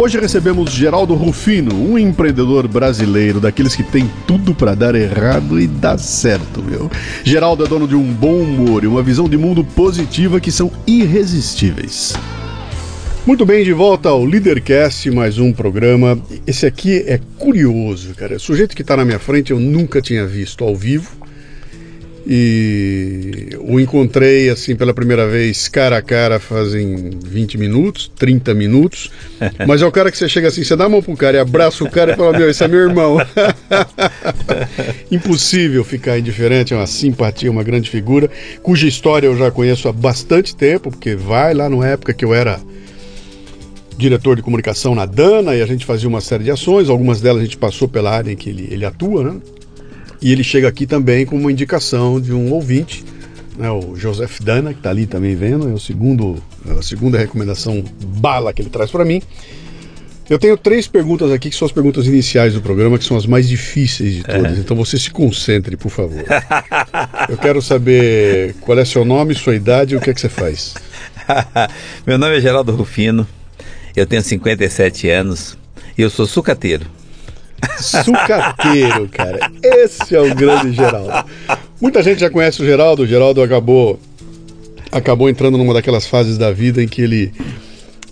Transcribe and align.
Hoje 0.00 0.16
recebemos 0.16 0.70
Geraldo 0.70 1.12
Rufino, 1.16 1.74
um 1.74 1.98
empreendedor 1.98 2.68
brasileiro, 2.68 3.40
daqueles 3.40 3.74
que 3.74 3.82
tem 3.82 4.08
tudo 4.28 4.54
para 4.54 4.72
dar 4.72 4.94
errado 4.94 5.60
e 5.60 5.66
dar 5.66 5.98
certo, 5.98 6.62
meu. 6.62 6.88
Geraldo 7.24 7.64
é 7.64 7.68
dono 7.68 7.88
de 7.88 7.96
um 7.96 8.04
bom 8.04 8.36
humor 8.36 8.84
e 8.84 8.86
uma 8.86 9.02
visão 9.02 9.28
de 9.28 9.36
mundo 9.36 9.64
positiva 9.64 10.38
que 10.38 10.52
são 10.52 10.70
irresistíveis. 10.86 12.14
Muito 13.26 13.44
bem, 13.44 13.64
de 13.64 13.72
volta 13.72 14.08
ao 14.08 14.24
Leadercast, 14.24 15.10
mais 15.10 15.36
um 15.36 15.52
programa. 15.52 16.16
Esse 16.46 16.64
aqui 16.64 16.98
é 16.98 17.18
curioso, 17.36 18.14
cara. 18.14 18.36
O 18.36 18.40
sujeito 18.40 18.76
que 18.76 18.82
está 18.82 18.96
na 18.96 19.04
minha 19.04 19.18
frente 19.18 19.50
eu 19.50 19.58
nunca 19.58 20.00
tinha 20.00 20.24
visto 20.24 20.62
ao 20.62 20.76
vivo 20.76 21.10
e 22.30 23.56
o 23.58 23.80
encontrei 23.80 24.50
assim 24.50 24.76
pela 24.76 24.92
primeira 24.92 25.26
vez 25.26 25.66
cara 25.66 25.96
a 25.96 26.02
cara 26.02 26.38
fazem 26.38 27.10
20 27.24 27.56
minutos, 27.56 28.12
30 28.18 28.52
minutos. 28.52 29.10
Mas 29.66 29.80
é 29.80 29.86
o 29.86 29.90
cara 29.90 30.10
que 30.10 30.18
você 30.18 30.28
chega 30.28 30.48
assim, 30.48 30.62
você 30.62 30.76
dá 30.76 30.84
a 30.84 30.88
mão 30.90 31.02
pro 31.02 31.16
cara 31.16 31.38
e 31.38 31.40
abraça 31.40 31.82
o 31.82 31.90
cara 31.90 32.12
e 32.12 32.16
fala: 32.16 32.38
Meu, 32.38 32.50
esse 32.50 32.62
é 32.62 32.68
meu 32.68 32.80
irmão. 32.80 33.16
Impossível 35.10 35.82
ficar 35.82 36.18
indiferente, 36.18 36.74
é 36.74 36.76
uma 36.76 36.86
simpatia, 36.86 37.50
uma 37.50 37.62
grande 37.62 37.88
figura, 37.88 38.30
cuja 38.62 38.86
história 38.86 39.26
eu 39.26 39.36
já 39.36 39.50
conheço 39.50 39.88
há 39.88 39.92
bastante 39.92 40.54
tempo, 40.54 40.90
porque 40.90 41.14
vai 41.14 41.54
lá 41.54 41.66
na 41.70 41.86
época 41.86 42.12
que 42.12 42.26
eu 42.26 42.34
era 42.34 42.60
diretor 43.96 44.36
de 44.36 44.42
comunicação 44.42 44.94
na 44.94 45.06
Dana 45.06 45.56
e 45.56 45.62
a 45.62 45.66
gente 45.66 45.86
fazia 45.86 46.08
uma 46.08 46.20
série 46.20 46.44
de 46.44 46.50
ações, 46.50 46.90
algumas 46.90 47.22
delas 47.22 47.40
a 47.40 47.44
gente 47.44 47.56
passou 47.56 47.88
pela 47.88 48.10
área 48.10 48.30
em 48.30 48.36
que 48.36 48.50
ele, 48.50 48.68
ele 48.70 48.84
atua, 48.84 49.24
né? 49.24 49.40
E 50.20 50.32
ele 50.32 50.42
chega 50.42 50.68
aqui 50.68 50.86
também 50.86 51.24
com 51.24 51.36
uma 51.36 51.52
indicação 51.52 52.20
de 52.20 52.32
um 52.32 52.52
ouvinte, 52.52 53.04
né, 53.56 53.70
o 53.70 53.96
Joseph 53.96 54.40
Dana, 54.40 54.72
que 54.72 54.80
está 54.80 54.90
ali 54.90 55.06
também 55.06 55.34
vendo, 55.34 55.68
é 55.68 55.72
o 55.72 55.78
segundo, 55.78 56.42
a 56.78 56.82
segunda 56.82 57.18
recomendação 57.18 57.84
bala 58.18 58.52
que 58.52 58.62
ele 58.62 58.70
traz 58.70 58.90
para 58.90 59.04
mim. 59.04 59.20
Eu 60.28 60.38
tenho 60.38 60.58
três 60.58 60.86
perguntas 60.86 61.32
aqui 61.32 61.48
que 61.48 61.56
são 61.56 61.64
as 61.64 61.72
perguntas 61.72 62.06
iniciais 62.06 62.52
do 62.52 62.60
programa, 62.60 62.98
que 62.98 63.04
são 63.04 63.16
as 63.16 63.24
mais 63.24 63.48
difíceis 63.48 64.16
de 64.16 64.22
todas. 64.22 64.58
É. 64.58 64.60
Então 64.60 64.76
você 64.76 64.98
se 64.98 65.10
concentre, 65.10 65.74
por 65.74 65.90
favor. 65.90 66.22
Eu 67.30 67.38
quero 67.38 67.62
saber 67.62 68.54
qual 68.60 68.78
é 68.78 68.84
seu 68.84 69.06
nome, 69.06 69.34
sua 69.34 69.56
idade 69.56 69.94
e 69.94 69.96
o 69.96 70.00
que 70.00 70.10
é 70.10 70.14
que 70.14 70.20
você 70.20 70.28
faz. 70.28 70.74
Meu 72.06 72.18
nome 72.18 72.36
é 72.36 72.40
Geraldo 72.40 72.72
Rufino, 72.72 73.26
eu 73.96 74.06
tenho 74.06 74.22
57 74.22 75.08
anos 75.08 75.56
e 75.96 76.02
eu 76.02 76.10
sou 76.10 76.26
sucateiro. 76.26 76.97
Sucateiro, 77.78 79.08
cara. 79.08 79.50
Esse 79.62 80.14
é 80.14 80.20
o 80.20 80.34
grande 80.34 80.72
Geraldo. 80.72 81.28
Muita 81.80 82.02
gente 82.02 82.20
já 82.20 82.30
conhece 82.30 82.62
o 82.62 82.64
Geraldo. 82.64 83.02
O 83.02 83.06
Geraldo 83.06 83.42
acabou 83.42 83.98
acabou 84.90 85.28
entrando 85.28 85.58
numa 85.58 85.74
daquelas 85.74 86.06
fases 86.06 86.38
da 86.38 86.50
vida 86.50 86.82
em 86.82 86.88
que 86.88 87.02
ele 87.02 87.32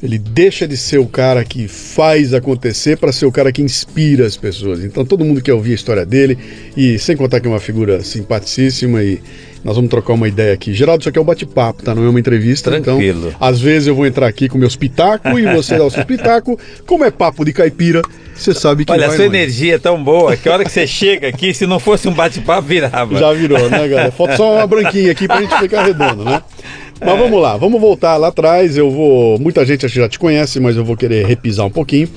ele 0.03 0.19
deixa 0.19 0.69
de 0.69 0.77
ser 0.77 0.99
o 0.99 1.07
cara 1.07 1.43
que 1.43 1.67
faz 1.67 2.35
acontecer 2.35 2.99
para 2.99 3.13
ser 3.13 3.25
o 3.25 3.33
cara 3.33 3.51
que 3.51 3.63
inspira 3.63 4.27
as 4.27 4.37
pessoas. 4.37 4.85
Então 4.85 5.05
todo 5.05 5.25
mundo 5.25 5.41
quer 5.41 5.55
ouvir 5.55 5.73
a 5.73 5.75
história 5.75 6.05
dele 6.05 6.39
e 6.77 6.99
sem 6.99 7.17
contar 7.17 7.41
que 7.41 7.47
é 7.47 7.51
uma 7.51 7.61
figura 7.61 8.03
simpaticíssima 8.03 9.03
e 9.03 9.21
nós 9.67 9.75
vamos 9.75 9.91
trocar 9.91 10.13
uma 10.13 10.29
ideia 10.29 10.55
aqui. 10.55 10.73
Geraldo, 10.73 11.03
isso 11.03 11.09
aqui 11.09 11.19
é 11.19 11.21
um 11.21 11.25
bate-papo, 11.25 11.83
tá? 11.83 11.93
Não 11.93 12.05
é 12.05 12.09
uma 12.09 12.21
entrevista. 12.21 12.71
Então, 12.71 12.99
Tranquilo. 12.99 13.33
Então, 13.35 13.49
às 13.49 13.61
vezes 13.61 13.89
eu 13.89 13.97
vou 13.97 14.07
entrar 14.07 14.29
aqui 14.29 14.49
com 14.49 14.57
meus 14.57 14.77
pitacos 14.77 15.37
e 15.37 15.43
você 15.43 15.77
dá 15.77 15.85
o 15.85 15.91
seu 15.91 16.07
pitaco. 16.07 16.57
Como 16.87 17.05
é 17.05 17.11
papo 17.11 17.45
de 17.45 17.53
caipira, 17.53 18.01
você 18.33 18.55
sabe 18.55 18.85
que 18.85 18.93
Olha, 18.93 19.09
a 19.09 19.11
sua 19.11 19.27
energia 19.27 19.75
é 19.75 19.79
tão 19.79 20.01
boa 20.01 20.37
que 20.37 20.49
a 20.49 20.53
hora 20.53 20.65
que 20.65 20.71
você 20.71 20.87
chega 20.87 21.27
aqui, 21.27 21.53
se 21.53 21.67
não 21.67 21.81
fosse 21.81 22.07
um 22.07 22.13
bate-papo, 22.13 22.63
virava. 22.63 23.19
Já 23.19 23.33
virou, 23.33 23.69
né, 23.69 23.89
galera? 23.89 24.13
Falta 24.13 24.37
só 24.37 24.55
uma 24.55 24.67
branquinha 24.69 25.11
aqui 25.11 25.27
pra 25.27 25.41
gente 25.43 25.59
ficar 25.59 25.85
redondo, 25.85 26.25
né? 26.25 26.41
Mas 27.01 27.15
é. 27.15 27.17
vamos 27.19 27.43
lá, 27.43 27.57
vamos 27.57 27.81
voltar 27.81 28.17
lá 28.19 28.29
atrás. 28.29 28.77
Eu 28.77 28.89
vou. 28.89 29.37
Muita 29.41 29.67
gente 29.67 29.89
já 29.89 30.09
te 30.09 30.17
conhece, 30.17 30.61
mas 30.61 30.77
eu 30.77 30.85
vou 30.85 30.97
querer 30.97 31.27
repisar 31.27 31.67
um 31.67 31.71
pouquinho. 31.71 32.09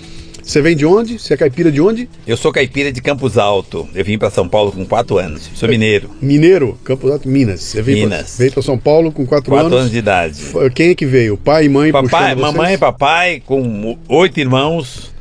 Você 0.49 0.63
vem 0.63 0.75
de 0.75 0.83
onde? 0.83 1.19
Você 1.19 1.35
é 1.35 1.37
caipira 1.37 1.71
de 1.71 1.79
onde? 1.79 2.09
Eu 2.25 2.35
sou 2.35 2.51
caipira 2.51 2.91
de 2.91 2.99
Campos 3.03 3.37
Alto. 3.37 3.87
Eu 3.93 4.03
vim 4.03 4.17
para 4.17 4.31
São 4.31 4.49
Paulo 4.49 4.71
com 4.71 4.83
4 4.83 5.19
anos. 5.19 5.47
Sou 5.53 5.69
mineiro. 5.69 6.09
Mineiro? 6.19 6.75
Campos 6.83 7.11
Alto, 7.11 7.29
Minas. 7.29 7.61
Você 7.61 7.83
veio 7.83 7.99
Minas. 7.99 8.29
Pra, 8.29 8.37
veio 8.39 8.51
para 8.53 8.63
São 8.63 8.75
Paulo 8.75 9.11
com 9.11 9.27
4 9.27 9.53
anos? 9.53 9.65
4 9.65 9.77
anos 9.77 9.91
de 9.91 9.97
idade. 9.99 10.41
Quem 10.73 10.89
é 10.89 10.95
que 10.95 11.05
veio? 11.05 11.37
Pai 11.37 11.65
e 11.65 11.69
mãe 11.69 11.91
papai, 11.91 12.33
Mamãe 12.33 12.73
e 12.73 12.77
papai, 12.79 13.43
com 13.45 13.95
oito 14.07 14.39
irmãos. 14.39 15.13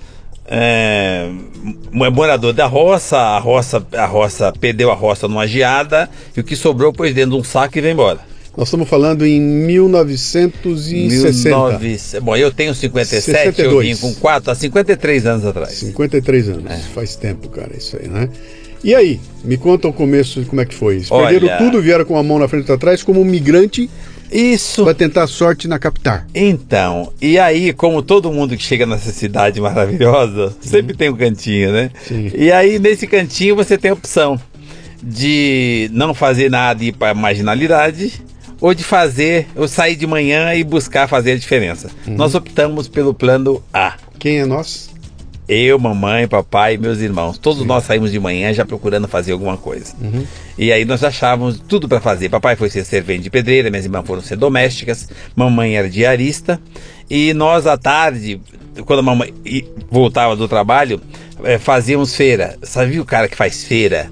É, 0.47 1.29
morador 1.93 2.55
da 2.55 2.65
roça, 2.65 3.19
a 3.19 3.39
roça, 3.39 3.87
a 3.93 4.07
roça 4.07 4.51
perdeu 4.59 4.91
a 4.91 4.95
roça 4.95 5.29
numa 5.29 5.47
geada 5.47 6.09
e 6.35 6.41
o 6.41 6.45
que 6.45 6.57
sobrou 6.57 6.91
pôs 6.91 7.13
dentro 7.13 7.33
de 7.33 7.37
um 7.37 7.45
saco 7.45 7.77
e 7.77 7.83
veio 7.83 7.93
embora. 7.93 8.21
Nós 8.59 8.67
estamos 8.67 8.87
falando 8.89 9.25
em 9.25 9.41
1960. 9.41 11.79
19... 11.79 12.21
Bom, 12.21 12.37
eu 12.37 12.51
tenho 12.51 12.75
57, 12.75 13.25
62. 13.25 13.73
eu 13.73 13.81
vim 13.81 13.95
com 14.01 14.13
4 14.21 14.51
há 14.51 14.55
53 14.57 15.27
anos 15.27 15.47
atrás. 15.47 15.75
53 15.75 16.49
anos, 16.49 16.69
é. 16.69 16.77
faz 16.93 17.15
tempo, 17.15 17.49
cara, 17.51 17.71
isso 17.79 17.97
aí, 17.97 18.09
né? 18.09 18.29
E 18.83 18.97
aí, 18.97 19.21
me 19.45 19.57
conta 19.57 19.87
o 19.87 19.93
começo, 19.93 20.45
como 20.47 20.61
é 20.61 20.65
que 20.65 20.75
foi? 20.75 20.97
Eles 20.97 21.09
Olha... 21.09 21.39
perderam 21.39 21.57
tudo, 21.57 21.81
vieram 21.81 22.05
com 22.05 22.19
a 22.19 22.23
mão 22.25 22.41
na 22.41 22.49
frente 22.49 22.69
e 22.69 22.73
atrás, 22.73 23.05
como 23.05 23.21
um 23.21 23.25
migrante 23.25 23.89
isso. 24.33 24.85
Vai 24.85 24.95
tentar 24.95 25.29
sorte 25.29 25.69
na 25.69 25.79
capital. 25.79 26.23
Então, 26.35 27.13
e 27.23 27.39
aí, 27.39 27.73
como 27.73 28.03
todo 28.03 28.33
mundo 28.33 28.57
que 28.57 28.63
chega 28.65 28.85
nessa 28.85 29.13
cidade 29.13 29.61
maravilhosa, 29.61 30.53
sempre 30.61 30.97
tem 30.97 31.11
um 31.11 31.17
cantinho, 31.17 31.71
né? 31.71 31.93
Sim. 32.09 32.33
E 32.35 32.51
aí, 32.51 32.81
nesse 32.81 33.07
cantinho, 33.07 33.55
você 33.55 33.79
tem 33.79 33.93
a 33.93 33.95
opção 33.95 34.37
de 35.01 35.89
não 35.93 36.13
fazer 36.13 36.51
nada 36.51 36.83
e 36.83 36.89
ir 36.89 36.93
para 36.93 37.15
marginalidade 37.15 38.27
ou 38.61 38.75
de 38.75 38.85
fazer, 38.85 39.47
ou 39.55 39.69
sair 39.69 39.97
de 39.97 40.07
manhã 40.07 40.55
e 40.55 40.65
buscar 40.65 41.09
fazer 41.09 41.33
a 41.33 41.37
diferença. 41.37 41.91
Uhum. 42.07 42.15
Nós 42.15 42.35
optamos 42.35 42.89
pelo 42.89 43.15
plano 43.15 43.63
A. 43.73 43.95
Quem 44.19 44.39
é 44.41 44.47
nós? 44.47 44.91
Eu, 45.49 45.79
mamãe, 45.79 46.29
papai 46.29 46.75
e 46.75 46.79
meus 46.79 46.99
irmãos. 46.99 47.39
Todos 47.39 47.65
nós 47.65 47.85
saímos 47.85 48.13
de 48.13 48.21
manhã 48.21 48.53
já 48.53 48.67
procurando 48.67 49.09
fazer 49.09 49.33
alguma 49.33 49.57
coisa. 49.57 49.95
Uhum. 49.99 50.27
E 50.59 50.71
aí 50.71 50.85
nós 50.85 51.03
achávamos 51.03 51.59
tudo 51.59 51.89
para 51.89 52.01
fazer. 52.01 52.29
Papai 52.29 52.55
foi 52.55 52.69
ser 52.69 52.85
servente 52.85 53.23
de 53.23 53.31
pedreira, 53.31 53.71
minhas 53.71 53.87
irmãs 53.87 54.07
foram 54.07 54.21
ser 54.21 54.37
domésticas, 54.37 55.09
mamãe 55.35 55.77
era 55.77 55.89
diarista. 55.89 56.61
E 57.09 57.33
nós 57.33 57.67
à 57.67 57.79
tarde, 57.79 58.39
quando 58.85 58.99
a 58.99 59.03
mamãe 59.03 59.33
voltava 59.91 60.37
do 60.37 60.47
trabalho, 60.47 61.01
eh, 61.43 61.57
fazíamos 61.57 62.15
feira. 62.15 62.59
Sabe 62.63 63.01
o 63.01 63.05
cara 63.05 63.27
que 63.27 63.37
faz 63.37 63.65
feira? 63.65 64.11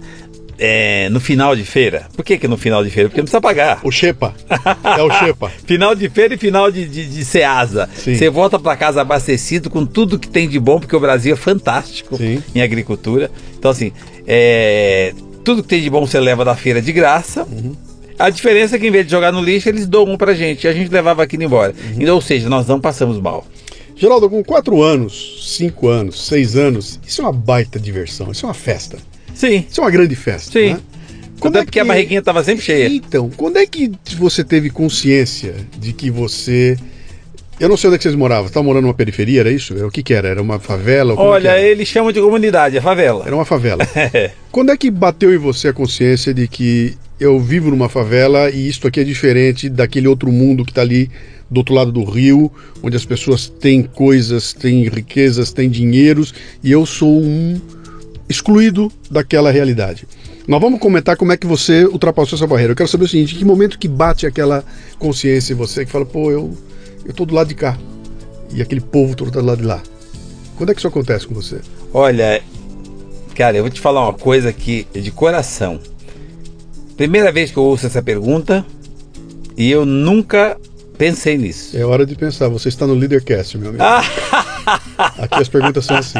É, 0.59 1.09
no 1.11 1.21
final 1.21 1.55
de 1.55 1.65
feira. 1.65 2.07
Por 2.15 2.25
que, 2.25 2.39
que 2.39 2.49
no 2.49 2.57
final 2.57 2.83
de 2.83 2.91
feira? 2.91 3.09
Porque 3.09 3.21
não 3.21 3.25
precisa 3.25 3.41
pagar. 3.41 3.81
O 3.83 3.91
Xepa. 3.91 4.35
É 4.97 5.03
o 5.03 5.11
Xepa. 5.11 5.51
final 5.67 5.95
de 5.95 6.09
feira 6.09 6.35
e 6.35 6.39
final 6.39 6.71
de, 6.71 6.87
de, 6.87 7.07
de 7.07 7.25
Ceasa. 7.25 7.89
Você 7.95 8.31
volta 8.31 8.59
para 8.59 8.77
casa 8.77 9.01
abastecido 9.01 9.69
com 9.71 9.85
tudo 9.85 10.19
que 10.19 10.29
tem 10.29 10.49
de 10.49 10.59
bom, 10.59 10.81
porque 10.81 10.97
o 10.97 11.01
Brasil 11.01 11.35
é 11.35 11.37
fantástico 11.37 12.17
Sim. 12.17 12.43
em 12.55 12.63
agricultura. 12.63 13.31
Então, 13.59 13.71
assim, 13.71 13.93
é, 14.27 15.13
tudo 15.45 15.63
que 15.63 15.69
tem 15.69 15.83
de 15.83 15.91
bom 15.91 16.07
você 16.07 16.19
leva 16.19 16.45
da 16.45 16.57
feira 16.57 16.81
de 16.81 16.93
graça. 16.93 17.45
Uhum. 17.45 17.75
A 18.19 18.31
diferença 18.31 18.77
é 18.77 18.79
que 18.79 18.87
em 18.87 18.91
vez 18.91 19.05
de 19.05 19.11
jogar 19.11 19.31
no 19.31 19.43
lixo, 19.43 19.69
eles 19.69 19.87
doam 19.87 20.17
pra 20.17 20.35
gente. 20.35 20.65
E 20.65 20.69
a 20.69 20.73
gente 20.73 20.91
levava 20.91 21.23
aquilo 21.23 21.43
embora. 21.43 21.73
Uhum. 21.73 22.03
Então, 22.03 22.15
ou 22.15 22.21
seja, 22.21 22.49
nós 22.49 22.67
não 22.67 22.81
passamos 22.81 23.21
mal. 23.21 23.47
Geraldo, 23.95 24.29
com 24.29 24.45
4 24.45 24.83
anos, 24.83 25.57
5 25.57 25.89
anos, 25.89 26.27
6 26.27 26.57
anos, 26.57 27.01
isso 27.07 27.23
é 27.23 27.25
uma 27.25 27.33
baita 27.33 27.81
diversão, 27.81 28.31
isso 28.31 28.45
é 28.45 28.49
uma 28.49 28.55
festa. 28.55 28.99
Sim. 29.37 29.67
Isso 29.71 29.81
é 29.81 29.85
uma 29.85 29.91
grande 29.91 30.17
festa. 30.17 30.59
Sim. 30.59 30.73
Né? 30.73 30.81
Até 31.43 31.65
porque 31.65 31.79
a 31.79 31.85
barriguinha 31.85 32.21
estava 32.21 32.43
sempre 32.43 32.65
cheia. 32.65 32.89
Então, 32.89 33.31
quando 33.37 33.59
é 33.59 33.67
que 33.67 33.93
você 34.19 34.43
teve 34.43 34.71
consciência 34.71 35.55
de 35.79 35.93
que 35.93 36.11
você. 36.11 36.77
Eu 37.61 37.69
não 37.69 37.77
sei 37.77 37.89
onde 37.89 37.97
é 37.97 37.99
que 37.99 38.03
vocês 38.03 38.15
moravam. 38.15 38.45
Você 38.45 38.51
estava 38.51 38.65
morando 38.65 38.85
numa 38.85 38.95
periferia, 38.95 39.41
era 39.41 39.51
isso? 39.51 39.75
O 39.87 39.91
que, 39.91 40.03
que 40.03 40.15
era? 40.15 40.29
Era 40.29 40.43
uma 40.43 40.59
favela? 40.59 41.13
É 41.13 41.17
que 41.17 41.23
Olha, 41.23 41.61
eles 41.61 41.87
chamam 41.89 42.13
de 42.13 42.21
comunidade, 42.21 42.77
a 42.77 42.83
favela. 42.83 43.25
Era 43.27 43.35
uma 43.35 43.45
favela. 43.45 43.87
É. 43.97 44.31
Quando 44.51 44.73
é 44.73 44.77
que 44.77 44.91
bateu 44.91 45.35
em 45.35 45.39
você 45.39 45.69
a 45.69 45.73
consciência 45.73 46.33
de 46.33 46.49
que 46.49 46.97
eu 47.19 47.39
vivo 47.41 47.71
numa 47.71 47.89
favela 47.89 48.51
e 48.51 48.69
isto 48.69 48.87
aqui 48.87 49.01
é 49.01 49.05
diferente 49.05 49.69
daquele 49.69 50.07
outro 50.07 50.31
mundo 50.31 50.65
que 50.65 50.71
está 50.71 50.83
ali 50.83 51.11
do 51.51 51.59
outro 51.59 51.75
lado 51.75 51.93
do 51.93 52.05
rio, 52.05 52.51
onde 52.83 52.97
as 52.97 53.05
pessoas 53.05 53.49
têm 53.49 53.83
coisas, 53.83 54.53
têm 54.53 54.89
riquezas, 54.89 55.53
têm 55.53 55.69
dinheiros 55.69 56.35
e 56.63 56.71
eu 56.71 56.85
sou 56.85 57.21
um 57.23 57.61
excluído 58.29 58.91
daquela 59.11 59.51
realidade. 59.51 60.07
Nós 60.47 60.61
vamos 60.61 60.79
comentar 60.79 61.17
como 61.17 61.33
é 61.33 61.37
que 61.37 61.47
você 61.47 61.85
ultrapassou 61.85 62.37
essa 62.37 62.47
barreira. 62.47 62.73
Eu 62.73 62.77
quero 62.77 62.89
saber 62.89 63.05
o 63.05 63.09
seguinte: 63.09 63.35
em 63.35 63.39
que 63.39 63.45
momento 63.45 63.79
que 63.79 63.89
bate 63.89 64.27
aquela 64.27 64.65
consciência 64.99 65.53
em 65.53 65.57
você 65.57 65.85
que 65.85 65.91
fala, 65.91 66.07
pô, 66.07 66.31
eu, 66.31 66.57
eu 67.05 67.13
tô 67.13 67.25
do 67.25 67.35
lado 67.35 67.49
de 67.49 67.55
cá 67.55 67.77
e 68.53 68.63
aquele 68.63 68.81
povo 68.81 69.17
todo 69.17 69.31
tá 69.31 69.41
do 69.41 69.47
lado 69.47 69.61
de 69.61 69.67
lá? 69.67 69.83
Quando 70.57 70.71
é 70.71 70.75
que 70.75 70.81
isso 70.81 70.89
acontece 70.89 71.27
com 71.27 71.35
você? 71.35 71.61
Olha, 71.93 72.43
cara, 73.35 73.57
eu 73.57 73.63
vou 73.63 73.71
te 73.71 73.81
falar 73.81 74.03
uma 74.03 74.15
coisa 74.15 74.49
aqui 74.49 74.87
de 74.93 75.11
coração. 75.11 75.81
Primeira 76.97 77.31
vez 77.31 77.51
que 77.51 77.57
eu 77.59 77.63
ouço 77.63 77.87
essa 77.87 78.03
pergunta 78.03 78.65
e 79.57 79.71
eu 79.71 79.85
nunca 79.85 80.57
pensei 80.97 81.37
nisso. 81.37 81.77
É 81.77 81.85
hora 81.85 82.07
de 82.07 82.15
pensar. 82.15 82.49
Você 82.49 82.69
está 82.69 82.87
no 82.87 82.95
Leadercast, 82.95 83.59
meu 83.59 83.71
amigo. 83.71 83.85
Aqui 85.19 85.43
as 85.43 85.49
perguntas 85.49 85.85
são 85.85 85.97
assim. 85.97 86.19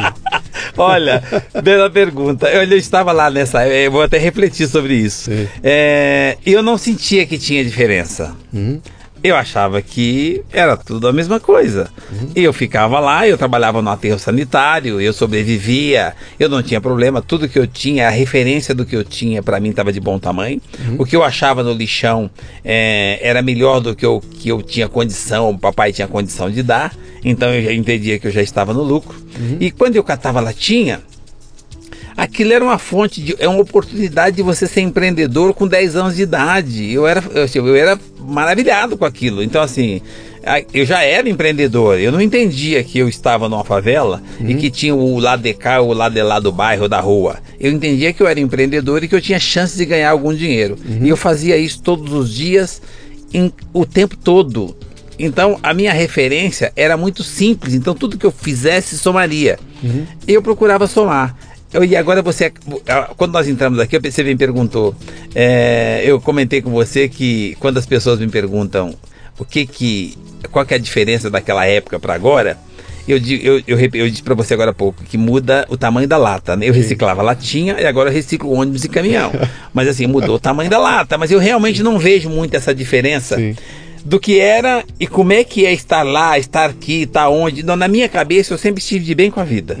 Olha, 0.75 1.23
bela 1.63 1.89
pergunta. 1.89 2.47
Eu, 2.49 2.63
eu 2.63 2.77
estava 2.77 3.11
lá 3.11 3.29
nessa. 3.29 3.67
Eu 3.67 3.91
vou 3.91 4.01
até 4.01 4.17
refletir 4.17 4.67
sobre 4.67 4.95
isso. 4.95 5.29
É, 5.63 6.37
eu 6.45 6.61
não 6.63 6.77
sentia 6.77 7.25
que 7.25 7.37
tinha 7.37 7.63
diferença. 7.63 8.35
Uhum. 8.53 8.81
Eu 9.23 9.35
achava 9.35 9.81
que 9.81 10.43
era 10.53 10.77
tudo 10.77 11.07
a 11.07 11.13
mesma 11.13 11.39
coisa. 11.39 11.89
E 12.35 12.43
eu 12.43 12.53
ficava 12.53 12.99
lá, 12.99 13.27
eu 13.27 13.37
trabalhava 13.37 13.81
no 13.81 13.89
aterro 13.89 14.19
sanitário, 14.19 15.01
eu 15.01 15.11
sobrevivia, 15.11 16.13
eu 16.39 16.47
não 16.47 16.61
tinha 16.61 16.79
problema, 16.79 17.21
tudo 17.21 17.49
que 17.49 17.57
eu 17.57 17.65
tinha, 17.65 18.07
a 18.07 18.11
referência 18.11 18.75
do 18.75 18.85
que 18.85 18.95
eu 18.95 19.03
tinha 19.03 19.41
para 19.41 19.59
mim 19.59 19.69
estava 19.69 19.91
de 19.91 19.99
bom 19.99 20.19
tamanho. 20.19 20.61
O 20.97 21.05
que 21.05 21.15
eu 21.15 21.23
achava 21.23 21.63
no 21.63 21.73
lixão 21.73 22.29
é, 22.63 23.19
era 23.21 23.41
melhor 23.41 23.79
do 23.79 23.95
que 23.95 24.05
eu, 24.05 24.21
que 24.21 24.49
eu 24.49 24.61
tinha 24.61 24.87
condição, 24.87 25.49
o 25.49 25.57
papai 25.57 25.91
tinha 25.91 26.07
condição 26.07 26.49
de 26.49 26.61
dar, 26.61 26.95
então 27.29 27.53
eu 27.53 27.63
já 27.63 27.73
entendia 27.73 28.17
que 28.19 28.27
eu 28.27 28.31
já 28.31 28.41
estava 28.41 28.73
no 28.73 28.81
lucro. 28.83 29.15
E 29.59 29.69
quando 29.71 29.95
eu 29.95 30.03
catava 30.03 30.39
latinha, 30.39 31.01
aquilo 32.15 32.53
era 32.53 32.63
uma 32.63 32.77
fonte, 32.77 33.21
de, 33.21 33.35
é 33.39 33.47
uma 33.47 33.61
oportunidade 33.61 34.35
de 34.35 34.41
você 34.41 34.67
ser 34.67 34.81
empreendedor 34.81 35.53
com 35.53 35.67
10 35.67 35.95
anos 35.95 36.15
de 36.15 36.23
idade. 36.23 36.91
Eu 36.91 37.05
era, 37.07 37.23
eu, 37.33 37.43
assim, 37.43 37.59
eu 37.59 37.75
era 37.75 37.99
maravilhado 38.19 38.97
com 38.97 39.05
aquilo. 39.05 39.43
Então, 39.43 39.61
assim, 39.61 40.01
eu 40.73 40.85
já 40.85 41.03
era 41.03 41.29
empreendedor. 41.29 41.99
Eu 41.99 42.11
não 42.11 42.21
entendia 42.21 42.83
que 42.83 42.97
eu 42.99 43.07
estava 43.07 43.47
numa 43.47 43.63
favela 43.63 44.21
e 44.39 44.55
que 44.55 44.69
tinha 44.71 44.95
o 44.95 45.19
lado 45.19 45.43
de 45.43 45.53
cá, 45.53 45.81
o 45.81 45.93
lado 45.93 46.13
de 46.13 46.23
lá 46.23 46.39
do 46.39 46.51
bairro, 46.51 46.87
da 46.89 46.99
rua. 46.99 47.37
Eu 47.59 47.71
entendia 47.71 48.13
que 48.13 48.21
eu 48.21 48.27
era 48.27 48.39
empreendedor 48.39 49.03
e 49.03 49.07
que 49.07 49.15
eu 49.15 49.21
tinha 49.21 49.39
chance 49.39 49.77
de 49.77 49.85
ganhar 49.85 50.09
algum 50.11 50.33
dinheiro. 50.33 50.75
E 51.01 51.09
eu 51.09 51.17
fazia 51.17 51.57
isso 51.57 51.81
todos 51.81 52.11
os 52.13 52.33
dias, 52.33 52.81
em- 53.33 53.51
o 53.73 53.85
tempo 53.85 54.15
todo. 54.17 54.75
Então, 55.19 55.59
a 55.63 55.73
minha 55.73 55.93
referência 55.93 56.71
era 56.75 56.95
muito 56.95 57.23
simples. 57.23 57.73
Então, 57.73 57.93
tudo 57.95 58.17
que 58.17 58.25
eu 58.25 58.31
fizesse 58.31 58.97
somaria. 58.97 59.57
Eu 60.27 60.41
procurava 60.41 60.87
somar. 60.87 61.35
Eu- 61.73 61.83
e 61.83 61.95
agora 61.95 62.21
você, 62.21 62.51
ah, 62.87 63.09
quando 63.17 63.33
nós 63.33 63.47
entramos 63.47 63.79
aqui, 63.79 63.99
você 63.99 64.23
me 64.23 64.35
perguntou, 64.35 64.95
é, 65.35 66.01
eu 66.05 66.19
comentei 66.21 66.61
com 66.61 66.71
você 66.71 67.09
que 67.09 67.55
quando 67.59 67.77
as 67.77 67.85
pessoas 67.85 68.19
me 68.19 68.27
perguntam 68.27 68.93
o 69.37 69.43
que 69.45 69.65
que, 69.65 70.17
qual 70.51 70.65
que 70.65 70.73
é 70.73 70.77
a 70.77 70.79
diferença 70.79 71.29
daquela 71.29 71.65
época 71.65 71.99
para 71.99 72.13
agora, 72.13 72.57
eu, 73.07 73.17
eu, 73.17 73.61
eu, 73.67 73.77
eu 73.93 74.09
disse 74.09 74.21
para 74.23 74.33
você 74.35 74.53
agora 74.53 74.71
há 74.71 74.73
pouco 74.73 75.03
que 75.03 75.17
muda 75.17 75.65
o 75.69 75.77
tamanho 75.77 76.07
da 76.07 76.17
lata. 76.17 76.55
Né? 76.57 76.67
Eu 76.67 76.73
reciclava 76.73 77.21
latinha 77.21 77.77
e 77.79 77.85
agora 77.85 78.09
eu 78.09 78.13
reciclo 78.13 78.51
ônibus 78.51 78.83
e 78.83 78.89
caminhão. 78.89 79.31
Mas 79.73 79.87
assim, 79.87 80.05
mudou 80.07 80.35
o 80.35 80.39
tamanho 80.39 80.69
da 80.69 80.77
lata. 80.77 81.17
Mas 81.17 81.31
eu 81.31 81.39
realmente 81.39 81.81
não 81.81 81.97
vejo 81.97 82.29
muito 82.29 82.53
essa 82.55 82.73
diferença 82.75 83.37
Sim. 83.37 83.55
Do 84.07 84.19
que 84.19 84.39
era 84.39 84.83
e 84.99 85.05
como 85.05 85.33
é 85.33 85.43
que 85.43 85.65
é 85.65 85.73
estar 85.73 86.03
lá, 86.03 86.39
estar 86.39 86.69
aqui, 86.69 87.03
estar 87.03 87.27
onde. 87.29 87.61
Não, 87.63 87.75
na 87.75 87.87
minha 87.87 88.07
cabeça 88.07 88.53
eu 88.53 88.57
sempre 88.57 88.79
estive 88.81 89.03
de 89.03 89.13
bem 89.13 89.29
com 89.29 89.39
a 89.39 89.43
vida. 89.43 89.77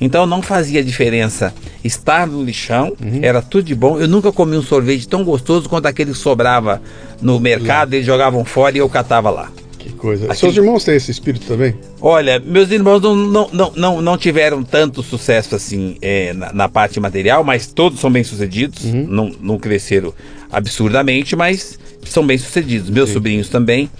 Então 0.00 0.26
não 0.26 0.42
fazia 0.42 0.82
diferença 0.82 1.54
estar 1.84 2.26
no 2.26 2.42
lixão, 2.42 2.92
era 3.22 3.40
tudo 3.40 3.62
de 3.64 3.74
bom. 3.74 4.00
Eu 4.00 4.08
nunca 4.08 4.32
comi 4.32 4.56
um 4.56 4.62
sorvete 4.62 5.06
tão 5.08 5.22
gostoso 5.22 5.68
quanto 5.68 5.86
aquele 5.86 6.10
que 6.12 6.18
sobrava 6.18 6.82
no 7.20 7.38
mercado, 7.38 7.94
eles 7.94 8.04
jogavam 8.04 8.44
fora 8.44 8.74
e 8.76 8.80
eu 8.80 8.88
catava 8.88 9.30
lá. 9.30 9.48
Que 9.78 9.90
coisa. 9.90 10.24
Aquilo- 10.24 10.38
Seus 10.52 10.56
irmãos 10.56 10.84
têm 10.84 10.96
esse 10.96 11.10
espírito 11.12 11.46
também? 11.46 11.74
Olha, 12.00 12.40
meus 12.44 12.70
irmãos 12.70 13.00
não, 13.00 13.14
não, 13.14 13.48
não, 13.52 13.72
não, 13.76 14.02
não 14.02 14.18
tiveram 14.18 14.62
tanto 14.64 15.02
sucesso 15.04 15.54
assim 15.54 15.96
é, 16.02 16.32
na, 16.32 16.52
na 16.52 16.68
parte 16.68 16.98
material, 16.98 17.42
mas 17.44 17.68
todos 17.68 18.00
são 18.00 18.10
bem-sucedidos. 18.10 18.84
Não, 18.84 19.32
não 19.40 19.56
cresceram 19.58 20.12
absurdamente, 20.50 21.34
mas 21.36 21.78
são 22.04 22.26
bem-sucedidos. 22.26 22.90
Meus 22.90 23.10
sobrinhos 23.10 23.48
também. 23.48 23.90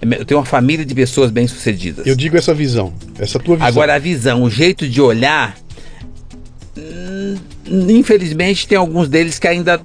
Eu 0.00 0.24
tenho 0.24 0.40
uma 0.40 0.46
família 0.46 0.84
de 0.84 0.94
pessoas 0.94 1.30
bem-sucedidas. 1.30 2.06
Eu 2.06 2.16
digo 2.16 2.36
essa 2.36 2.54
visão, 2.54 2.92
essa 3.18 3.38
tua 3.38 3.56
visão. 3.56 3.68
Agora 3.68 3.94
a 3.94 3.98
visão, 3.98 4.42
o 4.42 4.50
jeito 4.50 4.88
de 4.88 5.00
olhar, 5.00 5.56
hum, 6.76 7.36
infelizmente 7.68 8.66
tem 8.66 8.78
alguns 8.78 9.08
deles 9.08 9.38
que 9.38 9.46
ainda 9.46 9.80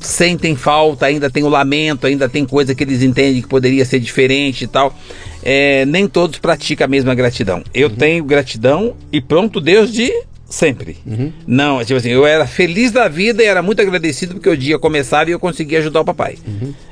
sentem 0.00 0.54
falta, 0.54 1.06
ainda 1.06 1.28
tem 1.28 1.42
o 1.42 1.48
lamento, 1.48 2.06
ainda 2.06 2.28
tem 2.28 2.44
coisa 2.44 2.72
que 2.72 2.84
eles 2.84 3.02
entendem 3.02 3.42
que 3.42 3.48
poderia 3.48 3.84
ser 3.84 3.98
diferente 3.98 4.64
e 4.64 4.66
tal. 4.68 4.96
É, 5.42 5.84
nem 5.86 6.06
todos 6.06 6.38
praticam 6.38 6.84
a 6.84 6.88
mesma 6.88 7.14
gratidão. 7.14 7.62
Eu 7.74 7.90
tenho 7.90 8.24
gratidão 8.24 8.94
e 9.12 9.20
pronto 9.20 9.60
Deus 9.60 9.92
de 9.92 10.12
sempre. 10.48 10.98
Não, 11.46 11.84
tipo 11.84 11.98
assim, 11.98 12.10
eu 12.10 12.26
era 12.26 12.46
feliz 12.46 12.90
da 12.90 13.08
vida 13.08 13.42
e 13.42 13.46
era 13.46 13.62
muito 13.62 13.82
agradecido 13.82 14.34
porque 14.34 14.48
o 14.48 14.56
dia 14.56 14.78
começava 14.78 15.30
e 15.30 15.32
eu 15.32 15.40
conseguia 15.40 15.78
ajudar 15.78 16.00
o 16.00 16.04
papai. 16.04 16.38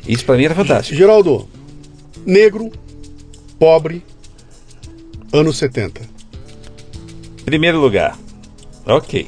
Isso 0.06 0.24
pra 0.24 0.36
mim 0.36 0.44
era 0.44 0.54
fantástico. 0.54 0.96
Geraldo, 0.96 1.48
negro, 2.24 2.70
pobre, 3.58 4.02
anos 5.32 5.56
70. 5.58 6.02
Primeiro 7.44 7.80
lugar. 7.80 8.18
Ok. 8.84 9.26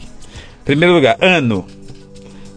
Primeiro 0.64 0.94
lugar, 0.94 1.16
ano. 1.20 1.66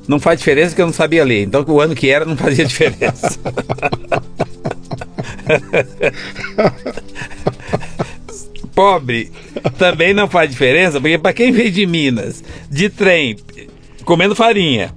Não 0.08 0.20
faz 0.20 0.40
diferença 0.40 0.76
que 0.76 0.82
eu 0.82 0.86
não 0.86 0.94
sabia 0.94 1.24
ler. 1.24 1.44
Então 1.44 1.64
o 1.68 1.80
ano 1.80 1.96
que 1.96 2.10
era 2.10 2.26
não 2.26 2.36
fazia 2.36 2.66
diferença. 2.66 3.40
Pobre 8.76 9.32
também 9.78 10.14
não 10.14 10.28
faz 10.28 10.50
diferença, 10.50 11.00
porque 11.00 11.18
para 11.18 11.34
quem 11.34 11.52
veio 11.52 11.72
de 11.72 11.86
Minas, 11.86 12.44
de 12.70 12.90
trem, 12.90 13.36
comendo 14.06 14.36
farinha, 14.36 14.94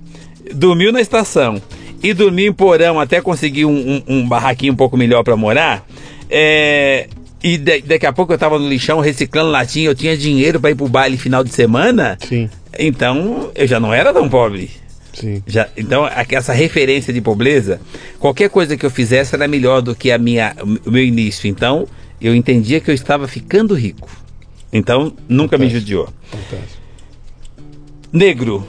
dormiu 0.54 0.92
na 0.92 1.00
estação 1.00 1.60
e 2.02 2.12
dormiu 2.14 2.50
em 2.50 2.52
porão 2.52 3.00
até 3.00 3.20
conseguir 3.20 3.64
um, 3.64 3.72
um- 3.76 4.02
um 4.18 4.28
barraquinho 4.28 4.72
um 4.72 4.76
pouco 4.76 4.96
melhor 4.96 5.22
para 5.24 5.36
morar, 5.36 5.86
é, 6.30 7.08
e 7.42 7.58
da- 7.58 7.78
daqui 7.84 8.06
a 8.06 8.12
pouco 8.12 8.32
eu 8.32 8.38
tava 8.38 8.58
no 8.58 8.68
lixão 8.68 9.00
reciclando 9.00 9.50
latinha, 9.50 9.86
eu 9.88 9.94
tinha 9.94 10.16
dinheiro 10.16 10.60
para 10.60 10.70
ir 10.70 10.74
pro 10.74 10.88
baile 10.88 11.16
final 11.16 11.42
de 11.42 11.50
semana, 11.52 12.16
Sim, 12.26 12.48
então 12.78 13.50
eu 13.54 13.66
já 13.66 13.80
não 13.80 13.92
era 13.92 14.12
tão 14.12 14.28
pobre. 14.28 14.70
sim. 15.12 15.42
Já, 15.46 15.68
então, 15.76 16.08
essa 16.30 16.52
referência 16.52 17.12
de 17.12 17.20
pobreza, 17.20 17.80
qualquer 18.18 18.48
coisa 18.50 18.76
que 18.76 18.84
eu 18.84 18.90
fizesse 18.90 19.34
era 19.34 19.46
melhor 19.48 19.80
do 19.82 19.94
que 19.94 20.10
a 20.10 20.18
minha, 20.18 20.54
o 20.86 20.90
meu 20.90 21.04
início. 21.04 21.48
Então, 21.48 21.86
eu 22.26 22.34
entendia 22.34 22.80
que 22.80 22.90
eu 22.90 22.94
estava 22.94 23.28
ficando 23.28 23.74
rico. 23.74 24.08
Então, 24.72 25.14
nunca 25.28 25.58
me 25.58 25.66
Fantástico. 25.66 25.80
judiou. 25.80 26.08
Fantástico. 26.30 26.82
Negro. 28.12 28.68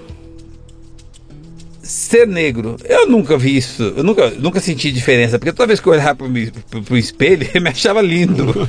Ser 1.81 2.27
negro, 2.27 2.77
eu 2.83 3.07
nunca 3.07 3.37
vi 3.37 3.57
isso, 3.57 3.93
eu 3.95 4.03
nunca, 4.03 4.31
nunca 4.31 4.59
senti 4.59 4.91
diferença, 4.91 5.37
porque 5.37 5.53
toda 5.53 5.67
vez 5.67 5.79
que 5.79 5.87
eu 5.87 5.93
olhava 5.93 6.15
pro, 6.15 6.81
pro 6.81 6.97
espelho, 6.97 7.47
eu 7.53 7.61
me 7.61 7.69
achava 7.69 8.01
lindo. 8.01 8.67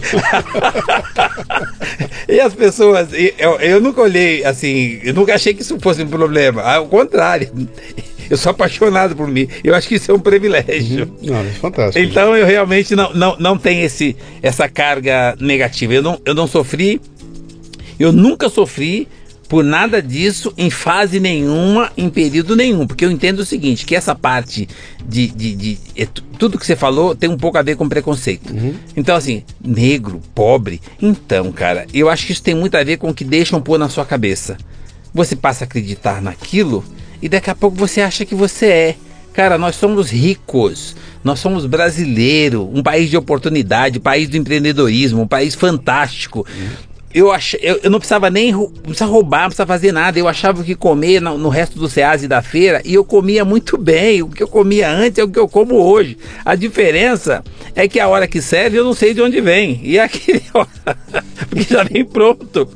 e 2.28 2.38
as 2.38 2.52
pessoas, 2.52 3.08
eu, 3.38 3.58
eu 3.58 3.80
nunca 3.80 4.02
olhei 4.02 4.44
assim, 4.44 5.00
eu 5.02 5.14
nunca 5.14 5.34
achei 5.34 5.54
que 5.54 5.62
isso 5.62 5.80
fosse 5.80 6.02
um 6.02 6.08
problema, 6.08 6.60
ao 6.60 6.88
contrário, 6.88 7.50
eu 8.28 8.36
sou 8.36 8.50
apaixonado 8.50 9.14
por 9.14 9.28
mim, 9.28 9.48
eu 9.62 9.74
acho 9.74 9.88
que 9.88 9.96
isso 9.96 10.10
é 10.10 10.14
um 10.14 10.18
privilégio. 10.18 11.10
Não, 11.22 11.36
é 11.40 11.44
fantástico. 11.50 12.04
Então 12.04 12.36
eu 12.36 12.46
realmente 12.46 12.94
não, 12.94 13.12
não, 13.12 13.36
não 13.38 13.58
tenho 13.58 13.84
esse, 13.84 14.16
essa 14.42 14.68
carga 14.68 15.36
negativa. 15.40 15.94
Eu 15.94 16.02
não, 16.02 16.20
eu 16.24 16.34
não 16.34 16.46
sofri, 16.46 17.00
eu 17.98 18.12
nunca 18.12 18.48
sofri 18.48 19.08
por 19.48 19.64
nada 19.64 20.02
disso, 20.02 20.52
em 20.56 20.70
fase 20.70 21.20
nenhuma, 21.20 21.92
em 21.96 22.08
período 22.08 22.56
nenhum. 22.56 22.86
Porque 22.86 23.04
eu 23.04 23.10
entendo 23.10 23.40
o 23.40 23.44
seguinte, 23.44 23.86
que 23.86 23.94
essa 23.94 24.14
parte 24.14 24.68
de. 25.04 25.28
de, 25.28 25.54
de 25.54 25.78
é, 25.96 26.06
tudo 26.38 26.58
que 26.58 26.66
você 26.66 26.76
falou 26.76 27.14
tem 27.14 27.30
um 27.30 27.36
pouco 27.36 27.56
a 27.56 27.62
ver 27.62 27.76
com 27.76 27.88
preconceito. 27.88 28.52
Uhum. 28.52 28.74
Então, 28.96 29.16
assim, 29.16 29.42
negro, 29.64 30.20
pobre. 30.34 30.80
Então, 31.00 31.50
cara, 31.52 31.86
eu 31.94 32.10
acho 32.10 32.26
que 32.26 32.32
isso 32.32 32.42
tem 32.42 32.54
muito 32.54 32.76
a 32.76 32.84
ver 32.84 32.98
com 32.98 33.08
o 33.08 33.14
que 33.14 33.24
deixam 33.24 33.60
pôr 33.60 33.78
na 33.78 33.88
sua 33.88 34.04
cabeça. 34.04 34.56
Você 35.14 35.34
passa 35.34 35.64
a 35.64 35.66
acreditar 35.66 36.20
naquilo 36.20 36.84
e 37.20 37.28
daqui 37.28 37.50
a 37.50 37.54
pouco 37.54 37.76
você 37.76 38.00
acha 38.00 38.24
que 38.24 38.34
você 38.34 38.66
é. 38.66 38.96
Cara, 39.32 39.58
nós 39.58 39.76
somos 39.76 40.10
ricos, 40.10 40.96
nós 41.22 41.38
somos 41.38 41.66
brasileiro, 41.66 42.70
um 42.72 42.82
país 42.82 43.10
de 43.10 43.16
oportunidade, 43.18 44.00
país 44.00 44.28
do 44.28 44.36
empreendedorismo, 44.36 45.22
um 45.22 45.28
país 45.28 45.54
fantástico. 45.54 46.46
Eu, 47.12 47.32
ach, 47.32 47.54
eu, 47.60 47.80
eu, 47.82 47.90
não 47.90 47.98
precisava 47.98 48.28
nem 48.30 48.52
não 48.52 48.68
precisava 48.68 49.10
roubar, 49.10 49.42
não 49.42 49.48
precisava 49.48 49.72
fazer 49.72 49.92
nada. 49.92 50.18
Eu 50.18 50.28
achava 50.28 50.62
que 50.62 50.74
comer 50.74 51.20
no, 51.20 51.38
no 51.38 51.48
resto 51.48 51.78
do 51.78 51.88
SEAS 51.88 52.24
e 52.24 52.28
da 52.28 52.42
feira 52.42 52.82
e 52.84 52.94
eu 52.94 53.04
comia 53.04 53.44
muito 53.44 53.78
bem. 53.78 54.22
O 54.22 54.28
que 54.28 54.42
eu 54.42 54.48
comia 54.48 54.90
antes 54.90 55.18
é 55.18 55.24
o 55.24 55.28
que 55.28 55.38
eu 55.38 55.48
como 55.48 55.76
hoje. 55.76 56.18
A 56.44 56.54
diferença 56.54 57.42
é 57.74 57.88
que 57.88 58.00
a 58.00 58.08
hora 58.08 58.26
que 58.26 58.42
serve 58.42 58.78
eu 58.78 58.84
não 58.84 58.94
sei 58.94 59.14
de 59.14 59.22
onde 59.22 59.40
vem. 59.40 59.80
E 59.82 59.98
aquele 59.98 60.42
porque 61.48 61.74
já 61.74 61.84
vem 61.84 62.04
pronto 62.04 62.68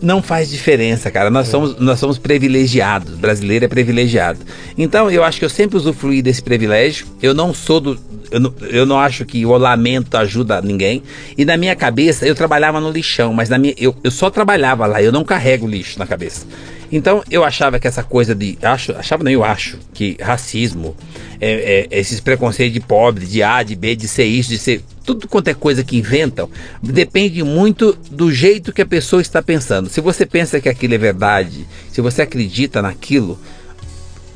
não 0.00 0.22
faz 0.22 0.50
diferença, 0.50 1.10
cara. 1.10 1.30
Nós, 1.30 1.48
é. 1.48 1.50
somos, 1.50 1.78
nós 1.78 1.98
somos 1.98 2.18
privilegiados. 2.18 3.14
O 3.14 3.16
brasileiro 3.16 3.64
é 3.64 3.68
privilegiado. 3.68 4.38
Então, 4.76 5.10
eu 5.10 5.24
acho 5.24 5.38
que 5.38 5.44
eu 5.44 5.50
sempre 5.50 5.76
usufruí 5.76 6.22
desse 6.22 6.42
privilégio. 6.42 7.06
Eu 7.22 7.34
não 7.34 7.54
sou 7.54 7.80
do. 7.80 7.98
Eu 8.30 8.40
não, 8.40 8.54
eu 8.62 8.84
não 8.84 8.98
acho 8.98 9.24
que 9.24 9.46
o 9.46 9.56
lamento 9.56 10.16
ajuda 10.16 10.60
ninguém. 10.60 11.02
E 11.38 11.44
na 11.44 11.56
minha 11.56 11.76
cabeça, 11.76 12.26
eu 12.26 12.34
trabalhava 12.34 12.80
no 12.80 12.90
lixão, 12.90 13.32
mas 13.32 13.48
na 13.48 13.58
minha, 13.58 13.74
eu, 13.78 13.94
eu 14.02 14.10
só 14.10 14.28
trabalhava 14.30 14.86
lá. 14.86 15.02
Eu 15.02 15.12
não 15.12 15.24
carrego 15.24 15.66
lixo 15.66 15.98
na 15.98 16.06
cabeça. 16.06 16.46
Então 16.90 17.22
eu 17.30 17.44
achava 17.44 17.78
que 17.78 17.86
essa 17.86 18.02
coisa 18.02 18.34
de. 18.34 18.58
Acho, 18.62 18.92
achava 18.92 19.24
não, 19.24 19.30
eu 19.30 19.44
acho 19.44 19.78
que 19.92 20.16
racismo, 20.20 20.96
é, 21.40 21.86
é, 21.90 21.98
esses 21.98 22.20
preconceitos 22.20 22.74
de 22.74 22.80
pobre, 22.80 23.26
de 23.26 23.42
A, 23.42 23.62
de 23.62 23.74
B, 23.74 23.96
de 23.96 24.08
ser 24.08 24.24
isso, 24.24 24.50
de 24.50 24.58
ser. 24.58 24.82
Tudo 25.06 25.28
quanto 25.28 25.48
é 25.48 25.54
coisa 25.54 25.84
que 25.84 25.96
inventam, 25.96 26.50
depende 26.82 27.42
muito 27.44 27.96
do 28.10 28.32
jeito 28.32 28.72
que 28.72 28.82
a 28.82 28.86
pessoa 28.86 29.22
está 29.22 29.40
pensando. 29.40 29.88
Se 29.88 30.00
você 30.00 30.26
pensa 30.26 30.60
que 30.60 30.68
aquilo 30.68 30.94
é 30.94 30.98
verdade, 30.98 31.64
se 31.90 32.00
você 32.00 32.22
acredita 32.22 32.82
naquilo, 32.82 33.38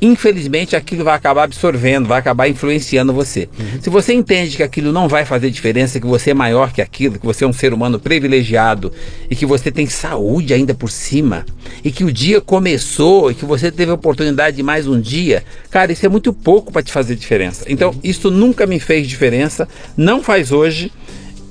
infelizmente 0.01 0.75
aquilo 0.75 1.03
vai 1.03 1.15
acabar 1.15 1.43
absorvendo, 1.43 2.07
vai 2.07 2.19
acabar 2.19 2.47
influenciando 2.47 3.13
você. 3.13 3.47
Uhum. 3.57 3.81
Se 3.81 3.89
você 3.89 4.13
entende 4.13 4.57
que 4.57 4.63
aquilo 4.63 4.91
não 4.91 5.07
vai 5.07 5.25
fazer 5.25 5.51
diferença, 5.51 5.99
que 5.99 6.07
você 6.07 6.31
é 6.31 6.33
maior 6.33 6.73
que 6.73 6.81
aquilo, 6.81 7.19
que 7.19 7.25
você 7.25 7.43
é 7.43 7.47
um 7.47 7.53
ser 7.53 7.73
humano 7.73 7.99
privilegiado 7.99 8.91
e 9.29 9.35
que 9.35 9.45
você 9.45 9.71
tem 9.71 9.85
saúde 9.87 10.53
ainda 10.53 10.73
por 10.73 10.89
cima, 10.89 11.45
e 11.83 11.91
que 11.91 12.03
o 12.03 12.11
dia 12.11 12.41
começou 12.41 13.29
e 13.29 13.35
que 13.35 13.45
você 13.45 13.71
teve 13.71 13.91
a 13.91 13.95
oportunidade 13.95 14.57
de 14.57 14.63
mais 14.63 14.87
um 14.87 14.99
dia, 14.99 15.43
cara, 15.69 15.91
isso 15.91 16.05
é 16.05 16.09
muito 16.09 16.33
pouco 16.33 16.71
para 16.71 16.81
te 16.81 16.91
fazer 16.91 17.15
diferença. 17.15 17.65
Então, 17.67 17.93
isso 18.03 18.31
nunca 18.31 18.65
me 18.65 18.79
fez 18.79 19.07
diferença, 19.07 19.67
não 19.95 20.23
faz 20.23 20.51
hoje. 20.51 20.91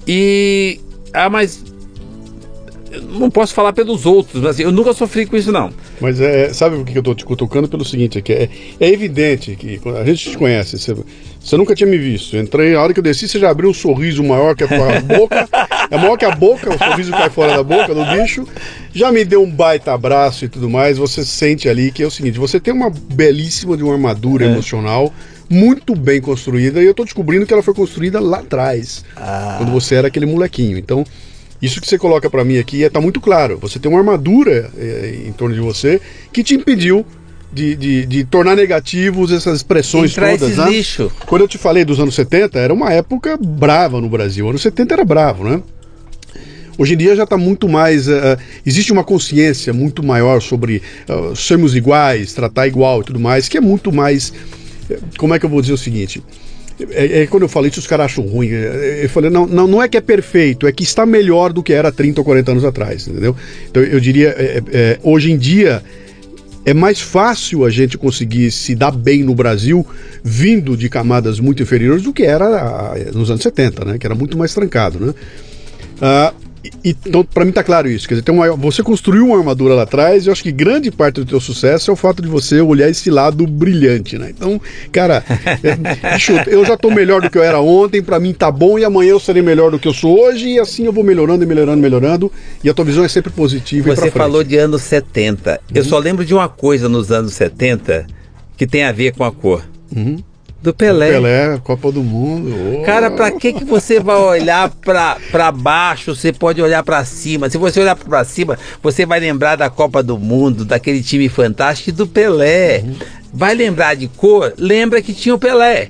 E 0.06 0.80
ah, 1.12 1.28
mas 1.28 1.62
não 2.98 3.30
posso 3.30 3.54
falar 3.54 3.72
pelos 3.72 4.04
outros, 4.04 4.42
mas 4.42 4.58
eu 4.58 4.72
nunca 4.72 4.92
sofri 4.92 5.24
com 5.24 5.36
isso, 5.36 5.52
não. 5.52 5.70
Mas 6.00 6.20
é, 6.20 6.52
sabe 6.52 6.76
por 6.76 6.84
que 6.84 6.96
eu 6.96 7.00
estou 7.00 7.14
te 7.14 7.24
cutucando? 7.24 7.68
Pelo 7.68 7.84
seguinte, 7.84 8.18
é, 8.18 8.22
que 8.22 8.32
é, 8.32 8.48
é 8.80 8.88
evidente 8.88 9.54
que 9.54 9.80
a 9.96 10.04
gente 10.04 10.30
te 10.30 10.36
conhece, 10.36 10.78
você, 10.78 10.94
você, 11.40 11.56
nunca 11.56 11.74
tinha 11.74 11.88
me 11.88 11.98
visto. 11.98 12.36
entrei, 12.36 12.74
a 12.74 12.82
hora 12.82 12.92
que 12.92 12.98
eu 12.98 13.04
desci, 13.04 13.28
você 13.28 13.38
já 13.38 13.50
abriu 13.50 13.70
um 13.70 13.74
sorriso 13.74 14.24
maior 14.24 14.56
que 14.56 14.64
a 14.64 14.66
boca, 15.00 15.48
é 15.90 15.96
maior 15.96 16.16
que 16.16 16.24
a 16.24 16.34
boca, 16.34 16.74
o 16.74 16.78
sorriso 16.78 17.12
cai 17.12 17.30
fora 17.30 17.56
da 17.56 17.62
boca 17.62 17.94
do 17.94 18.04
bicho, 18.06 18.46
já 18.92 19.12
me 19.12 19.24
deu 19.24 19.42
um 19.42 19.50
baita 19.50 19.92
abraço 19.92 20.44
e 20.44 20.48
tudo 20.48 20.68
mais, 20.68 20.98
você 20.98 21.24
sente 21.24 21.68
ali 21.68 21.92
que 21.92 22.02
é 22.02 22.06
o 22.06 22.10
seguinte, 22.10 22.38
você 22.38 22.58
tem 22.58 22.74
uma 22.74 22.90
belíssima 22.90 23.76
de 23.76 23.84
uma 23.84 23.92
armadura 23.92 24.44
é. 24.44 24.48
emocional, 24.48 25.12
muito 25.48 25.94
bem 25.94 26.20
construída, 26.20 26.80
e 26.80 26.86
eu 26.86 26.90
estou 26.90 27.04
descobrindo 27.04 27.46
que 27.46 27.52
ela 27.52 27.62
foi 27.62 27.74
construída 27.74 28.20
lá 28.20 28.38
atrás, 28.38 29.04
ah. 29.16 29.56
quando 29.58 29.70
você 29.70 29.94
era 29.96 30.08
aquele 30.08 30.26
molequinho. 30.26 30.78
Então, 30.78 31.04
isso 31.60 31.80
que 31.80 31.86
você 31.86 31.98
coloca 31.98 32.30
para 32.30 32.44
mim 32.44 32.58
aqui 32.58 32.82
está 32.82 32.98
é, 32.98 33.02
muito 33.02 33.20
claro. 33.20 33.58
Você 33.58 33.78
tem 33.78 33.90
uma 33.90 33.98
armadura 33.98 34.70
é, 34.78 35.24
em 35.26 35.32
torno 35.32 35.54
de 35.54 35.60
você 35.60 36.00
que 36.32 36.42
te 36.42 36.54
impediu 36.54 37.04
de, 37.52 37.74
de, 37.74 38.06
de 38.06 38.24
tornar 38.24 38.56
negativos 38.56 39.32
essas 39.32 39.56
expressões 39.58 40.12
Entrar 40.12 40.38
todas. 40.38 40.56
Né? 40.56 40.70
Lixo. 40.70 41.10
Quando 41.26 41.42
eu 41.42 41.48
te 41.48 41.58
falei 41.58 41.84
dos 41.84 41.98
anos 41.98 42.14
70, 42.14 42.58
era 42.58 42.72
uma 42.72 42.92
época 42.92 43.36
brava 43.36 44.00
no 44.00 44.08
Brasil. 44.08 44.48
Anos 44.48 44.62
70 44.62 44.94
era 44.94 45.04
bravo, 45.04 45.44
né? 45.44 45.62
Hoje 46.78 46.94
em 46.94 46.96
dia 46.96 47.14
já 47.14 47.24
está 47.24 47.36
muito 47.36 47.68
mais. 47.68 48.08
Uh, 48.08 48.38
existe 48.64 48.90
uma 48.90 49.04
consciência 49.04 49.72
muito 49.72 50.02
maior 50.02 50.40
sobre 50.40 50.80
uh, 51.08 51.36
sermos 51.36 51.76
iguais, 51.76 52.32
tratar 52.32 52.66
igual 52.66 53.02
e 53.02 53.04
tudo 53.04 53.20
mais, 53.20 53.48
que 53.48 53.58
é 53.58 53.60
muito 53.60 53.92
mais. 53.92 54.32
Como 55.18 55.34
é 55.34 55.38
que 55.38 55.44
eu 55.44 55.50
vou 55.50 55.60
dizer 55.60 55.74
o 55.74 55.78
seguinte? 55.78 56.22
É, 56.90 57.22
é, 57.22 57.26
quando 57.26 57.42
eu 57.44 57.48
falo 57.48 57.66
isso, 57.66 57.80
os 57.80 57.86
caras 57.86 58.06
acham 58.06 58.24
ruim. 58.24 58.50
É, 58.50 59.04
eu 59.04 59.08
falei, 59.08 59.30
não, 59.30 59.46
não, 59.46 59.66
não 59.66 59.82
é 59.82 59.88
que 59.88 59.96
é 59.96 60.00
perfeito, 60.00 60.66
é 60.66 60.72
que 60.72 60.82
está 60.82 61.04
melhor 61.04 61.52
do 61.52 61.62
que 61.62 61.72
era 61.72 61.92
30 61.92 62.20
ou 62.20 62.24
40 62.24 62.50
anos 62.52 62.64
atrás, 62.64 63.06
entendeu? 63.06 63.36
Então 63.68 63.82
eu 63.82 64.00
diria, 64.00 64.28
é, 64.28 64.42
é, 64.42 64.62
é, 64.72 64.98
hoje 65.02 65.30
em 65.30 65.36
dia 65.36 65.82
é 66.64 66.74
mais 66.74 67.00
fácil 67.00 67.64
a 67.64 67.70
gente 67.70 67.96
conseguir 67.96 68.50
se 68.50 68.74
dar 68.74 68.90
bem 68.90 69.22
no 69.22 69.34
Brasil 69.34 69.86
vindo 70.22 70.76
de 70.76 70.88
camadas 70.88 71.40
muito 71.40 71.62
inferiores 71.62 72.02
do 72.02 72.12
que 72.12 72.22
era 72.22 72.46
ah, 72.46 72.94
nos 73.14 73.30
anos 73.30 73.42
70, 73.42 73.84
né? 73.84 73.98
Que 73.98 74.06
era 74.06 74.14
muito 74.14 74.36
mais 74.36 74.52
trancado, 74.52 75.00
né? 75.00 75.14
Ah, 76.00 76.34
então, 76.84 77.24
para 77.24 77.44
mim 77.44 77.52
tá 77.52 77.62
claro 77.62 77.88
isso. 77.88 78.06
Quer 78.06 78.16
dizer, 78.16 78.30
uma, 78.30 78.54
você 78.56 78.82
construiu 78.82 79.26
uma 79.26 79.38
armadura 79.38 79.74
lá 79.74 79.82
atrás, 79.82 80.24
e 80.24 80.28
eu 80.28 80.32
acho 80.32 80.42
que 80.42 80.52
grande 80.52 80.90
parte 80.90 81.16
do 81.16 81.24
teu 81.24 81.40
sucesso 81.40 81.90
é 81.90 81.94
o 81.94 81.96
fato 81.96 82.20
de 82.20 82.28
você 82.28 82.60
olhar 82.60 82.88
esse 82.88 83.10
lado 83.10 83.46
brilhante, 83.46 84.18
né? 84.18 84.30
Então, 84.30 84.60
cara, 84.92 85.24
é, 85.62 85.76
bicho, 86.14 86.32
eu 86.46 86.64
já 86.64 86.76
tô 86.76 86.90
melhor 86.90 87.22
do 87.22 87.30
que 87.30 87.38
eu 87.38 87.42
era 87.42 87.60
ontem, 87.60 88.02
para 88.02 88.20
mim 88.20 88.32
tá 88.32 88.50
bom, 88.50 88.78
e 88.78 88.84
amanhã 88.84 89.10
eu 89.10 89.20
serei 89.20 89.42
melhor 89.42 89.70
do 89.70 89.78
que 89.78 89.88
eu 89.88 89.94
sou 89.94 90.20
hoje, 90.20 90.48
e 90.48 90.58
assim 90.58 90.84
eu 90.84 90.92
vou 90.92 91.04
melhorando 91.04 91.44
e 91.44 91.46
melhorando, 91.46 91.80
melhorando, 91.80 92.32
e 92.62 92.68
a 92.68 92.74
tua 92.74 92.84
visão 92.84 93.04
é 93.04 93.08
sempre 93.08 93.30
positiva. 93.30 93.94
Você 93.94 94.10
falou 94.10 94.44
de 94.44 94.56
anos 94.56 94.82
70. 94.82 95.50
Uhum. 95.50 95.58
Eu 95.74 95.84
só 95.84 95.98
lembro 95.98 96.24
de 96.24 96.34
uma 96.34 96.48
coisa 96.48 96.88
nos 96.88 97.10
anos 97.10 97.32
70 97.34 98.06
que 98.56 98.66
tem 98.66 98.84
a 98.84 98.92
ver 98.92 99.14
com 99.14 99.24
a 99.24 99.32
cor. 99.32 99.64
Uhum. 99.94 100.22
Do 100.62 100.74
Pelé. 100.74 101.06
Do 101.06 101.12
Pelé, 101.12 101.60
Copa 101.64 101.90
do 101.90 102.02
Mundo. 102.02 102.54
Oh. 102.54 102.82
Cara, 102.84 103.10
pra 103.10 103.30
que 103.30 103.52
que 103.52 103.64
você 103.64 103.98
vai 103.98 104.16
olhar 104.16 104.68
pra, 104.68 105.16
pra 105.30 105.50
baixo? 105.50 106.14
Você 106.14 106.32
pode 106.32 106.60
olhar 106.60 106.82
pra 106.82 107.02
cima. 107.04 107.48
Se 107.48 107.56
você 107.56 107.80
olhar 107.80 107.96
pra 107.96 108.24
cima, 108.24 108.58
você 108.82 109.06
vai 109.06 109.20
lembrar 109.20 109.56
da 109.56 109.70
Copa 109.70 110.02
do 110.02 110.18
Mundo, 110.18 110.64
daquele 110.64 111.02
time 111.02 111.28
fantástico 111.30 111.92
do 111.92 112.06
Pelé. 112.06 112.80
Uhum. 112.84 112.94
Vai 113.32 113.54
lembrar 113.54 113.94
de 113.94 114.08
cor? 114.08 114.52
Lembra 114.58 115.00
que 115.00 115.14
tinha 115.14 115.34
o 115.34 115.38
Pelé. 115.38 115.88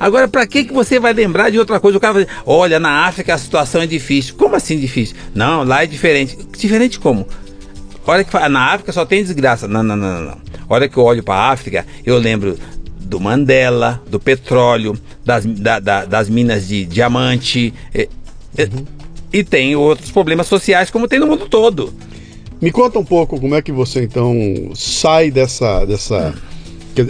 Agora, 0.00 0.26
para 0.26 0.46
que, 0.46 0.64
que 0.64 0.72
você 0.72 0.98
vai 0.98 1.12
lembrar 1.12 1.50
de 1.50 1.58
outra 1.58 1.78
coisa? 1.78 1.98
O 1.98 2.00
cara 2.00 2.14
vai 2.14 2.24
dizer, 2.24 2.36
olha, 2.46 2.80
na 2.80 3.06
África 3.06 3.34
a 3.34 3.38
situação 3.38 3.82
é 3.82 3.86
difícil. 3.86 4.34
Como 4.36 4.56
assim 4.56 4.78
difícil? 4.78 5.16
Não, 5.34 5.64
lá 5.64 5.82
é 5.82 5.86
diferente. 5.86 6.36
Diferente 6.56 6.98
como? 6.98 7.26
Olha 8.06 8.24
que 8.24 8.48
na 8.48 8.72
África 8.72 8.92
só 8.92 9.04
tem 9.04 9.22
desgraça. 9.22 9.68
Não, 9.68 9.82
não, 9.82 9.94
não, 9.96 10.20
não. 10.20 10.38
Olha 10.68 10.88
que 10.88 10.96
eu 10.96 11.02
olho 11.02 11.22
para 11.22 11.34
a 11.34 11.50
África, 11.50 11.86
eu 12.04 12.18
lembro 12.18 12.56
do 13.08 13.18
Mandela, 13.18 14.02
do 14.08 14.20
petróleo, 14.20 14.96
das, 15.24 15.44
da, 15.46 15.80
da, 15.80 16.04
das 16.04 16.28
minas 16.28 16.68
de 16.68 16.84
diamante. 16.84 17.72
E, 17.94 18.08
uhum. 18.58 18.84
e, 19.32 19.42
tem 19.42 19.74
outros 19.74 20.10
problemas 20.10 20.46
sociais 20.46 20.90
como 20.90 21.08
tem 21.08 21.18
no 21.18 21.26
mundo 21.26 21.48
todo. 21.48 21.92
Me 22.60 22.70
conta 22.70 22.98
um 22.98 23.04
pouco 23.04 23.40
como 23.40 23.54
é 23.54 23.62
que 23.62 23.72
você 23.72 24.02
então 24.02 24.36
sai 24.74 25.30
dessa. 25.30 25.84
dessa... 25.86 26.34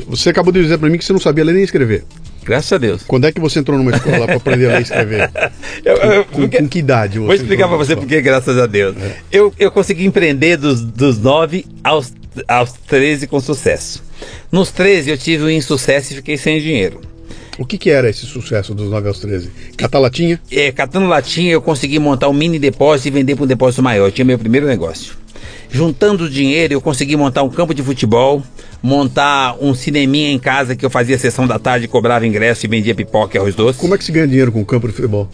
Você 0.07 0.29
acabou 0.31 0.53
de 0.53 0.63
dizer 0.63 0.79
para 0.79 0.89
mim 0.89 0.99
que 0.99 1.05
você 1.05 1.13
não 1.13 1.21
sabia 1.21 1.45
ler 1.45 1.55
nem 1.55 1.65
escrever. 1.65 2.05
Graças 2.45 2.73
a 2.73 2.79
Deus. 2.79 3.03
Quando 3.03 3.27
é 3.27 3.33
que 3.33 3.41
você 3.41 3.59
entrou 3.59 3.77
numa 3.77 3.91
escola 3.91 4.27
para 4.27 4.37
aprender 4.37 4.67
a 4.67 4.73
ler 4.75 4.79
e 4.81 4.83
escrever? 4.83 5.31
eu, 5.85 5.97
eu, 5.97 6.25
com, 6.27 6.41
porque, 6.43 6.59
com, 6.59 6.69
que 6.69 6.79
idade? 6.79 7.19
vou 7.19 7.35
explicar 7.35 7.69
para 7.69 7.77
você 7.77 7.97
porque, 7.97 8.21
graças 8.21 8.57
a 8.57 8.67
Deus. 8.67 8.97
É. 8.97 9.17
Eu, 9.33 9.53
eu 9.59 9.71
consegui 9.71 10.05
empreender 10.05 10.57
dos, 10.57 10.83
dos 10.83 11.19
9 11.19 11.67
aos, 11.83 12.13
aos 12.47 12.73
13 12.73 13.27
com 13.27 13.41
sucesso. 13.41 14.08
Nos 14.51 14.71
13 14.71 15.11
eu 15.11 15.19
tive 15.19 15.45
um 15.45 15.51
insucesso 15.51 16.13
e 16.13 16.17
fiquei 16.17 16.37
sem 16.37 16.61
dinheiro. 16.61 17.01
O 17.59 17.67
que, 17.67 17.77
que, 17.77 17.91
era 17.91 18.09
esse 18.09 18.25
sucesso 18.25 18.73
dos 18.73 18.89
9 18.89 19.09
aos 19.09 19.19
13? 19.19 19.51
Catar 19.77 19.99
latinha? 19.99 20.41
É, 20.51 20.71
catando 20.71 21.09
latinha 21.09 21.53
eu 21.53 21.61
consegui 21.61 21.99
montar 21.99 22.29
um 22.29 22.33
mini 22.33 22.57
depósito 22.57 23.09
e 23.09 23.11
vender 23.11 23.35
para 23.35 23.45
um 23.45 23.49
depósito 23.49 23.83
maior. 23.83 24.07
Eu 24.07 24.13
tinha 24.13 24.25
meu 24.25 24.39
primeiro 24.39 24.67
negócio. 24.67 25.17
Juntando 25.69 26.31
dinheiro, 26.31 26.73
eu 26.73 26.81
consegui 26.81 27.17
montar 27.17 27.43
um 27.43 27.51
campo 27.51 27.75
de 27.75 27.83
futebol, 27.83 28.43
montar 28.83 29.57
um 29.61 29.75
cineminha 29.75 30.31
em 30.31 30.39
casa 30.39 30.77
que 30.77 30.87
eu 30.87 30.89
fazia 30.89 31.19
sessão 31.19 31.47
da 31.47 31.59
tarde, 31.59 31.89
cobrava 31.89 32.27
ingresso 32.27 32.65
e 32.65 32.69
vendia 32.69 32.95
pipoca 32.95 33.37
e 33.37 33.41
arroz 33.41 33.55
doce. 33.55 33.79
Como 33.79 33.95
é 33.95 33.99
que 33.99 34.05
se 34.05 34.13
ganha 34.13 34.27
dinheiro 34.27 34.53
com 34.53 34.61
um 34.61 34.65
campo 34.65 34.87
de 34.87 34.95
futebol? 34.95 35.29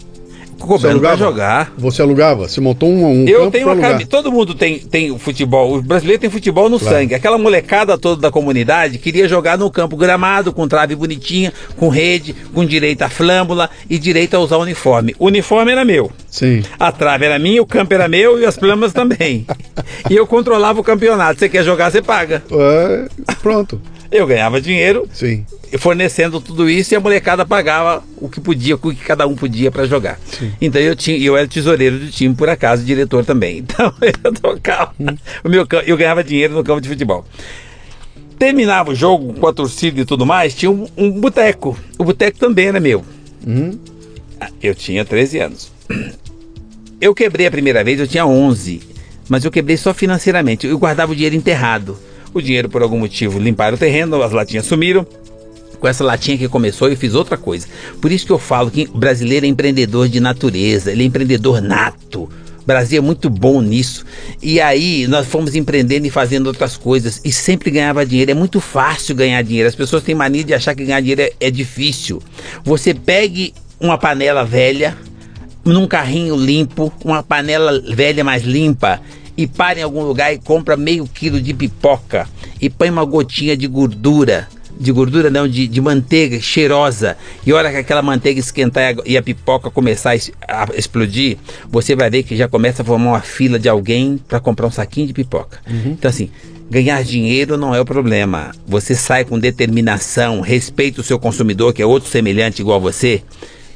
Cobrando 0.59 0.99
para 0.99 1.15
jogar. 1.15 1.73
Você 1.77 2.01
alugava? 2.01 2.47
Você 2.47 2.59
montou 2.61 2.89
um, 2.89 3.23
um 3.23 3.27
Eu 3.27 3.51
tenho 3.51 3.67
uma 3.67 3.75
cabe... 3.75 4.05
Todo 4.05 4.31
mundo 4.31 4.53
tem, 4.53 4.79
tem 4.79 5.17
futebol. 5.17 5.77
O 5.77 5.81
brasileiro 5.81 6.21
tem 6.21 6.29
futebol 6.29 6.69
no 6.69 6.79
claro. 6.79 6.95
sangue. 6.95 7.15
Aquela 7.15 7.37
molecada 7.37 7.97
toda 7.97 8.21
da 8.21 8.31
comunidade 8.31 8.97
queria 8.97 9.27
jogar 9.27 9.57
no 9.57 9.69
campo 9.69 9.95
gramado, 9.95 10.53
com 10.53 10.67
trave 10.67 10.95
bonitinha, 10.95 11.53
com 11.77 11.89
rede, 11.89 12.35
com 12.53 12.65
direito 12.65 13.01
à 13.01 13.09
flâmula 13.09 13.69
e 13.89 13.97
direito 13.97 14.35
a 14.35 14.39
usar 14.39 14.57
o 14.57 14.61
uniforme. 14.61 15.15
O 15.19 15.27
uniforme 15.27 15.71
era 15.71 15.85
meu. 15.85 16.11
Sim. 16.29 16.63
A 16.79 16.91
trave 16.91 17.25
era 17.25 17.39
minha, 17.39 17.61
o 17.61 17.65
campo 17.65 17.93
era 17.93 18.07
meu 18.07 18.39
e 18.39 18.45
as 18.45 18.55
flâmulas 18.55 18.93
também. 18.93 19.45
e 20.09 20.15
eu 20.15 20.25
controlava 20.25 20.79
o 20.79 20.83
campeonato. 20.83 21.39
Você 21.39 21.49
quer 21.49 21.63
jogar, 21.63 21.91
você 21.91 22.01
paga. 22.01 22.43
É, 22.51 23.07
pronto. 23.41 23.79
Eu 24.15 24.27
ganhava 24.27 24.61
dinheiro. 24.61 25.07
Sim 25.13 25.45
fornecendo 25.77 26.39
tudo 26.39 26.69
isso 26.69 26.93
e 26.93 26.95
a 26.95 26.99
molecada 26.99 27.45
pagava 27.45 28.03
o 28.17 28.29
que 28.29 28.39
podia, 28.39 28.75
o 28.75 28.77
que 28.77 28.95
cada 28.95 29.27
um 29.27 29.35
podia 29.35 29.71
para 29.71 29.85
jogar. 29.85 30.19
Sim. 30.25 30.51
Então 30.61 30.81
eu 30.81 30.95
tinha, 30.95 31.17
eu 31.17 31.35
era 31.35 31.47
tesoureiro 31.47 31.99
do 31.99 32.07
time 32.09 32.33
por 32.33 32.49
acaso, 32.49 32.83
diretor 32.83 33.25
também. 33.25 33.65
Então 33.75 33.93
eu 34.23 34.33
tocava, 34.33 34.93
hum. 34.99 35.17
o 35.43 35.49
meu, 35.49 35.67
eu 35.85 35.97
ganhava 35.97 36.23
dinheiro 36.23 36.53
no 36.53 36.63
campo 36.63 36.81
de 36.81 36.89
futebol. 36.89 37.25
Terminava 38.37 38.91
o 38.91 38.95
jogo 38.95 39.33
com 39.33 39.47
a 39.47 39.53
torcida 39.53 40.01
e 40.01 40.05
tudo 40.05 40.25
mais, 40.25 40.53
tinha 40.53 40.69
um, 40.69 40.87
um 40.95 41.11
boteco. 41.11 41.77
O 41.97 42.03
boteco 42.03 42.37
também 42.37 42.67
era 42.67 42.79
meu. 42.79 43.03
Hum. 43.45 43.77
Eu 44.61 44.75
tinha 44.75 45.03
13 45.03 45.39
anos. 45.39 45.71
Eu 46.99 47.13
quebrei 47.13 47.47
a 47.47 47.51
primeira 47.51 47.83
vez, 47.83 47.99
eu 47.99 48.07
tinha 48.07 48.25
11, 48.25 48.81
mas 49.27 49.43
eu 49.43 49.51
quebrei 49.51 49.77
só 49.77 49.93
financeiramente. 49.93 50.67
Eu 50.67 50.77
guardava 50.77 51.11
o 51.11 51.15
dinheiro 51.15 51.35
enterrado. 51.35 51.97
O 52.35 52.41
dinheiro, 52.41 52.67
por 52.67 52.81
algum 52.81 52.99
motivo, 52.99 53.39
limparam 53.39 53.75
o 53.75 53.79
terreno, 53.79 54.21
as 54.21 54.33
latinhas 54.33 54.65
sumiram 54.65 55.07
com 55.79 55.87
essa 55.87 56.03
latinha 56.03 56.37
que 56.37 56.49
começou, 56.49 56.89
eu 56.89 56.97
fiz 56.97 57.13
outra 57.13 57.37
coisa. 57.37 57.65
Por 58.01 58.11
isso 58.11 58.25
que 58.25 58.31
eu 58.33 58.37
falo 58.37 58.69
que 58.69 58.89
o 58.93 58.97
brasileiro 58.97 59.45
é 59.45 59.49
empreendedor 59.49 60.09
de 60.09 60.19
natureza, 60.19 60.91
ele 60.91 61.03
é 61.03 61.05
empreendedor 61.05 61.61
nato. 61.61 62.23
O 62.23 62.65
Brasil 62.65 62.97
é 62.97 63.01
muito 63.01 63.29
bom 63.29 63.61
nisso. 63.61 64.05
E 64.41 64.59
aí 64.59 65.07
nós 65.07 65.27
fomos 65.27 65.55
empreendendo 65.55 66.07
e 66.07 66.09
fazendo 66.09 66.47
outras 66.47 66.75
coisas 66.75 67.21
e 67.23 67.31
sempre 67.31 67.71
ganhava 67.71 68.05
dinheiro. 68.05 68.31
É 68.31 68.33
muito 68.33 68.59
fácil 68.59 69.15
ganhar 69.15 69.41
dinheiro. 69.41 69.69
As 69.69 69.75
pessoas 69.75 70.03
têm 70.03 70.13
mania 70.13 70.43
de 70.43 70.53
achar 70.53 70.75
que 70.75 70.83
ganhar 70.83 70.99
dinheiro 70.99 71.21
é, 71.21 71.31
é 71.39 71.49
difícil. 71.49 72.21
Você 72.65 72.93
pegue 72.93 73.53
uma 73.79 73.97
panela 73.97 74.43
velha, 74.43 74.97
num 75.63 75.87
carrinho 75.87 76.35
limpo, 76.35 76.91
uma 77.03 77.23
panela 77.23 77.79
velha 77.93 78.25
mais 78.25 78.43
limpa 78.43 78.99
e 79.37 79.47
pare 79.47 79.79
em 79.79 79.83
algum 79.83 80.03
lugar 80.03 80.33
e 80.33 80.39
compra 80.39 80.77
meio 80.77 81.05
quilo 81.07 81.41
de 81.41 81.53
pipoca 81.53 82.27
e 82.61 82.69
põe 82.69 82.89
uma 82.89 83.03
gotinha 83.03 83.55
de 83.55 83.67
gordura 83.67 84.47
de 84.77 84.91
gordura 84.91 85.29
não, 85.29 85.47
de, 85.47 85.67
de 85.67 85.81
manteiga 85.81 86.39
cheirosa. 86.39 87.17
E 87.45 87.51
a 87.51 87.55
hora 87.55 87.71
que 87.71 87.77
aquela 87.77 88.01
manteiga 88.01 88.39
esquentar 88.39 88.95
e 89.05 89.17
a 89.17 89.21
pipoca 89.21 89.69
começar 89.69 90.11
a 90.11 90.67
explodir, 90.75 91.37
você 91.69 91.95
vai 91.95 92.09
ver 92.09 92.23
que 92.23 92.35
já 92.35 92.47
começa 92.47 92.81
a 92.81 92.85
formar 92.85 93.11
uma 93.11 93.21
fila 93.21 93.57
de 93.57 93.69
alguém 93.69 94.19
para 94.27 94.39
comprar 94.39 94.67
um 94.67 94.71
saquinho 94.71 95.07
de 95.07 95.13
pipoca. 95.13 95.59
Uhum. 95.67 95.91
Então 95.91 96.09
assim, 96.09 96.29
ganhar 96.69 97.03
dinheiro 97.03 97.57
não 97.57 97.73
é 97.73 97.79
o 97.79 97.85
problema. 97.85 98.51
Você 98.67 98.95
sai 98.95 99.23
com 99.23 99.39
determinação, 99.39 100.41
respeita 100.41 101.01
o 101.01 101.03
seu 101.03 101.17
consumidor, 101.17 101.73
que 101.73 101.81
é 101.81 101.85
outro 101.85 102.09
semelhante 102.09 102.61
igual 102.61 102.77
a 102.77 102.81
você, 102.81 103.21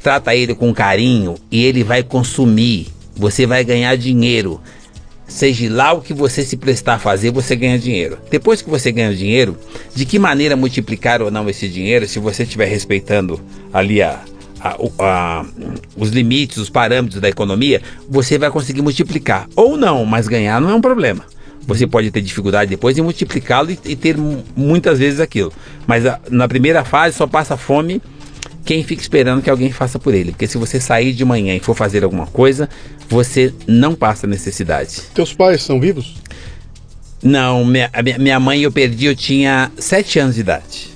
trata 0.03 0.35
ele 0.35 0.53
com 0.53 0.73
carinho 0.73 1.35
e 1.51 1.63
ele 1.63 1.83
vai 1.83 2.03
consumir. 2.03 2.87
Você 3.15 3.45
vai 3.45 3.63
ganhar 3.63 3.95
dinheiro 3.97 4.61
seja 5.29 5.71
lá 5.71 5.93
o 5.93 6.01
que 6.01 6.13
você 6.13 6.43
se 6.43 6.57
prestar 6.57 6.95
a 6.95 6.99
fazer, 6.99 7.31
você 7.31 7.55
ganha 7.55 7.79
dinheiro. 7.79 8.17
Depois 8.29 8.61
que 8.61 8.69
você 8.69 8.91
ganha 8.91 9.13
dinheiro, 9.13 9.57
de 9.95 10.05
que 10.05 10.19
maneira 10.19 10.55
multiplicar 10.55 11.21
ou 11.21 11.31
não 11.31 11.49
esse 11.49 11.69
dinheiro, 11.69 12.07
se 12.07 12.19
você 12.19 12.43
estiver 12.43 12.65
respeitando 12.65 13.39
ali 13.71 14.01
a, 14.01 14.19
a, 14.59 14.75
a, 14.99 15.45
os 15.95 16.09
limites, 16.09 16.57
os 16.57 16.69
parâmetros 16.69 17.21
da 17.21 17.29
economia, 17.29 17.81
você 18.09 18.37
vai 18.37 18.49
conseguir 18.49 18.81
multiplicar. 18.81 19.47
Ou 19.55 19.77
não, 19.77 20.03
mas 20.05 20.27
ganhar 20.27 20.59
não 20.59 20.69
é 20.69 20.75
um 20.75 20.81
problema. 20.81 21.23
Você 21.61 21.85
pode 21.85 22.09
ter 22.09 22.21
dificuldade 22.21 22.69
depois 22.69 22.97
em 22.97 23.01
multiplicá-lo 23.01 23.69
e, 23.69 23.79
e, 23.85 23.95
ter 23.95 24.17
muitas 24.55 24.97
vezes 24.97 25.19
aquilo. 25.19 25.53
Mas 25.85 26.03
na 26.29 26.47
primeira 26.47 26.83
fase 26.83 27.15
só 27.15 27.27
passa 27.27 27.55
fome 27.55 28.01
quem 28.69 28.83
fica 28.83 29.01
esperando 29.01 29.41
que 29.41 29.49
alguém 29.49 29.71
faça 29.71 29.97
por 29.97 30.13
ele. 30.13 30.29
Porque 30.29 30.45
se 30.45 30.55
você 30.55 30.79
sair 30.79 31.11
de 31.11 31.25
manhã 31.25 31.55
e 31.55 31.59
for 31.59 31.73
fazer 31.73 32.03
alguma 32.03 32.27
coisa, 32.27 32.69
você 33.09 33.51
não 33.65 33.95
passa 33.95 34.27
necessidade. 34.27 35.01
Teus 35.11 35.33
pais 35.33 35.63
são 35.63 35.79
vivos? 35.79 36.17
Não, 37.23 37.65
minha, 37.65 37.89
minha 38.19 38.39
mãe 38.39 38.61
eu 38.61 38.71
perdi, 38.71 39.07
eu 39.07 39.15
tinha 39.15 39.71
sete 39.75 40.19
anos 40.19 40.35
de 40.35 40.41
idade. 40.41 40.88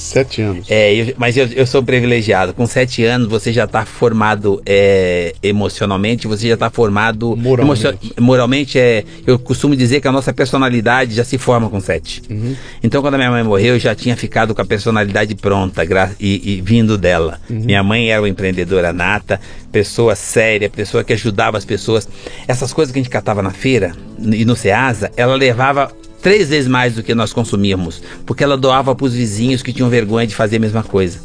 Sete 0.00 0.40
anos. 0.40 0.66
É, 0.70 0.94
eu, 0.94 1.14
mas 1.18 1.36
eu, 1.36 1.46
eu, 1.48 1.66
sou 1.66 1.82
privilegiado. 1.82 2.54
Com 2.54 2.66
sete 2.66 3.04
anos 3.04 3.28
você 3.28 3.52
já 3.52 3.64
está 3.64 3.84
formado 3.84 4.62
é, 4.64 5.34
emocionalmente, 5.42 6.26
você 6.26 6.48
já 6.48 6.54
está 6.54 6.70
formado 6.70 7.36
moralmente. 7.36 7.86
Emocio, 7.86 8.14
moralmente 8.18 8.78
é, 8.78 9.04
eu 9.26 9.38
costumo 9.38 9.76
dizer 9.76 10.00
que 10.00 10.08
a 10.08 10.12
nossa 10.12 10.32
personalidade 10.32 11.14
já 11.14 11.22
se 11.22 11.36
forma 11.36 11.68
com 11.68 11.78
sete. 11.80 12.22
Uhum. 12.30 12.56
Então 12.82 13.02
quando 13.02 13.14
a 13.14 13.18
minha 13.18 13.30
mãe 13.30 13.42
morreu, 13.42 13.74
eu 13.74 13.78
já 13.78 13.94
tinha 13.94 14.16
ficado 14.16 14.54
com 14.54 14.62
a 14.62 14.64
personalidade 14.64 15.34
pronta 15.34 15.82
e, 16.18 16.54
e 16.54 16.60
vindo 16.62 16.96
dela. 16.96 17.38
Uhum. 17.50 17.60
Minha 17.60 17.82
mãe 17.82 18.10
era 18.10 18.22
uma 18.22 18.28
empreendedora 18.28 18.94
nata, 18.94 19.38
pessoa 19.70 20.14
séria, 20.14 20.70
pessoa 20.70 21.04
que 21.04 21.12
ajudava 21.12 21.58
as 21.58 21.64
pessoas. 21.66 22.08
Essas 22.48 22.72
coisas 22.72 22.90
que 22.90 22.98
a 22.98 23.02
gente 23.02 23.12
catava 23.12 23.42
na 23.42 23.50
feira 23.50 23.94
e 24.18 24.46
no 24.46 24.56
Ceasa, 24.56 25.10
ela 25.14 25.34
levava 25.34 25.92
três 26.22 26.48
vezes 26.48 26.68
mais 26.68 26.94
do 26.94 27.02
que 27.02 27.14
nós 27.14 27.32
consumíamos, 27.32 28.02
porque 28.26 28.44
ela 28.44 28.56
doava 28.56 28.94
para 28.94 29.04
os 29.06 29.14
vizinhos 29.14 29.62
que 29.62 29.72
tinham 29.72 29.88
vergonha 29.88 30.26
de 30.26 30.34
fazer 30.34 30.56
a 30.56 30.60
mesma 30.60 30.82
coisa. 30.82 31.18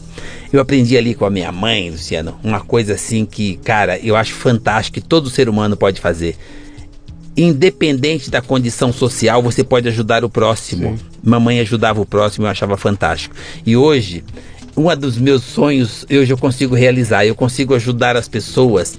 Eu 0.52 0.60
aprendi 0.62 0.98
ali 0.98 1.14
com 1.14 1.26
a 1.26 1.30
minha 1.30 1.52
mãe, 1.52 1.90
Luciano, 1.90 2.40
uma 2.44 2.62
coisa 2.62 2.94
assim 2.94 3.26
que, 3.26 3.58
cara, 3.58 4.00
eu 4.00 4.16
acho 4.16 4.34
fantástico 4.34 4.96
que 4.96 5.06
todo 5.06 5.30
ser 5.30 5.50
humano 5.50 5.76
pode 5.76 6.00
fazer. 6.00 6.38
Independente 7.36 8.30
da 8.30 8.42
condição 8.42 8.94
social, 8.94 9.44
você 9.44 9.64
pode 9.64 9.90
ajudar 9.90 10.24
o 10.24 10.30
próximo. 10.30 10.98
Sim. 10.98 11.06
Mamãe 11.22 11.60
ajudava 11.60 12.00
o 12.00 12.06
próximo, 12.06 12.46
eu 12.46 12.50
achava 12.50 12.78
fantástico. 12.78 13.36
E 13.66 13.76
hoje, 13.76 14.24
um 14.78 14.96
dos 14.96 15.18
meus 15.18 15.44
sonhos, 15.44 16.06
hoje 16.10 16.32
eu 16.32 16.38
consigo 16.38 16.76
realizar, 16.76 17.26
eu 17.26 17.36
consigo 17.36 17.76
ajudar 17.76 18.16
as 18.16 18.30
pessoas 18.30 18.98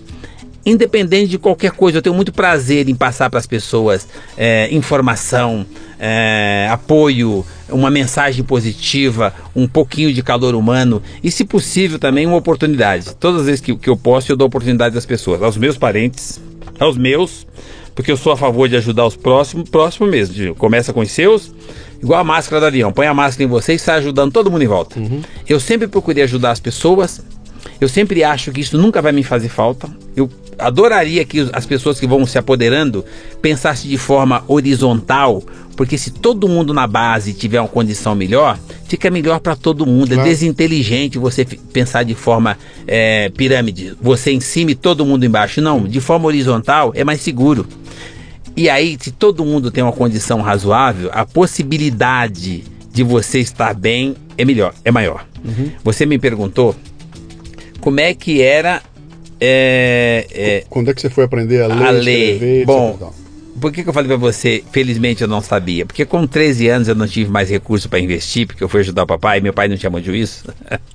independente 0.66 1.28
de 1.28 1.38
qualquer 1.38 1.70
coisa. 1.70 1.98
Eu 1.98 2.02
tenho 2.02 2.14
muito 2.14 2.32
prazer 2.32 2.88
em 2.88 2.94
passar 2.94 3.30
para 3.30 3.38
as 3.38 3.46
pessoas 3.46 4.08
é, 4.36 4.68
informação, 4.74 5.64
é, 5.98 6.68
apoio, 6.70 7.46
uma 7.70 7.90
mensagem 7.90 8.44
positiva, 8.44 9.32
um 9.54 9.68
pouquinho 9.68 10.12
de 10.12 10.22
calor 10.22 10.56
humano 10.56 11.00
e, 11.22 11.30
se 11.30 11.44
possível, 11.44 11.98
também 11.98 12.26
uma 12.26 12.36
oportunidade. 12.36 13.14
Todas 13.14 13.42
as 13.42 13.46
vezes 13.46 13.60
que, 13.60 13.76
que 13.76 13.88
eu 13.88 13.96
posso, 13.96 14.32
eu 14.32 14.36
dou 14.36 14.48
oportunidade 14.48 14.98
às 14.98 15.06
pessoas, 15.06 15.40
aos 15.40 15.56
meus 15.56 15.78
parentes, 15.78 16.40
aos 16.80 16.98
meus, 16.98 17.46
porque 17.94 18.12
eu 18.12 18.16
sou 18.16 18.32
a 18.32 18.36
favor 18.36 18.68
de 18.68 18.76
ajudar 18.76 19.06
os 19.06 19.16
próximos, 19.16 19.70
próximo 19.70 20.06
mesmo. 20.06 20.54
Começa 20.56 20.92
com 20.92 21.00
os 21.00 21.10
seus, 21.10 21.50
igual 22.02 22.20
a 22.20 22.24
máscara 22.24 22.60
do 22.60 22.66
avião. 22.66 22.92
Põe 22.92 23.06
a 23.06 23.14
máscara 23.14 23.44
em 23.44 23.46
você 23.46 23.74
e 23.74 23.78
sai 23.78 23.98
ajudando 23.98 24.32
todo 24.32 24.50
mundo 24.50 24.62
em 24.62 24.66
volta. 24.66 24.98
Uhum. 24.98 25.22
Eu 25.48 25.58
sempre 25.58 25.88
procurei 25.88 26.24
ajudar 26.24 26.50
as 26.50 26.60
pessoas. 26.60 27.22
Eu 27.80 27.88
sempre 27.88 28.22
acho 28.22 28.52
que 28.52 28.60
isso 28.60 28.76
nunca 28.76 29.00
vai 29.00 29.12
me 29.12 29.22
fazer 29.22 29.48
falta. 29.48 29.88
Eu 30.14 30.30
adoraria 30.58 31.24
que 31.24 31.48
as 31.52 31.66
pessoas 31.66 32.00
que 32.00 32.06
vão 32.06 32.24
se 32.26 32.38
apoderando 32.38 33.04
pensassem 33.42 33.90
de 33.90 33.98
forma 33.98 34.44
horizontal, 34.48 35.42
porque 35.76 35.98
se 35.98 36.10
todo 36.10 36.48
mundo 36.48 36.72
na 36.72 36.86
base 36.86 37.32
tiver 37.32 37.60
uma 37.60 37.68
condição 37.68 38.14
melhor, 38.14 38.58
fica 38.88 39.10
melhor 39.10 39.40
para 39.40 39.54
todo 39.54 39.84
mundo. 39.84 40.14
É 40.14 40.22
desinteligente 40.22 41.18
você 41.18 41.44
pensar 41.44 42.02
de 42.02 42.14
forma 42.14 42.56
é, 42.86 43.28
pirâmide, 43.30 43.94
você 44.00 44.32
em 44.32 44.40
cima 44.40 44.70
e 44.70 44.74
todo 44.74 45.04
mundo 45.04 45.24
embaixo. 45.24 45.60
Não, 45.60 45.84
de 45.84 46.00
forma 46.00 46.26
horizontal 46.26 46.92
é 46.94 47.04
mais 47.04 47.20
seguro. 47.20 47.66
E 48.56 48.70
aí, 48.70 48.96
se 48.98 49.10
todo 49.10 49.44
mundo 49.44 49.70
tem 49.70 49.84
uma 49.84 49.92
condição 49.92 50.40
razoável, 50.40 51.10
a 51.12 51.26
possibilidade 51.26 52.64
de 52.90 53.02
você 53.02 53.40
estar 53.40 53.74
bem 53.74 54.16
é 54.38 54.44
melhor, 54.46 54.72
é 54.82 54.90
maior. 54.90 55.26
Uhum. 55.44 55.70
Você 55.84 56.06
me 56.06 56.18
perguntou 56.18 56.74
como 57.80 58.00
é 58.00 58.14
que 58.14 58.40
era 58.40 58.82
é, 59.40 60.26
é, 60.30 60.64
Quando 60.68 60.90
é 60.90 60.94
que 60.94 61.00
você 61.00 61.10
foi 61.10 61.24
aprender 61.24 61.62
a 61.62 61.66
ler? 61.66 61.86
A 61.86 61.90
ler. 61.90 62.32
Escrever, 62.34 62.64
Bom, 62.64 63.12
por 63.60 63.72
que, 63.72 63.82
que 63.82 63.88
eu 63.88 63.92
falei 63.92 64.08
para 64.08 64.16
você, 64.16 64.62
felizmente 64.70 65.22
eu 65.22 65.28
não 65.28 65.40
sabia? 65.40 65.86
Porque 65.86 66.04
com 66.04 66.26
13 66.26 66.68
anos 66.68 66.88
eu 66.88 66.94
não 66.94 67.06
tive 67.06 67.30
mais 67.30 67.48
recurso 67.48 67.88
para 67.88 67.98
investir, 67.98 68.46
porque 68.46 68.62
eu 68.62 68.68
fui 68.68 68.80
ajudar 68.80 69.04
o 69.04 69.06
papai, 69.06 69.40
meu 69.40 69.52
pai 69.52 69.68
não 69.68 69.76
tinha 69.76 69.90
muito 69.90 70.14
isso. 70.14 70.44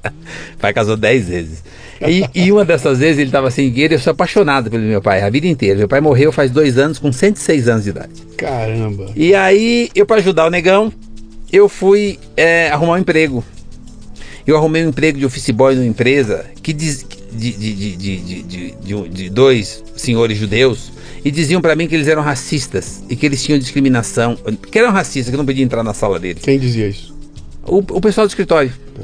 pai 0.59 0.73
casou 0.73 0.95
10 0.95 1.27
vezes. 1.27 1.63
E, 2.07 2.25
e, 2.33 2.51
uma 2.51 2.65
dessas 2.65 2.99
vezes 2.99 3.19
ele 3.19 3.29
estava 3.29 3.51
sem 3.51 3.69
dinheiro, 3.69 3.93
eu 3.93 3.99
sou 3.99 4.11
apaixonado 4.11 4.71
pelo 4.71 4.83
meu 4.83 5.01
pai, 5.01 5.21
a 5.21 5.29
vida 5.29 5.47
inteira. 5.47 5.77
Meu 5.77 5.87
pai 5.87 6.01
morreu 6.01 6.31
faz 6.31 6.49
dois 6.49 6.77
anos, 6.77 6.97
com 6.97 7.11
106 7.11 7.67
anos 7.67 7.83
de 7.83 7.89
idade. 7.91 8.13
Caramba! 8.37 9.11
E 9.15 9.35
aí, 9.35 9.89
eu 9.93 10.05
para 10.05 10.17
ajudar 10.17 10.47
o 10.47 10.49
negão, 10.49 10.91
eu 11.51 11.69
fui 11.69 12.17
é, 12.35 12.69
arrumar 12.69 12.93
um 12.93 12.97
emprego. 12.97 13.43
Eu 14.45 14.57
arrumei 14.57 14.83
um 14.83 14.89
emprego 14.89 15.19
de 15.19 15.25
office 15.25 15.51
boy 15.51 15.75
numa 15.75 15.85
empresa 15.85 16.45
que 16.63 16.73
diz, 16.73 17.05
de, 17.31 17.51
de, 17.51 17.95
de, 17.95 19.07
de, 19.09 19.29
dois 19.29 19.83
senhores 19.95 20.37
judeus 20.37 20.91
e 21.23 21.31
diziam 21.31 21.61
para 21.61 21.75
mim 21.75 21.87
que 21.87 21.95
eles 21.95 22.07
eram 22.07 22.21
racistas 22.21 23.03
e 23.09 23.15
que 23.15 23.25
eles 23.25 23.43
tinham 23.43 23.57
discriminação, 23.57 24.37
que 24.71 24.77
eram 24.77 24.91
racistas, 24.91 25.31
que 25.31 25.37
não 25.37 25.45
podia 25.45 25.63
entrar 25.63 25.83
na 25.83 25.93
sala 25.93 26.19
deles. 26.19 26.43
Quem 26.43 26.59
dizia 26.59 26.87
isso? 26.87 27.15
O, 27.63 27.77
o 27.77 28.01
pessoal 28.01 28.27
do 28.27 28.29
escritório. 28.29 28.73
É. 28.99 29.03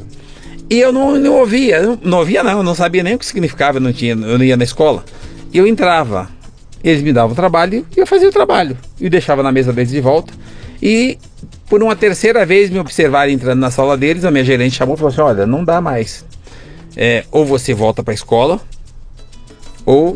E 0.70 0.80
eu 0.80 0.92
não, 0.92 1.18
não 1.18 1.36
ouvia, 1.36 1.82
não, 1.82 2.00
não 2.04 2.18
ouvia 2.20 2.44
não, 2.44 2.58
eu 2.58 2.64
não 2.64 2.76
sabia 2.76 3.02
nem 3.02 3.16
o 3.16 3.20
que 3.20 3.26
significava, 3.26 3.78
eu 3.78 3.82
não, 3.82 3.94
tinha, 3.94 4.12
eu 4.12 4.38
não 4.38 4.44
ia 4.44 4.58
na 4.58 4.64
escola. 4.64 5.06
E 5.54 5.58
eu 5.58 5.66
entrava, 5.66 6.30
eles 6.84 7.02
me 7.02 7.14
davam 7.14 7.34
trabalho 7.34 7.86
e 7.96 8.00
eu 8.00 8.06
fazia 8.06 8.28
o 8.28 8.32
trabalho. 8.32 8.78
E 9.00 9.10
deixava 9.10 9.42
na 9.42 9.52
mesa 9.52 9.72
deles 9.72 9.92
de 9.92 10.02
volta. 10.02 10.34
E 10.82 11.18
por 11.70 11.82
uma 11.82 11.96
terceira 11.96 12.46
vez 12.46 12.70
me 12.70 12.80
observaram 12.80 13.32
entrando 13.32 13.60
na 13.60 13.72
sala 13.72 13.98
deles, 13.98 14.26
a 14.26 14.32
minha 14.32 14.44
gerente 14.44 14.76
chamou 14.76 14.96
e 14.96 14.98
falou 14.98 15.12
assim: 15.12 15.22
olha, 15.22 15.46
não 15.46 15.64
dá 15.64 15.80
mais. 15.80 16.26
É, 17.00 17.24
ou 17.32 17.46
você 17.46 17.76
volta 17.76 18.02
para 18.02 18.12
a 18.12 18.16
escola, 18.16 18.60
ou 19.86 20.16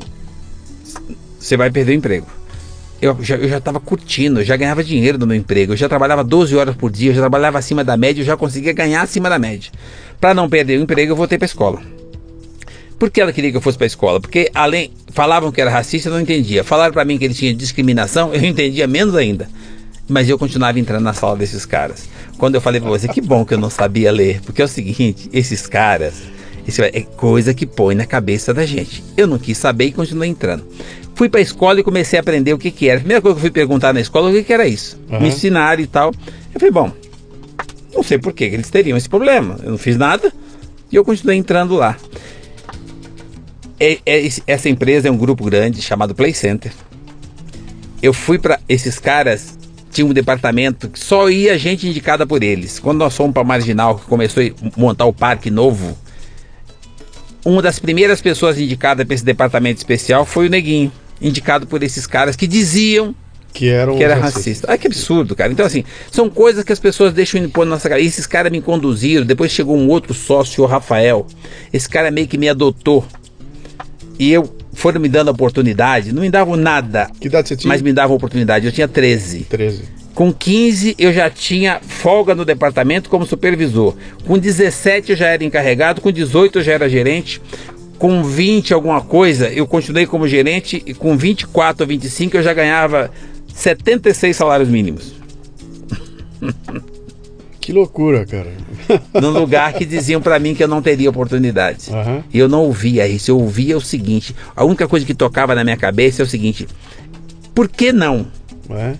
você 1.39 1.55
vai 1.55 1.69
perder 1.69 1.91
o 1.91 1.95
emprego. 1.95 2.25
Eu 2.99 3.17
já, 3.21 3.35
estava 3.35 3.79
curtindo, 3.79 4.41
eu 4.41 4.43
já 4.43 4.55
ganhava 4.55 4.83
dinheiro 4.83 5.17
no 5.17 5.27
meu 5.27 5.35
emprego, 5.35 5.73
eu 5.73 5.77
já 5.77 5.87
trabalhava 5.87 6.23
12 6.23 6.55
horas 6.55 6.75
por 6.75 6.91
dia, 6.91 7.11
eu 7.11 7.15
já 7.15 7.21
trabalhava 7.21 7.59
acima 7.59 7.83
da 7.83 7.95
média, 7.95 8.21
eu 8.21 8.25
já 8.25 8.35
conseguia 8.35 8.73
ganhar 8.73 9.01
acima 9.03 9.29
da 9.29 9.37
média. 9.37 9.71
Para 10.19 10.33
não 10.33 10.49
perder 10.49 10.79
o 10.79 10.83
emprego, 10.83 11.11
eu 11.11 11.15
voltei 11.15 11.37
para 11.37 11.45
a 11.45 11.47
escola. 11.47 11.81
Por 12.99 13.09
que 13.09 13.21
ela 13.21 13.33
queria 13.33 13.49
que 13.49 13.57
eu 13.57 13.61
fosse 13.61 13.77
para 13.77 13.85
a 13.85 13.87
escola? 13.87 14.19
Porque 14.19 14.51
além 14.53 14.91
falavam 15.11 15.51
que 15.51 15.59
era 15.59 15.71
racista, 15.71 16.09
eu 16.09 16.13
não 16.13 16.21
entendia. 16.21 16.63
Falaram 16.63 16.93
para 16.93 17.05
mim 17.05 17.17
que 17.17 17.25
ele 17.25 17.33
tinha 17.33 17.53
discriminação, 17.53 18.33
eu 18.33 18.43
entendia 18.43 18.85
menos 18.87 19.15
ainda. 19.15 19.49
Mas 20.07 20.29
eu 20.29 20.37
continuava 20.37 20.79
entrando 20.79 21.03
na 21.03 21.13
sala 21.13 21.35
desses 21.35 21.65
caras. 21.65 22.07
Quando 22.37 22.55
eu 22.55 22.61
falei 22.61 22.81
para 22.81 22.89
você, 22.89 23.07
que 23.07 23.21
bom 23.21 23.45
que 23.45 23.53
eu 23.53 23.57
não 23.57 23.69
sabia 23.69 24.11
ler, 24.11 24.41
porque 24.41 24.61
é 24.61 24.65
o 24.65 24.67
seguinte, 24.67 25.29
esses 25.33 25.65
caras, 25.65 26.21
isso 26.67 26.81
é 26.81 27.01
coisa 27.01 27.53
que 27.53 27.65
põe 27.65 27.95
na 27.95 28.05
cabeça 28.05 28.53
da 28.53 28.65
gente. 28.65 29.03
Eu 29.17 29.27
não 29.27 29.37
quis 29.37 29.57
saber 29.57 29.85
e 29.85 29.91
continuei 29.91 30.29
entrando. 30.29 30.65
Fui 31.15 31.29
para 31.29 31.39
a 31.39 31.43
escola 31.43 31.79
e 31.79 31.83
comecei 31.83 32.17
a 32.17 32.21
aprender 32.21 32.53
o 32.53 32.57
que 32.57 32.71
que 32.71 32.87
era. 32.87 32.97
A 32.97 33.01
primeira 33.01 33.21
coisa 33.21 33.35
que 33.35 33.39
eu 33.39 33.41
fui 33.41 33.51
perguntar 33.51 33.93
na 33.93 34.01
escola, 34.01 34.29
o 34.29 34.33
que 34.33 34.43
que 34.43 34.53
era 34.53 34.67
isso? 34.67 34.99
Uhum. 35.09 35.21
Me 35.21 35.27
ensinaram 35.27 35.81
e 35.81 35.87
tal. 35.87 36.11
Eu 36.53 36.59
falei, 36.59 36.71
bom, 36.71 36.91
não 37.93 38.03
sei 38.03 38.17
por 38.17 38.33
que 38.33 38.43
eles 38.43 38.69
teriam 38.69 38.97
esse 38.97 39.09
problema. 39.09 39.57
Eu 39.63 39.71
não 39.71 39.77
fiz 39.77 39.97
nada 39.97 40.31
e 40.91 40.95
eu 40.95 41.03
continuei 41.05 41.37
entrando 41.37 41.75
lá 41.75 41.97
é, 43.81 43.97
é, 44.05 44.29
essa 44.45 44.69
empresa 44.69 45.07
é 45.07 45.11
um 45.11 45.17
grupo 45.17 45.43
grande 45.43 45.81
chamado 45.81 46.13
Play 46.13 46.35
Center. 46.35 46.71
Eu 47.99 48.13
fui 48.13 48.37
para 48.37 48.59
esses 48.69 48.99
caras 48.99 49.57
tinha 49.91 50.05
um 50.05 50.13
departamento 50.13 50.87
que 50.87 50.99
só 50.99 51.29
ia 51.29 51.57
gente 51.57 51.87
indicada 51.87 52.25
por 52.25 52.43
eles. 52.43 52.79
Quando 52.79 52.99
nós 52.99 53.13
fomos 53.13 53.33
para 53.33 53.43
Marginal, 53.43 53.97
que 53.97 54.05
começou 54.05 54.41
a 54.41 54.79
montar 54.79 55.05
o 55.05 55.11
parque 55.11 55.49
novo, 55.49 55.97
uma 57.45 57.61
das 57.61 57.79
primeiras 57.79 58.21
pessoas 58.21 58.59
indicadas 58.59 59.05
para 59.05 59.15
esse 59.15 59.25
departamento 59.25 59.77
especial 59.77 60.25
foi 60.25 60.47
o 60.47 60.49
Neguinho, 60.49 60.91
indicado 61.21 61.67
por 61.67 61.81
esses 61.83 62.05
caras 62.05 62.35
que 62.35 62.47
diziam 62.47 63.15
que, 63.53 63.67
eram 63.67 63.97
que 63.97 64.03
era 64.03 64.15
racista. 64.15 64.39
racista. 64.39 64.67
Ah, 64.71 64.77
que 64.77 64.87
absurdo, 64.87 65.35
cara. 65.35 65.51
Então, 65.51 65.65
assim, 65.65 65.83
são 66.09 66.29
coisas 66.29 66.63
que 66.63 66.71
as 66.71 66.79
pessoas 66.79 67.13
deixam 67.13 67.41
impor 67.41 67.65
na 67.65 67.71
nossa 67.71 67.89
cara. 67.89 67.99
E 67.99 68.05
esses 68.05 68.25
caras 68.25 68.51
me 68.51 68.61
conduziram. 68.61 69.25
Depois 69.25 69.51
chegou 69.51 69.77
um 69.77 69.89
outro 69.89 70.13
sócio, 70.13 70.63
o 70.63 70.67
Rafael. 70.67 71.27
Esse 71.73 71.89
cara 71.89 72.09
meio 72.09 72.27
que 72.27 72.37
me 72.37 72.47
adotou 72.47 73.05
e 74.17 74.31
eu 74.31 74.55
foram 74.73 75.01
me 75.01 75.09
dando 75.09 75.29
oportunidade, 75.29 76.13
não 76.13 76.21
me 76.21 76.29
davam 76.29 76.55
nada. 76.55 77.09
Que 77.19 77.27
idade 77.27 77.49
você 77.49 77.55
tinha? 77.55 77.67
Mas 77.67 77.81
me 77.81 77.91
davam 77.91 78.15
oportunidade. 78.15 78.65
Eu 78.65 78.71
tinha 78.71 78.87
13. 78.87 79.45
13. 79.49 79.83
Com 80.21 80.31
15 80.31 80.97
eu 80.99 81.11
já 81.11 81.31
tinha 81.31 81.79
folga 81.79 82.35
no 82.35 82.45
departamento 82.45 83.09
como 83.09 83.25
supervisor. 83.25 83.95
Com 84.23 84.37
17 84.37 85.13
eu 85.13 85.17
já 85.17 85.25
era 85.25 85.43
encarregado, 85.43 85.99
com 85.99 86.11
18 86.11 86.59
eu 86.59 86.63
já 86.63 86.73
era 86.73 86.87
gerente. 86.87 87.41
Com 87.97 88.23
20 88.23 88.71
alguma 88.71 89.01
coisa, 89.01 89.49
eu 89.49 89.65
continuei 89.65 90.05
como 90.05 90.27
gerente 90.27 90.83
e 90.85 90.93
com 90.93 91.17
24 91.17 91.83
ou 91.83 91.87
25 91.87 92.37
eu 92.37 92.43
já 92.43 92.53
ganhava 92.53 93.09
76 93.51 94.37
salários 94.37 94.69
mínimos. 94.69 95.11
Que 97.59 97.71
loucura, 97.71 98.25
cara. 98.25 98.51
Num 99.13 99.29
lugar 99.29 99.73
que 99.73 99.85
diziam 99.85 100.19
para 100.19 100.39
mim 100.39 100.55
que 100.55 100.63
eu 100.63 100.67
não 100.67 100.81
teria 100.81 101.11
oportunidade. 101.11 101.91
Uhum. 101.91 102.23
E 102.33 102.39
eu 102.39 102.49
não 102.49 102.63
ouvia 102.63 103.07
isso. 103.07 103.29
Eu 103.29 103.39
ouvia 103.39 103.77
o 103.77 103.81
seguinte: 103.81 104.35
a 104.55 104.65
única 104.65 104.87
coisa 104.87 105.05
que 105.05 105.13
tocava 105.13 105.53
na 105.53 105.63
minha 105.63 105.77
cabeça 105.77 106.23
é 106.23 106.25
o 106.25 106.27
seguinte: 106.27 106.67
por 107.53 107.69
que 107.69 107.93
não? 107.93 108.25
Uhum. 108.67 108.95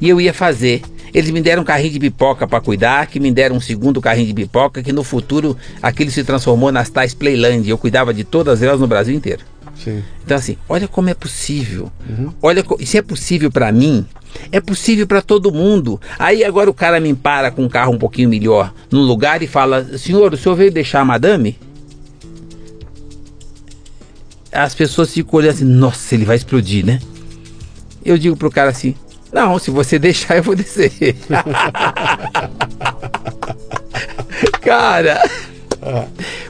E 0.00 0.08
eu 0.08 0.20
ia 0.20 0.32
fazer. 0.32 0.82
Eles 1.14 1.30
me 1.30 1.40
deram 1.40 1.62
um 1.62 1.64
carrinho 1.64 1.92
de 1.92 1.98
pipoca 1.98 2.46
para 2.46 2.60
cuidar, 2.60 3.06
que 3.06 3.18
me 3.18 3.30
deram 3.32 3.56
um 3.56 3.60
segundo 3.60 4.00
carrinho 4.00 4.26
de 4.26 4.34
pipoca, 4.34 4.82
que 4.82 4.92
no 4.92 5.02
futuro 5.02 5.56
aquilo 5.82 6.10
se 6.10 6.22
transformou 6.24 6.70
nas 6.70 6.90
tais 6.90 7.14
Playland. 7.14 7.68
Eu 7.68 7.78
cuidava 7.78 8.12
de 8.12 8.24
todas 8.24 8.62
elas 8.62 8.80
no 8.80 8.86
Brasil 8.86 9.14
inteiro. 9.14 9.42
Sim. 9.82 10.02
Então, 10.24 10.36
assim, 10.36 10.56
olha 10.68 10.88
como 10.88 11.08
é 11.08 11.14
possível. 11.14 11.90
Uhum. 12.08 12.32
Olha, 12.42 12.64
se 12.84 12.98
é 12.98 13.02
possível 13.02 13.50
para 13.50 13.70
mim, 13.70 14.06
é 14.50 14.60
possível 14.60 15.06
para 15.06 15.22
todo 15.22 15.52
mundo. 15.52 16.00
Aí 16.18 16.44
agora 16.44 16.68
o 16.68 16.74
cara 16.74 16.98
me 17.00 17.14
para 17.14 17.50
com 17.50 17.64
um 17.64 17.68
carro 17.68 17.92
um 17.92 17.98
pouquinho 17.98 18.28
melhor 18.28 18.72
num 18.90 19.02
lugar 19.02 19.42
e 19.42 19.46
fala: 19.46 19.98
Senhor, 19.98 20.32
o 20.32 20.36
senhor 20.36 20.54
veio 20.54 20.70
deixar 20.70 21.00
a 21.00 21.04
madame? 21.04 21.58
As 24.52 24.74
pessoas 24.74 25.12
ficam 25.12 25.38
olhando 25.38 25.54
assim: 25.54 25.64
Nossa, 25.64 26.14
ele 26.14 26.24
vai 26.24 26.36
explodir, 26.36 26.84
né? 26.84 27.00
Eu 28.04 28.16
digo 28.16 28.36
pro 28.36 28.50
cara 28.50 28.70
assim: 28.70 28.94
Não, 29.32 29.58
se 29.58 29.70
você 29.70 29.98
deixar, 29.98 30.36
eu 30.36 30.42
vou 30.42 30.54
descer. 30.54 31.16
cara, 34.62 35.22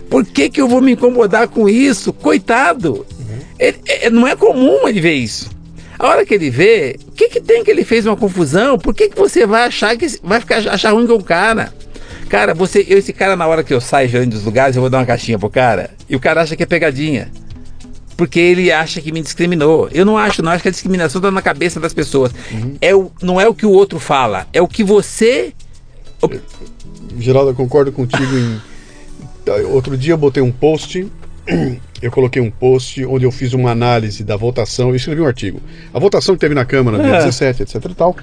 por 0.08 0.24
que, 0.24 0.48
que 0.48 0.60
eu 0.60 0.68
vou 0.68 0.80
me 0.80 0.92
incomodar 0.92 1.48
com 1.48 1.68
isso? 1.68 2.12
Coitado! 2.12 3.06
Ele, 3.58 3.78
é, 3.86 4.10
não 4.10 4.26
é 4.26 4.36
comum 4.36 4.86
ele 4.86 5.00
ver 5.00 5.14
isso. 5.14 5.50
A 5.98 6.08
hora 6.08 6.26
que 6.26 6.34
ele 6.34 6.50
vê, 6.50 6.96
o 7.08 7.12
que, 7.12 7.28
que 7.28 7.40
tem 7.40 7.64
que 7.64 7.70
ele 7.70 7.84
fez 7.84 8.04
uma 8.04 8.16
confusão? 8.16 8.78
Por 8.78 8.94
que, 8.94 9.08
que 9.08 9.16
você 9.16 9.46
vai 9.46 9.64
achar 9.64 9.96
que 9.96 10.06
vai 10.22 10.40
ficar 10.40 10.58
achar 10.68 10.92
ruim 10.92 11.06
com 11.06 11.14
o 11.14 11.24
cara? 11.24 11.72
Cara, 12.28 12.52
você, 12.54 12.84
eu, 12.88 12.98
esse 12.98 13.12
cara, 13.12 13.36
na 13.36 13.46
hora 13.46 13.64
que 13.64 13.72
eu 13.72 13.80
saio 13.80 14.08
gerando 14.08 14.30
dos 14.30 14.44
lugares, 14.44 14.76
eu 14.76 14.82
vou 14.82 14.90
dar 14.90 14.98
uma 14.98 15.06
caixinha 15.06 15.38
pro 15.38 15.48
cara. 15.48 15.90
E 16.08 16.14
o 16.14 16.20
cara 16.20 16.42
acha 16.42 16.56
que 16.56 16.62
é 16.62 16.66
pegadinha. 16.66 17.30
Porque 18.16 18.38
ele 18.38 18.72
acha 18.72 19.00
que 19.00 19.12
me 19.12 19.20
discriminou. 19.20 19.88
Eu 19.92 20.04
não 20.04 20.16
acho, 20.16 20.42
não 20.42 20.50
acho 20.50 20.62
que 20.62 20.68
a 20.68 20.72
discriminação 20.72 21.18
está 21.18 21.30
na 21.30 21.42
cabeça 21.42 21.78
das 21.78 21.92
pessoas. 21.92 22.32
Uhum. 22.50 22.76
É 22.80 22.94
o, 22.94 23.10
não 23.20 23.40
é 23.40 23.48
o 23.48 23.54
que 23.54 23.66
o 23.66 23.70
outro 23.70 23.98
fala, 23.98 24.46
é 24.52 24.62
o 24.62 24.68
que 24.68 24.82
você. 24.82 25.52
Geraldo, 27.18 27.50
eu 27.50 27.54
concordo 27.54 27.92
contigo 27.92 28.36
em. 28.36 28.60
Outro 29.70 29.96
dia 29.96 30.14
eu 30.14 30.18
botei 30.18 30.42
um 30.42 30.50
post 30.50 31.06
eu 32.02 32.10
coloquei 32.10 32.42
um 32.42 32.50
post 32.50 33.04
onde 33.04 33.24
eu 33.24 33.30
fiz 33.30 33.52
uma 33.52 33.70
análise 33.70 34.24
da 34.24 34.36
votação, 34.36 34.90
eu 34.90 34.96
escrevi 34.96 35.20
um 35.20 35.26
artigo. 35.26 35.60
A 35.92 35.98
votação 35.98 36.34
que 36.34 36.40
teve 36.40 36.54
na 36.54 36.64
Câmara, 36.64 37.02
dia 37.02 37.14
é. 37.14 37.18
17, 37.18 37.62
etc 37.62 37.84
e 37.84 37.94
tal. 37.94 38.16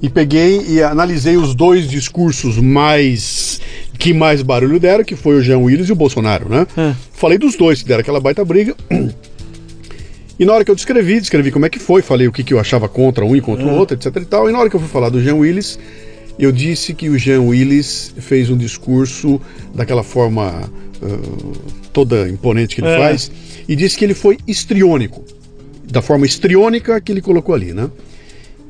E 0.00 0.08
peguei 0.08 0.64
e 0.68 0.82
analisei 0.82 1.36
os 1.36 1.54
dois 1.54 1.88
discursos 1.88 2.56
mais 2.56 3.60
que 3.98 4.14
mais 4.14 4.42
barulho 4.42 4.78
deram, 4.78 5.02
que 5.02 5.16
foi 5.16 5.36
o 5.36 5.42
Jean 5.42 5.58
Willis 5.58 5.88
e 5.88 5.92
o 5.92 5.96
Bolsonaro, 5.96 6.48
né? 6.48 6.66
É. 6.76 6.94
Falei 7.12 7.36
dos 7.36 7.56
dois 7.56 7.82
que 7.82 7.88
deram 7.88 8.00
aquela 8.00 8.20
baita 8.20 8.44
briga. 8.44 8.76
E 10.38 10.44
na 10.44 10.52
hora 10.52 10.64
que 10.64 10.70
eu 10.70 10.74
descrevi, 10.74 11.18
descrevi 11.20 11.50
como 11.50 11.66
é 11.66 11.68
que 11.68 11.78
foi, 11.78 12.00
falei 12.00 12.28
o 12.28 12.32
que, 12.32 12.44
que 12.44 12.54
eu 12.54 12.60
achava 12.60 12.88
contra 12.88 13.24
um 13.24 13.34
e 13.34 13.40
contra 13.40 13.66
o 13.66 13.70
é. 13.70 13.72
outro, 13.72 13.96
etc 13.96 14.14
e 14.16 14.24
tal. 14.24 14.48
E 14.48 14.52
na 14.52 14.58
hora 14.58 14.70
que 14.70 14.76
eu 14.76 14.80
fui 14.80 14.88
falar 14.88 15.08
do 15.08 15.20
Jean 15.20 15.34
Willis, 15.34 15.78
eu 16.38 16.52
disse 16.52 16.94
que 16.94 17.08
o 17.08 17.18
Jean 17.18 17.42
Willis 17.42 18.14
fez 18.18 18.48
um 18.48 18.56
discurso 18.56 19.40
daquela 19.74 20.04
forma 20.04 20.70
uh, 21.02 21.52
toda 21.92 22.28
imponente 22.28 22.76
que 22.76 22.80
ele 22.82 22.88
é. 22.88 22.98
faz, 22.98 23.30
e 23.68 23.74
disse 23.74 23.98
que 23.98 24.04
ele 24.04 24.14
foi 24.14 24.38
estriônico, 24.46 25.24
da 25.84 26.00
forma 26.00 26.24
estriônica 26.24 27.00
que 27.00 27.10
ele 27.10 27.20
colocou 27.20 27.54
ali, 27.54 27.72
né? 27.72 27.90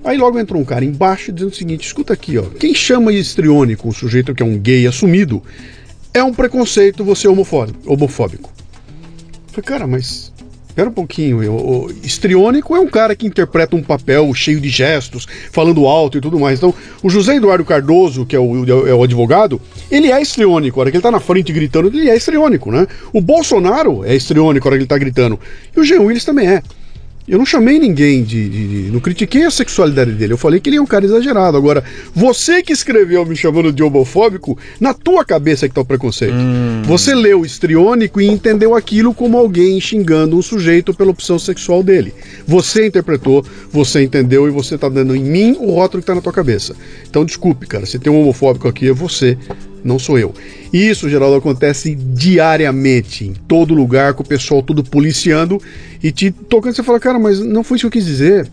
Aí 0.04 0.16
logo 0.16 0.38
entrou 0.38 0.62
um 0.62 0.64
cara 0.64 0.84
embaixo 0.84 1.32
dizendo 1.32 1.52
o 1.52 1.54
seguinte: 1.54 1.86
escuta 1.86 2.12
aqui, 2.14 2.38
ó, 2.38 2.44
quem 2.44 2.74
chama 2.74 3.12
de 3.12 3.18
estriônico 3.18 3.88
um 3.88 3.92
sujeito 3.92 4.34
que 4.34 4.42
é 4.42 4.46
um 4.46 4.56
gay 4.56 4.86
assumido 4.86 5.42
é 6.14 6.22
um 6.22 6.32
preconceito 6.32 7.04
você 7.04 7.28
homofóbico. 7.28 7.92
homofóbico. 7.92 8.50
Eu 9.48 9.52
falei, 9.52 9.64
cara, 9.64 9.86
mas 9.86 10.32
Espera 10.78 10.90
um 10.90 10.94
pouquinho. 10.94 11.52
O 11.52 11.90
histriônico 12.04 12.76
é 12.76 12.78
um 12.78 12.86
cara 12.86 13.16
que 13.16 13.26
interpreta 13.26 13.74
um 13.74 13.82
papel 13.82 14.32
cheio 14.32 14.60
de 14.60 14.68
gestos, 14.68 15.26
falando 15.50 15.88
alto 15.88 16.18
e 16.18 16.20
tudo 16.20 16.38
mais. 16.38 16.60
Então, 16.60 16.72
o 17.02 17.10
José 17.10 17.34
Eduardo 17.34 17.64
Cardoso, 17.64 18.24
que 18.24 18.36
é 18.36 18.38
o, 18.38 18.86
é 18.86 18.94
o 18.94 19.02
advogado, 19.02 19.60
ele 19.90 20.12
é 20.12 20.22
histriônico. 20.22 20.78
A 20.78 20.82
hora 20.82 20.90
que 20.92 20.96
ele 20.96 21.02
tá 21.02 21.10
na 21.10 21.18
frente 21.18 21.52
gritando, 21.52 21.88
ele 21.88 22.08
é 22.08 22.16
histriônico, 22.16 22.70
né? 22.70 22.86
O 23.12 23.20
Bolsonaro 23.20 24.04
é 24.04 24.14
histriônico 24.14 24.68
a 24.68 24.70
hora 24.70 24.76
que 24.76 24.82
ele 24.82 24.88
tá 24.88 24.96
gritando. 24.96 25.40
E 25.76 25.80
o 25.80 25.84
Jean 25.84 26.02
Willis 26.02 26.24
também 26.24 26.46
é. 26.46 26.62
Eu 27.28 27.36
não 27.36 27.44
chamei 27.44 27.78
ninguém 27.78 28.22
de, 28.22 28.48
de, 28.48 28.68
de, 28.84 28.90
Não 28.90 29.00
critiquei 29.00 29.44
a 29.44 29.50
sexualidade 29.50 30.12
dele. 30.12 30.32
Eu 30.32 30.38
falei 30.38 30.60
que 30.60 30.70
ele 30.70 30.76
é 30.76 30.80
um 30.80 30.86
cara 30.86 31.04
exagerado. 31.04 31.58
Agora, 31.58 31.84
você 32.14 32.62
que 32.62 32.72
escreveu 32.72 33.26
me 33.26 33.36
chamando 33.36 33.70
de 33.70 33.82
homofóbico, 33.82 34.56
na 34.80 34.94
tua 34.94 35.24
cabeça 35.24 35.68
que 35.68 35.74
tá 35.74 35.82
o 35.82 35.84
preconceito. 35.84 36.34
Hum. 36.34 36.82
Você 36.84 37.14
leu 37.14 37.44
estriônico 37.44 38.18
e 38.18 38.26
entendeu 38.26 38.74
aquilo 38.74 39.12
como 39.12 39.36
alguém 39.36 39.78
xingando 39.78 40.38
um 40.38 40.42
sujeito 40.42 40.94
pela 40.94 41.10
opção 41.10 41.38
sexual 41.38 41.82
dele. 41.82 42.14
Você 42.46 42.86
interpretou, 42.86 43.44
você 43.70 44.02
entendeu 44.02 44.48
e 44.48 44.50
você 44.50 44.78
tá 44.78 44.88
dando 44.88 45.14
em 45.14 45.22
mim 45.22 45.56
o 45.60 45.70
rótulo 45.72 46.02
que 46.02 46.06
tá 46.06 46.14
na 46.14 46.22
tua 46.22 46.32
cabeça. 46.32 46.74
Então, 47.08 47.26
desculpe, 47.26 47.66
cara. 47.66 47.84
Se 47.84 47.98
tem 47.98 48.10
um 48.10 48.22
homofóbico 48.22 48.66
aqui, 48.66 48.88
é 48.88 48.92
você 48.92 49.36
não 49.88 49.98
sou 49.98 50.18
eu. 50.18 50.32
Isso, 50.72 51.08
Geraldo, 51.08 51.36
acontece 51.36 51.94
diariamente, 51.94 53.24
em 53.24 53.32
todo 53.32 53.74
lugar, 53.74 54.14
com 54.14 54.22
o 54.22 54.26
pessoal 54.26 54.62
tudo 54.62 54.84
policiando 54.84 55.60
e 56.02 56.12
te 56.12 56.30
tocando. 56.30 56.76
Você 56.76 56.82
fala, 56.82 57.00
cara, 57.00 57.18
mas 57.18 57.40
não 57.40 57.64
foi 57.64 57.76
isso 57.76 57.88
que 57.90 57.96
eu 57.96 58.02
quis 58.02 58.06
dizer. 58.06 58.48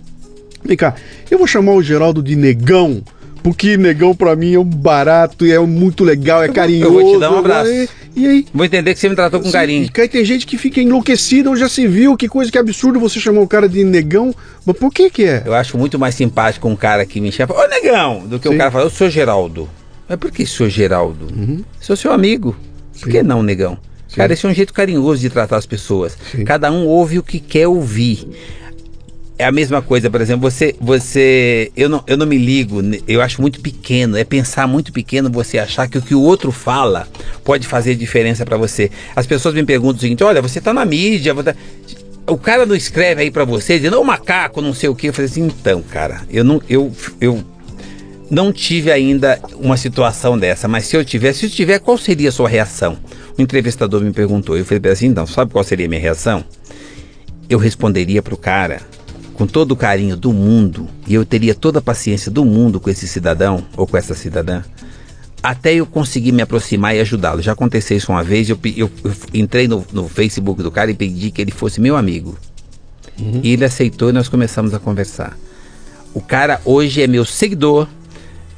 Vem 0.64 0.78
cá, 0.78 0.96
eu 1.30 1.38
vou 1.38 1.46
chamar 1.46 1.74
o 1.74 1.84
Geraldo 1.84 2.24
de 2.24 2.36
negão, 2.36 3.04
porque 3.44 3.78
negão 3.78 4.16
para 4.16 4.36
mim 4.36 4.56
é 4.56 4.60
um 4.60 4.64
barato 4.64 5.46
e 5.46 5.52
é 5.52 5.60
muito 5.60 6.04
legal, 6.04 6.42
é 6.42 6.48
carinhoso. 6.50 6.96
Eu 6.96 7.02
vou 7.02 7.14
te 7.14 7.20
dar 7.20 7.32
um 7.32 7.38
abraço. 7.38 7.70
E 8.16 8.26
aí? 8.26 8.46
Vou 8.54 8.66
entender 8.66 8.94
que 8.94 9.00
você 9.00 9.10
me 9.10 9.16
tratou 9.16 9.42
com 9.42 9.52
carinho. 9.52 9.90
E 9.94 10.08
tem 10.08 10.24
gente 10.24 10.48
que 10.48 10.58
fica 10.58 10.82
enlouquecida, 10.82 11.50
ou 11.50 11.56
já 11.56 11.68
se 11.68 11.86
viu, 11.86 12.16
que 12.16 12.30
coisa 12.30 12.50
que 12.50 12.58
absurdo 12.58 13.00
você 13.00 13.20
chamou 13.20 13.44
o 13.44 13.48
cara 13.48 13.68
de 13.68 13.84
negão. 13.84 14.34
Mas 14.66 14.78
por 14.78 14.92
que 14.92 15.10
que 15.10 15.26
é? 15.26 15.44
Eu 15.46 15.54
acho 15.54 15.78
muito 15.78 16.00
mais 16.00 16.16
simpático 16.16 16.68
um 16.68 16.76
cara 16.76 17.06
que 17.06 17.20
me 17.20 17.32
chama, 17.32 17.54
ô 17.54 17.68
negão, 17.68 18.26
do 18.26 18.40
que 18.40 18.48
Sim. 18.48 18.56
um 18.56 18.58
cara 18.58 18.72
falar, 18.72 18.86
eu 18.86 18.90
sou 18.90 19.10
Geraldo. 19.10 19.70
Mas 20.08 20.18
por 20.20 20.32
que 20.32 20.46
sou 20.46 20.70
Geraldo? 20.70 21.28
Sou 21.82 21.96
seu 21.96 22.12
amigo. 22.12 22.56
Por 23.00 23.10
que 23.10 23.24
não, 23.24 23.42
negão? 23.44 23.78
Cara, 24.16 24.32
esse 24.34 24.46
é 24.46 24.50
um 24.50 24.54
jeito 24.54 24.74
carinhoso 24.74 25.20
de 25.20 25.30
tratar 25.30 25.58
as 25.58 25.66
pessoas. 25.66 26.18
Sim. 26.32 26.46
Cada 26.46 26.72
um 26.72 26.86
ouve 26.86 27.20
o 27.20 27.24
que 27.24 27.40
quer 27.40 27.68
ouvir. 27.68 28.28
É 29.38 29.44
a 29.44 29.52
mesma 29.52 29.82
coisa, 29.82 30.10
por 30.10 30.22
exemplo, 30.22 30.50
você, 30.50 30.74
você, 30.80 31.70
eu 31.76 31.90
não, 31.90 32.02
eu 32.08 32.16
não 32.16 32.26
me 32.26 32.38
ligo, 32.38 32.82
ne- 32.82 33.04
eu 33.06 33.22
acho 33.22 33.42
muito 33.42 33.60
pequeno, 33.60 34.16
é 34.16 34.24
pensar 34.24 34.66
muito 34.66 34.94
pequeno 34.94 35.30
você 35.30 35.60
achar 35.60 35.90
que 35.90 35.98
o 35.98 36.02
que 36.02 36.16
o 36.16 36.22
outro 36.22 36.54
fala 36.54 37.06
pode 37.44 37.68
fazer 37.68 37.96
diferença 37.96 38.46
pra 38.46 38.56
você. 38.56 38.90
As 39.14 39.28
pessoas 39.28 39.54
me 39.54 39.66
perguntam 39.66 39.98
o 39.98 40.00
seguinte, 40.00 40.24
olha, 40.24 40.42
você 40.42 40.62
tá 40.62 40.74
na 40.74 40.86
mídia, 40.86 41.34
você 41.34 41.52
tá- 41.52 41.60
o 42.28 42.38
cara 42.38 42.66
não 42.66 42.76
escreve 42.78 43.24
aí 43.24 43.30
pra 43.30 43.44
você 43.44 43.76
dizendo, 43.78 44.00
ô 44.00 44.04
macaco, 44.06 44.62
não 44.62 44.74
sei 44.74 44.88
o 44.88 44.96
que, 44.96 45.08
eu 45.08 45.14
falei 45.14 45.30
assim, 45.30 45.42
então, 45.48 45.82
cara, 45.82 46.22
eu 46.30 46.46
não, 46.46 46.62
eu, 46.70 46.90
eu 47.20 47.44
não 48.30 48.52
tive 48.52 48.92
ainda 48.92 49.40
uma 49.56 49.78
situação 49.78 50.38
dessa, 50.38 50.68
mas 50.68 50.86
se 50.88 50.96
eu 50.96 51.06
tivesse, 51.06 51.40
se 51.40 51.46
eu 51.46 51.50
tiver, 51.50 51.80
qual 51.80 51.98
seria 51.98 52.30
a 52.30 52.32
sua 52.32 52.50
reação? 52.50 52.98
O 53.38 53.42
entrevistador 53.42 54.02
me 54.02 54.12
perguntou, 54.12 54.58
eu 54.58 54.66
falei 54.66 54.92
assim, 54.92 55.08
então, 55.08 55.28
sabe 55.28 55.52
qual 55.52 55.64
seria 55.64 55.86
a 55.86 55.90
minha 55.90 56.02
reação? 56.02 56.44
Eu 57.50 57.60
responderia 57.60 58.22
pro 58.24 58.36
cara 58.38 58.82
com 59.36 59.46
todo 59.46 59.74
o 59.74 59.76
carinho 59.76 60.16
do 60.16 60.32
mundo 60.34 60.88
e 61.06 61.14
eu 61.14 61.26
teria 61.26 61.54
toda 61.54 61.80
a 61.80 61.82
paciência 61.82 62.32
do 62.32 62.44
mundo 62.46 62.80
com 62.80 62.90
esse 62.90 63.08
cidadão 63.08 63.64
ou 63.78 63.86
com 63.86 63.98
essa 63.98 64.14
cidadã 64.16 64.64
até 65.44 65.76
eu 65.76 65.86
conseguir 65.86 66.32
me 66.32 66.42
aproximar 66.42 66.96
e 66.96 67.00
ajudá-lo. 67.02 67.40
Já 67.42 67.52
aconteceu 67.52 67.96
isso 67.96 68.12
uma 68.12 68.24
vez, 68.24 68.50
eu, 68.50 68.58
eu- 68.76 68.90
eu 69.04 69.12
entrei 69.32 69.68
no, 69.68 69.86
no 69.94 70.10
Facebook 70.10 70.64
do 70.64 70.72
cara 70.72 70.90
e 70.90 70.96
pedi 70.96 71.30
que 71.30 71.40
ele 71.40 71.52
fosse 71.52 71.80
meu 71.80 71.96
amigo. 71.96 72.36
E 73.44 73.52
ele 73.54 73.64
aceitou 73.64 74.10
e 74.10 74.14
nós 74.14 74.28
começamos 74.28 74.74
a 74.74 74.80
conversar. 74.80 75.38
O 76.16 76.20
cara 76.22 76.60
hoje 76.66 77.02
é 77.04 77.06
meu 77.08 77.24
seguidor, 77.26 77.88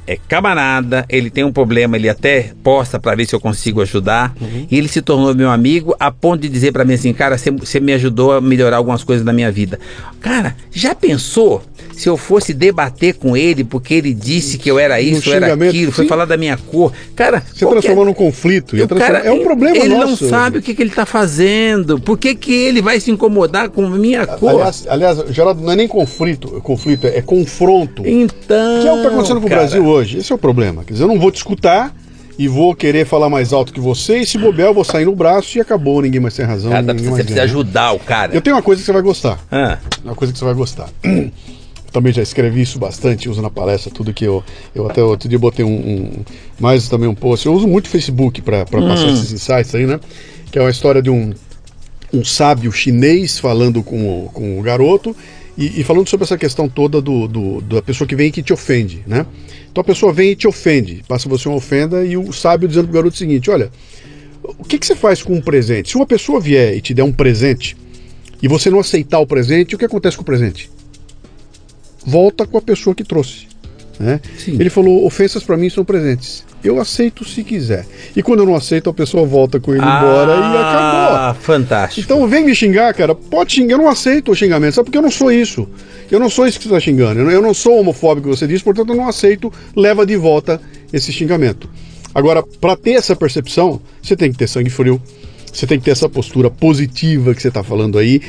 é 0.08 0.16
camarada, 0.26 1.04
ele 1.08 1.28
tem 1.28 1.44
um 1.44 1.52
problema, 1.52 1.94
ele 1.96 2.08
até 2.08 2.52
posta 2.64 2.98
para 2.98 3.14
ver 3.14 3.26
se 3.26 3.34
eu 3.34 3.40
consigo 3.40 3.82
ajudar. 3.82 4.34
E 4.70 4.78
ele 4.78 4.88
se 4.88 5.02
tornou 5.02 5.34
meu 5.34 5.50
amigo 5.50 5.94
a 6.00 6.10
ponto 6.10 6.40
de 6.40 6.48
dizer 6.48 6.72
para 6.72 6.82
mim 6.82 6.94
assim, 6.94 7.12
cara, 7.12 7.36
você- 7.36 7.50
você 7.50 7.78
me 7.78 7.92
ajudou 7.92 8.32
a 8.32 8.40
melhorar 8.40 8.78
algumas 8.78 9.04
coisas 9.04 9.22
na 9.22 9.34
minha 9.34 9.52
vida. 9.52 9.78
Cara, 10.18 10.56
já 10.72 10.94
pensou 10.94 11.62
se 11.98 12.08
eu 12.08 12.16
fosse 12.16 12.54
debater 12.54 13.14
com 13.14 13.36
ele 13.36 13.64
porque 13.64 13.92
ele 13.94 14.14
disse 14.14 14.56
que 14.56 14.70
eu 14.70 14.78
era 14.78 15.00
isso, 15.00 15.28
eu 15.30 15.34
era 15.34 15.52
aquilo, 15.52 15.90
foi 15.90 16.04
sim. 16.04 16.08
falar 16.08 16.24
da 16.26 16.36
minha 16.36 16.56
cor. 16.56 16.92
Cara, 17.16 17.40
Você 17.52 17.64
qualquer- 17.64 17.80
transformou 17.80 18.04
num 18.04 18.14
conflito. 18.14 18.76
o 18.76 18.88
cara, 18.96 19.18
é 19.18 19.32
um 19.32 19.42
problema 19.42 19.76
ele 19.76 19.88
nosso. 19.96 20.22
não 20.24 20.30
sabe 20.30 20.58
o 20.58 20.62
que, 20.62 20.74
que 20.74 20.82
ele 20.82 20.90
está 20.90 21.04
fazendo. 21.04 21.98
Por 21.98 22.16
que, 22.16 22.34
que 22.36 22.52
ele 22.52 22.80
vai 22.80 23.00
se 23.00 23.10
incomodar 23.10 23.68
com 23.70 23.84
a 23.84 23.90
minha 23.90 24.26
cor? 24.26 24.50
Aliás, 24.50 24.86
aliás, 24.88 25.18
Geraldo, 25.30 25.60
não 25.62 25.72
é 25.72 25.76
nem 25.76 25.88
conflito, 25.88 26.60
conflito 26.62 27.06
é 27.08 27.20
confronto. 27.20 28.06
então. 28.06 28.80
Que 28.82 28.86
é 28.88 28.90
o 28.92 28.94
que 28.94 28.98
está 29.00 29.08
acontecendo 29.08 29.40
com 29.40 29.46
o 29.46 29.50
Brasil 29.50 29.84
hoje. 29.84 30.18
Esse 30.18 30.30
é 30.30 30.34
o 30.34 30.38
problema. 30.38 30.84
Quer 30.84 30.92
dizer, 30.92 31.04
eu 31.04 31.08
não 31.08 31.18
vou 31.18 31.30
te 31.32 31.36
escutar 31.38 31.92
e 32.38 32.46
vou 32.46 32.72
querer 32.76 33.04
falar 33.04 33.28
mais 33.28 33.52
alto 33.52 33.72
que 33.72 33.80
você, 33.80 34.18
e 34.18 34.26
se 34.26 34.38
bobear, 34.38 34.68
eu 34.68 34.74
vou 34.74 34.84
sair 34.84 35.04
no 35.04 35.16
braço 35.16 35.58
e 35.58 35.60
acabou, 35.60 36.00
ninguém 36.00 36.20
mais 36.20 36.36
tem 36.36 36.46
razão. 36.46 36.70
Cara, 36.70 36.82
você 36.86 36.94
precisa 36.94 37.24
ganha. 37.24 37.42
ajudar 37.42 37.92
o 37.92 37.98
cara. 37.98 38.32
Eu 38.32 38.40
tenho 38.40 38.54
uma 38.54 38.62
coisa 38.62 38.80
que 38.80 38.86
você 38.86 38.92
vai 38.92 39.02
gostar. 39.02 39.40
Ah, 39.50 39.78
Uma 40.04 40.14
coisa 40.14 40.32
que 40.32 40.38
você 40.38 40.44
vai 40.44 40.54
gostar. 40.54 40.88
Também 41.92 42.12
já 42.12 42.22
escrevi 42.22 42.60
isso 42.62 42.78
bastante, 42.78 43.28
uso 43.28 43.40
na 43.40 43.48
palestra, 43.50 43.90
tudo 43.90 44.12
que 44.12 44.24
eu. 44.24 44.44
Eu 44.74 44.88
até 44.88 45.02
outro 45.02 45.28
dia 45.28 45.38
botei 45.38 45.64
um. 45.64 45.70
um- 45.70 46.10
mais 46.60 46.88
também 46.88 47.08
um 47.08 47.14
post. 47.14 47.46
Eu 47.46 47.54
uso 47.54 47.66
muito 47.66 47.86
o 47.86 47.88
Facebook 47.88 48.42
para 48.42 48.64
passar 48.66 49.08
esses 49.12 49.32
insights 49.32 49.74
aí, 49.74 49.86
né? 49.86 49.98
Que 50.50 50.58
é 50.58 50.62
uma 50.62 50.70
história 50.70 51.00
de 51.00 51.08
um, 51.08 51.32
um 52.12 52.24
sábio 52.24 52.70
chinês 52.72 53.38
falando 53.38 53.82
com 53.82 54.24
o, 54.26 54.30
com 54.30 54.58
o 54.58 54.62
garoto 54.62 55.16
e, 55.56 55.80
e 55.80 55.84
falando 55.84 56.08
sobre 56.08 56.24
essa 56.24 56.36
questão 56.36 56.68
toda 56.68 57.00
do, 57.00 57.26
do- 57.26 57.60
da 57.62 57.80
pessoa 57.80 58.06
que 58.06 58.14
vem 58.16 58.28
e 58.28 58.30
que 58.32 58.42
te 58.42 58.52
ofende, 58.52 59.02
né? 59.06 59.24
Então 59.70 59.80
a 59.80 59.84
pessoa 59.84 60.12
vem 60.12 60.30
e 60.32 60.36
te 60.36 60.46
ofende, 60.48 61.02
passa 61.08 61.28
você 61.28 61.48
uma 61.48 61.56
ofenda 61.56 62.04
e 62.04 62.16
o 62.16 62.32
sábio 62.32 62.68
dizendo 62.68 62.84
pro 62.86 62.94
garoto 62.94 63.14
o 63.14 63.18
seguinte: 63.18 63.50
olha, 63.50 63.70
o 64.42 64.64
que, 64.64 64.78
que 64.78 64.86
você 64.86 64.94
faz 64.94 65.22
com 65.22 65.34
um 65.34 65.40
presente? 65.40 65.90
Se 65.90 65.96
uma 65.96 66.06
pessoa 66.06 66.38
vier 66.40 66.74
e 66.76 66.80
te 66.82 66.92
der 66.92 67.02
um 67.02 67.12
presente 67.12 67.76
e 68.42 68.46
você 68.48 68.68
não 68.70 68.78
aceitar 68.80 69.20
o 69.20 69.26
presente, 69.26 69.74
o 69.74 69.78
que 69.78 69.84
acontece 69.84 70.16
com 70.16 70.22
o 70.22 70.26
presente? 70.26 70.70
Volta 72.04 72.46
com 72.46 72.58
a 72.58 72.62
pessoa 72.62 72.94
que 72.94 73.04
trouxe. 73.04 73.48
Né? 73.98 74.20
Ele 74.46 74.70
falou: 74.70 75.04
ofensas 75.04 75.42
para 75.42 75.56
mim 75.56 75.68
são 75.68 75.84
presentes. 75.84 76.44
Eu 76.62 76.80
aceito 76.80 77.24
se 77.24 77.44
quiser. 77.44 77.86
E 78.16 78.22
quando 78.22 78.40
eu 78.40 78.46
não 78.46 78.54
aceito, 78.54 78.90
a 78.90 78.94
pessoa 78.94 79.24
volta 79.24 79.60
com 79.60 79.72
ele 79.72 79.82
embora 79.82 80.32
e 80.32 80.56
acabou. 80.56 81.16
Ah, 81.16 81.36
fantástico. 81.38 82.00
Então 82.04 82.26
vem 82.26 82.44
me 82.44 82.54
xingar, 82.54 82.92
cara. 82.94 83.14
Pode 83.14 83.52
xingar, 83.52 83.74
eu 83.74 83.78
não 83.78 83.88
aceito 83.88 84.32
o 84.32 84.34
xingamento. 84.34 84.74
Sabe 84.74 84.86
porque 84.86 84.98
eu 84.98 85.02
não 85.02 85.10
sou 85.10 85.30
isso? 85.30 85.68
Eu 86.10 86.18
não 86.18 86.28
sou 86.28 86.46
isso 86.46 86.58
que 86.58 86.64
você 86.64 86.74
está 86.74 86.80
xingando. 86.80 87.20
Eu 87.20 87.24
não, 87.24 87.32
eu 87.32 87.42
não 87.42 87.54
sou 87.54 87.78
homofóbico, 87.78 88.28
você 88.28 88.46
disse, 88.46 88.64
portanto 88.64 88.90
eu 88.90 88.96
não 88.96 89.08
aceito. 89.08 89.52
Leva 89.74 90.04
de 90.04 90.16
volta 90.16 90.60
esse 90.92 91.12
xingamento. 91.12 91.68
Agora, 92.14 92.42
para 92.42 92.76
ter 92.76 92.92
essa 92.92 93.14
percepção, 93.14 93.80
você 94.02 94.16
tem 94.16 94.32
que 94.32 94.38
ter 94.38 94.48
sangue 94.48 94.70
frio. 94.70 95.00
Você 95.52 95.66
tem 95.66 95.78
que 95.78 95.84
ter 95.84 95.92
essa 95.92 96.08
postura 96.08 96.50
positiva 96.50 97.34
que 97.34 97.42
você 97.42 97.48
está 97.48 97.62
falando 97.62 97.98
aí. 97.98 98.20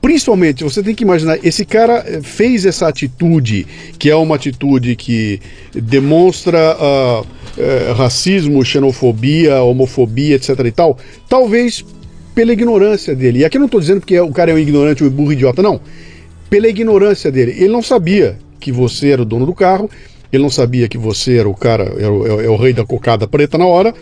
Principalmente, 0.00 0.62
você 0.62 0.82
tem 0.82 0.94
que 0.94 1.02
imaginar, 1.02 1.38
esse 1.44 1.64
cara 1.64 2.04
eh, 2.06 2.20
fez 2.22 2.64
essa 2.64 2.86
atitude, 2.86 3.66
que 3.98 4.08
é 4.08 4.14
uma 4.14 4.36
atitude 4.36 4.94
que 4.94 5.40
demonstra 5.74 6.76
ah, 6.78 7.22
eh, 7.58 7.92
racismo, 7.96 8.64
xenofobia, 8.64 9.60
homofobia, 9.62 10.36
etc 10.36 10.50
e 10.64 10.70
tal, 10.70 10.96
talvez 11.28 11.84
pela 12.34 12.52
ignorância 12.52 13.14
dele. 13.16 13.40
E 13.40 13.44
aqui 13.44 13.56
eu 13.56 13.60
não 13.60 13.66
estou 13.66 13.80
dizendo 13.80 13.98
porque 14.00 14.18
o 14.20 14.30
cara 14.30 14.52
é 14.52 14.54
um 14.54 14.58
ignorante, 14.58 15.02
um 15.02 15.10
burro 15.10 15.32
idiota, 15.32 15.60
não. 15.62 15.80
Pela 16.48 16.68
ignorância 16.68 17.30
dele. 17.32 17.52
Ele 17.58 17.68
não 17.68 17.82
sabia 17.82 18.38
que 18.60 18.70
você 18.70 19.08
era 19.10 19.22
o 19.22 19.24
dono 19.24 19.44
do 19.46 19.52
carro, 19.54 19.90
ele 20.32 20.42
não 20.44 20.50
sabia 20.50 20.88
que 20.88 20.96
você 20.96 21.38
era 21.38 21.48
o 21.48 21.54
cara, 21.54 21.92
é 21.98 22.06
o- 22.08 22.40
é 22.40 22.48
o 22.48 22.56
rei 22.56 22.72
da 22.72 22.84
cocada 22.84 23.26
preta 23.26 23.58
na 23.58 23.66
hora, 23.66 23.92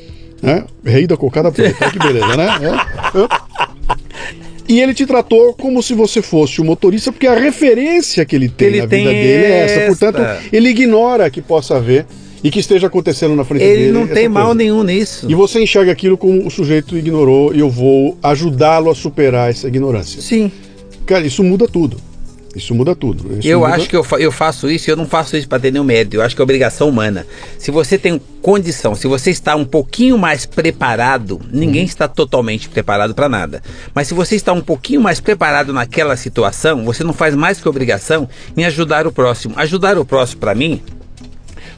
né? 0.43 0.65
Rei 0.85 1.07
da 1.07 1.17
cocada 1.17 1.51
preta, 1.51 1.89
que 1.91 1.99
beleza, 1.99 2.37
né? 2.37 2.47
É, 2.61 3.19
é. 3.23 3.46
E 4.69 4.81
ele 4.81 4.93
te 4.95 5.07
tratou 5.07 5.53
como 5.55 5.83
se 5.83 5.95
você 5.95 6.21
fosse 6.21 6.61
o 6.61 6.65
motorista, 6.65 7.13
porque 7.13 7.27
a 7.27 7.35
referência 7.35 8.25
que 8.25 8.35
ele 8.35 8.49
tem 8.49 8.69
Ele 8.69 8.81
na 8.83 8.87
tem 8.89 8.99
vida 9.01 9.11
dele 9.13 9.45
é 9.45 9.59
essa. 9.65 9.81
esta. 9.81 10.13
Portanto, 10.13 10.43
ele 10.53 10.69
ignora 10.71 11.31
que 11.31 11.41
possa 11.41 11.77
haver 11.77 12.07
e 12.43 12.51
que 12.51 12.59
esteja 12.61 12.87
acontecendo 12.87 13.35
na 13.35 13.45
frente 13.45 13.63
Ele 13.65 13.77
dele. 13.77 13.93
não 13.93 14.03
essa 14.05 14.15
tem 14.15 14.29
mal 14.29 14.47
coisa. 14.47 14.59
nenhum 14.59 14.83
nisso. 14.83 15.27
E 15.29 15.35
você 15.35 15.61
enxerga 15.63 15.91
aquilo 15.93 16.17
como 16.19 16.47
o 16.47 16.51
sujeito 16.51 16.97
ignorou 16.97 17.55
e 17.55 17.61
eu 17.61 17.71
vou 17.71 18.17
ajudá-lo 18.23 18.91
a 18.91 18.95
superar 18.95 19.51
essa 19.51 19.69
ignorância. 19.69 20.21
Sim. 20.21 20.51
Cara, 21.07 21.25
isso 21.27 21.43
muda 21.45 21.67
tudo. 21.69 21.97
Isso 22.57 22.75
muda 22.75 22.97
tudo. 22.97 23.39
Isso 23.39 23.47
Eu 23.47 23.61
muda- 23.61 23.75
acho 23.75 23.89
que 23.89 23.95
eu, 23.97 24.03
fa- 24.03 24.19
eu 24.19 24.33
faço 24.33 24.71
isso 24.71 24.89
e 24.89 24.91
eu 24.91 24.97
não 24.97 25.07
faço 25.07 25.37
isso 25.37 25.47
para 25.47 25.61
ter 25.61 25.71
nenhum 25.71 25.85
mérito. 25.85 26.17
Eu 26.17 26.23
acho 26.23 26.35
que 26.35 26.41
é 26.41 26.45
obrigação 26.45 26.89
humana. 26.89 27.27
Se 27.59 27.71
você 27.71 27.99
tem 27.99 28.21
condição, 28.41 28.95
se 28.95 29.07
você 29.07 29.31
está 29.31 29.55
um 29.55 29.65
pouquinho 29.65 30.17
mais 30.17 30.47
preparado, 30.47 31.41
ninguém 31.53 31.83
Uhum. 31.83 31.87
está 31.87 32.09
totalmente 32.09 32.69
preparado 32.69 33.15
para 33.15 33.29
nada. 33.29 33.63
Mas 33.95 34.09
se 34.09 34.15
você 34.15 34.37
está 34.37 34.53
um 34.53 34.61
pouquinho 34.63 35.01
mais 35.01 35.21
preparado 35.21 35.73
naquela 35.73 36.17
situação, 36.17 36.85
você 36.85 37.05
não 37.05 37.13
faz 37.13 37.35
mais 37.35 37.61
que 37.61 37.69
obrigação 37.69 38.29
em 38.57 38.65
ajudar 38.65 39.07
o 39.07 39.13
próximo. 39.13 39.55
Ajudar 39.57 39.99
o 39.99 40.05
próximo 40.05 40.41
para 40.41 40.55
mim 40.55 40.81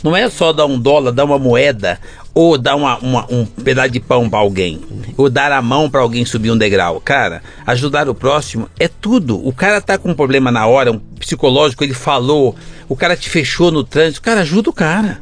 não 0.03 0.15
é 0.17 0.29
só 0.31 0.53
dar 0.53 0.67
um 0.67 0.79
dólar, 0.79 1.11
dar 1.11 1.25
uma 1.25 1.39
moeda 1.41 1.99
ou 2.41 2.57
dar 2.57 2.77
uma, 2.77 2.97
uma- 2.99 3.27
um 3.29 3.45
pedaço 3.45 3.91
de 3.91 3.99
pão 3.99 4.31
para 4.31 4.39
alguém, 4.39 4.81
ou 5.17 5.29
dar 5.29 5.51
a 5.51 5.61
mão 5.61 5.91
para 5.91 6.03
alguém 6.03 6.25
subir 6.25 6.53
um 6.53 6.57
degrau. 6.57 7.01
Cara, 7.01 7.43
ajudar 7.67 8.09
o 8.09 8.15
próximo 8.15 8.71
é 8.79 8.87
tudo. 8.87 9.45
O 9.45 9.53
cara 9.53 9.81
tá 9.81 9.99
com 9.99 10.11
um 10.13 10.15
problema 10.15 10.49
na 10.53 10.65
hora, 10.65 10.93
um 10.93 11.01
psicológico, 11.19 11.83
ele 11.83 11.95
falou, 11.95 12.55
o 12.89 12.95
cara 12.95 13.17
te 13.17 13.29
fechou 13.29 13.73
no 13.73 13.83
trânsito, 13.83 14.23
cara, 14.23 14.43
ajuda 14.43 14.71
o 14.71 14.73
cara. 14.73 15.19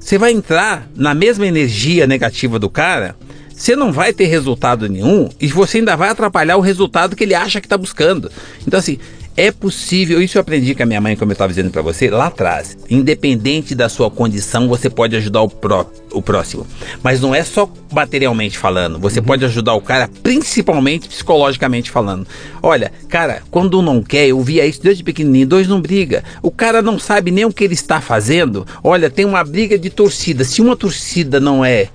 Você 0.00 0.18
vai 0.18 0.32
entrar 0.32 0.88
na 0.96 1.14
mesma 1.14 1.46
energia 1.46 2.04
negativa 2.04 2.58
do 2.58 2.68
cara, 2.68 3.14
você 3.54 3.76
não 3.76 3.92
vai 3.92 4.12
ter 4.12 4.24
resultado 4.24 4.88
nenhum 4.88 5.28
e 5.40 5.46
você 5.46 5.78
ainda 5.78 5.96
vai 5.96 6.08
atrapalhar 6.08 6.56
o 6.56 6.60
resultado 6.60 7.14
que 7.14 7.22
ele 7.22 7.34
acha 7.36 7.60
que 7.60 7.66
está 7.66 7.78
buscando. 7.78 8.28
Então, 8.66 8.80
assim, 8.80 8.98
é 9.36 9.50
possível, 9.50 10.20
isso 10.20 10.36
eu 10.36 10.40
aprendi 10.40 10.74
com 10.74 10.82
a 10.82 10.86
minha 10.86 11.00
mãe, 11.00 11.16
como 11.16 11.30
eu 11.30 11.34
estava 11.34 11.52
dizendo 11.52 11.70
para 11.70 11.82
você, 11.82 12.10
lá 12.10 12.26
atrás. 12.26 12.76
Independente 12.90 13.74
da 13.74 13.88
sua 13.88 14.10
condição, 14.10 14.68
você 14.68 14.90
pode 14.90 15.16
ajudar 15.16 15.42
o, 15.42 15.48
pró 15.48 15.86
o 16.12 16.20
próximo. 16.20 16.66
Mas 17.02 17.20
não 17.20 17.34
é 17.34 17.42
só 17.42 17.70
materialmente 17.92 18.58
falando, 18.58 18.98
você 18.98 19.20
pode 19.20 19.44
ajudar 19.44 19.74
o 19.74 19.80
cara, 19.80 20.08
principalmente 20.22 21.08
psicologicamente 21.08 21.90
falando. 21.90 22.26
Olha, 22.62 22.92
cara, 23.08 23.42
quando 23.50 23.78
um 23.78 23.82
não 23.82 24.02
quer, 24.02 24.28
eu 24.28 24.40
via 24.40 24.66
isso 24.66 24.82
desde 24.82 25.02
pequenininho, 25.02 25.46
dois 25.46 25.66
não 25.66 25.80
briga. 25.80 26.22
O 26.42 26.50
cara 26.50 26.82
não 26.82 26.98
sabe 26.98 27.30
nem 27.30 27.44
o 27.44 27.52
que 27.52 27.64
ele 27.64 27.74
está 27.74 28.00
fazendo. 28.00 28.66
Olha, 28.82 29.10
tem 29.10 29.24
uma 29.24 29.42
briga 29.42 29.78
de 29.78 29.90
torcida. 29.90 30.44
Se 30.44 30.60
uma 30.60 30.76
torcida 30.76 31.40
não 31.40 31.64
é 31.64 31.88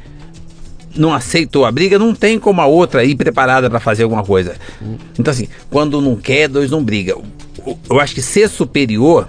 não 0.98 1.14
aceitou 1.14 1.66
a 1.66 1.72
briga, 1.72 2.00
não 2.00 2.14
tem 2.14 2.40
como 2.40 2.62
a 2.62 2.66
outra 2.66 3.04
ir 3.04 3.16
preparada 3.16 3.70
para 3.70 3.80
fazer 3.80 4.04
alguma 4.04 4.24
coisa. 4.24 4.56
Então, 5.18 5.32
assim, 5.32 5.48
quando 5.70 6.02
não 6.02 6.16
quer, 6.16 6.48
dois 6.48 6.72
não 6.72 6.84
briga. 6.84 7.16
Eu 7.90 8.00
acho 8.00 8.16
que 8.16 8.22
ser 8.22 8.50
superior 8.50 9.28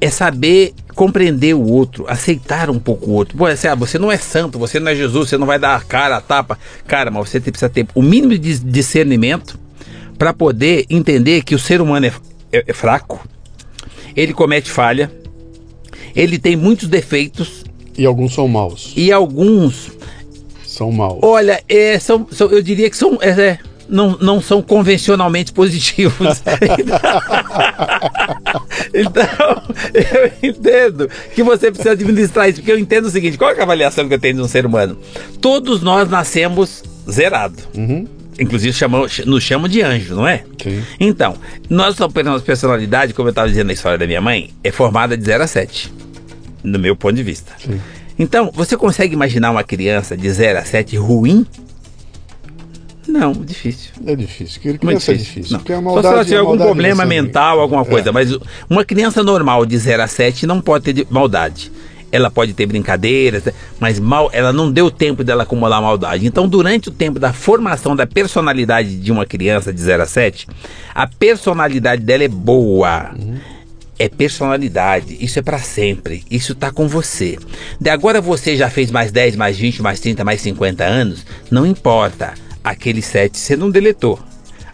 é 0.00 0.08
saber 0.08 0.72
compreender 0.94 1.54
o 1.54 1.62
outro, 1.62 2.04
aceitar 2.08 2.70
um 2.70 2.78
pouco 2.78 3.10
o 3.10 3.14
outro. 3.14 3.36
Pô, 3.36 3.46
assim, 3.46 3.68
ah, 3.68 3.74
você 3.74 3.98
não 3.98 4.10
é 4.10 4.18
santo, 4.18 4.58
você 4.58 4.80
não 4.80 4.90
é 4.90 4.94
Jesus, 4.94 5.28
você 5.28 5.38
não 5.38 5.46
vai 5.46 5.58
dar 5.58 5.76
a 5.76 5.80
cara, 5.80 6.16
a 6.16 6.20
tapa. 6.20 6.58
Cara, 6.86 7.10
mas 7.10 7.28
você 7.28 7.40
precisa 7.40 7.68
ter 7.68 7.86
o 7.94 8.02
mínimo 8.02 8.36
de 8.36 8.58
discernimento 8.58 9.58
para 10.18 10.32
poder 10.32 10.84
entender 10.90 11.42
que 11.42 11.54
o 11.54 11.58
ser 11.58 11.80
humano 11.80 12.06
é, 12.06 12.12
é, 12.52 12.64
é 12.66 12.72
fraco, 12.72 13.26
ele 14.14 14.34
comete 14.34 14.70
falha, 14.70 15.10
ele 16.14 16.38
tem 16.38 16.56
muitos 16.56 16.88
defeitos. 16.88 17.64
E 17.96 18.06
alguns 18.06 18.34
são 18.34 18.48
maus. 18.48 18.92
E 18.96 19.12
alguns. 19.12 19.92
São 20.80 20.90
maus. 20.90 21.18
Olha, 21.20 21.62
é, 21.68 21.98
são, 21.98 22.26
são, 22.32 22.48
eu 22.48 22.62
diria 22.62 22.88
que 22.88 22.96
são. 22.96 23.18
É, 23.20 23.28
é 23.28 23.58
não, 23.86 24.16
não 24.18 24.40
são 24.40 24.62
convencionalmente 24.62 25.52
positivos. 25.52 26.40
então, 28.94 29.62
eu 29.92 30.32
entendo 30.42 31.10
que 31.34 31.42
você 31.42 31.70
precisa 31.70 31.90
administrar 31.90 32.48
isso, 32.48 32.60
porque 32.60 32.72
eu 32.72 32.78
entendo 32.78 33.04
o 33.08 33.10
seguinte: 33.10 33.36
qual 33.36 33.50
é 33.50 33.60
a 33.60 33.62
avaliação 33.62 34.08
que 34.08 34.14
eu 34.14 34.18
tenho 34.18 34.36
de 34.36 34.40
um 34.40 34.48
ser 34.48 34.64
humano? 34.64 34.96
Todos 35.38 35.82
nós 35.82 36.08
nascemos 36.08 36.82
zerado. 37.10 37.62
Uhum. 37.76 38.06
Inclusive 38.38 38.72
chamam, 38.72 39.06
nos 39.26 39.42
chamam 39.42 39.68
de 39.68 39.82
anjo, 39.82 40.14
não 40.14 40.26
é? 40.26 40.44
Sim. 40.62 40.82
Então, 40.98 41.36
nossa 41.68 42.08
personalidade, 42.08 43.12
como 43.12 43.28
eu 43.28 43.32
estava 43.32 43.48
dizendo 43.48 43.66
na 43.66 43.74
história 43.74 43.98
da 43.98 44.06
minha 44.06 44.22
mãe, 44.22 44.48
é 44.64 44.70
formada 44.70 45.14
de 45.14 45.22
0 45.22 45.44
a 45.44 45.46
7, 45.46 45.92
no 46.64 46.78
meu 46.78 46.96
ponto 46.96 47.16
de 47.16 47.22
vista. 47.22 47.52
Sim. 47.58 47.78
Então, 48.20 48.50
você 48.52 48.76
consegue 48.76 49.14
imaginar 49.14 49.50
uma 49.50 49.64
criança 49.64 50.14
de 50.14 50.30
0 50.30 50.58
a 50.58 50.62
7 50.62 50.94
ruim? 50.98 51.46
Não, 53.08 53.32
difícil. 53.32 53.92
É 54.06 54.14
difícil. 54.14 54.60
Criança 54.60 54.84
Muito 54.84 54.98
difícil. 54.98 55.14
é 55.14 55.16
difícil. 55.16 55.52
Não. 55.52 55.58
Porque 55.60 55.72
a 55.72 55.80
maldade, 55.80 56.06
Só 56.06 56.10
se 56.10 56.14
ela 56.14 56.24
tiver 56.26 56.38
algum 56.38 56.58
problema 56.58 57.06
mental, 57.06 57.58
alguma 57.58 57.82
coisa. 57.82 58.10
É. 58.10 58.12
Mas 58.12 58.38
uma 58.68 58.84
criança 58.84 59.22
normal 59.22 59.64
de 59.64 59.76
0 59.78 60.02
a 60.02 60.06
7 60.06 60.46
não 60.46 60.60
pode 60.60 60.92
ter 60.92 61.06
maldade. 61.08 61.72
Ela 62.12 62.30
pode 62.30 62.52
ter 62.52 62.66
brincadeiras, 62.66 63.44
mas 63.78 63.98
mal, 63.98 64.28
ela 64.34 64.52
não 64.52 64.70
deu 64.70 64.90
tempo 64.90 65.24
dela 65.24 65.44
acumular 65.44 65.80
maldade. 65.80 66.26
Então, 66.26 66.46
durante 66.46 66.90
o 66.90 66.92
tempo 66.92 67.18
da 67.18 67.32
formação 67.32 67.96
da 67.96 68.06
personalidade 68.06 68.96
de 68.96 69.10
uma 69.10 69.24
criança 69.24 69.72
de 69.72 69.80
0 69.80 70.02
a 70.02 70.06
7, 70.06 70.46
a 70.94 71.06
personalidade 71.06 72.02
dela 72.02 72.24
é 72.24 72.28
boa. 72.28 73.12
Uhum 73.18 73.59
é 74.00 74.08
personalidade, 74.08 75.14
isso 75.20 75.38
é 75.38 75.42
para 75.42 75.58
sempre, 75.58 76.24
isso 76.30 76.54
tá 76.54 76.72
com 76.72 76.88
você. 76.88 77.38
De 77.78 77.90
agora 77.90 78.18
você 78.18 78.56
já 78.56 78.70
fez 78.70 78.90
mais 78.90 79.12
10, 79.12 79.36
mais 79.36 79.58
20, 79.58 79.82
mais 79.82 80.00
30, 80.00 80.24
mais 80.24 80.40
50 80.40 80.82
anos, 80.82 81.26
não 81.50 81.66
importa 81.66 82.32
aquele 82.64 83.02
set 83.02 83.36
você 83.36 83.54
não 83.54 83.70
deletou. 83.70 84.18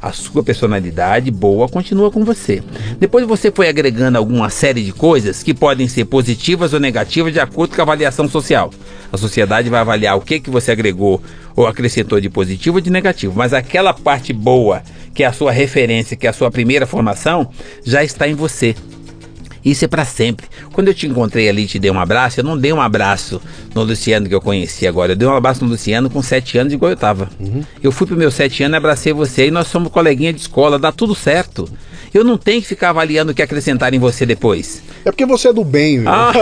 A 0.00 0.12
sua 0.12 0.44
personalidade 0.44 1.32
boa 1.32 1.68
continua 1.68 2.08
com 2.08 2.24
você. 2.24 2.62
Depois 3.00 3.26
você 3.26 3.50
foi 3.50 3.68
agregando 3.68 4.16
alguma 4.16 4.48
série 4.48 4.84
de 4.84 4.92
coisas 4.92 5.42
que 5.42 5.52
podem 5.52 5.88
ser 5.88 6.04
positivas 6.04 6.72
ou 6.72 6.78
negativas 6.78 7.32
de 7.32 7.40
acordo 7.40 7.74
com 7.74 7.80
a 7.80 7.82
avaliação 7.82 8.28
social. 8.28 8.70
A 9.12 9.16
sociedade 9.16 9.68
vai 9.68 9.80
avaliar 9.80 10.16
o 10.16 10.20
que, 10.20 10.38
que 10.38 10.50
você 10.50 10.70
agregou 10.70 11.20
ou 11.56 11.66
acrescentou 11.66 12.20
de 12.20 12.30
positivo 12.30 12.76
ou 12.76 12.80
de 12.80 12.90
negativo. 12.90 13.34
Mas 13.34 13.52
aquela 13.52 13.92
parte 13.92 14.32
boa, 14.32 14.84
que 15.12 15.24
é 15.24 15.26
a 15.26 15.32
sua 15.32 15.50
referência, 15.50 16.16
que 16.16 16.28
é 16.28 16.30
a 16.30 16.32
sua 16.32 16.48
primeira 16.48 16.86
formação, 16.86 17.50
já 17.84 18.04
está 18.04 18.28
em 18.28 18.34
você. 18.34 18.76
Isso 19.66 19.84
é 19.84 19.88
para 19.88 20.04
sempre. 20.04 20.46
Quando 20.72 20.86
eu 20.86 20.94
te 20.94 21.08
encontrei 21.08 21.48
ali 21.48 21.64
e 21.64 21.66
te 21.66 21.76
dei 21.76 21.90
um 21.90 21.98
abraço, 21.98 22.38
eu 22.38 22.44
não 22.44 22.56
dei 22.56 22.72
um 22.72 22.80
abraço 22.80 23.42
no 23.74 23.82
Luciano 23.82 24.28
que 24.28 24.34
eu 24.34 24.40
conheci 24.40 24.86
agora. 24.86 25.10
Eu 25.10 25.16
dei 25.16 25.26
um 25.26 25.34
abraço 25.34 25.64
no 25.64 25.70
Luciano 25.70 26.08
com 26.08 26.22
sete 26.22 26.56
anos, 26.56 26.72
igual 26.72 26.92
eu 26.92 26.96
tava. 26.96 27.28
Uhum. 27.40 27.64
Eu 27.82 27.90
fui 27.90 28.06
pro 28.06 28.16
meu 28.16 28.30
sete 28.30 28.62
anos, 28.62 28.76
abracei 28.76 29.12
você 29.12 29.48
e 29.48 29.50
nós 29.50 29.66
somos 29.66 29.90
coleguinha 29.90 30.32
de 30.32 30.40
escola, 30.40 30.78
dá 30.78 30.92
tudo 30.92 31.16
certo. 31.16 31.68
Eu 32.14 32.22
não 32.22 32.38
tenho 32.38 32.62
que 32.62 32.68
ficar 32.68 32.90
avaliando 32.90 33.32
o 33.32 33.34
que 33.34 33.42
acrescentar 33.42 33.92
em 33.92 33.98
você 33.98 34.24
depois. 34.24 34.82
É 35.04 35.10
porque 35.10 35.26
você 35.26 35.48
é 35.48 35.52
do 35.52 35.64
bem, 35.64 35.98
viu? 35.98 36.08
Ah, 36.08 36.32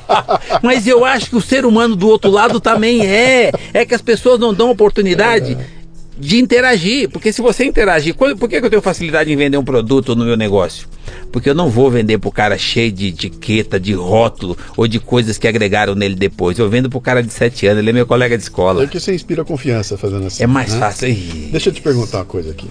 mas 0.62 0.86
eu 0.86 1.04
acho 1.04 1.28
que 1.28 1.36
o 1.36 1.40
ser 1.42 1.66
humano 1.66 1.94
do 1.94 2.08
outro 2.08 2.30
lado 2.30 2.60
também 2.60 3.06
é. 3.06 3.52
É 3.74 3.84
que 3.84 3.94
as 3.94 4.00
pessoas 4.00 4.40
não 4.40 4.54
dão 4.54 4.70
oportunidade. 4.70 5.52
É 5.52 5.79
de 6.20 6.38
interagir. 6.38 7.08
Porque 7.08 7.32
se 7.32 7.40
você 7.40 7.64
interagir, 7.64 8.14
por 8.14 8.48
que, 8.48 8.56
eu 8.56 8.70
tenho 8.70 8.82
facilidade 8.82 9.32
em 9.32 9.36
vender 9.36 9.56
um 9.56 9.64
produto 9.64 10.14
no 10.14 10.24
meu 10.24 10.36
negócio? 10.36 10.86
Porque 11.32 11.48
eu 11.48 11.54
não 11.54 11.68
vou 11.70 11.90
vender 11.90 12.18
pro 12.18 12.30
cara 12.30 12.58
cheio 12.58 12.92
de 12.92 13.08
etiqueta, 13.08 13.80
de 13.80 13.94
rótulo 13.94 14.56
ou 14.76 14.86
de 14.86 15.00
coisas 15.00 15.38
que 15.38 15.48
agregaram 15.48 15.94
nele 15.94 16.14
depois. 16.14 16.58
Eu 16.58 16.68
vendo 16.68 16.90
pro 16.90 17.00
cara 17.00 17.22
de 17.22 17.32
7 17.32 17.66
anos, 17.66 17.78
ele 17.80 17.90
é 17.90 17.92
meu 17.92 18.06
colega 18.06 18.36
de 18.36 18.42
escola. 18.42 18.84
É 18.84 18.86
que 18.86 19.00
você 19.00 19.14
inspira 19.14 19.44
confiança 19.44 19.96
fazendo 19.96 20.26
assim. 20.26 20.42
É 20.42 20.46
mais 20.46 20.72
né? 20.72 20.78
fácil. 20.78 21.14
Deixa 21.50 21.70
eu 21.70 21.72
te 21.72 21.80
perguntar 21.80 22.18
uma 22.18 22.24
coisa 22.24 22.50
aqui. 22.50 22.68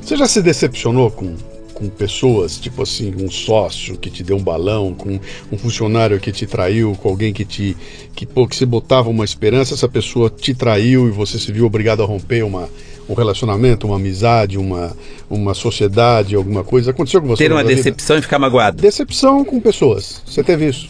Você 0.00 0.16
já 0.16 0.26
se 0.26 0.42
decepcionou 0.42 1.10
com 1.10 1.36
com 1.72 1.88
pessoas, 1.88 2.58
tipo 2.58 2.82
assim, 2.82 3.14
um 3.18 3.30
sócio 3.30 3.96
que 3.96 4.10
te 4.10 4.22
deu 4.22 4.36
um 4.36 4.42
balão, 4.42 4.94
com 4.94 5.18
um 5.50 5.58
funcionário 5.58 6.20
que 6.20 6.30
te 6.30 6.46
traiu, 6.46 6.96
com 7.00 7.08
alguém 7.08 7.32
que 7.32 7.44
te 7.44 7.76
que, 8.14 8.26
pô, 8.26 8.46
que 8.46 8.54
se 8.54 8.66
botava 8.66 9.08
uma 9.08 9.24
esperança, 9.24 9.74
essa 9.74 9.88
pessoa 9.88 10.30
te 10.30 10.54
traiu 10.54 11.08
e 11.08 11.10
você 11.10 11.38
se 11.38 11.50
viu 11.50 11.64
obrigado 11.66 12.02
a 12.02 12.06
romper 12.06 12.42
uma, 12.42 12.68
um 13.08 13.14
relacionamento, 13.14 13.86
uma 13.86 13.96
amizade, 13.96 14.58
uma, 14.58 14.96
uma 15.28 15.54
sociedade, 15.54 16.34
alguma 16.34 16.62
coisa. 16.62 16.90
Aconteceu 16.90 17.20
com 17.20 17.28
você? 17.28 17.44
Ter 17.44 17.52
uma 17.52 17.64
decepção 17.64 18.16
vida? 18.16 18.20
e 18.20 18.22
ficar 18.22 18.38
magoado. 18.38 18.80
Decepção 18.80 19.44
com 19.44 19.60
pessoas. 19.60 20.22
Você 20.26 20.42
teve 20.42 20.68
isso? 20.68 20.88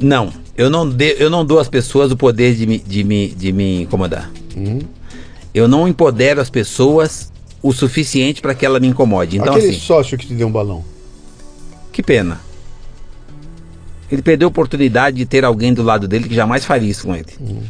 Não. 0.00 0.32
Eu 0.56 0.70
não, 0.70 0.88
de, 0.88 1.16
eu 1.18 1.28
não 1.28 1.44
dou 1.44 1.58
às 1.58 1.68
pessoas 1.68 2.12
o 2.12 2.16
poder 2.16 2.54
de 2.54 2.66
me, 2.66 2.78
de 2.78 3.04
me, 3.04 3.28
de 3.28 3.52
me 3.52 3.82
incomodar. 3.82 4.30
Uhum. 4.56 4.80
Eu 5.52 5.68
não 5.68 5.86
empodero 5.86 6.40
as 6.40 6.50
pessoas 6.50 7.32
o 7.64 7.72
suficiente 7.72 8.42
para 8.42 8.54
que 8.54 8.66
ela 8.66 8.78
me 8.78 8.86
incomode. 8.86 9.38
Então, 9.38 9.54
Aquele 9.54 9.70
assim, 9.70 9.80
sócio 9.80 10.18
que 10.18 10.26
te 10.26 10.34
deu 10.34 10.46
um 10.46 10.52
balão. 10.52 10.84
Que 11.90 12.02
pena. 12.02 12.38
Ele 14.12 14.20
perdeu 14.20 14.48
a 14.48 14.50
oportunidade 14.50 15.16
de 15.16 15.24
ter 15.24 15.46
alguém 15.46 15.72
do 15.72 15.82
lado 15.82 16.06
dele 16.06 16.28
que 16.28 16.34
jamais 16.34 16.66
faria 16.66 16.90
isso 16.90 17.06
com 17.06 17.16
ele. 17.16 17.24
Hum. 17.40 17.62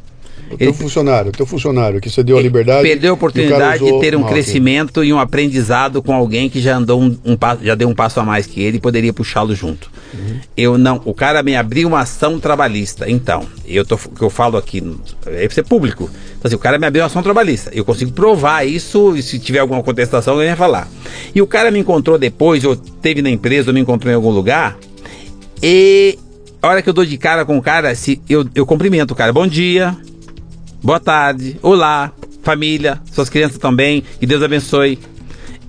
O 0.54 0.58
teu 0.58 0.68
ele, 0.68 0.76
funcionário, 0.76 1.32
teu 1.32 1.46
funcionário 1.46 2.00
que 2.00 2.08
você 2.08 2.22
deu 2.22 2.38
a 2.38 2.42
liberdade. 2.42 2.82
Perdeu 2.82 3.10
a 3.10 3.14
oportunidade 3.14 3.84
de 3.84 4.00
ter 4.00 4.16
um 4.16 4.22
crescimento 4.22 5.02
e 5.02 5.12
um 5.12 5.18
aprendizado 5.18 6.02
com 6.02 6.14
alguém 6.14 6.48
que 6.48 6.60
já 6.60 6.76
andou 6.76 7.00
um, 7.00 7.16
um, 7.24 7.36
já 7.62 7.74
deu 7.74 7.88
um 7.88 7.94
passo 7.94 8.20
a 8.20 8.24
mais 8.24 8.46
que 8.46 8.62
ele 8.62 8.76
e 8.76 8.80
poderia 8.80 9.12
puxá-lo 9.12 9.54
junto. 9.54 9.90
Uhum. 10.12 10.38
Eu 10.56 10.78
não, 10.78 11.00
o 11.04 11.12
cara 11.12 11.42
me 11.42 11.56
abriu 11.56 11.88
uma 11.88 12.00
ação 12.00 12.38
trabalhista. 12.38 13.10
Então, 13.10 13.44
eu 13.66 13.84
tô, 13.84 13.96
que 13.96 14.22
eu 14.22 14.30
falo 14.30 14.56
aqui 14.56 14.82
é 15.26 15.48
ser 15.48 15.64
público. 15.64 16.08
Então, 16.38 16.48
assim, 16.48 16.56
o 16.56 16.58
cara 16.58 16.78
me 16.78 16.86
abriu 16.86 17.02
uma 17.02 17.06
ação 17.06 17.22
trabalhista. 17.22 17.70
Eu 17.74 17.84
consigo 17.84 18.12
provar 18.12 18.66
isso 18.66 19.16
e 19.16 19.22
se 19.22 19.38
tiver 19.38 19.58
alguma 19.58 19.82
contestação, 19.82 20.40
eu 20.40 20.48
ia 20.48 20.56
falar. 20.56 20.88
E 21.34 21.42
o 21.42 21.46
cara 21.46 21.70
me 21.70 21.78
encontrou 21.78 22.18
depois, 22.18 22.64
ou 22.64 22.76
teve 22.76 23.22
na 23.22 23.30
empresa, 23.30 23.70
ou 23.70 23.74
me 23.74 23.80
encontrou 23.80 24.12
em 24.12 24.14
algum 24.14 24.30
lugar, 24.30 24.78
e 25.62 26.18
a 26.60 26.68
hora 26.68 26.82
que 26.82 26.88
eu 26.88 26.92
dou 26.92 27.04
de 27.04 27.16
cara 27.18 27.44
com 27.44 27.58
o 27.58 27.62
cara, 27.62 27.94
se 27.94 28.20
eu, 28.28 28.46
eu 28.54 28.64
cumprimento 28.64 29.10
o 29.10 29.14
cara, 29.14 29.32
bom 29.32 29.46
dia, 29.46 29.96
boa 30.84 31.00
tarde, 31.00 31.58
olá, 31.62 32.12
família, 32.42 33.00
suas 33.10 33.30
crianças 33.30 33.56
também, 33.56 34.04
que 34.20 34.26
Deus 34.26 34.42
abençoe. 34.42 34.98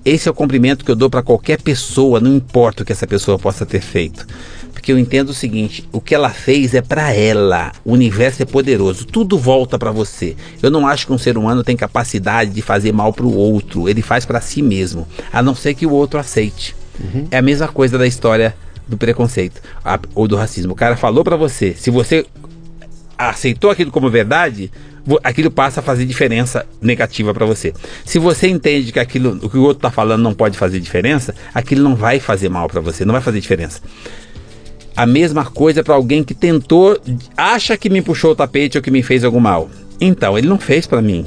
Esse 0.04 0.28
é 0.28 0.30
o 0.30 0.34
cumprimento 0.34 0.84
que 0.84 0.90
eu 0.90 0.94
dou 0.94 1.08
para 1.08 1.22
qualquer 1.22 1.62
pessoa, 1.62 2.20
não 2.20 2.36
importa 2.36 2.82
o 2.82 2.86
que 2.86 2.92
essa 2.92 3.06
pessoa 3.06 3.38
possa 3.38 3.64
ter 3.64 3.80
feito. 3.80 4.26
Porque 4.74 4.92
eu 4.92 4.98
entendo 4.98 5.30
o 5.30 5.34
seguinte, 5.34 5.88
o 5.90 6.02
que 6.02 6.14
ela 6.14 6.28
fez 6.28 6.74
é 6.74 6.82
para 6.82 7.14
ela. 7.14 7.72
O 7.82 7.94
universo 7.94 8.42
é 8.42 8.44
poderoso, 8.44 9.06
tudo 9.06 9.38
volta 9.38 9.78
para 9.78 9.90
você. 9.90 10.36
Eu 10.62 10.70
não 10.70 10.86
acho 10.86 11.06
que 11.06 11.12
um 11.14 11.18
ser 11.18 11.38
humano 11.38 11.64
tem 11.64 11.78
capacidade 11.78 12.50
de 12.50 12.60
fazer 12.60 12.92
mal 12.92 13.10
para 13.10 13.24
o 13.24 13.34
outro, 13.34 13.88
ele 13.88 14.02
faz 14.02 14.26
para 14.26 14.42
si 14.42 14.60
mesmo, 14.60 15.08
a 15.32 15.42
não 15.42 15.54
ser 15.54 15.72
que 15.72 15.86
o 15.86 15.92
outro 15.92 16.20
aceite. 16.20 16.76
Uhum. 17.00 17.26
É 17.30 17.38
a 17.38 17.42
mesma 17.42 17.68
coisa 17.68 17.96
da 17.96 18.06
história 18.06 18.54
do 18.86 18.98
preconceito 18.98 19.62
ou 20.14 20.28
do 20.28 20.36
racismo. 20.36 20.74
O 20.74 20.76
cara 20.76 20.94
falou 20.94 21.24
para 21.24 21.36
você, 21.36 21.72
se 21.74 21.90
você 21.90 22.26
aceitou 23.18 23.70
aquilo 23.70 23.90
como 23.90 24.10
verdade, 24.10 24.70
aquilo 25.22 25.50
passa 25.50 25.80
a 25.80 25.82
fazer 25.82 26.04
diferença 26.04 26.66
negativa 26.80 27.32
para 27.32 27.46
você. 27.46 27.72
Se 28.04 28.18
você 28.18 28.48
entende 28.48 28.92
que 28.92 28.98
aquilo, 28.98 29.38
o 29.42 29.48
que 29.48 29.56
o 29.56 29.62
outro 29.62 29.78
está 29.78 29.90
falando 29.90 30.22
não 30.22 30.34
pode 30.34 30.58
fazer 30.58 30.80
diferença, 30.80 31.34
aquilo 31.54 31.82
não 31.82 31.94
vai 31.94 32.18
fazer 32.18 32.48
mal 32.48 32.68
para 32.68 32.80
você, 32.80 33.04
não 33.04 33.12
vai 33.12 33.22
fazer 33.22 33.40
diferença. 33.40 33.80
A 34.96 35.06
mesma 35.06 35.44
coisa 35.44 35.84
para 35.84 35.94
alguém 35.94 36.24
que 36.24 36.34
tentou, 36.34 36.98
acha 37.36 37.76
que 37.76 37.90
me 37.90 38.00
puxou 38.00 38.32
o 38.32 38.36
tapete 38.36 38.78
ou 38.78 38.82
que 38.82 38.90
me 38.90 39.02
fez 39.02 39.24
algum 39.24 39.40
mal. 39.40 39.70
Então, 40.00 40.36
ele 40.36 40.48
não 40.48 40.58
fez 40.58 40.86
para 40.86 41.02
mim. 41.02 41.26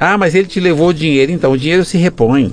Ah, 0.00 0.18
mas 0.18 0.34
ele 0.34 0.48
te 0.48 0.58
levou 0.58 0.88
o 0.88 0.94
dinheiro, 0.94 1.30
então 1.30 1.52
o 1.52 1.58
dinheiro 1.58 1.84
se 1.84 1.98
repõe. 1.98 2.52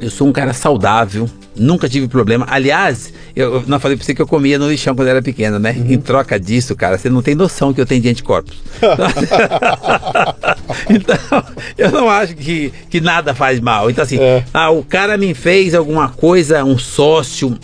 Eu 0.00 0.10
sou 0.10 0.28
um 0.28 0.32
cara 0.32 0.52
saudável, 0.52 1.28
Nunca 1.58 1.88
tive 1.88 2.08
problema. 2.08 2.46
Aliás, 2.48 3.12
eu, 3.34 3.64
não 3.66 3.80
falei 3.80 3.96
pra 3.96 4.06
você 4.06 4.14
que 4.14 4.22
eu 4.22 4.26
comia 4.26 4.58
no 4.58 4.70
lixão 4.70 4.94
quando 4.94 5.08
era 5.08 5.20
pequeno, 5.20 5.58
né? 5.58 5.74
Uhum. 5.76 5.92
Em 5.92 5.98
troca 5.98 6.38
disso, 6.38 6.76
cara, 6.76 6.96
você 6.96 7.10
não 7.10 7.22
tem 7.22 7.34
noção 7.34 7.74
que 7.74 7.80
eu 7.80 7.86
tenho 7.86 8.00
de 8.00 8.08
anticorpos. 8.08 8.56
então, 10.88 11.44
eu 11.76 11.90
não 11.90 12.08
acho 12.08 12.34
que, 12.34 12.72
que 12.88 13.00
nada 13.00 13.34
faz 13.34 13.60
mal. 13.60 13.90
Então, 13.90 14.04
assim, 14.04 14.18
é. 14.18 14.44
ah, 14.54 14.70
o 14.70 14.84
cara 14.84 15.16
me 15.16 15.34
fez 15.34 15.74
alguma 15.74 16.08
coisa, 16.08 16.64
um 16.64 16.78
sócio. 16.78 17.58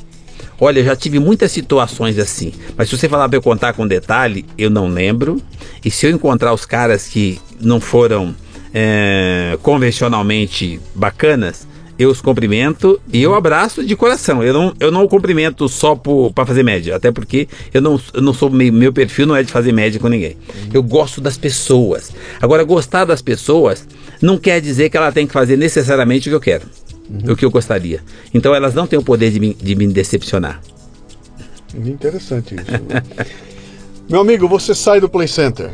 Olha, 0.61 0.81
eu 0.81 0.85
já 0.85 0.97
tive 0.97 1.19
muitas 1.19 1.53
situações 1.53 2.19
assim. 2.19 2.53
Mas 2.77 2.89
se 2.89 2.97
você 2.97 3.09
falar 3.09 3.29
pra 3.29 3.37
eu 3.37 3.43
contar 3.43 3.73
com 3.73 3.87
detalhe, 3.87 4.45
eu 4.57 4.71
não 4.71 4.89
lembro. 4.89 5.41
E 5.85 5.91
se 5.91 6.07
eu 6.07 6.11
encontrar 6.11 6.53
os 6.53 6.65
caras 6.65 7.07
que 7.07 7.41
não 7.61 7.81
foram 7.81 8.35
é, 8.73 9.59
convencionalmente 9.63 10.81
bacanas, 10.95 11.67
eu 11.99 12.11
os 12.11 12.21
cumprimento 12.21 13.01
e 13.13 13.23
eu 13.23 13.35
abraço 13.35 13.85
de 13.85 13.95
coração. 13.97 14.43
Eu 14.43 14.53
não, 14.53 14.75
eu 14.81 14.91
não 14.91 15.07
cumprimento 15.07 15.69
só 15.69 15.95
para 15.95 16.47
fazer 16.47 16.63
média, 16.63 16.97
até 16.97 17.13
porque 17.13 17.49
eu 17.73 17.81
não, 17.81 18.01
eu 18.13 18.21
não 18.21 18.35
sou 18.35 18.51
meio, 18.51 18.73
meu 18.73 18.93
perfil 18.93 19.27
não 19.27 19.37
é 19.37 19.43
de 19.43 19.53
fazer 19.53 19.73
média 19.73 20.01
com 20.01 20.09
ninguém. 20.09 20.37
Eu 20.73 20.83
gosto 20.83 21.21
das 21.21 21.37
pessoas. 21.37 22.13
Agora, 22.41 22.65
gostar 22.65 23.05
das 23.05 23.23
pessoas 23.23 23.87
não 24.21 24.39
quer 24.39 24.61
dizer 24.61 24.91
que 24.91 24.97
ela 24.97 25.13
tem 25.13 25.27
que 25.27 25.33
fazer 25.33 25.57
necessariamente 25.57 26.29
o 26.29 26.33
que 26.33 26.37
eu 26.37 26.41
quero, 26.41 26.67
uhum. 27.09 27.33
o 27.33 27.37
que 27.37 27.45
eu 27.45 27.51
gostaria. 27.51 28.01
Então, 28.33 28.55
elas 28.55 28.75
não 28.75 28.87
têm 28.87 28.99
o 28.99 29.03
poder 29.03 29.31
de 29.31 29.41
me, 29.41 29.55
de 29.55 29.75
me 29.75 29.87
decepcionar. 29.87 30.61
Interessante 31.75 32.55
isso. 32.55 32.65
Meu 34.09 34.21
amigo, 34.21 34.47
você 34.47 34.75
sai 34.75 35.01
do 35.01 35.09
Play 35.09 35.27
Center. 35.27 35.71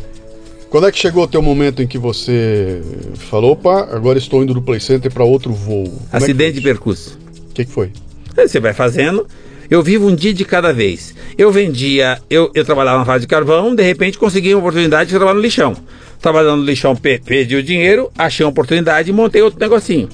Quando 0.71 0.87
é 0.87 0.93
que 0.93 0.99
chegou 1.01 1.25
o 1.25 1.27
teu 1.27 1.43
momento 1.43 1.83
em 1.83 1.87
que 1.87 1.99
você 1.99 2.81
falou, 3.17 3.53
opa, 3.53 3.89
agora 3.91 4.17
estou 4.17 4.41
indo 4.41 4.55
do 4.55 4.63
Play 4.63 4.79
Center 4.79 5.13
para 5.13 5.25
outro 5.25 5.53
voo? 5.53 5.87
Como 5.87 6.09
é 6.13 6.17
Acidente 6.17 6.51
é 6.51 6.53
de 6.53 6.61
percurso. 6.61 7.19
O 7.51 7.53
que, 7.53 7.65
que 7.65 7.73
foi? 7.73 7.91
Você 8.37 8.61
vai 8.61 8.73
fazendo. 8.73 9.27
Eu 9.69 9.83
vivo 9.83 10.07
um 10.07 10.15
dia 10.15 10.33
de 10.33 10.45
cada 10.45 10.73
vez. 10.73 11.13
Eu 11.37 11.51
vendia, 11.51 12.23
eu, 12.31 12.53
eu 12.55 12.65
trabalhava 12.65 12.99
na 12.99 13.05
fase 13.05 13.23
de 13.23 13.27
carvão, 13.27 13.75
de 13.75 13.83
repente 13.83 14.17
consegui 14.17 14.55
uma 14.55 14.61
oportunidade 14.61 15.11
de 15.11 15.17
trabalhar 15.17 15.35
no 15.35 15.41
lixão. 15.41 15.77
Trabalhando 16.21 16.59
no 16.59 16.65
lixão, 16.65 16.95
perdi 16.95 17.57
o 17.57 17.63
dinheiro, 17.63 18.09
achei 18.17 18.47
uma 18.47 18.51
oportunidade 18.51 19.11
e 19.11 19.13
montei 19.13 19.43
outro 19.43 19.59
negocinho. 19.59 20.09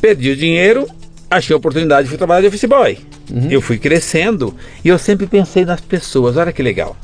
Perdi 0.00 0.30
o 0.30 0.36
dinheiro, 0.36 0.86
achei 1.28 1.54
a 1.54 1.56
oportunidade 1.56 2.04
de 2.04 2.08
fui 2.08 2.18
trabalhar 2.18 2.42
de 2.42 2.46
office 2.46 2.64
boy. 2.66 2.98
Uhum. 3.30 3.50
Eu 3.50 3.60
fui 3.60 3.78
crescendo 3.78 4.54
e 4.84 4.88
eu 4.88 4.98
sempre 4.98 5.26
pensei 5.26 5.64
nas 5.64 5.80
pessoas. 5.80 6.36
Olha 6.36 6.52
que 6.52 6.62
legal. 6.62 6.96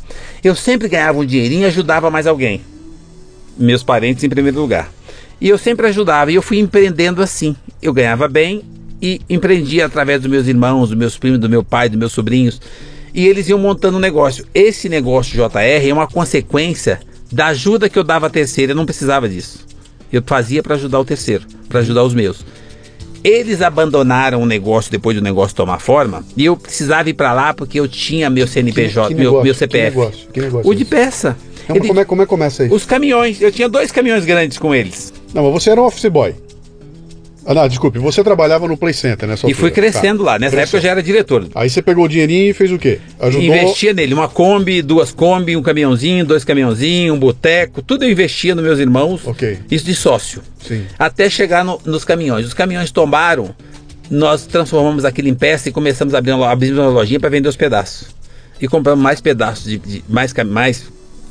Eu 0.42 0.54
sempre 0.54 0.88
ganhava 0.88 1.18
um 1.18 1.24
dinheirinho 1.24 1.62
e 1.62 1.66
ajudava 1.66 2.10
mais 2.10 2.26
alguém. 2.26 2.60
Meus 3.56 3.82
parentes 3.82 4.24
em 4.24 4.28
primeiro 4.28 4.60
lugar. 4.60 4.90
E 5.40 5.48
eu 5.48 5.58
sempre 5.58 5.86
ajudava 5.86 6.32
e 6.32 6.34
eu 6.34 6.42
fui 6.42 6.58
empreendendo 6.58 7.22
assim. 7.22 7.54
Eu 7.80 7.92
ganhava 7.92 8.26
bem 8.28 8.62
e 9.00 9.20
empreendia 9.28 9.86
através 9.86 10.20
dos 10.20 10.30
meus 10.30 10.46
irmãos, 10.46 10.88
dos 10.88 10.98
meus 10.98 11.16
primos, 11.16 11.38
do 11.38 11.48
meu 11.48 11.62
pai, 11.62 11.88
dos 11.88 11.98
meus 11.98 12.12
sobrinhos. 12.12 12.60
E 13.14 13.26
eles 13.26 13.48
iam 13.48 13.58
montando 13.58 13.96
um 13.96 14.00
negócio. 14.00 14.44
Esse 14.54 14.88
negócio 14.88 15.34
JR 15.34 15.88
é 15.88 15.92
uma 15.92 16.06
consequência 16.06 17.00
da 17.30 17.46
ajuda 17.46 17.88
que 17.88 17.98
eu 17.98 18.04
dava 18.04 18.26
a 18.26 18.30
terceira. 18.30 18.72
Eu 18.72 18.76
não 18.76 18.86
precisava 18.86 19.28
disso. 19.28 19.66
Eu 20.12 20.22
fazia 20.24 20.62
para 20.62 20.74
ajudar 20.74 21.00
o 21.00 21.04
terceiro, 21.04 21.46
para 21.68 21.80
ajudar 21.80 22.02
os 22.02 22.14
meus. 22.14 22.44
Eles 23.22 23.62
abandonaram 23.62 24.42
o 24.42 24.46
negócio 24.46 24.90
depois 24.90 25.16
do 25.16 25.22
negócio 25.22 25.56
tomar 25.56 25.80
forma 25.80 26.24
e 26.36 26.44
eu 26.44 26.56
precisava 26.56 27.10
ir 27.10 27.14
para 27.14 27.32
lá 27.32 27.52
porque 27.52 27.80
eu 27.80 27.88
tinha 27.88 28.30
meu 28.30 28.46
CNPJ, 28.46 29.08
que, 29.08 29.14
que 29.14 29.20
negócio, 29.20 29.34
meu, 29.36 29.44
meu 29.44 29.54
CPF. 29.54 29.90
Que 29.90 29.98
negócio, 29.98 30.28
que 30.34 30.40
negócio 30.40 30.70
o 30.70 30.74
de 30.74 30.84
peça. 30.84 31.36
Não, 31.68 31.76
Ele, 31.76 31.88
como, 31.88 32.00
é, 32.00 32.04
como 32.04 32.22
é 32.22 32.24
que 32.24 32.30
começa 32.30 32.62
aí? 32.62 32.70
Os 32.70 32.86
caminhões. 32.86 33.40
Eu 33.42 33.52
tinha 33.52 33.68
dois 33.68 33.92
caminhões 33.92 34.24
grandes 34.24 34.56
com 34.56 34.74
eles. 34.74 35.12
Não, 35.34 35.44
mas 35.44 35.52
você 35.52 35.70
era 35.70 35.80
um 35.82 35.84
office 35.84 36.06
boy. 36.10 36.34
Ah, 37.50 37.54
não, 37.54 37.66
desculpe, 37.66 37.98
você 37.98 38.22
trabalhava 38.22 38.68
no 38.68 38.76
Play 38.76 38.92
Center, 38.92 39.26
né? 39.26 39.34
E 39.46 39.54
fui 39.54 39.70
crescendo 39.70 40.22
tá. 40.22 40.32
lá. 40.32 40.38
Nessa 40.38 40.54
Cresceu. 40.54 40.62
época 40.64 40.76
eu 40.76 40.82
já 40.82 40.90
era 40.90 41.02
diretor. 41.02 41.48
Aí 41.54 41.70
você 41.70 41.80
pegou 41.80 42.04
o 42.04 42.08
dinheirinho 42.08 42.50
e 42.50 42.52
fez 42.52 42.70
o 42.70 42.76
quê? 42.76 43.00
Ajudou... 43.18 43.42
Investia 43.42 43.94
nele, 43.94 44.12
uma 44.12 44.28
Kombi, 44.28 44.82
duas 44.82 45.12
Kombi, 45.12 45.56
um 45.56 45.62
caminhãozinho, 45.62 46.26
dois 46.26 46.44
caminhãozinhos, 46.44 47.16
um 47.16 47.18
boteco, 47.18 47.80
tudo 47.80 48.04
eu 48.04 48.10
investia 48.10 48.54
nos 48.54 48.62
meus 48.62 48.78
irmãos. 48.78 49.26
Ok. 49.26 49.60
Isso 49.70 49.86
de 49.86 49.94
sócio. 49.94 50.42
Sim. 50.62 50.84
Até 50.98 51.30
chegar 51.30 51.64
no, 51.64 51.80
nos 51.86 52.04
caminhões. 52.04 52.44
Os 52.44 52.52
caminhões 52.52 52.90
tombaram, 52.90 53.54
nós 54.10 54.44
transformamos 54.44 55.06
aquilo 55.06 55.28
em 55.28 55.34
peça 55.34 55.70
e 55.70 55.72
começamos 55.72 56.12
a 56.12 56.18
abrir 56.18 56.32
uma, 56.32 56.52
uma 56.52 56.88
lojinha 56.88 57.18
para 57.18 57.30
vender 57.30 57.48
os 57.48 57.56
pedaços. 57.56 58.08
E 58.60 58.68
compramos 58.68 59.02
mais 59.02 59.22
pedaços, 59.22 59.64
de, 59.64 59.78
de 59.78 60.04
mais, 60.06 60.34
mais 60.44 60.84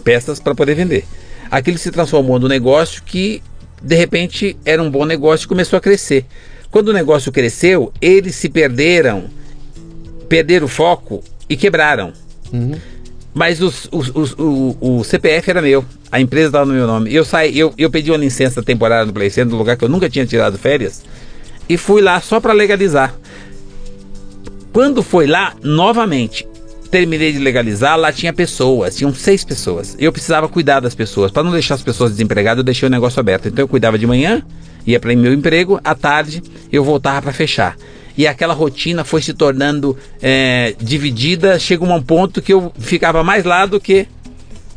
peças 0.03 0.39
para 0.39 0.55
poder 0.55 0.73
vender. 0.73 1.05
Aquilo 1.51 1.77
se 1.77 1.91
transformou 1.91 2.39
num 2.39 2.47
negócio 2.47 3.03
que, 3.05 3.43
de 3.81 3.95
repente, 3.95 4.57
era 4.65 4.81
um 4.81 4.89
bom 4.89 5.05
negócio 5.05 5.45
e 5.45 5.47
começou 5.47 5.77
a 5.77 5.81
crescer. 5.81 6.25
Quando 6.71 6.89
o 6.89 6.93
negócio 6.93 7.31
cresceu, 7.31 7.91
eles 8.01 8.35
se 8.35 8.49
perderam, 8.49 9.25
perderam 10.27 10.65
o 10.65 10.69
foco 10.69 11.23
e 11.49 11.55
quebraram. 11.55 12.11
Uhum. 12.51 12.75
Mas 13.33 13.61
os, 13.61 13.87
os, 13.91 14.11
os, 14.15 14.33
o, 14.33 14.77
o, 14.81 15.03
CPF 15.03 15.49
era 15.49 15.61
meu, 15.61 15.85
a 16.11 16.19
empresa 16.19 16.47
estava 16.47 16.65
no 16.65 16.73
meu 16.73 16.87
nome. 16.87 17.13
Eu 17.13 17.23
saí, 17.23 17.57
eu, 17.57 17.73
eu 17.77 17.89
pedi 17.89 18.09
uma 18.09 18.17
licença 18.17 18.63
temporária 18.63 19.05
no 19.05 19.13
Play 19.13 19.29
Center, 19.29 19.51
no 19.51 19.57
lugar 19.57 19.77
que 19.77 19.85
eu 19.85 19.89
nunca 19.89 20.09
tinha 20.09 20.25
tirado 20.25 20.57
férias, 20.57 21.03
e 21.69 21.77
fui 21.77 22.01
lá 22.01 22.19
só 22.19 22.39
para 22.39 22.51
legalizar. 22.51 23.13
Quando 24.73 25.03
foi 25.03 25.27
lá, 25.27 25.55
novamente, 25.61 26.47
terminei 26.87 27.31
de 27.31 27.39
legalizar, 27.39 27.97
lá 27.97 28.11
tinha 28.11 28.33
pessoas, 28.33 28.95
tinham 28.95 29.13
seis 29.13 29.43
pessoas. 29.43 29.95
Eu 29.99 30.11
precisava 30.11 30.47
cuidar 30.47 30.79
das 30.79 30.95
pessoas. 30.95 31.31
Para 31.31 31.43
não 31.43 31.51
deixar 31.51 31.75
as 31.75 31.83
pessoas 31.83 32.11
desempregadas, 32.11 32.59
eu 32.59 32.63
deixei 32.63 32.87
o 32.87 32.89
negócio 32.89 33.19
aberto. 33.19 33.47
Então 33.47 33.63
eu 33.63 33.67
cuidava 33.67 33.97
de 33.97 34.07
manhã, 34.07 34.43
ia 34.85 34.99
para 34.99 35.15
meu 35.15 35.33
emprego, 35.33 35.79
à 35.83 35.93
tarde 35.93 36.41
eu 36.71 36.83
voltava 36.83 37.21
para 37.21 37.33
fechar. 37.33 37.75
E 38.17 38.25
aquela 38.25 38.53
rotina 38.53 39.03
foi 39.03 39.21
se 39.21 39.33
tornando 39.33 39.95
é, 40.21 40.73
dividida, 40.81 41.59
chega 41.59 41.83
um 41.83 42.01
ponto 42.01 42.41
que 42.41 42.51
eu 42.51 42.73
ficava 42.79 43.23
mais 43.23 43.43
lá 43.43 43.65
do 43.65 43.79
que. 43.79 44.07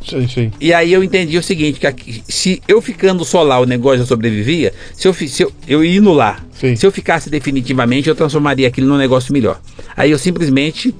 Sim, 0.06 0.28
sim. 0.28 0.52
E 0.60 0.74
aí 0.74 0.92
eu 0.92 1.02
entendi 1.02 1.38
o 1.38 1.42
seguinte: 1.42 1.80
que 1.80 1.86
aqui, 1.86 2.22
se 2.28 2.62
eu 2.68 2.82
ficando 2.82 3.24
só 3.24 3.42
lá 3.42 3.58
o 3.58 3.64
negócio 3.64 4.00
já 4.00 4.06
sobrevivia, 4.06 4.74
se 4.94 5.08
eu, 5.08 5.14
se 5.14 5.42
eu, 5.42 5.50
eu 5.66 5.82
indo 5.82 6.12
lá, 6.12 6.40
sim. 6.52 6.76
se 6.76 6.84
eu 6.86 6.92
ficasse 6.92 7.30
definitivamente, 7.30 8.08
eu 8.08 8.14
transformaria 8.14 8.68
aquilo 8.68 8.86
num 8.86 8.98
negócio 8.98 9.32
melhor. 9.32 9.58
Aí 9.96 10.10
eu 10.10 10.18
simplesmente 10.18 10.94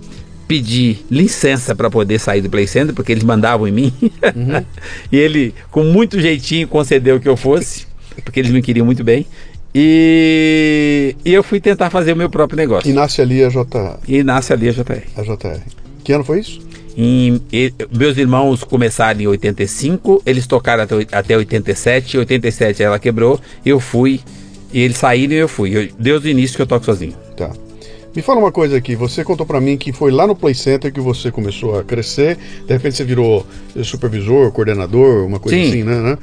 pedi 0.50 0.98
licença 1.08 1.76
para 1.76 1.88
poder 1.88 2.18
sair 2.18 2.40
do 2.40 2.50
Play 2.50 2.66
Center, 2.66 2.92
porque 2.92 3.12
eles 3.12 3.22
mandavam 3.22 3.68
em 3.68 3.70
mim. 3.70 3.92
Uhum. 4.02 4.64
e 5.12 5.16
ele, 5.16 5.54
com 5.70 5.84
muito 5.84 6.20
jeitinho, 6.20 6.66
concedeu 6.66 7.20
que 7.20 7.28
eu 7.28 7.36
fosse 7.36 7.86
porque 8.24 8.40
eles 8.40 8.50
me 8.50 8.60
queriam 8.60 8.84
muito 8.84 9.04
bem. 9.04 9.24
E, 9.72 11.14
e 11.24 11.32
eu 11.32 11.44
fui 11.44 11.60
tentar 11.60 11.88
fazer 11.88 12.14
o 12.14 12.16
meu 12.16 12.28
próprio 12.28 12.56
negócio. 12.56 12.90
E 12.90 12.92
nasce 12.92 13.22
ali 13.22 13.44
a 13.44 13.48
JR. 13.48 13.98
E 14.08 14.24
nasce 14.24 14.52
ali 14.52 14.68
a 14.68 14.72
JR. 14.72 15.02
A 15.16 15.22
JR. 15.22 15.60
Que 16.02 16.12
ano 16.12 16.24
foi 16.24 16.40
isso? 16.40 16.60
Em, 16.96 17.40
e, 17.52 17.72
meus 17.96 18.16
irmãos 18.18 18.64
começaram 18.64 19.20
em 19.20 19.28
85, 19.28 20.22
eles 20.26 20.48
tocaram 20.48 20.82
até, 20.82 20.96
até 21.12 21.36
87, 21.36 22.18
87 22.18 22.82
ela 22.82 22.98
quebrou, 22.98 23.40
eu 23.64 23.78
fui, 23.78 24.20
e 24.72 24.80
eles 24.80 24.96
saíram 24.96 25.34
e 25.34 25.38
eu 25.38 25.48
fui. 25.48 25.76
Eu, 25.76 25.88
desde 25.96 26.28
o 26.28 26.30
início 26.30 26.56
que 26.56 26.62
eu 26.62 26.66
toco 26.66 26.84
sozinho. 26.84 27.14
Me 28.14 28.22
fala 28.22 28.40
uma 28.40 28.50
coisa 28.50 28.76
aqui, 28.76 28.96
você 28.96 29.22
contou 29.22 29.46
para 29.46 29.60
mim 29.60 29.76
que 29.76 29.92
foi 29.92 30.10
lá 30.10 30.26
no 30.26 30.34
Play 30.34 30.52
Center 30.52 30.92
que 30.92 31.00
você 31.00 31.30
começou 31.30 31.78
a 31.78 31.84
crescer, 31.84 32.36
de 32.66 32.72
repente 32.72 32.96
você 32.96 33.04
virou 33.04 33.46
supervisor, 33.84 34.50
coordenador, 34.50 35.24
uma 35.24 35.38
coisa 35.38 35.56
Sim. 35.56 35.68
assim, 35.68 35.82
né? 35.84 36.00
né? 36.00 36.18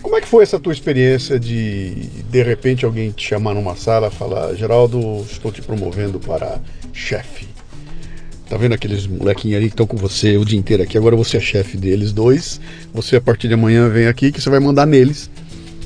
Como 0.00 0.16
é 0.16 0.20
que 0.20 0.28
foi 0.28 0.44
essa 0.44 0.60
tua 0.60 0.72
experiência 0.72 1.38
de 1.38 1.94
de 2.30 2.42
repente 2.42 2.84
alguém 2.84 3.10
te 3.10 3.26
chamar 3.26 3.54
numa 3.54 3.74
sala 3.74 4.06
e 4.06 4.10
falar, 4.10 4.54
Geraldo, 4.54 5.26
estou 5.28 5.50
te 5.50 5.60
promovendo 5.60 6.20
para 6.20 6.60
chefe? 6.92 7.48
Tá 8.48 8.56
vendo 8.56 8.74
aqueles 8.74 9.06
molequinhos 9.06 9.58
ali 9.58 9.66
que 9.66 9.74
estão 9.74 9.86
com 9.86 9.96
você 9.96 10.36
o 10.36 10.44
dia 10.44 10.58
inteiro 10.58 10.84
aqui? 10.84 10.96
Agora 10.96 11.16
você 11.16 11.36
é 11.36 11.40
chefe 11.40 11.76
deles 11.76 12.12
dois. 12.12 12.60
Você 12.94 13.16
a 13.16 13.20
partir 13.20 13.48
de 13.48 13.54
amanhã 13.54 13.88
vem 13.90 14.06
aqui 14.06 14.32
que 14.32 14.40
você 14.40 14.48
vai 14.48 14.60
mandar 14.60 14.86
neles. 14.86 15.28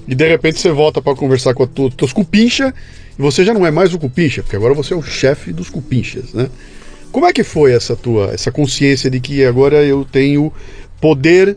E 0.06 0.14
de 0.14 0.28
repente 0.28 0.60
você 0.60 0.70
volta 0.70 1.02
para 1.02 1.16
conversar 1.16 1.54
com 1.54 1.64
os 1.64 1.94
teus 1.94 2.12
cupincha 2.12 2.72
e 3.18 3.22
você 3.22 3.44
já 3.44 3.52
não 3.52 3.66
é 3.66 3.70
mais 3.70 3.92
o 3.94 3.98
cupincha, 3.98 4.42
porque 4.42 4.56
agora 4.56 4.74
você 4.74 4.94
é 4.94 4.96
o 4.96 5.02
chefe 5.02 5.52
dos 5.52 5.70
cupinchas, 5.70 6.32
né? 6.32 6.48
Como 7.10 7.26
é 7.26 7.32
que 7.32 7.44
foi 7.44 7.72
essa 7.72 7.94
tua 7.94 8.32
essa 8.32 8.50
consciência 8.50 9.10
de 9.10 9.20
que 9.20 9.44
agora 9.44 9.84
eu 9.84 10.04
tenho 10.04 10.52
poder 11.00 11.56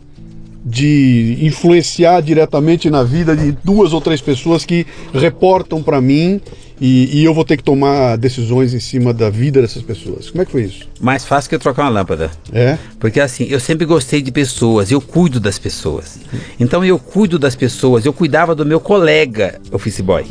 de 0.65 1.37
influenciar 1.41 2.21
diretamente 2.21 2.89
na 2.89 3.03
vida 3.03 3.35
de 3.35 3.51
duas 3.63 3.93
ou 3.93 4.01
três 4.01 4.19
pessoas 4.19 4.65
que 4.65 4.87
reportam 5.13 5.83
para 5.83 6.01
mim 6.01 6.41
e, 6.81 7.21
e, 7.21 7.23
eu 7.23 7.33
vou 7.33 7.45
ter 7.45 7.55
que 7.55 7.63
tomar 7.63 8.17
decisões 8.17 8.73
em 8.73 8.81
cima 8.81 9.13
da 9.13 9.29
vida 9.29 9.61
dessas 9.61 9.81
pessoas. 9.81 10.29
Como 10.29 10.41
é 10.41 10.45
que 10.45 10.51
foi 10.51 10.63
isso? 10.63 10.89
Mais 10.99 11.23
fácil 11.23 11.49
que 11.49 11.57
trocar 11.57 11.83
uma 11.83 11.89
lâmpada. 11.89 12.29
É? 12.51 12.77
Porque 12.99 13.21
assim, 13.21 13.45
eu 13.49 13.61
sempre 13.61 13.85
gostei 13.85 14.21
de 14.21 14.31
pessoas, 14.31 14.91
eu 14.91 14.99
cuido 14.99 15.39
das 15.39 15.57
pessoas. 15.57 16.19
Então 16.59 16.83
eu 16.83 16.99
cuido 16.99 17.39
das 17.39 17.55
pessoas, 17.55 18.05
eu 18.05 18.11
cuidava 18.11 18.53
do 18.53 18.65
meu 18.65 18.79
colega 18.81 19.61
office 19.71 20.01
boy. 20.01 20.25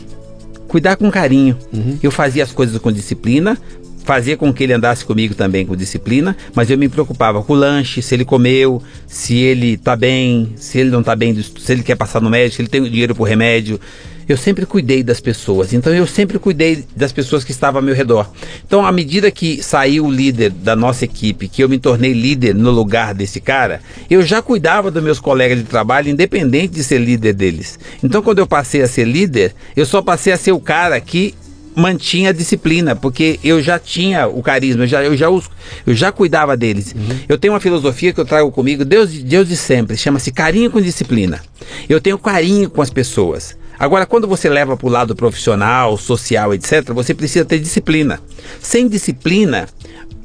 Cuidar 0.74 0.96
com 0.96 1.08
carinho. 1.08 1.56
Uhum. 1.72 2.00
Eu 2.02 2.10
fazia 2.10 2.42
as 2.42 2.50
coisas 2.50 2.76
com 2.78 2.90
disciplina, 2.90 3.56
fazia 4.04 4.36
com 4.36 4.52
que 4.52 4.64
ele 4.64 4.72
andasse 4.72 5.04
comigo 5.04 5.32
também 5.32 5.64
com 5.64 5.76
disciplina, 5.76 6.36
mas 6.52 6.68
eu 6.68 6.76
me 6.76 6.88
preocupava 6.88 7.40
com 7.44 7.52
o 7.52 7.56
lanche, 7.56 8.02
se 8.02 8.12
ele 8.12 8.24
comeu, 8.24 8.82
se 9.06 9.36
ele 9.36 9.76
tá 9.76 9.94
bem, 9.94 10.52
se 10.56 10.80
ele 10.80 10.90
não 10.90 11.00
tá 11.00 11.14
bem, 11.14 11.40
se 11.40 11.70
ele 11.70 11.84
quer 11.84 11.94
passar 11.94 12.20
no 12.20 12.28
médico, 12.28 12.56
se 12.56 12.62
ele 12.62 12.68
tem 12.68 12.82
dinheiro 12.82 13.14
pro 13.14 13.22
remédio. 13.22 13.78
Eu 14.28 14.36
sempre 14.36 14.64
cuidei 14.66 15.02
das 15.02 15.20
pessoas, 15.20 15.72
então 15.72 15.92
eu 15.92 16.06
sempre 16.06 16.38
cuidei 16.38 16.84
das 16.96 17.12
pessoas 17.12 17.44
que 17.44 17.50
estavam 17.50 17.80
ao 17.80 17.84
meu 17.84 17.94
redor. 17.94 18.30
Então, 18.66 18.84
à 18.84 18.92
medida 18.92 19.30
que 19.30 19.62
saiu 19.62 20.06
o 20.06 20.10
líder 20.10 20.50
da 20.50 20.74
nossa 20.74 21.04
equipe, 21.04 21.48
que 21.48 21.62
eu 21.62 21.68
me 21.68 21.78
tornei 21.78 22.12
líder 22.12 22.54
no 22.54 22.70
lugar 22.70 23.14
desse 23.14 23.40
cara, 23.40 23.80
eu 24.08 24.22
já 24.22 24.40
cuidava 24.40 24.90
dos 24.90 25.02
meus 25.02 25.20
colegas 25.20 25.58
de 25.58 25.64
trabalho, 25.64 26.08
independente 26.08 26.74
de 26.74 26.84
ser 26.84 26.98
líder 26.98 27.34
deles. 27.34 27.78
Então, 28.02 28.22
quando 28.22 28.38
eu 28.38 28.46
passei 28.46 28.82
a 28.82 28.88
ser 28.88 29.04
líder, 29.04 29.54
eu 29.76 29.84
só 29.84 30.00
passei 30.00 30.32
a 30.32 30.36
ser 30.36 30.52
o 30.52 30.60
cara 30.60 31.00
que 31.00 31.34
mantinha 31.74 32.30
a 32.30 32.32
disciplina, 32.32 32.94
porque 32.94 33.38
eu 33.42 33.60
já 33.60 33.78
tinha 33.78 34.28
o 34.28 34.42
carisma, 34.42 34.84
eu 34.84 34.86
já, 34.86 35.02
eu 35.02 35.16
já, 35.16 35.28
os, 35.28 35.50
eu 35.86 35.94
já 35.94 36.12
cuidava 36.12 36.56
deles. 36.56 36.94
Uhum. 36.94 37.18
Eu 37.28 37.36
tenho 37.36 37.52
uma 37.52 37.60
filosofia 37.60 38.12
que 38.12 38.20
eu 38.20 38.24
trago 38.24 38.50
comigo, 38.52 38.84
Deus, 38.84 39.10
Deus 39.10 39.48
de 39.48 39.56
sempre, 39.56 39.96
chama-se 39.96 40.30
carinho 40.30 40.70
com 40.70 40.80
disciplina. 40.80 41.42
Eu 41.88 42.00
tenho 42.00 42.18
carinho 42.18 42.70
com 42.70 42.80
as 42.80 42.90
pessoas. 42.90 43.56
Agora, 43.78 44.06
quando 44.06 44.28
você 44.28 44.48
leva 44.48 44.76
para 44.76 44.86
o 44.86 44.90
lado 44.90 45.16
profissional, 45.16 45.96
social, 45.96 46.54
etc., 46.54 46.92
você 46.92 47.14
precisa 47.14 47.44
ter 47.44 47.58
disciplina. 47.58 48.20
Sem 48.60 48.88
disciplina, 48.88 49.68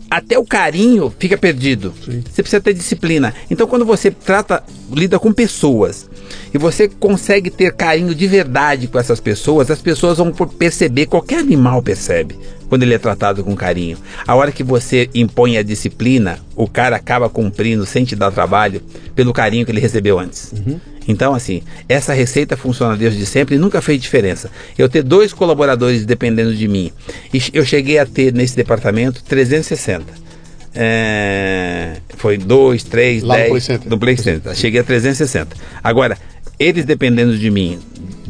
até 0.09 0.37
o 0.37 0.45
carinho 0.45 1.13
fica 1.17 1.37
perdido. 1.37 1.93
Sim. 2.03 2.23
Você 2.29 2.41
precisa 2.41 2.61
ter 2.61 2.73
disciplina. 2.73 3.33
Então, 3.49 3.67
quando 3.67 3.85
você 3.85 4.09
trata, 4.09 4.63
lida 4.91 5.19
com 5.19 5.31
pessoas 5.31 6.09
e 6.53 6.57
você 6.57 6.87
consegue 6.87 7.49
ter 7.49 7.73
carinho 7.73 8.15
de 8.15 8.27
verdade 8.27 8.87
com 8.87 8.99
essas 8.99 9.19
pessoas, 9.19 9.69
as 9.69 9.81
pessoas 9.81 10.17
vão 10.17 10.31
perceber, 10.31 11.05
qualquer 11.05 11.39
animal 11.39 11.81
percebe 11.81 12.37
quando 12.69 12.83
ele 12.83 12.93
é 12.93 12.99
tratado 12.99 13.43
com 13.43 13.55
carinho. 13.55 13.97
A 14.25 14.35
hora 14.35 14.51
que 14.51 14.63
você 14.63 15.09
impõe 15.13 15.57
a 15.57 15.63
disciplina, 15.63 16.39
o 16.55 16.67
cara 16.67 16.95
acaba 16.95 17.27
cumprindo 17.27 17.85
sem 17.85 18.05
te 18.05 18.15
dar 18.15 18.31
trabalho 18.31 18.81
pelo 19.15 19.33
carinho 19.33 19.65
que 19.65 19.71
ele 19.71 19.81
recebeu 19.81 20.19
antes. 20.19 20.53
Uhum. 20.53 20.79
Então, 21.07 21.33
assim, 21.33 21.63
essa 21.89 22.13
receita 22.13 22.55
funciona 22.55 22.95
desde 22.95 23.25
sempre 23.25 23.55
e 23.55 23.57
nunca 23.57 23.81
fez 23.81 23.99
diferença. 23.99 24.51
Eu 24.77 24.87
ter 24.87 25.01
dois 25.01 25.33
colaboradores 25.33 26.05
dependendo 26.05 26.53
de 26.53 26.67
mim, 26.67 26.91
e 27.33 27.41
eu 27.51 27.65
cheguei 27.65 27.97
a 27.97 28.05
ter 28.05 28.31
nesse 28.31 28.55
departamento 28.55 29.23
360. 29.23 30.29
É, 30.75 31.95
foi 32.15 32.37
2, 32.37 32.83
3, 32.83 33.23
10 33.23 33.23
no 33.23 33.49
Play 33.49 33.61
Center. 33.61 33.89
No 33.89 33.97
Play 33.97 34.17
Center. 34.17 34.55
Cheguei 34.55 34.81
a 34.81 34.83
360. 34.83 35.55
Agora, 35.83 36.15
eles 36.59 36.85
dependendo 36.85 37.35
de 37.35 37.49
mim, 37.49 37.79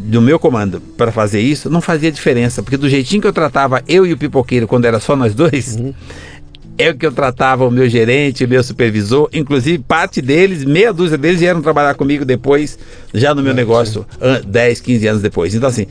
do 0.09 0.21
meu 0.21 0.39
comando 0.39 0.81
para 0.97 1.11
fazer 1.11 1.39
isso, 1.39 1.69
não 1.69 1.81
fazia 1.81 2.11
diferença, 2.11 2.61
porque 2.61 2.77
do 2.77 2.89
jeitinho 2.89 3.21
que 3.21 3.27
eu 3.27 3.33
tratava 3.33 3.83
eu 3.87 4.05
e 4.05 4.13
o 4.13 4.17
pipoqueiro 4.17 4.67
quando 4.67 4.85
era 4.85 4.99
só 4.99 5.15
nós 5.15 5.33
dois, 5.33 5.75
uhum 5.75 5.93
é 6.79 6.91
o 6.91 6.95
que 6.95 7.05
eu 7.05 7.11
tratava 7.11 7.67
o 7.67 7.69
meu 7.69 7.89
gerente, 7.89 8.45
o 8.45 8.47
meu 8.47 8.63
supervisor, 8.63 9.29
inclusive 9.33 9.79
parte 9.79 10.21
deles, 10.21 10.63
meia 10.63 10.93
dúzia 10.93 11.17
deles 11.17 11.41
vieram 11.41 11.61
trabalhar 11.61 11.93
comigo 11.93 12.23
depois, 12.23 12.79
já 13.13 13.35
no 13.35 13.43
meu 13.43 13.51
é, 13.51 13.55
negócio, 13.55 14.05
sim. 14.13 14.47
10, 14.47 14.79
15 14.79 15.07
anos 15.07 15.21
depois. 15.21 15.53
Então, 15.53 15.67
assim, 15.67 15.87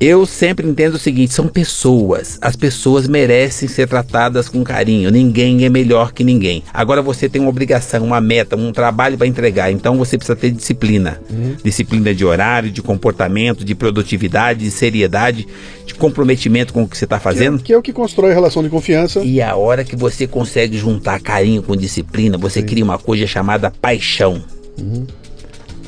eu 0.00 0.26
sempre 0.26 0.68
entendo 0.68 0.94
o 0.94 0.98
seguinte: 0.98 1.32
são 1.32 1.48
pessoas. 1.48 2.38
As 2.40 2.54
pessoas 2.54 3.08
merecem 3.08 3.68
ser 3.68 3.88
tratadas 3.88 4.48
com 4.48 4.62
carinho. 4.62 5.10
Ninguém 5.10 5.64
é 5.64 5.68
melhor 5.68 6.12
que 6.12 6.22
ninguém. 6.22 6.62
Agora 6.72 7.00
você 7.00 7.28
tem 7.28 7.40
uma 7.40 7.50
obrigação, 7.50 8.04
uma 8.04 8.20
meta, 8.20 8.56
um 8.56 8.72
trabalho 8.72 9.16
para 9.16 9.26
entregar. 9.26 9.70
Então 9.70 9.96
você 9.96 10.18
precisa 10.18 10.36
ter 10.36 10.50
disciplina. 10.50 11.20
Uhum. 11.30 11.56
Disciplina 11.62 12.14
de 12.14 12.24
horário, 12.24 12.70
de 12.70 12.82
comportamento, 12.82 13.64
de 13.64 13.74
produtividade, 13.74 14.64
de 14.64 14.70
seriedade, 14.70 15.46
de 15.86 15.94
comprometimento 15.94 16.72
com 16.72 16.82
o 16.82 16.88
que 16.88 16.96
você 16.96 17.04
está 17.04 17.18
fazendo. 17.18 17.58
Que, 17.58 17.64
que, 17.64 17.72
é 17.72 17.78
o 17.78 17.82
que 17.82 17.92
constrói 17.92 18.32
a 18.32 18.34
relação 18.34 18.62
de 18.62 18.68
confiança. 18.68 19.20
E 19.20 19.40
a 19.40 19.56
hora 19.56 19.84
que 19.84 19.96
você 19.96 20.26
consegue 20.26 20.76
juntar 20.76 21.20
carinho 21.20 21.62
com 21.62 21.74
disciplina, 21.74 22.36
você 22.36 22.60
Sim. 22.60 22.66
cria 22.66 22.84
uma 22.84 22.98
coisa 22.98 23.26
chamada 23.26 23.70
paixão. 23.70 24.42
Uhum. 24.78 25.06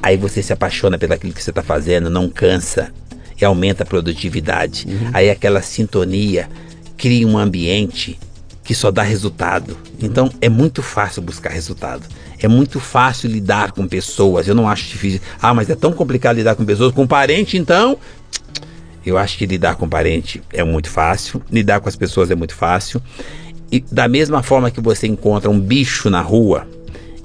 Aí 0.03 0.17
você 0.17 0.43
se 0.43 0.53
apaixona 0.53 0.97
pelaquilo 0.97 1.33
que 1.33 1.43
você 1.43 1.51
está 1.51 1.63
fazendo, 1.63 2.09
não 2.09 2.29
cansa 2.29 2.93
e 3.41 3.45
aumenta 3.45 3.82
a 3.82 3.86
produtividade. 3.86 4.86
Uhum. 4.89 5.11
Aí 5.12 5.30
aquela 5.30 5.62
sintonia 5.62 6.49
cria 6.97 7.26
um 7.26 7.39
ambiente 7.39 8.18
que 8.64 8.74
só 8.74 8.91
dá 8.91 9.03
resultado. 9.03 9.76
Então 10.01 10.30
é 10.41 10.49
muito 10.49 10.82
fácil 10.82 11.22
buscar 11.22 11.51
resultado. 11.51 12.07
É 12.41 12.47
muito 12.47 12.78
fácil 12.78 13.30
lidar 13.30 13.72
com 13.72 13.86
pessoas. 13.86 14.47
Eu 14.47 14.55
não 14.55 14.68
acho 14.68 14.89
difícil. 14.89 15.20
Ah, 15.41 15.55
mas 15.55 15.70
é 15.70 15.74
tão 15.74 15.93
complicado 15.93 16.36
lidar 16.36 16.55
com 16.55 16.64
pessoas. 16.64 16.93
Com 16.93 17.07
parente, 17.07 17.57
então. 17.57 17.99
Eu 19.07 19.16
acho 19.16 19.39
que 19.39 19.47
lidar 19.47 19.76
com 19.76 19.89
parente 19.89 20.43
é 20.53 20.62
muito 20.62 20.91
fácil. 20.91 21.43
Lidar 21.51 21.80
com 21.80 21.89
as 21.89 21.97
pessoas 21.97 22.30
é 22.30 22.34
muito 22.34 22.55
fácil. 22.55 23.01
E 23.72 23.80
da 23.80 24.07
mesma 24.07 24.43
forma 24.43 24.70
que 24.70 24.80
você 24.80 25.07
encontra 25.07 25.51
um 25.51 25.59
bicho 25.59 26.11
na 26.11 26.20
rua, 26.20 26.66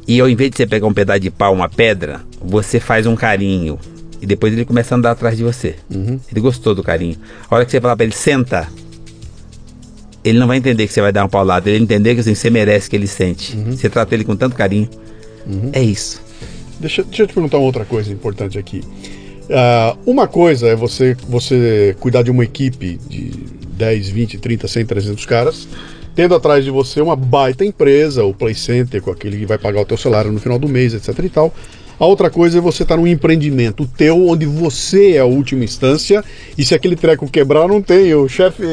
e 0.07 0.20
ao 0.20 0.30
invés 0.30 0.51
de 0.51 0.57
você 0.57 0.68
pegar 0.68 0.88
um 0.88 0.93
pedaço 0.93 1.20
de 1.20 1.30
pau, 1.30 1.53
uma 1.53 1.70
pedra, 1.70 2.22
você 2.41 2.80
faz 2.80 3.05
um 3.05 3.16
carinho, 3.16 3.80
e 4.24 4.26
depois 4.26 4.54
ele 4.54 4.64
começa 4.64 4.96
a 4.96 4.98
andar 4.98 5.12
atrás 5.12 5.36
de 5.36 5.44
você. 5.44 5.76
Uhum. 5.94 6.18
Ele 6.32 6.40
gostou 6.40 6.74
do 6.74 6.82
carinho. 6.82 7.18
A 7.50 7.56
hora 7.56 7.66
que 7.66 7.72
você 7.72 7.82
falar 7.82 7.98
pra 7.98 8.06
ele, 8.06 8.14
senta, 8.14 8.70
ele 10.24 10.40
não 10.40 10.48
vai 10.48 10.56
entender 10.56 10.88
que 10.88 10.94
você 10.94 11.02
vai 11.02 11.12
dar 11.12 11.26
um 11.26 11.28
paulado. 11.28 11.68
Ele 11.68 11.80
vai 11.80 11.84
entender 11.84 12.16
que 12.16 12.22
assim, 12.22 12.34
você 12.34 12.50
merece 12.50 12.90
que 12.90 12.96
ele 12.96 13.06
sente. 13.06 13.54
Uhum. 13.54 13.76
Você 13.76 13.90
trata 13.90 14.16
ele 14.16 14.24
com 14.24 14.34
tanto 14.34 14.56
carinho. 14.56 14.90
Uhum. 15.46 15.72
É 15.74 15.84
isso. 15.84 16.22
Deixa, 16.80 17.04
deixa 17.04 17.24
eu 17.24 17.28
te 17.28 17.34
perguntar 17.34 17.58
uma 17.58 17.66
outra 17.66 17.84
coisa 17.84 18.14
importante 18.14 18.58
aqui. 18.58 18.82
Uh, 19.44 20.10
uma 20.10 20.26
coisa 20.26 20.70
é 20.70 20.76
você, 20.76 21.18
você 21.28 21.94
cuidar 22.00 22.24
de 22.24 22.32
uma 22.32 22.46
equipe 22.46 22.98
de 23.10 23.30
10, 23.74 24.08
20, 24.08 24.38
30, 24.38 24.68
100, 24.70 24.86
300 24.86 25.26
caras, 25.26 25.68
tendo 26.16 26.34
atrás 26.34 26.64
de 26.64 26.72
você 26.72 27.02
uma 27.02 27.18
baita 27.18 27.66
empresa, 27.66 28.24
o 28.24 28.34
Play 28.34 28.56
Center, 28.56 29.02
com 29.02 29.12
aquele 29.12 29.38
que 29.40 29.46
vai 29.46 29.58
pagar 29.58 29.82
o 29.82 29.86
teu 29.86 29.98
salário 29.98 30.32
no 30.32 30.40
final 30.40 30.58
do 30.58 30.70
mês, 30.70 30.94
etc 30.94 31.20
e 31.26 31.30
tal. 31.30 31.54
A 32.00 32.06
outra 32.06 32.30
coisa 32.30 32.58
é 32.58 32.62
você 32.62 32.84
estar 32.84 32.96
tá 32.96 33.02
num 33.02 33.08
empreendimento 33.08 33.89
teu, 33.98 34.28
onde 34.28 34.46
você 34.46 35.14
é 35.14 35.20
a 35.20 35.26
última 35.26 35.64
instância, 35.64 36.24
e 36.58 36.66
se 36.66 36.74
aquele 36.74 36.96
treco 36.96 37.30
quebrar, 37.30 37.68
não 37.68 37.82
tem. 37.82 38.14
O 38.14 38.28
chefe, 38.28 38.64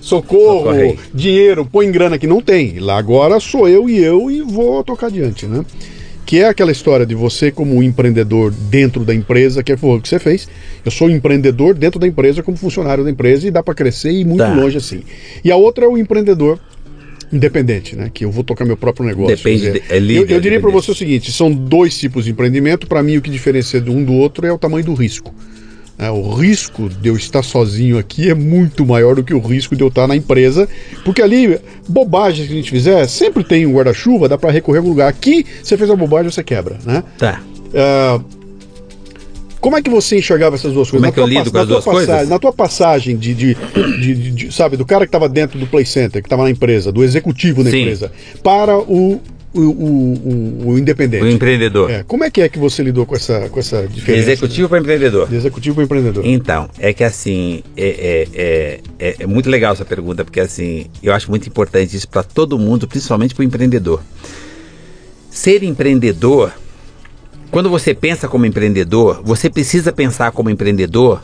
socorro, 0.00 0.64
Socorrei. 0.64 0.98
dinheiro, 1.12 1.66
põe 1.66 1.90
grana 1.90 2.18
que 2.18 2.26
não 2.26 2.40
tem. 2.40 2.78
Lá 2.78 2.96
agora 2.98 3.40
sou 3.40 3.68
eu 3.68 3.88
e 3.88 3.98
eu 3.98 4.30
e 4.30 4.40
vou 4.40 4.82
tocar 4.84 5.08
adiante, 5.08 5.46
né? 5.46 5.64
Que 6.24 6.40
é 6.40 6.48
aquela 6.48 6.70
história 6.70 7.04
de 7.04 7.14
você 7.14 7.50
como 7.50 7.82
empreendedor 7.82 8.52
dentro 8.52 9.04
da 9.04 9.12
empresa, 9.12 9.64
que 9.64 9.72
é 9.72 9.74
o 9.80 10.00
que 10.00 10.08
você 10.08 10.18
fez. 10.18 10.48
Eu 10.84 10.90
sou 10.90 11.10
empreendedor 11.10 11.74
dentro 11.74 11.98
da 11.98 12.06
empresa, 12.06 12.42
como 12.42 12.56
funcionário 12.56 13.02
da 13.02 13.10
empresa, 13.10 13.48
e 13.48 13.50
dá 13.50 13.62
para 13.64 13.74
crescer 13.74 14.12
e 14.12 14.20
ir 14.20 14.24
muito 14.24 14.38
tá. 14.38 14.54
longe 14.54 14.76
assim. 14.76 15.02
E 15.44 15.50
a 15.50 15.56
outra 15.56 15.84
é 15.86 15.88
o 15.88 15.98
empreendedor 15.98 16.58
independente, 17.32 17.96
né? 17.96 18.10
Que 18.12 18.24
eu 18.24 18.30
vou 18.30 18.42
tocar 18.42 18.64
meu 18.64 18.76
próprio 18.76 19.06
negócio. 19.06 19.36
Depende, 19.36 19.72
de, 19.72 19.82
é 19.88 19.98
livre, 19.98 20.32
Eu, 20.32 20.36
eu 20.36 20.40
diria 20.40 20.60
para 20.60 20.70
você 20.70 20.90
o 20.90 20.94
seguinte: 20.94 21.32
são 21.32 21.52
dois 21.52 21.98
tipos 21.98 22.24
de 22.24 22.30
empreendimento. 22.30 22.86
Para 22.86 23.02
mim, 23.02 23.16
o 23.16 23.22
que 23.22 23.30
diferencia 23.30 23.80
de 23.80 23.90
um 23.90 24.04
do 24.04 24.12
outro 24.12 24.46
é 24.46 24.52
o 24.52 24.58
tamanho 24.58 24.84
do 24.84 24.94
risco. 24.94 25.34
É, 25.98 26.10
o 26.10 26.32
risco 26.32 26.88
de 26.88 27.10
eu 27.10 27.16
estar 27.16 27.42
sozinho 27.42 27.98
aqui 27.98 28.30
é 28.30 28.34
muito 28.34 28.86
maior 28.86 29.14
do 29.14 29.22
que 29.22 29.34
o 29.34 29.38
risco 29.38 29.76
de 29.76 29.82
eu 29.82 29.88
estar 29.88 30.06
na 30.06 30.16
empresa, 30.16 30.66
porque 31.04 31.20
ali, 31.20 31.60
bobagem 31.86 32.46
que 32.46 32.52
a 32.54 32.56
gente 32.56 32.70
fizer, 32.70 33.06
sempre 33.06 33.44
tem 33.44 33.66
um 33.66 33.74
guarda-chuva, 33.74 34.26
dá 34.26 34.38
para 34.38 34.50
recorrer 34.50 34.78
a 34.78 34.80
algum 34.80 34.88
lugar. 34.88 35.08
Aqui, 35.08 35.44
você 35.62 35.76
fez 35.76 35.90
a 35.90 35.94
bobagem, 35.94 36.30
você 36.30 36.42
quebra, 36.42 36.78
né? 36.86 37.04
Tá. 37.18 37.42
Uh, 37.66 38.39
como 39.60 39.76
é 39.76 39.82
que 39.82 39.90
você 39.90 40.18
enxergava 40.18 40.56
essas 40.56 40.72
duas 40.72 40.90
coisas? 40.90 41.00
Como 41.00 41.06
é 41.06 41.12
que 41.12 41.20
eu 41.20 41.26
lido 41.26 41.50
com 41.50 41.58
as 41.58 41.68
duas 41.68 41.84
passagem, 41.84 42.06
coisas? 42.06 42.28
Na 42.28 42.38
tua 42.38 42.52
passagem 42.52 43.16
de, 43.16 43.34
de, 43.34 43.54
de, 44.00 44.30
de 44.30 44.52
sabe, 44.52 44.76
do 44.76 44.86
cara 44.86 45.04
que 45.04 45.08
estava 45.08 45.28
dentro 45.28 45.58
do 45.58 45.66
Play 45.66 45.84
Center, 45.84 46.22
que 46.22 46.26
estava 46.26 46.44
na 46.44 46.50
empresa, 46.50 46.90
do 46.90 47.04
executivo 47.04 47.62
da 47.62 47.70
Sim. 47.70 47.82
empresa, 47.82 48.10
para 48.42 48.78
o 48.78 49.20
o, 49.52 49.60
o, 49.60 50.68
o, 50.68 50.78
independente. 50.78 51.24
O 51.24 51.28
empreendedor. 51.28 51.90
É, 51.90 52.04
como 52.04 52.22
é 52.22 52.30
que 52.30 52.40
é 52.40 52.48
que 52.48 52.58
você 52.58 52.82
lidou 52.82 53.04
com 53.04 53.16
essa, 53.16 53.48
com 53.48 53.58
essa 53.58 53.86
diferença? 53.86 54.24
De 54.24 54.30
executivo 54.30 54.62
né? 54.62 54.68
para 54.68 54.78
empreendedor. 54.78 55.28
De 55.28 55.36
executivo 55.36 55.74
para 55.74 55.84
empreendedor. 55.84 56.24
Então, 56.24 56.70
é 56.78 56.92
que 56.92 57.02
assim, 57.02 57.62
é, 57.76 58.28
é, 58.34 58.80
é, 58.98 59.16
é, 59.18 59.26
muito 59.26 59.50
legal 59.50 59.72
essa 59.72 59.84
pergunta, 59.84 60.24
porque 60.24 60.40
assim, 60.40 60.86
eu 61.02 61.12
acho 61.12 61.28
muito 61.30 61.48
importante 61.48 61.96
isso 61.96 62.08
para 62.08 62.22
todo 62.22 62.56
mundo, 62.58 62.86
principalmente 62.86 63.34
para 63.34 63.42
o 63.42 63.44
empreendedor. 63.44 64.02
Ser 65.30 65.62
empreendedor 65.64 66.52
quando 67.50 67.68
você 67.68 67.92
pensa 67.92 68.28
como 68.28 68.46
empreendedor, 68.46 69.20
você 69.24 69.50
precisa 69.50 69.92
pensar 69.92 70.30
como 70.32 70.50
empreendedor 70.50 71.22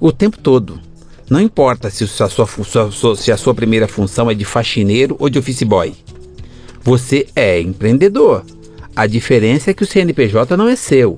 o 0.00 0.10
tempo 0.10 0.38
todo. 0.38 0.80
Não 1.28 1.40
importa 1.40 1.90
se 1.90 2.04
a 2.04 2.28
sua, 2.28 2.46
se 3.16 3.32
a 3.32 3.36
sua 3.36 3.54
primeira 3.54 3.88
função 3.88 4.30
é 4.30 4.34
de 4.34 4.44
faxineiro 4.44 5.16
ou 5.18 5.28
de 5.28 5.38
office 5.38 5.62
boy. 5.64 5.92
Você 6.82 7.26
é 7.34 7.60
empreendedor. 7.60 8.44
A 8.94 9.06
diferença 9.06 9.70
é 9.70 9.74
que 9.74 9.82
o 9.82 9.86
CNPJ 9.86 10.56
não 10.56 10.68
é 10.68 10.76
seu 10.76 11.16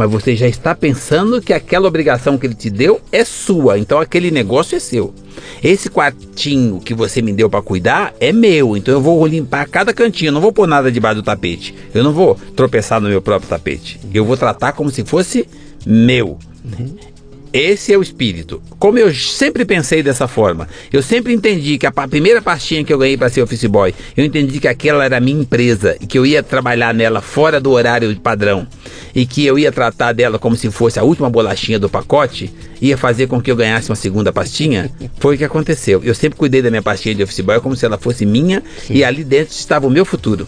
mas 0.00 0.10
você 0.10 0.34
já 0.34 0.48
está 0.48 0.74
pensando 0.74 1.42
que 1.42 1.52
aquela 1.52 1.86
obrigação 1.86 2.38
que 2.38 2.46
ele 2.46 2.54
te 2.54 2.70
deu 2.70 3.02
é 3.12 3.22
sua, 3.22 3.78
então 3.78 4.00
aquele 4.00 4.30
negócio 4.30 4.74
é 4.74 4.78
seu. 4.78 5.12
Esse 5.62 5.90
quartinho 5.90 6.80
que 6.80 6.94
você 6.94 7.20
me 7.20 7.34
deu 7.34 7.50
para 7.50 7.60
cuidar 7.60 8.14
é 8.18 8.32
meu, 8.32 8.78
então 8.78 8.94
eu 8.94 9.00
vou 9.02 9.26
limpar 9.26 9.68
cada 9.68 9.92
cantinho, 9.92 10.32
não 10.32 10.40
vou 10.40 10.54
pôr 10.54 10.66
nada 10.66 10.90
debaixo 10.90 11.16
do 11.16 11.22
tapete. 11.22 11.74
Eu 11.92 12.02
não 12.02 12.14
vou 12.14 12.34
tropeçar 12.56 12.98
no 12.98 13.10
meu 13.10 13.20
próprio 13.20 13.50
tapete. 13.50 14.00
Eu 14.14 14.24
vou 14.24 14.38
tratar 14.38 14.72
como 14.72 14.90
se 14.90 15.04
fosse 15.04 15.46
meu. 15.84 16.38
Uhum. 16.64 16.96
Esse 17.52 17.92
é 17.92 17.98
o 17.98 18.02
espírito. 18.02 18.62
Como 18.78 18.96
eu 18.96 19.12
sempre 19.12 19.64
pensei 19.64 20.04
dessa 20.04 20.28
forma, 20.28 20.68
eu 20.92 21.02
sempre 21.02 21.32
entendi 21.32 21.78
que 21.78 21.86
a 21.86 21.90
primeira 21.90 22.40
pastinha 22.40 22.84
que 22.84 22.92
eu 22.92 22.98
ganhei 22.98 23.16
para 23.16 23.28
ser 23.28 23.42
office 23.42 23.64
boy, 23.64 23.92
eu 24.16 24.24
entendi 24.24 24.60
que 24.60 24.68
aquela 24.68 25.04
era 25.04 25.16
a 25.16 25.20
minha 25.20 25.40
empresa 25.40 25.96
e 26.00 26.06
que 26.06 26.16
eu 26.16 26.24
ia 26.24 26.44
trabalhar 26.44 26.94
nela 26.94 27.20
fora 27.20 27.60
do 27.60 27.72
horário 27.72 28.14
padrão 28.20 28.68
e 29.12 29.26
que 29.26 29.44
eu 29.44 29.58
ia 29.58 29.72
tratar 29.72 30.12
dela 30.12 30.38
como 30.38 30.54
se 30.54 30.70
fosse 30.70 31.00
a 31.00 31.02
última 31.02 31.28
bolachinha 31.28 31.78
do 31.78 31.88
pacote, 31.88 32.54
ia 32.80 32.96
fazer 32.96 33.26
com 33.26 33.42
que 33.42 33.50
eu 33.50 33.56
ganhasse 33.56 33.90
uma 33.90 33.96
segunda 33.96 34.32
pastinha. 34.32 34.88
Foi 35.18 35.34
o 35.34 35.38
que 35.38 35.44
aconteceu. 35.44 36.00
Eu 36.04 36.14
sempre 36.14 36.38
cuidei 36.38 36.62
da 36.62 36.70
minha 36.70 36.82
pastinha 36.82 37.16
de 37.16 37.22
office 37.24 37.40
boy 37.40 37.58
como 37.60 37.74
se 37.74 37.84
ela 37.84 37.98
fosse 37.98 38.24
minha 38.24 38.62
Sim. 38.86 38.94
e 38.94 39.02
ali 39.04 39.24
dentro 39.24 39.52
estava 39.54 39.88
o 39.88 39.90
meu 39.90 40.04
futuro 40.04 40.46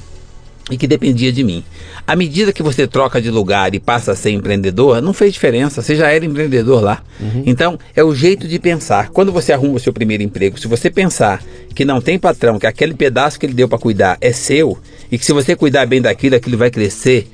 e 0.71 0.77
que 0.77 0.87
dependia 0.87 1.33
de 1.33 1.43
mim. 1.43 1.65
À 2.07 2.15
medida 2.15 2.53
que 2.53 2.63
você 2.63 2.87
troca 2.87 3.21
de 3.21 3.31
lugar 3.31 3.75
e 3.75 3.81
passa 3.81 4.13
a 4.13 4.17
ser 4.17 4.31
empreendedor, 4.31 5.01
não 5.01 5.13
fez 5.13 5.33
diferença, 5.33 5.83
você 5.83 5.95
já 5.97 6.11
era 6.11 6.25
empreendedor 6.25 6.83
lá. 6.83 7.03
Uhum. 7.21 7.43
Então, 7.47 7.79
é 7.95 8.03
o 8.03 8.15
jeito 8.15 8.47
de 8.47 8.59
pensar. 8.59 9.09
Quando 9.11 9.33
você 9.33 9.53
arruma 9.53 9.77
o 9.77 9.81
seu 9.81 9.93
primeiro 9.93 10.23
emprego, 10.23 10.59
se 10.59 10.69
você 10.69 10.91
pensar 10.91 11.43
que 11.75 11.85
não 11.85 12.01
tem 12.01 12.19
patrão, 12.19 12.59
que 12.59 12.67
aquele 12.67 12.95
pedaço 12.95 13.39
que 13.39 13.47
ele 13.47 13.55
deu 13.55 13.69
para 13.69 13.79
cuidar 13.79 14.19
é 14.21 14.33
seu, 14.33 14.79
e 15.11 15.19
que 15.19 15.25
se 15.25 15.33
você 15.33 15.57
cuidar 15.57 15.87
bem 15.87 16.01
daquilo, 16.01 16.37
aquilo 16.37 16.57
vai 16.57 16.71
crescer, 16.71 17.29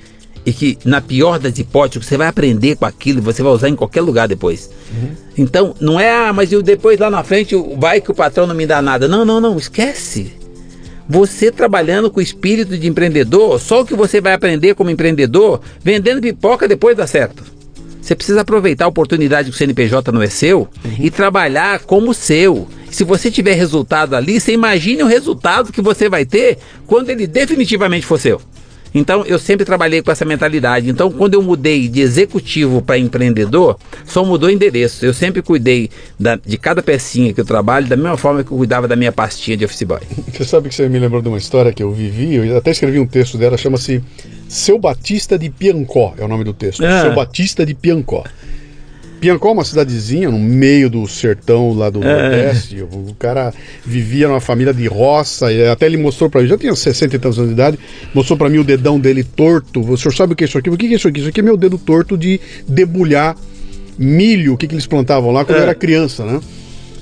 e 0.45 0.53
que, 0.53 0.79
na 0.85 1.01
pior 1.01 1.39
das 1.39 1.59
hipóteses, 1.59 2.07
você 2.07 2.16
vai 2.16 2.26
aprender 2.26 2.76
com 2.76 2.87
aquilo 2.87 3.18
e 3.18 3.22
você 3.22 3.43
vai 3.43 3.53
usar 3.53 3.68
em 3.68 3.76
qualquer 3.76 4.01
lugar 4.01 4.26
depois. 4.26 4.70
Uhum. 4.91 5.11
Então, 5.37 5.74
não 5.81 6.01
é, 6.01 6.11
ah, 6.11 6.33
mas 6.33 6.53
eu 6.53 6.62
depois 6.62 6.99
lá 6.99 7.11
na 7.11 7.22
frente 7.22 7.55
vai 7.76 8.01
que 8.01 8.11
o 8.11 8.14
patrão 8.14 8.47
não 8.47 8.55
me 8.55 8.66
dá 8.66 8.81
nada. 8.81 9.07
Não, 9.07 9.24
não, 9.24 9.41
não, 9.41 9.59
esquece. 9.59 10.33
Você 11.09 11.51
trabalhando 11.51 12.11
com 12.11 12.21
o 12.21 12.23
espírito 12.23 12.77
de 12.77 12.87
empreendedor, 12.87 13.59
só 13.59 13.81
o 13.81 13.87
que 13.87 13.95
você 13.95 14.21
vai 14.21 14.35
aprender 14.35 14.75
como 14.75 14.91
empreendedor, 14.91 15.61
vendendo 15.83 16.21
pipoca 16.21 16.69
depois 16.69 16.97
dá 16.97 17.07
certo. 17.07 17.43
Você 18.01 18.15
precisa 18.15 18.43
aproveitar 18.43 18.85
a 18.85 18.89
oportunidade 18.89 19.51
que 19.51 19.55
o 19.55 19.59
CNPJ 19.59 20.13
não 20.13 20.23
é 20.23 20.29
seu 20.29 20.61
uhum. 20.61 20.97
e 20.99 21.11
trabalhar 21.11 21.81
como 21.81 22.15
seu. 22.15 22.69
Se 22.91 23.05
você 23.05 23.31
tiver 23.31 23.55
resultado 23.55 24.15
ali, 24.15 24.41
você 24.41 24.53
imagine 24.53 25.03
o 25.03 25.07
resultado 25.07 25.73
que 25.73 25.81
você 25.81 26.09
vai 26.09 26.25
ter 26.25 26.59
quando 26.87 27.11
ele 27.11 27.27
definitivamente 27.27 28.07
for 28.07 28.19
seu. 28.19 28.41
Então 28.95 29.24
eu 29.26 29.39
sempre 29.39 29.64
trabalhei 29.64 30.03
com 30.03 30.11
essa 30.11 30.24
mentalidade. 30.24 30.89
Então 30.89 31.11
quando 31.11 31.34
eu 31.34 31.43
mudei 31.43 31.89
de 31.89 32.01
executivo 32.01 32.82
para 32.82 32.99
empreendedor, 32.99 33.78
só 34.05 34.24
mudou 34.24 34.51
endereço. 34.51 35.05
Eu 35.05 35.14
sempre 35.14 35.43
cuidei 35.43 35.91
da, 36.18 36.36
de 36.36 36.57
cada 36.57 36.82
pecinha 36.82 37.32
que 37.32 37.41
eu 37.41 37.45
trabalho 37.45 37.86
da 37.86 37.97
mesma 37.97 38.16
forma 38.16 38.43
que 38.43 38.51
eu 38.51 38.57
cuidava 38.57 38.89
da 38.89 38.97
minha 38.97 39.12
pastinha 39.12 39.57
de 39.57 39.64
office 39.64 39.82
boy. 39.82 40.01
Você 40.32 40.45
sabe 40.45 40.68
que 40.68 40.74
você 40.74 40.89
me 40.89 40.99
lembrou 40.99 41.22
de 41.22 41.28
uma 41.28 41.39
história 41.39 41.72
que 41.72 41.82
eu 41.82 41.93
vivi, 41.93 42.34
eu 42.34 42.57
até 42.57 42.70
escrevi 42.70 42.99
um 42.99 43.07
texto 43.07 43.39
dela, 43.39 43.57
chama-se 43.57 44.03
Seu 44.49 44.78
Batista 44.78 45.39
de 45.39 45.51
Piancó, 45.51 46.14
é 46.18 46.24
o 46.24 46.28
nome 46.28 46.45
do 46.45 46.53
texto. 46.53 46.84
Ah. 46.84 47.03
Seu 47.03 47.14
Batista 47.14 47.64
de 47.64 47.74
Piancó. 47.74 48.24
Piancó 49.21 49.49
é 49.49 49.53
uma 49.53 49.64
cidadezinha 49.64 50.31
no 50.31 50.39
meio 50.39 50.89
do 50.89 51.07
sertão 51.07 51.73
lá 51.73 51.91
do 51.91 52.03
é. 52.03 52.23
Nordeste. 52.23 52.83
O 52.83 53.14
cara 53.19 53.53
vivia 53.85 54.29
numa 54.29 54.41
família 54.41 54.73
de 54.73 54.87
roça, 54.87 55.53
e 55.53 55.66
até 55.66 55.87
ele 55.87 55.97
mostrou 55.97 56.31
para 56.31 56.41
mim, 56.41 56.49
já 56.49 56.57
tinha 56.57 56.75
60 56.75 57.16
e 57.16 57.19
tantos 57.19 57.39
anos 57.39 57.51
de 57.51 57.55
idade, 57.55 57.79
mostrou 58.14 58.37
para 58.37 58.49
mim 58.49 58.59
o 58.59 58.64
dedão 58.64 58.99
dele 58.99 59.25
torto. 59.25 59.81
O 59.81 59.97
senhor 59.97 60.14
sabe 60.14 60.33
o 60.33 60.37
que 60.37 60.45
é 60.45 60.47
isso 60.47 60.59
aqui? 60.59 60.71
O 60.71 60.77
que 60.77 60.87
é 60.87 60.91
isso 60.91 61.09
aqui? 61.09 61.21
Isso 61.21 61.29
aqui 61.29 61.41
é 61.41 61.43
meu 61.43 61.57
dedo 61.57 61.79
torto 61.79 62.16
de 62.16 62.41
debulhar 62.66 63.37
milho, 63.99 64.55
o 64.55 64.57
que, 64.57 64.69
que 64.69 64.75
eles 64.75 64.87
plantavam 64.87 65.33
lá 65.33 65.45
quando 65.45 65.57
é. 65.57 65.61
eu 65.61 65.64
era 65.64 65.75
criança, 65.75 66.25
né? 66.25 66.41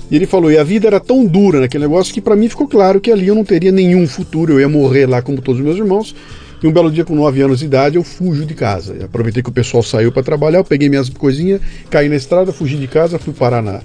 E 0.09 0.15
ele 0.15 0.25
falou, 0.25 0.51
e 0.51 0.57
a 0.57 0.63
vida 0.63 0.87
era 0.87 0.99
tão 0.99 1.25
dura 1.25 1.59
naquele 1.59 1.83
negócio 1.83 2.13
que 2.13 2.21
para 2.21 2.35
mim 2.35 2.47
ficou 2.47 2.67
claro 2.67 2.99
que 2.99 3.11
ali 3.11 3.27
eu 3.27 3.35
não 3.35 3.43
teria 3.43 3.71
nenhum 3.71 4.07
futuro, 4.07 4.53
eu 4.53 4.59
ia 4.61 4.69
morrer 4.69 5.05
lá 5.05 5.21
como 5.21 5.41
todos 5.41 5.59
os 5.59 5.65
meus 5.65 5.77
irmãos. 5.77 6.15
E 6.61 6.67
um 6.67 6.71
belo 6.71 6.91
dia, 6.91 7.05
com 7.05 7.15
9 7.15 7.41
anos 7.41 7.59
de 7.59 7.65
idade, 7.65 7.97
eu 7.97 8.03
fujo 8.03 8.45
de 8.45 8.53
casa. 8.55 8.93
Eu 8.93 9.05
aproveitei 9.05 9.43
que 9.43 9.49
o 9.49 9.53
pessoal 9.53 9.83
saiu 9.83 10.11
para 10.11 10.23
trabalhar, 10.23 10.59
eu 10.59 10.63
peguei 10.63 10.89
minhas 10.89 11.07
coisinhas, 11.09 11.61
caí 11.89 12.09
na 12.09 12.15
estrada, 12.15 12.51
fugi 12.51 12.77
de 12.77 12.87
casa, 12.87 13.19
fui 13.19 13.33
parar 13.33 13.61
na. 13.61 13.81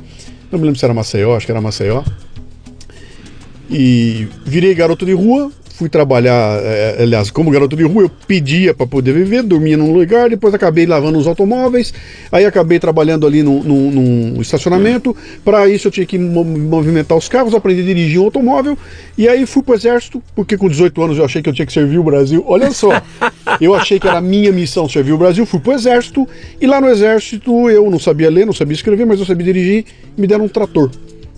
Não 0.50 0.58
me 0.58 0.64
lembro 0.64 0.78
se 0.78 0.84
era 0.84 0.94
Maceió, 0.94 1.36
acho 1.36 1.46
que 1.46 1.52
era 1.52 1.60
Maceió. 1.60 2.02
E 3.70 4.28
virei 4.44 4.74
garoto 4.74 5.04
de 5.04 5.12
rua, 5.12 5.50
fui 5.74 5.88
trabalhar, 5.88 6.60
é, 6.62 7.02
aliás, 7.02 7.30
como 7.30 7.50
garoto 7.50 7.74
de 7.74 7.82
rua, 7.82 8.02
eu 8.02 8.10
pedia 8.26 8.74
para 8.74 8.86
poder 8.86 9.12
viver, 9.12 9.42
dormia 9.42 9.76
num 9.76 9.92
lugar, 9.92 10.28
depois 10.28 10.52
acabei 10.52 10.86
lavando 10.86 11.18
os 11.18 11.26
automóveis, 11.26 11.92
aí 12.30 12.44
acabei 12.44 12.78
trabalhando 12.78 13.26
ali 13.26 13.42
num, 13.42 13.62
num, 13.62 13.90
num 13.90 14.40
estacionamento. 14.40 15.16
Para 15.44 15.68
isso 15.68 15.88
eu 15.88 15.92
tinha 15.92 16.06
que 16.06 16.18
movimentar 16.18 17.16
os 17.16 17.28
carros, 17.28 17.54
aprendi 17.54 17.80
a 17.80 17.84
dirigir 17.84 18.20
um 18.20 18.24
automóvel, 18.24 18.76
e 19.16 19.28
aí 19.28 19.46
fui 19.46 19.62
pro 19.62 19.74
exército, 19.74 20.22
porque 20.34 20.56
com 20.56 20.68
18 20.68 21.02
anos 21.02 21.18
eu 21.18 21.24
achei 21.24 21.42
que 21.42 21.48
eu 21.48 21.54
tinha 21.54 21.66
que 21.66 21.72
servir 21.72 21.98
o 21.98 22.04
Brasil. 22.04 22.44
Olha 22.46 22.70
só, 22.70 22.90
eu 23.60 23.74
achei 23.74 23.98
que 23.98 24.06
era 24.06 24.20
minha 24.20 24.52
missão 24.52 24.88
servir 24.88 25.12
o 25.12 25.18
Brasil, 25.18 25.46
fui 25.46 25.58
pro 25.58 25.72
exército, 25.72 26.28
e 26.60 26.66
lá 26.66 26.80
no 26.80 26.88
exército 26.88 27.70
eu 27.70 27.90
não 27.90 27.98
sabia 27.98 28.30
ler, 28.30 28.44
não 28.44 28.52
sabia 28.52 28.74
escrever, 28.74 29.06
mas 29.06 29.18
eu 29.18 29.26
sabia 29.26 29.46
dirigir, 29.46 29.86
me 30.16 30.26
deram 30.26 30.44
um 30.44 30.48
trator. 30.48 30.90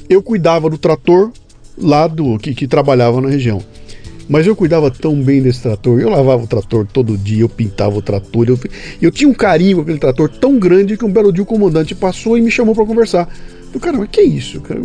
Eu 0.08 0.22
cuidava 0.22 0.68
do 0.68 0.76
trator 0.76 1.30
lá 1.78 2.06
do 2.06 2.38
que, 2.38 2.54
que 2.54 2.66
trabalhava 2.66 3.20
na 3.20 3.28
região. 3.28 3.62
Mas 4.28 4.46
eu 4.46 4.56
cuidava 4.56 4.90
tão 4.90 5.20
bem 5.20 5.42
desse 5.42 5.60
trator, 5.60 6.00
eu 6.00 6.08
lavava 6.08 6.44
o 6.44 6.46
trator 6.46 6.86
todo 6.86 7.16
dia, 7.18 7.42
eu 7.42 7.48
pintava 7.48 7.96
o 7.96 8.02
trator, 8.02 8.48
eu, 8.48 8.58
eu 9.00 9.10
tinha 9.10 9.28
um 9.28 9.34
carinho 9.34 9.76
com 9.76 9.82
aquele 9.82 9.98
trator 9.98 10.30
tão 10.30 10.58
grande 10.58 10.96
que 10.96 11.04
um 11.04 11.12
belo 11.12 11.32
dia 11.32 11.42
o 11.42 11.46
comandante 11.46 11.94
passou 11.94 12.38
e 12.38 12.40
me 12.40 12.50
chamou 12.50 12.74
para 12.74 12.86
conversar. 12.86 13.28
Eu, 13.72 13.80
cara, 13.80 13.98
mas 13.98 14.08
que 14.10 14.20
é 14.20 14.24
isso? 14.24 14.60
Cara? 14.62 14.80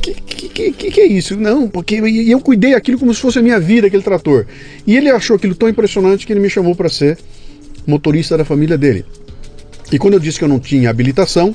Que, 0.00 0.14
que, 0.14 0.72
que, 0.72 0.90
que, 0.90 1.00
é 1.00 1.06
isso? 1.06 1.36
Não, 1.36 1.68
porque 1.68 1.96
eu 1.96 2.40
cuidei 2.40 2.72
aquilo 2.72 2.98
como 2.98 3.12
se 3.12 3.20
fosse 3.20 3.38
a 3.38 3.42
minha 3.42 3.60
vida, 3.60 3.88
aquele 3.88 4.02
trator. 4.02 4.46
E 4.86 4.96
ele 4.96 5.10
achou 5.10 5.36
aquilo 5.36 5.54
tão 5.54 5.68
impressionante 5.68 6.26
que 6.26 6.32
ele 6.32 6.40
me 6.40 6.48
chamou 6.48 6.74
para 6.74 6.88
ser 6.88 7.18
motorista 7.86 8.38
da 8.38 8.44
família 8.44 8.78
dele. 8.78 9.04
E 9.90 9.98
quando 9.98 10.14
eu 10.14 10.20
disse 10.20 10.38
que 10.38 10.44
eu 10.44 10.48
não 10.48 10.60
tinha 10.60 10.90
habilitação, 10.90 11.54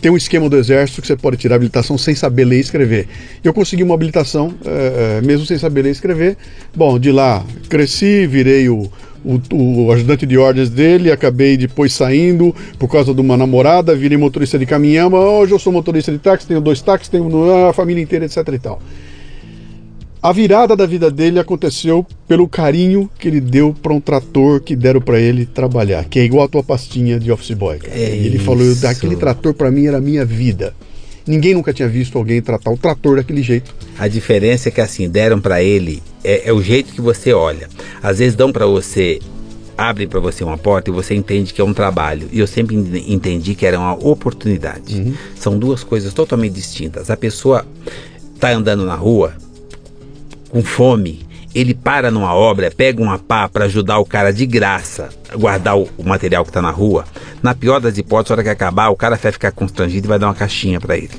tem 0.00 0.10
um 0.10 0.16
esquema 0.16 0.48
do 0.48 0.56
exército 0.56 1.02
que 1.02 1.06
você 1.06 1.16
pode 1.16 1.36
tirar 1.36 1.56
habilitação 1.56 1.98
sem 1.98 2.14
saber 2.14 2.44
ler 2.44 2.56
e 2.56 2.60
escrever. 2.60 3.06
Eu 3.42 3.52
consegui 3.52 3.82
uma 3.82 3.94
habilitação, 3.94 4.54
é, 4.64 5.20
mesmo 5.20 5.44
sem 5.44 5.58
saber 5.58 5.82
ler 5.82 5.88
e 5.90 5.92
escrever. 5.92 6.36
Bom, 6.74 6.98
de 6.98 7.12
lá 7.12 7.44
cresci, 7.68 8.26
virei 8.26 8.68
o, 8.68 8.90
o, 9.24 9.40
o, 9.86 9.92
ajudante 9.92 10.24
de 10.24 10.38
ordens 10.38 10.70
dele, 10.70 11.10
acabei 11.10 11.56
depois 11.56 11.92
saindo 11.92 12.54
por 12.78 12.88
causa 12.88 13.12
de 13.12 13.20
uma 13.20 13.36
namorada, 13.36 13.94
virei 13.94 14.16
motorista 14.16 14.58
de 14.58 14.64
caminhão, 14.64 15.12
hoje 15.12 15.52
eu 15.52 15.58
sou 15.58 15.72
motorista 15.72 16.10
de 16.10 16.18
táxi, 16.18 16.46
tenho 16.46 16.60
dois 16.60 16.80
táxis, 16.80 17.08
tenho 17.08 17.68
a 17.68 17.72
família 17.72 18.02
inteira, 18.02 18.24
etc 18.24 18.36
e 18.52 18.58
tal. 18.58 18.80
A 20.24 20.32
virada 20.32 20.74
da 20.74 20.86
vida 20.86 21.10
dele 21.10 21.38
aconteceu 21.38 22.06
pelo 22.26 22.48
carinho 22.48 23.10
que 23.18 23.28
ele 23.28 23.42
deu 23.42 23.74
para 23.74 23.92
um 23.92 24.00
trator 24.00 24.58
que 24.58 24.74
deram 24.74 24.98
para 24.98 25.20
ele 25.20 25.44
trabalhar, 25.44 26.06
que 26.06 26.18
é 26.18 26.24
igual 26.24 26.46
a 26.46 26.48
tua 26.48 26.62
pastinha 26.62 27.20
de 27.20 27.30
office 27.30 27.50
boy. 27.50 27.78
É 27.90 28.16
ele 28.16 28.36
isso. 28.36 28.44
falou: 28.46 28.64
aquele 28.88 29.16
trator 29.16 29.52
para 29.52 29.70
mim 29.70 29.84
era 29.84 29.98
a 29.98 30.00
minha 30.00 30.24
vida. 30.24 30.74
Ninguém 31.26 31.52
nunca 31.52 31.74
tinha 31.74 31.86
visto 31.90 32.16
alguém 32.16 32.40
tratar 32.40 32.70
o 32.70 32.76
trator 32.78 33.16
daquele 33.16 33.42
jeito. 33.42 33.74
A 33.98 34.08
diferença 34.08 34.70
é 34.70 34.72
que 34.72 34.80
assim 34.80 35.10
deram 35.10 35.42
para 35.42 35.62
ele 35.62 36.02
é, 36.24 36.48
é, 36.48 36.52
o 36.54 36.62
jeito 36.62 36.94
que 36.94 37.02
você 37.02 37.34
olha. 37.34 37.68
Às 38.02 38.18
vezes 38.18 38.34
dão 38.34 38.50
para 38.50 38.64
você 38.64 39.18
abrem 39.76 40.08
para 40.08 40.20
você 40.20 40.42
uma 40.42 40.56
porta 40.56 40.90
e 40.90 40.94
você 40.94 41.14
entende 41.14 41.52
que 41.52 41.60
é 41.60 41.64
um 41.64 41.74
trabalho. 41.74 42.30
E 42.32 42.38
eu 42.38 42.46
sempre 42.46 42.74
entendi 43.06 43.54
que 43.54 43.66
era 43.66 43.78
uma 43.78 43.92
oportunidade. 43.92 44.96
Uhum. 44.96 45.14
São 45.36 45.58
duas 45.58 45.84
coisas 45.84 46.14
totalmente 46.14 46.54
distintas. 46.54 47.10
A 47.10 47.16
pessoa 47.16 47.66
está 48.34 48.52
andando 48.52 48.86
na 48.86 48.94
rua, 48.94 49.34
com 50.54 50.62
fome, 50.62 51.26
ele 51.52 51.74
para 51.74 52.12
numa 52.12 52.32
obra, 52.32 52.70
pega 52.70 53.02
uma 53.02 53.18
pá 53.18 53.48
para 53.48 53.64
ajudar 53.64 53.98
o 53.98 54.04
cara 54.04 54.32
de 54.32 54.46
graça 54.46 55.08
a 55.28 55.36
guardar 55.36 55.76
o, 55.76 55.88
material 56.04 56.44
que 56.44 56.50
está 56.50 56.62
na 56.62 56.70
rua. 56.70 57.04
Na 57.42 57.56
pior 57.56 57.80
das 57.80 57.98
hipóteses, 57.98 58.30
na 58.30 58.34
hora 58.34 58.44
que 58.44 58.50
acabar, 58.50 58.88
o 58.90 58.94
cara 58.94 59.16
vai 59.16 59.32
ficar 59.32 59.50
constrangido 59.50 60.06
e 60.06 60.08
vai 60.08 60.16
dar 60.16 60.28
uma 60.28 60.34
caixinha 60.34 60.80
para 60.80 60.96
ele. 60.96 61.10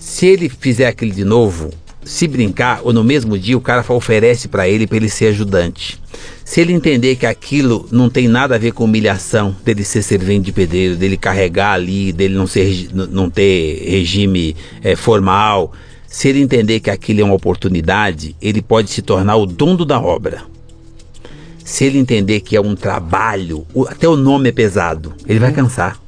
Se 0.00 0.24
ele 0.24 0.48
fizer 0.48 0.86
aquilo 0.86 1.12
de 1.12 1.26
novo, 1.26 1.68
se 2.02 2.26
brincar, 2.26 2.80
ou 2.82 2.90
no 2.90 3.04
mesmo 3.04 3.38
dia 3.38 3.54
o 3.54 3.60
cara 3.60 3.84
oferece 3.86 4.48
para 4.48 4.66
ele 4.66 4.86
para 4.86 4.96
ele 4.96 5.10
ser 5.10 5.26
ajudante. 5.26 6.00
Se 6.42 6.62
ele 6.62 6.72
entender 6.72 7.16
que 7.16 7.26
aquilo 7.26 7.86
não 7.92 8.08
tem 8.08 8.28
nada 8.28 8.54
a 8.54 8.58
ver 8.58 8.72
com 8.72 8.84
humilhação, 8.84 9.54
dele 9.62 9.84
ser 9.84 10.02
servente 10.02 10.46
de 10.46 10.52
pedreiro, 10.52 10.96
dele 10.96 11.18
carregar 11.18 11.72
ali, 11.72 12.14
dele 12.14 12.34
não, 12.34 12.46
ser, 12.46 12.88
não 12.94 13.28
ter 13.28 13.84
regime 13.86 14.56
é, 14.82 14.96
formal, 14.96 15.74
se 16.06 16.28
ele 16.28 16.40
entender 16.40 16.80
que 16.80 16.90
aquilo 16.90 17.20
é 17.20 17.24
uma 17.24 17.34
oportunidade, 17.34 18.36
ele 18.40 18.62
pode 18.62 18.90
se 18.90 19.02
tornar 19.02 19.36
o 19.36 19.46
dono 19.46 19.84
da 19.84 20.00
obra. 20.00 20.44
Se 21.64 21.84
ele 21.84 21.98
entender 21.98 22.40
que 22.40 22.56
é 22.56 22.60
um 22.60 22.76
trabalho, 22.76 23.66
até 23.88 24.08
o 24.08 24.16
nome 24.16 24.50
é 24.50 24.52
pesado, 24.52 25.14
ele 25.26 25.40
vai 25.40 25.52
cansar. 25.52 26.00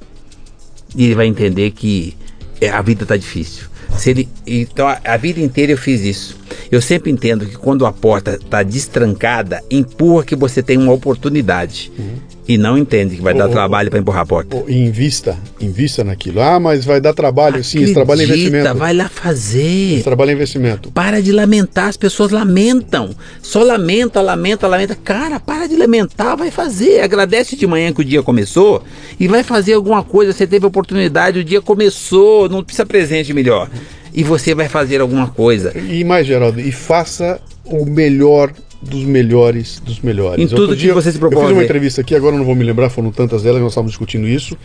E 0.95 1.05
ele 1.05 1.15
vai 1.15 1.27
entender 1.27 1.73
que 1.73 2.17
é, 2.61 2.71
a 2.71 2.81
vida 2.81 3.03
está 3.03 3.17
difícil. 3.17 3.67
Se 3.97 4.11
ele, 4.11 4.29
então 4.47 4.87
a, 4.87 5.01
a, 5.05 5.17
vida 5.17 5.41
inteira 5.41 5.73
eu 5.73 5.79
fiz 5.79 6.03
isso. 6.03 6.37
Eu 6.71 6.81
sempre 6.81 7.11
entendo 7.11 7.45
que 7.45 7.57
quando 7.57 7.85
a 7.85 7.93
porta 7.93 8.35
está 8.35 8.63
destrancada, 8.63 9.63
empurra 9.71 10.25
que 10.25 10.37
você 10.37 10.63
tem 10.63 10.79
uma 10.79 10.93
oportunidade. 10.93 11.91
Uhum 11.99 12.38
e 12.49 12.57
não 12.57 12.79
entende 12.79 13.17
que 13.17 13.21
vai 13.23 13.35
dar 13.35 13.47
trabalho 13.49 13.91
para 13.91 14.01
empurrar 14.01 14.23
a 14.23 14.27
porta. 14.27 14.57
invista, 14.67 15.37
invista 15.61 16.03
naquilo. 16.03 16.41
Ah, 16.41 16.59
mas 16.59 16.83
vai 16.83 16.99
dar 16.99 17.13
trabalho, 17.13 17.57
Acredita, 17.57 17.69
sim, 17.79 17.85
esse 17.85 17.93
trabalho 17.93 18.23
é 18.23 18.25
investimento. 18.25 18.75
vai 18.75 18.95
lá 18.95 19.09
fazer. 19.11 19.95
Esse 19.95 20.03
trabalho 20.05 20.31
é 20.31 20.33
investimento. 20.33 20.91
Para 20.91 21.21
de 21.21 21.31
lamentar, 21.31 21.89
as 21.89 21.99
pessoas 21.99 22.31
lamentam. 22.31 23.11
Só 23.43 23.63
lamenta, 23.63 24.23
lamenta, 24.23 24.67
lamenta. 24.67 24.95
Cara, 24.95 25.39
para 25.39 25.67
de 25.67 25.77
lamentar, 25.77 26.39
vai 26.39 26.51
fazer. 26.51 27.01
Agradece 27.01 27.55
de 27.55 27.67
manhã 27.67 27.93
que 27.93 28.01
o 28.01 28.05
dia 28.05 28.23
começou 28.23 28.83
e 29.21 29.29
vai 29.29 29.43
fazer 29.43 29.75
alguma 29.75 30.03
coisa. 30.03 30.33
Você 30.33 30.47
teve 30.47 30.65
oportunidade, 30.65 31.41
o 31.41 31.45
dia 31.45 31.61
começou, 31.61 32.49
não 32.49 32.65
precisa 32.65 32.87
presente 32.87 33.35
melhor. 33.35 33.69
E 34.15 34.25
você 34.25 34.55
vai 34.55 34.71
fazer 34.71 35.03
alguma 35.03 35.29
coisa. 35.29 35.73
E 35.77 36.03
mais, 36.03 36.27
Geraldo, 36.27 36.59
e 36.59 36.73
faça 36.73 37.39
o 37.67 37.85
melhor 37.85 38.51
dos 38.81 39.05
melhores 39.05 39.81
dos 39.81 40.01
melhores. 40.01 40.45
Em 40.45 40.49
tudo 40.49 40.63
Outro 40.63 40.77
que 40.77 40.83
dia, 40.83 40.95
você 40.95 41.11
se 41.13 41.19
propõe. 41.19 41.41
Eu 41.41 41.49
fiz 41.49 41.57
uma 41.57 41.65
entrevista 41.65 42.01
aqui, 42.01 42.15
agora 42.15 42.37
não 42.37 42.45
vou 42.45 42.55
me 42.55 42.65
lembrar, 42.65 42.91
foram 42.91 43.11
tantas 43.11 43.43
delas, 43.43 43.61
nós 43.61 43.73
estávamos 43.73 43.93
discutindo 43.93 44.27
isso. 44.27 44.57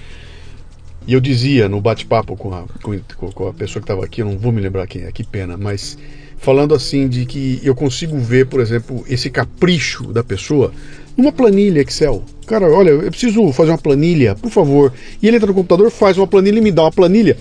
E 1.05 1.13
eu 1.13 1.19
dizia 1.19 1.67
no 1.67 1.81
bate-papo 1.81 2.35
com 2.37 2.53
a, 2.53 2.63
com, 2.81 2.97
com, 3.31 3.47
a 3.47 3.53
pessoa 3.53 3.81
que 3.81 3.85
estava 3.85 4.05
aqui, 4.05 4.21
eu 4.21 4.25
não 4.25 4.37
vou 4.37 4.51
me 4.51 4.61
lembrar 4.61 4.87
quem 4.87 5.03
é, 5.03 5.11
que 5.11 5.23
pena, 5.23 5.57
mas 5.57 5.97
falando 6.37 6.73
assim 6.73 7.07
de 7.09 7.25
que 7.25 7.59
eu 7.63 7.75
consigo 7.75 8.17
ver, 8.17 8.47
por 8.47 8.61
exemplo, 8.61 9.03
esse 9.09 9.29
capricho 9.29 10.13
da 10.13 10.23
pessoa 10.23 10.71
numa 11.17 11.31
planilha 11.31 11.81
Excel. 11.81 12.23
Cara, 12.45 12.69
olha, 12.71 12.91
eu 12.91 13.09
preciso 13.09 13.51
fazer 13.51 13.71
uma 13.71 13.77
planilha, 13.77 14.35
por 14.35 14.49
favor. 14.49 14.93
E 15.21 15.27
ele 15.27 15.37
entra 15.37 15.47
no 15.47 15.53
computador, 15.53 15.89
faz 15.89 16.17
uma 16.17 16.27
planilha 16.27 16.57
e 16.57 16.61
me 16.61 16.71
dá 16.71 16.83
uma 16.83 16.91
planilha. 16.91 17.37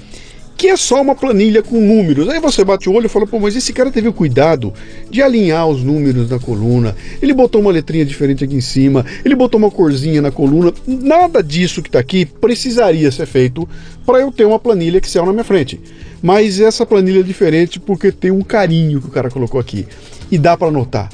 Que 0.57 0.69
é 0.69 0.77
só 0.77 1.01
uma 1.01 1.15
planilha 1.15 1.63
com 1.63 1.81
números. 1.81 2.29
Aí 2.29 2.39
você 2.41 2.65
bate 2.65 2.89
o 2.89 2.93
olho 2.93 3.07
e 3.07 3.09
fala, 3.09 3.27
pô, 3.27 3.39
mas 3.41 3.57
esse 3.57 3.73
cara 3.73 3.91
teve 3.91 4.09
o 4.09 4.13
cuidado 4.13 4.73
de 5.11 5.23
alinhar 5.23 5.67
os 5.67 5.83
números 5.83 6.31
na 6.31 6.39
coluna. 6.39 6.95
Ele 7.21 7.33
botou 7.33 7.61
uma 7.61 7.73
letrinha 7.73 8.05
diferente 8.05 8.45
aqui 8.45 8.55
em 8.55 8.61
cima, 8.61 9.05
ele 9.25 9.35
botou 9.35 9.59
uma 9.59 9.71
corzinha 9.71 10.23
na 10.23 10.31
coluna. 10.31 10.73
Nada 10.87 11.43
disso 11.43 11.83
que 11.83 11.89
está 11.89 11.99
aqui 11.99 12.25
precisaria 12.25 13.11
ser 13.11 13.27
feito 13.27 13.69
para 14.07 14.21
eu 14.21 14.31
ter 14.31 14.45
uma 14.45 14.59
planilha 14.59 14.99
Excel 14.99 15.27
na 15.27 15.33
minha 15.33 15.45
frente. 15.45 15.81
Mas 16.23 16.61
essa 16.61 16.87
planilha 16.87 17.21
é 17.21 17.25
diferente 17.25 17.81
porque 17.81 18.13
tem 18.13 18.31
um 18.31 18.43
carinho 18.43 19.01
que 19.01 19.09
o 19.09 19.11
cara 19.11 19.31
colocou 19.31 19.61
aqui. 19.61 19.87
E 20.31 20.39
dá 20.39 20.57
para 20.57 20.71
notar. 20.71 21.11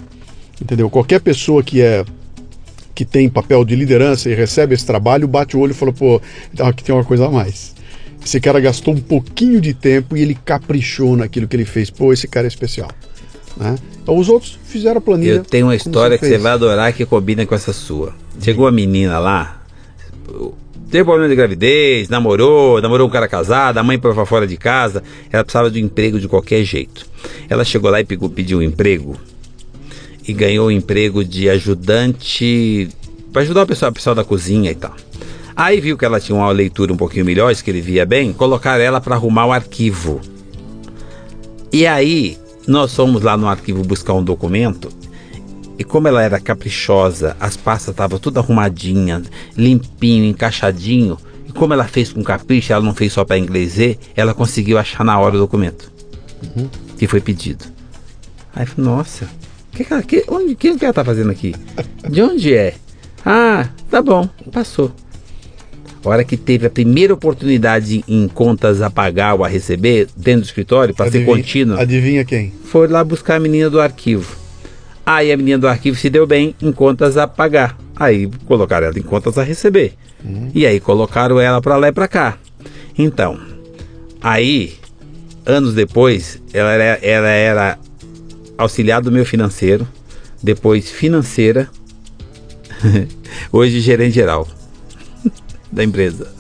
Entendeu? 0.61 0.91
Qualquer 0.91 1.21
pessoa 1.21 1.63
que 1.63 1.81
é 1.81 2.05
que 2.95 3.05
tem 3.05 3.29
papel 3.29 3.65
de 3.65 3.77
liderança 3.77 4.29
e 4.29 4.35
recebe 4.35 4.75
esse 4.75 4.85
trabalho, 4.85 5.29
bate 5.29 5.57
o 5.57 5.61
olho 5.61 5.71
e 5.71 5.75
fala, 5.75 5.93
pô, 5.93 6.21
aqui 6.59 6.83
tem 6.83 6.93
uma 6.93 7.05
coisa 7.05 7.27
a 7.27 7.31
mais. 7.31 7.78
Esse 8.25 8.41
cara 8.41 8.61
gastou 8.61 8.95
um 8.95 9.01
pouquinho 9.01 9.61
de 9.61 9.73
tempo 9.73 10.17
e 10.17 10.23
ele 10.23 10.37
caprichou 10.45 11.17
naquilo 11.17 11.49
que 11.49 11.57
ele 11.57 11.65
fez. 11.65 11.91
Pô, 11.91 12.13
esse 12.13 12.29
cara 12.29 12.47
é 12.47 12.49
especial. 12.49 12.91
Né? 13.57 13.77
Então 14.03 14.17
os 14.17 14.29
outros 14.29 14.59
fizeram 14.65 14.99
a 14.99 15.01
planilha. 15.01 15.33
Eu 15.33 15.45
tenho 15.45 15.67
uma 15.67 15.77
história 15.77 16.17
você 16.17 16.21
que 16.21 16.27
fez. 16.27 16.37
você 16.37 16.43
vai 16.43 16.53
adorar 16.53 16.93
que 16.93 17.05
combina 17.05 17.45
com 17.47 17.55
essa 17.55 17.73
sua. 17.73 18.15
Chegou 18.41 18.67
a 18.67 18.73
menina 18.73 19.19
lá, 19.19 19.63
teve 20.91 21.05
problema 21.05 21.29
de 21.29 21.35
gravidez, 21.35 22.09
namorou, 22.09 22.81
namorou 22.81 23.07
um 23.07 23.11
cara 23.11 23.29
casado, 23.29 23.79
a 23.79 23.83
mãe 23.83 23.99
foi 24.01 24.27
fora 24.27 24.47
de 24.47 24.57
casa, 24.57 25.03
ela 25.31 25.45
precisava 25.45 25.71
de 25.71 25.83
um 25.83 25.87
emprego 25.87 26.19
de 26.19 26.29
qualquer 26.29 26.65
jeito. 26.65 27.07
Ela 27.49 27.65
chegou 27.65 27.91
lá 27.91 28.01
e 28.01 28.05
pediu 28.05 28.59
um 28.59 28.63
emprego 28.63 29.17
e 30.27 30.33
ganhou 30.33 30.69
o 30.69 30.71
emprego 30.71 31.25
de 31.25 31.49
ajudante 31.49 32.89
para 33.33 33.43
ajudar 33.43 33.63
o 33.63 33.67
pessoal, 33.67 33.91
o 33.91 33.95
pessoal 33.95 34.15
da 34.15 34.25
cozinha 34.25 34.71
e 34.71 34.75
tal. 34.75 34.95
Aí 35.59 35.81
viu 35.81 35.99
que 35.99 36.05
ela 36.05 36.21
tinha 36.21 36.39
uma 36.39 36.53
leitura 36.53 36.93
um 36.93 36.97
pouquinho 36.97 37.25
melhor, 37.25 37.51
escrevia 37.51 38.07
bem, 38.07 38.33
colocaram 38.33 38.81
ela 38.81 39.01
para 39.01 39.17
arrumar 39.17 39.47
o 39.47 39.53
arquivo. 39.53 40.21
E 41.73 41.85
aí 41.85 42.39
nós 42.65 42.95
fomos 42.95 43.23
lá 43.23 43.37
no 43.37 43.49
arquivo 43.49 43.83
buscar 43.83 44.13
um 44.13 44.23
documento 44.23 44.89
e 45.77 45.83
como 45.83 46.07
ela 46.07 46.23
era 46.23 46.39
caprichosa, 46.39 47.37
as 47.41 47.57
pastas 47.57 47.93
estavam 47.93 48.21
tudo 48.21 48.39
arrumadinha, 48.39 49.21
limpinho, 49.57 50.27
encaixadinho. 50.27 51.19
E 51.49 51.51
como 51.53 51.73
ela 51.73 51.89
fez 51.89 52.13
com 52.13 52.23
capricho, 52.23 52.73
ela 52.73 52.85
não 52.85 52.95
fez 52.95 53.13
só 53.13 53.25
para 53.25 53.37
inglês 53.37 53.75
ver, 53.75 53.99
ela 54.15 54.35
conseguiu 54.35 54.79
achar 54.79 55.03
na 55.03 55.19
hora 55.19 55.35
o 55.35 55.41
documento 55.41 55.91
uhum. 56.55 56.69
que 56.97 57.09
foi 57.09 57.21
pedido. 57.21 57.65
Aí 58.55 58.63
eu 58.63 58.67
falei, 58.69 58.93
nossa, 58.93 59.29
que, 59.73 59.83
que, 59.83 60.03
que, 60.03 60.25
onde, 60.29 60.55
que, 60.55 60.79
que 60.79 60.85
ela 60.85 60.95
tá 60.95 61.05
fazendo 61.05 61.33
aqui? 61.33 61.53
De 62.09 62.23
onde 62.23 62.55
é? 62.55 62.77
Ah, 63.27 63.69
tá 63.91 64.01
bom, 64.01 64.29
passou. 64.53 64.95
A 66.05 66.09
hora 66.09 66.25
que 66.25 66.37
teve 66.37 66.67
a 66.67 66.71
primeira 66.71 67.13
oportunidade 67.13 68.05
em 68.07 68.29
contas 68.29 68.81
a 68.81 68.89
pagar 68.89 69.35
ou 69.35 69.45
a 69.45 69.49
receber 69.49 70.09
dentro 70.17 70.43
do 70.43 70.47
escritório, 70.47 70.95
para 70.95 71.11
ser 71.11 71.25
contínua. 71.25 71.81
Adivinha 71.81 72.25
quem? 72.25 72.53
Foi 72.65 72.87
lá 72.87 73.03
buscar 73.03 73.37
a 73.37 73.41
menina 73.41 73.69
do 73.69 73.81
arquivo. 73.81 74.37
Aí 75.05 75.33
a 75.33 75.37
menina 75.37 75.59
do 75.59 75.69
arquivo 75.69 75.97
se 75.97 76.09
deu 76.09 76.27
bem 76.27 76.55
em 76.63 76.71
contas 76.71 77.17
a 77.17 77.27
pagar. 77.27 77.77
Aí 77.97 78.31
colocaram 78.47 78.87
ela 78.87 78.99
em 78.99 79.03
contas 79.03 79.39
a 79.39 79.43
receber. 79.43 79.95
Uhum. 80.25 80.51
E 80.55 80.67
aí 80.67 80.79
colocaram 80.79 81.41
ela 81.41 81.61
para 81.61 81.77
lá 81.77 81.89
e 81.89 81.93
para 81.93 82.07
cá. 82.07 82.39
Então, 82.97 83.39
aí, 84.21 84.75
anos 85.45 85.75
depois, 85.75 86.41
ela 86.53 86.71
era, 86.71 86.99
ela 87.03 87.29
era 87.29 87.79
auxiliar 88.57 89.01
do 89.01 89.11
meu 89.11 89.25
financeiro, 89.25 89.87
depois 90.43 90.91
financeira, 90.91 91.69
hoje 93.53 93.81
gerente 93.81 94.15
geral 94.15 94.47
da 95.71 95.85
empresa. 95.85 96.33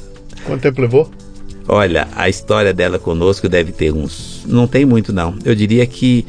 Quanto 0.44 0.62
tempo 0.62 0.80
levou? 0.80 1.10
Olha, 1.66 2.08
a 2.16 2.28
história 2.28 2.72
dela 2.72 2.98
conosco 2.98 3.48
deve 3.48 3.72
ter 3.72 3.92
uns. 3.92 4.44
Não 4.46 4.66
tem 4.66 4.86
muito, 4.86 5.12
não. 5.12 5.38
Eu 5.44 5.54
diria 5.54 5.86
que 5.86 6.24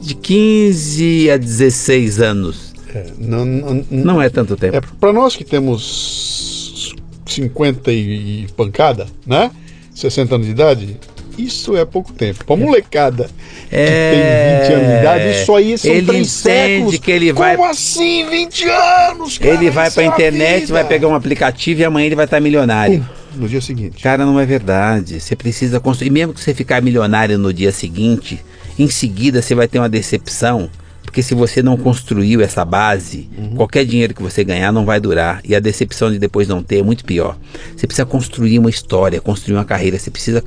de 0.00 0.14
15 0.14 1.30
a 1.30 1.36
16 1.36 2.20
anos. 2.20 2.72
É, 2.94 3.06
não, 3.18 3.44
não, 3.44 3.84
não, 3.90 4.22
é 4.22 4.28
tanto 4.28 4.56
tempo. 4.56 4.76
É, 4.76 4.80
Para 4.80 5.12
nós 5.12 5.36
que 5.36 5.44
temos 5.44 6.94
50 7.26 7.92
e 7.92 8.46
pancada, 8.56 9.06
né? 9.26 9.50
60 9.94 10.34
anos 10.34 10.46
de 10.46 10.52
idade, 10.52 10.96
isso 11.38 11.76
é 11.76 11.84
pouco 11.84 12.12
tempo. 12.12 12.44
Pra 12.44 12.56
molecada 12.56 13.28
é... 13.70 14.60
que 14.60 14.70
tem 14.70 14.76
20 14.76 14.80
anos 14.80 14.86
de 14.86 15.00
idade, 15.00 15.42
isso 15.42 15.54
aí 15.54 15.78
são 15.78 15.90
ele 15.90 16.06
três 16.06 16.30
séculos. 16.30 16.98
que 16.98 17.10
ele 17.10 17.32
vai... 17.32 17.56
Como 17.56 17.68
assim 17.68 18.28
20 18.28 18.68
anos, 18.68 19.38
cara? 19.38 19.54
Ele 19.54 19.70
vai 19.70 19.90
pra 19.90 20.02
é 20.02 20.06
internet, 20.06 20.72
vai 20.72 20.84
pegar 20.84 21.08
um 21.08 21.14
aplicativo 21.14 21.80
e 21.80 21.84
amanhã 21.84 22.06
ele 22.06 22.16
vai 22.16 22.24
estar 22.24 22.40
milionário. 22.40 23.06
no 23.34 23.48
dia 23.48 23.60
seguinte. 23.60 24.02
Cara, 24.02 24.24
não 24.24 24.38
é 24.40 24.46
verdade. 24.46 25.20
Você 25.20 25.36
precisa 25.36 25.78
construir. 25.80 26.10
Mesmo 26.10 26.32
que 26.32 26.40
você 26.40 26.54
ficar 26.54 26.82
milionário 26.82 27.38
no 27.38 27.52
dia 27.52 27.72
seguinte, 27.72 28.42
em 28.78 28.88
seguida 28.88 29.42
você 29.42 29.54
vai 29.54 29.68
ter 29.68 29.78
uma 29.78 29.88
decepção 29.88 30.70
porque 31.16 31.22
se 31.22 31.34
você 31.34 31.62
não 31.62 31.78
construiu 31.78 32.42
essa 32.42 32.62
base, 32.62 33.26
uhum. 33.38 33.56
qualquer 33.56 33.86
dinheiro 33.86 34.12
que 34.12 34.22
você 34.22 34.44
ganhar 34.44 34.70
não 34.70 34.84
vai 34.84 35.00
durar. 35.00 35.40
E 35.48 35.54
a 35.54 35.60
decepção 35.60 36.12
de 36.12 36.18
depois 36.18 36.46
não 36.46 36.62
ter 36.62 36.80
é 36.80 36.82
muito 36.82 37.06
pior. 37.06 37.38
Você 37.74 37.86
precisa 37.86 38.04
construir 38.04 38.58
uma 38.58 38.68
história, 38.68 39.18
construir 39.18 39.56
uma 39.56 39.64
carreira. 39.64 39.98
Você 39.98 40.10
precisa 40.10 40.44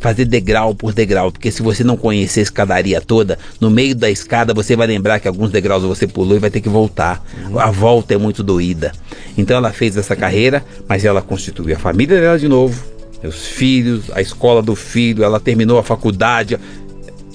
fazer 0.00 0.24
degrau 0.24 0.74
por 0.74 0.94
degrau. 0.94 1.30
Porque 1.30 1.50
se 1.50 1.60
você 1.60 1.84
não 1.84 1.98
conhecer 1.98 2.40
a 2.40 2.44
escadaria 2.44 2.98
toda, 2.98 3.38
no 3.60 3.68
meio 3.68 3.94
da 3.94 4.10
escada 4.10 4.54
você 4.54 4.74
vai 4.74 4.86
lembrar 4.86 5.20
que 5.20 5.28
alguns 5.28 5.50
degraus 5.50 5.82
você 5.82 6.06
pulou 6.06 6.34
e 6.34 6.40
vai 6.40 6.48
ter 6.48 6.62
que 6.62 6.68
voltar. 6.70 7.22
Uhum. 7.50 7.60
A 7.60 7.70
volta 7.70 8.14
é 8.14 8.16
muito 8.16 8.42
doída. 8.42 8.92
Então 9.36 9.58
ela 9.58 9.70
fez 9.70 9.98
essa 9.98 10.16
carreira, 10.16 10.64
mas 10.88 11.04
ela 11.04 11.20
constituiu 11.20 11.76
a 11.76 11.78
família 11.78 12.18
dela 12.18 12.38
de 12.38 12.48
novo. 12.48 12.82
Os 13.22 13.48
filhos, 13.48 14.10
a 14.14 14.22
escola 14.22 14.62
do 14.62 14.74
filho, 14.74 15.24
ela 15.24 15.38
terminou 15.38 15.78
a 15.78 15.82
faculdade, 15.82 16.58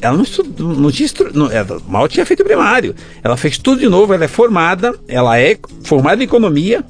ela 0.01 0.17
não 0.17 0.23
estudou, 0.23 0.75
não 0.75 0.91
tinha 0.91 1.07
não, 1.33 1.51
ela 1.51 1.79
mal 1.87 2.07
tinha 2.07 2.25
feito 2.25 2.43
primário. 2.43 2.95
Ela 3.23 3.37
fez 3.37 3.57
tudo 3.57 3.79
de 3.79 3.87
novo, 3.87 4.13
ela 4.13 4.25
é 4.25 4.27
formada, 4.27 4.93
ela 5.07 5.39
é 5.39 5.57
formada 5.83 6.21
em 6.21 6.25
economia, 6.25 6.83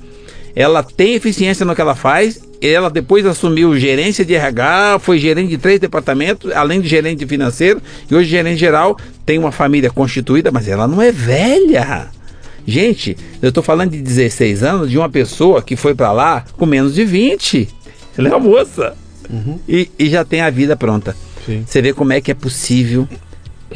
ela 0.56 0.82
tem 0.82 1.14
eficiência 1.14 1.66
no 1.66 1.76
que 1.76 1.82
ela 1.82 1.96
faz. 1.96 2.50
Ela 2.62 2.90
depois 2.90 3.26
assumiu 3.26 3.78
gerência 3.78 4.24
de 4.24 4.36
RH, 4.36 5.00
foi 5.00 5.18
gerente 5.18 5.50
de 5.50 5.58
três 5.58 5.80
departamentos, 5.80 6.52
além 6.52 6.80
de 6.80 6.88
gerente 6.88 7.26
financeiro, 7.26 7.82
e 8.10 8.14
hoje 8.14 8.30
gerente 8.30 8.60
geral, 8.60 8.96
tem 9.26 9.40
uma 9.40 9.52
família 9.52 9.90
constituída, 9.90 10.52
mas 10.52 10.68
ela 10.68 10.88
não 10.88 11.02
é 11.02 11.12
velha. 11.12 12.08
Gente, 12.66 13.18
eu 13.42 13.50
estou 13.50 13.64
falando 13.64 13.90
de 13.90 14.00
16 14.00 14.62
anos 14.62 14.92
de 14.92 14.98
uma 14.98 15.10
pessoa 15.10 15.64
que 15.64 15.76
foi 15.76 15.96
para 15.96 16.12
lá 16.12 16.46
com 16.56 16.68
menos 16.68 16.94
de 16.94 17.04
20. 17.04 17.68
Ela 18.16 18.28
é 18.28 18.32
uma 18.32 18.40
moça. 18.40 18.96
Uhum. 19.28 19.58
E, 19.68 19.90
e 19.98 20.08
já 20.08 20.24
tem 20.24 20.42
a 20.42 20.50
vida 20.52 20.76
pronta. 20.76 21.16
Sim. 21.46 21.64
Você 21.68 21.82
vê 21.82 21.94
como 21.94 22.14
é 22.14 22.22
que 22.22 22.32
é 22.32 22.34
possível. 22.34 23.08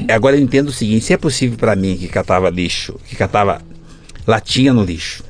Agora 0.09 0.35
eu 0.35 0.41
entendo 0.41 0.69
o 0.69 0.73
seguinte: 0.73 1.05
se 1.05 1.13
é 1.13 1.17
possível 1.17 1.57
para 1.57 1.75
mim 1.75 1.97
que 1.97 2.07
catava 2.07 2.49
lixo, 2.49 2.99
que 3.07 3.15
catava 3.15 3.61
latinha 4.27 4.73
no 4.73 4.83
lixo, 4.83 5.23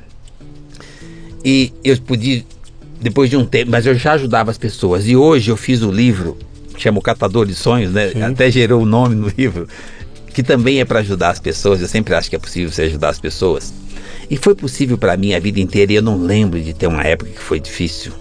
e 1.44 1.72
eu 1.84 1.96
podia, 2.00 2.44
depois 3.00 3.30
de 3.30 3.36
um 3.36 3.44
tempo, 3.44 3.70
mas 3.70 3.86
eu 3.86 3.94
já 3.94 4.14
ajudava 4.14 4.50
as 4.50 4.58
pessoas. 4.58 5.06
E 5.06 5.14
hoje 5.14 5.50
eu 5.50 5.56
fiz 5.56 5.82
o 5.82 5.92
livro, 5.92 6.36
que 6.74 6.82
chama 6.82 6.98
o 6.98 7.02
Catador 7.02 7.46
de 7.46 7.54
Sonhos, 7.54 7.92
né? 7.92 8.10
Sim. 8.10 8.22
Até 8.22 8.50
gerou 8.50 8.82
o 8.82 8.86
nome 8.86 9.14
no 9.14 9.28
livro, 9.28 9.68
que 10.34 10.42
também 10.42 10.80
é 10.80 10.84
para 10.84 11.00
ajudar 11.00 11.30
as 11.30 11.38
pessoas. 11.38 11.80
Eu 11.80 11.88
sempre 11.88 12.14
acho 12.14 12.28
que 12.28 12.36
é 12.36 12.38
possível 12.38 12.70
você 12.70 12.82
ajudar 12.82 13.10
as 13.10 13.20
pessoas. 13.20 13.72
E 14.28 14.36
foi 14.36 14.56
possível 14.56 14.98
para 14.98 15.16
mim 15.16 15.34
a 15.34 15.38
vida 15.38 15.60
inteira, 15.60 15.92
e 15.92 15.94
eu 15.94 16.02
não 16.02 16.18
lembro 16.18 16.60
de 16.60 16.74
ter 16.74 16.88
uma 16.88 17.04
época 17.04 17.30
que 17.30 17.40
foi 17.40 17.60
difícil. 17.60 18.12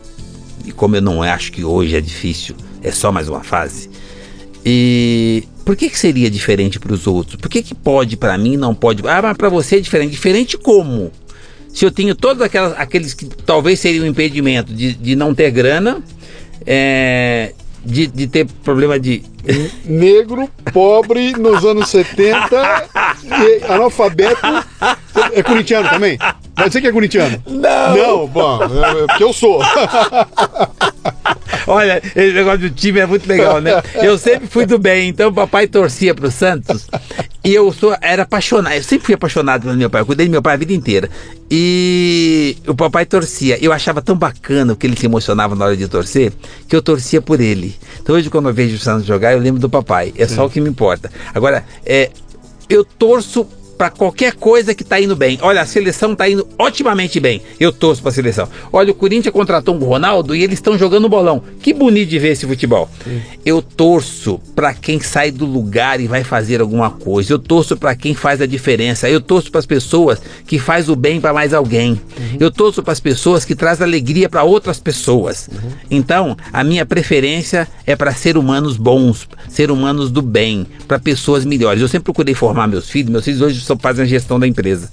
E 0.64 0.72
como 0.72 0.96
eu 0.96 1.02
não 1.02 1.24
acho 1.24 1.52
que 1.52 1.64
hoje 1.64 1.96
é 1.96 2.02
difícil, 2.02 2.56
é 2.84 2.92
só 2.92 3.12
mais 3.12 3.28
uma 3.28 3.44
fase. 3.44 3.90
E 4.66 5.44
por 5.64 5.76
que, 5.76 5.90
que 5.90 6.00
seria 6.00 6.30
diferente 6.30 6.80
para 6.80 6.94
os 6.94 7.06
outros? 7.06 7.36
Por 7.36 7.50
que, 7.50 7.62
que 7.62 7.76
pode 7.76 8.18
para 8.18 8.36
mim 8.38 8.58
não 8.58 8.74
pode? 8.74 9.08
Ah, 9.08 9.22
mas 9.22 9.38
para 9.38 9.50
você 9.50 9.78
é 9.78 9.80
diferente. 9.80 10.12
Diferente 10.12 10.58
como? 10.58 11.12
Se 11.70 11.86
eu 11.86 11.92
tenho 11.92 12.16
todos 12.16 12.42
aquelas, 12.42 12.74
aqueles 12.80 13.14
que 13.14 13.26
talvez 13.26 13.80
seriam 13.80 14.06
um 14.06 14.08
impedimento 14.08 14.74
de, 14.74 14.94
de 14.94 15.16
não 15.16 15.36
ter 15.36 15.52
grana, 15.52 16.02
é, 16.66 17.54
de, 17.84 18.08
de 18.08 18.28
ter 18.28 18.48
problema 18.64 19.00
de. 19.00 19.24
Negro, 19.86 20.50
pobre, 20.74 21.34
nos 21.34 21.64
anos 21.64 21.90
70, 21.90 22.90
analfabeto. 23.70 24.42
É 25.34 25.44
corintiano 25.44 25.90
também? 25.90 26.18
Vai 26.56 26.68
dizer 26.68 26.82
que 26.82 26.88
é 26.88 26.92
corintiano? 26.92 27.44
Não! 27.46 27.96
Não, 27.96 28.28
bom, 28.28 28.60
é, 28.64 29.04
é 29.04 29.08
porque 29.08 29.24
eu 29.24 29.34
sou. 29.34 29.62
Olha, 31.68 32.02
esse 32.16 32.34
negócio 32.34 32.60
do 32.60 32.70
time 32.70 33.00
é 33.00 33.06
muito 33.06 33.28
legal, 33.28 33.60
né? 33.60 33.82
Eu 33.96 34.18
sempre 34.18 34.48
fui 34.48 34.66
do 34.66 34.78
bem, 34.78 35.10
então 35.10 35.30
o 35.30 35.34
papai 35.34 35.68
torcia 35.68 36.14
pro 36.14 36.30
Santos 36.30 36.88
e 37.44 37.54
eu 37.54 37.72
sou, 37.72 37.96
era 38.02 38.24
apaixonado, 38.24 38.74
eu 38.74 38.84
sempre 38.84 39.06
fui 39.06 39.16
apaixonado 39.16 39.64
pelo 39.64 39.76
meu 39.76 39.90
pai, 39.90 40.02
eu 40.02 40.06
cuidei 40.06 40.26
do 40.26 40.32
meu 40.32 40.42
pai 40.42 40.56
a 40.56 40.58
vida 40.58 40.74
inteira. 40.74 41.10
E 41.50 42.58
o 42.68 42.74
papai 42.74 43.06
torcia. 43.06 43.64
Eu 43.64 43.72
achava 43.72 44.02
tão 44.02 44.18
bacana 44.18 44.76
que 44.76 44.88
ele 44.88 44.98
se 44.98 45.06
emocionava 45.06 45.56
na 45.56 45.66
hora 45.66 45.78
de 45.78 45.88
torcer, 45.88 46.34
que 46.68 46.76
eu 46.76 46.82
torcia 46.82 47.22
por 47.22 47.40
ele. 47.40 47.76
Então 48.02 48.16
hoje 48.16 48.32
quando 48.32 48.50
eu 48.50 48.54
vejo 48.54 48.76
o 48.76 48.80
Santos 48.80 49.06
jogar, 49.06 49.34
eu 49.34 49.40
lembro 49.40 49.62
do 49.62 49.70
papai. 49.70 50.12
É 50.18 50.28
só 50.28 50.46
o 50.46 50.50
que 50.50 50.60
me 50.60 50.70
importa. 50.70 51.12
Agora, 51.36 51.64
é, 51.86 52.10
eu 52.68 52.84
torço 52.84 53.48
para 53.78 53.90
qualquer 53.90 54.34
coisa 54.34 54.74
que 54.74 54.84
tá 54.84 55.00
indo 55.00 55.16
bem. 55.16 55.38
Olha, 55.42 55.62
a 55.62 55.66
seleção 55.66 56.16
tá 56.16 56.30
indo 56.30 56.48
otimamente 56.58 57.20
bem. 57.20 57.42
Eu 57.60 57.72
torço 57.72 58.02
para 58.02 58.12
a 58.12 58.14
seleção. 58.14 58.50
Olha, 58.72 58.92
o 58.92 58.96
Corinthians 58.96 59.34
contratou 59.34 59.76
um 59.76 59.80
Ronaldo 59.80 60.36
e 60.36 60.44
eles 60.44 60.60
estão 60.60 60.78
jogando 60.78 61.10
bolão. 61.10 61.42
Que 61.62 61.74
bonito 61.74 62.10
de 62.10 62.20
ver 62.20 62.30
esse 62.30 62.46
futebol. 62.46 62.90
Sim. 63.04 63.22
Eu 63.46 63.62
torço 63.62 64.40
para 64.56 64.74
quem 64.74 65.00
sai 65.00 65.32
do 65.32 65.46
lugar 65.46 66.00
e 66.00 66.08
vai 66.08 66.24
fazer 66.24 66.62
alguma 66.62 66.90
coisa. 66.90 67.34
Eu 67.34 67.40
torço 67.40 67.78
para 67.78 67.96
quem 67.96 68.14
faz 68.14 68.42
a 68.42 68.46
diferença. 68.46 69.10
Eu 69.10 69.22
torço 69.22 69.52
para 69.52 69.60
as 69.60 69.66
pessoas 69.66 70.22
que 70.48 70.58
faz 70.58 70.90
o 70.90 70.96
bem 70.96 71.20
para 71.20 71.34
mais 71.34 71.54
alguém. 71.54 71.92
Uhum. 71.92 72.38
Eu 72.40 72.52
torço 72.52 72.82
para 72.82 72.94
as 72.94 73.00
pessoas 73.00 73.44
que 73.44 73.56
traz 73.56 73.82
alegria 73.82 74.30
para 74.30 74.44
outras 74.44 74.80
pessoas. 74.80 75.50
Uhum. 75.52 75.70
Então, 75.92 76.38
a 76.52 76.64
minha 76.64 76.86
preferência 76.86 77.68
é 77.86 77.96
para 77.96 78.14
ser 78.14 78.38
humanos 78.38 78.78
bons, 78.78 79.28
ser 79.50 79.72
humanos 79.72 80.12
do 80.12 80.22
bem, 80.22 80.66
para 80.88 81.00
pessoas 81.00 81.44
melhores. 81.46 81.82
Eu 81.82 81.88
sempre 81.88 82.06
procurei 82.06 82.34
formar 82.34 82.68
meus 82.68 82.90
filhos. 82.90 83.12
Meus 83.12 83.26
filhos 83.26 83.42
hoje 83.42 83.65
só 83.66 83.76
fazem 83.78 84.04
a 84.04 84.08
gestão 84.08 84.40
da 84.40 84.48
empresa. 84.48 84.92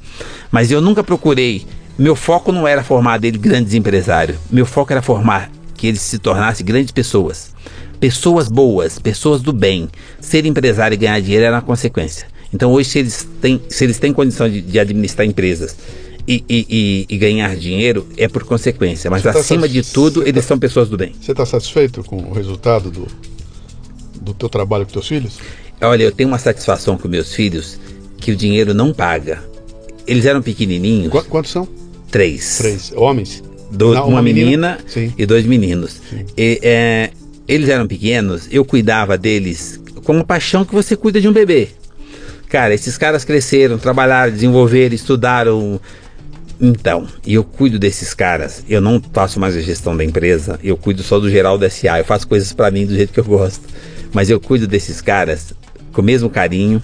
Mas 0.51 0.70
eu 0.70 0.81
nunca 0.81 1.05
procurei. 1.05 1.66
Meu 1.99 2.16
foco 2.16 2.51
não 2.51 2.66
era 2.66 2.83
formar 2.83 3.18
dele 3.18 3.39
grandes 3.39 3.75
empresários. 3.75 4.39
Meu 4.51 4.66
foco 4.66 4.93
era 4.93 5.03
formar 5.03 5.51
que 5.77 5.87
eles 5.87 6.01
se 6.01 6.18
tornassem 6.18 6.64
grandes 6.64 6.91
pessoas. 6.91 7.53
Pessoas 8.01 8.49
boas, 8.49 8.99
pessoas 8.99 9.43
do 9.43 9.53
bem. 9.53 9.89
Ser 10.20 10.47
empresário 10.47 10.95
e 10.95 10.99
ganhar 10.99 11.20
dinheiro 11.20 11.45
era 11.45 11.57
uma 11.57 11.62
consequência. 11.62 12.27
Então 12.53 12.73
hoje, 12.73 12.89
se 12.89 12.99
eles 12.99 13.29
têm, 13.41 13.61
se 13.68 13.85
eles 13.85 13.99
têm 13.99 14.12
condição 14.12 14.49
de, 14.49 14.61
de 14.61 14.79
administrar 14.79 15.27
empresas 15.27 15.77
e, 16.27 16.45
e, 16.49 17.07
e, 17.09 17.18
ganhar 17.18 17.57
dinheiro, 17.57 18.07
é 18.16 18.29
por 18.29 18.45
consequência. 18.45 19.11
Mas 19.11 19.23
tá 19.23 19.31
acima 19.31 19.68
de 19.68 19.83
tudo, 19.83 20.23
eles 20.23 20.45
tá, 20.45 20.49
são 20.49 20.59
pessoas 20.59 20.89
do 20.89 20.97
bem. 20.97 21.14
Você 21.20 21.33
está 21.33 21.45
satisfeito 21.45 22.05
com 22.05 22.16
o 22.16 22.33
resultado 22.33 22.91
do, 22.91 23.07
do 24.20 24.35
teu 24.35 24.49
trabalho 24.49 24.87
com 24.87 24.93
teus 24.93 25.09
filhos? 25.09 25.39
Olha, 25.81 26.05
eu 26.05 26.12
tenho 26.12 26.29
uma 26.29 26.39
satisfação 26.39 26.97
com 26.97 27.09
meus 27.09 27.35
filhos 27.35 27.79
que 28.23 28.31
o 28.31 28.37
dinheiro 28.37 28.73
não 28.73 28.95
paga. 28.95 29.43
Eles 30.07 30.25
eram 30.25 30.41
pequenininhos. 30.41 31.11
Qu 31.11 31.25
quantos 31.25 31.51
são? 31.51 31.68
Três. 32.11 32.59
Três. 32.59 32.93
Homens? 32.95 33.43
Do, 33.70 33.95
não, 33.95 34.03
uma, 34.03 34.09
uma, 34.09 34.23
menina, 34.23 34.79
menina 34.95 35.14
e 35.18 35.27
dois 35.27 35.45
meninos. 35.45 36.01
E, 36.37 36.61
é, 36.62 37.11
eles 37.49 37.68
eram 37.68 37.87
pequenos, 37.87 38.49
eu 38.51 38.64
cuidava 38.64 39.18
deles 39.18 39.81
com 40.05 40.18
a 40.18 40.25
paixão 40.25 40.64
que 40.64 40.75
você 40.75 40.95
cuida 40.95 41.20
de 41.20 41.29
um 41.29 41.33
bebê. 41.33 41.68
Cara, 42.49 42.75
esses 42.75 42.99
caras 42.99 43.25
cresceram, 43.25 43.79
trabalharam, 43.79 44.33
desenvolveram, 44.33 44.95
estudaram. 44.95 45.81
Então, 46.61 47.09
e 47.27 47.35
eu 47.35 47.43
cuido 47.43 47.79
desses 47.79 48.14
caras. 48.14 48.62
Eu 48.68 48.81
não 48.81 49.03
faço 49.12 49.41
mais 49.41 49.57
a 49.57 49.61
gestão 49.61 49.97
da 49.97 50.05
empresa, 50.05 50.61
eu 50.62 50.77
cuido 50.77 51.03
só 51.03 51.18
do 51.18 51.31
geral 51.31 51.59
da 51.59 51.68
SA. 51.68 51.99
Eu 51.99 52.05
faço 52.05 52.29
coisas 52.29 52.53
para 52.53 52.70
mim 52.70 52.87
do 52.87 52.95
jeito 52.95 53.12
que 53.12 53.20
eu 53.20 53.25
gosto. 53.25 53.62
Mas 54.12 54.29
eu 54.29 54.39
cuido 54.39 54.66
desses 54.66 55.01
caras 55.01 55.55
com 55.93 56.03
o 56.03 56.05
mesmo 56.05 56.29
carinho, 56.29 56.83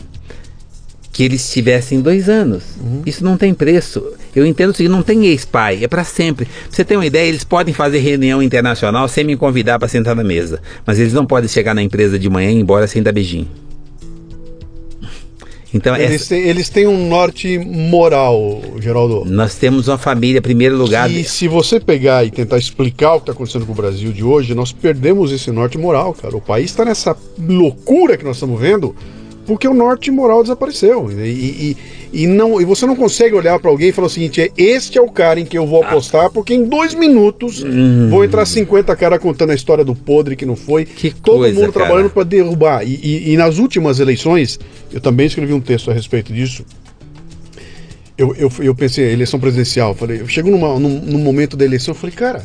que 1.19 1.25
eles 1.25 1.51
tivessem 1.51 2.01
dois 2.01 2.29
anos. 2.29 2.63
Uhum. 2.81 3.03
Isso 3.05 3.25
não 3.25 3.37
tem 3.37 3.53
preço. 3.53 4.01
Eu 4.37 4.47
entendo 4.47 4.73
que 4.73 4.89
não 4.89 5.03
tem 5.03 5.27
ex-pai, 5.27 5.83
é 5.83 5.89
para 5.89 6.05
sempre. 6.05 6.45
Pra 6.45 6.55
você 6.71 6.85
ter 6.85 6.95
uma 6.95 7.05
ideia, 7.05 7.29
eles 7.29 7.43
podem 7.43 7.75
fazer 7.75 7.99
reunião 7.99 8.41
internacional 8.41 9.09
sem 9.09 9.25
me 9.25 9.37
convidar 9.37 9.81
para 9.81 9.89
sentar 9.89 10.15
na 10.15 10.23
mesa, 10.23 10.63
mas 10.87 11.01
eles 11.01 11.13
não 11.13 11.27
podem 11.27 11.49
chegar 11.49 11.75
na 11.75 11.83
empresa 11.83 12.21
de 12.21 12.31
manhã 12.31 12.53
e 12.53 12.55
ir 12.55 12.61
embora 12.61 12.87
sem 12.87 13.03
dar 13.03 13.11
beijinho. 13.11 13.49
Então, 15.75 15.97
eles, 15.97 16.23
essa... 16.23 16.29
têm, 16.29 16.43
eles 16.45 16.69
têm 16.69 16.87
um 16.87 17.09
norte 17.09 17.59
moral, 17.59 18.63
Geraldo. 18.81 19.25
Nós 19.25 19.57
temos 19.57 19.89
uma 19.89 19.99
família, 19.99 20.41
primeiro 20.41 20.77
lugar. 20.77 21.11
E 21.11 21.25
se 21.25 21.49
você 21.49 21.81
pegar 21.81 22.25
e 22.25 22.31
tentar 22.31 22.59
explicar 22.59 23.15
o 23.15 23.17
que 23.17 23.23
está 23.23 23.33
acontecendo 23.33 23.67
com 23.67 23.73
o 23.73 23.75
Brasil 23.75 24.13
de 24.13 24.23
hoje, 24.23 24.55
nós 24.55 24.71
perdemos 24.71 25.33
esse 25.33 25.51
norte 25.51 25.77
moral, 25.77 26.15
cara. 26.15 26.37
O 26.37 26.41
país 26.41 26.71
está 26.71 26.85
nessa 26.85 27.17
loucura 27.37 28.17
que 28.17 28.25
nós 28.25 28.37
estamos 28.37 28.61
vendo 28.61 28.95
porque 29.49 29.67
o 29.67 29.73
norte 29.73 30.11
moral 30.11 30.43
desapareceu. 30.43 31.11
E, 31.11 31.25
e, 31.25 31.77
e, 32.13 32.27
não, 32.27 32.61
e 32.61 32.67
você 32.67 32.85
não 32.85 32.95
consegue 32.95 33.35
olhar 33.35 33.59
para 33.59 33.71
alguém 33.71 33.89
e 33.89 33.93
falar 33.93 34.09
o 34.09 34.11
seguinte: 34.11 34.43
é, 34.43 34.51
este 34.59 34.99
é 34.99 35.01
o 35.01 35.09
cara 35.09 35.41
em 35.41 35.47
que 35.47 35.57
eu 35.57 35.67
vou 35.67 35.83
apostar, 35.83 36.31
porque 36.31 36.53
em 36.53 36.65
dois 36.65 36.93
minutos 36.93 37.65
hum. 37.65 38.11
vão 38.11 38.23
entrar 38.23 38.45
50 38.45 38.95
caras 38.95 39.19
contando 39.19 39.51
a 39.51 39.55
história 39.55 39.83
do 39.83 39.95
podre 39.95 40.37
que 40.37 40.45
não 40.45 40.55
foi. 40.55 40.85
Que 40.85 41.11
todo 41.11 41.39
coisa, 41.39 41.59
mundo 41.59 41.73
trabalhando 41.73 42.11
para 42.11 42.25
derrubar. 42.25 42.87
E, 42.87 43.33
e, 43.33 43.37
nas 43.39 43.57
últimas 43.57 43.99
eleições, 44.01 44.61
eu 44.93 45.01
também 45.01 45.27
escrevi 45.27 45.55
um 45.55 45.61
texto 45.63 45.91
a 45.91 45.95
respeito 45.95 46.31
disso. 46.31 46.63
Eu, 48.19 48.35
eu, 48.35 48.53
eu 48.59 48.75
pensei, 48.75 49.11
eleição 49.11 49.41
presidencial, 49.41 49.95
falei, 49.95 50.21
eu 50.21 50.29
chego 50.29 50.51
numa, 50.51 50.79
num, 50.79 51.01
num 51.01 51.21
momento 51.21 51.57
da 51.57 51.65
eleição, 51.65 51.95
eu 51.95 51.99
falei, 51.99 52.15
cara, 52.15 52.45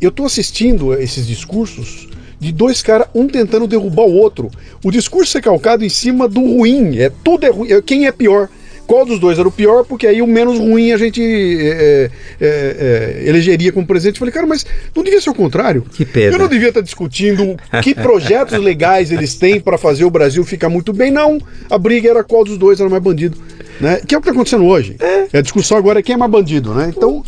eu 0.00 0.10
tô 0.10 0.24
assistindo 0.24 0.92
esses 0.94 1.26
discursos 1.26 2.08
de 2.40 2.50
dois 2.50 2.80
caras, 2.80 3.06
um 3.14 3.28
tentando 3.28 3.66
derrubar 3.66 4.06
o 4.06 4.14
outro. 4.14 4.50
O 4.82 4.90
discurso 4.90 5.36
é 5.36 5.42
calcado 5.42 5.84
em 5.84 5.90
cima 5.90 6.26
do 6.26 6.40
ruim. 6.40 6.98
É 6.98 7.10
tudo 7.22 7.44
é 7.44 7.50
ruim. 7.50 7.70
É, 7.70 7.82
quem 7.82 8.06
é 8.06 8.12
pior? 8.12 8.48
Qual 8.90 9.06
dos 9.06 9.20
dois 9.20 9.38
era 9.38 9.46
o 9.46 9.52
pior? 9.52 9.84
Porque 9.84 10.04
aí 10.04 10.20
o 10.20 10.26
menos 10.26 10.58
ruim 10.58 10.90
a 10.90 10.96
gente 10.96 11.22
é, 11.22 12.10
é, 12.40 13.20
é, 13.20 13.22
elegeria 13.24 13.70
como 13.70 13.86
presidente. 13.86 14.16
Eu 14.16 14.18
falei, 14.18 14.34
cara, 14.34 14.48
mas 14.48 14.66
não 14.92 15.04
devia 15.04 15.20
ser 15.20 15.30
o 15.30 15.34
contrário. 15.34 15.86
Que 15.92 16.04
pena. 16.04 16.34
Eu 16.34 16.40
não 16.40 16.48
devia 16.48 16.70
estar 16.70 16.80
discutindo 16.80 17.56
que 17.84 17.94
projetos 17.94 18.58
legais 18.58 19.12
eles 19.12 19.36
têm 19.36 19.60
para 19.60 19.78
fazer 19.78 20.04
o 20.04 20.10
Brasil 20.10 20.42
ficar 20.42 20.68
muito 20.68 20.92
bem. 20.92 21.08
Não. 21.08 21.38
A 21.70 21.78
briga 21.78 22.10
era 22.10 22.24
qual 22.24 22.42
dos 22.42 22.58
dois 22.58 22.80
era 22.80 22.90
mais 22.90 23.00
bandido. 23.00 23.38
Né? 23.80 24.00
Que 24.04 24.12
é 24.12 24.18
o 24.18 24.20
que 24.20 24.28
está 24.28 24.32
acontecendo 24.32 24.64
hoje. 24.64 24.96
É. 24.98 25.38
A 25.38 25.40
discussão 25.40 25.78
agora 25.78 26.00
é 26.00 26.02
quem 26.02 26.16
é 26.16 26.18
mais 26.18 26.32
bandido, 26.32 26.74
né? 26.74 26.92
Então, 26.92 27.22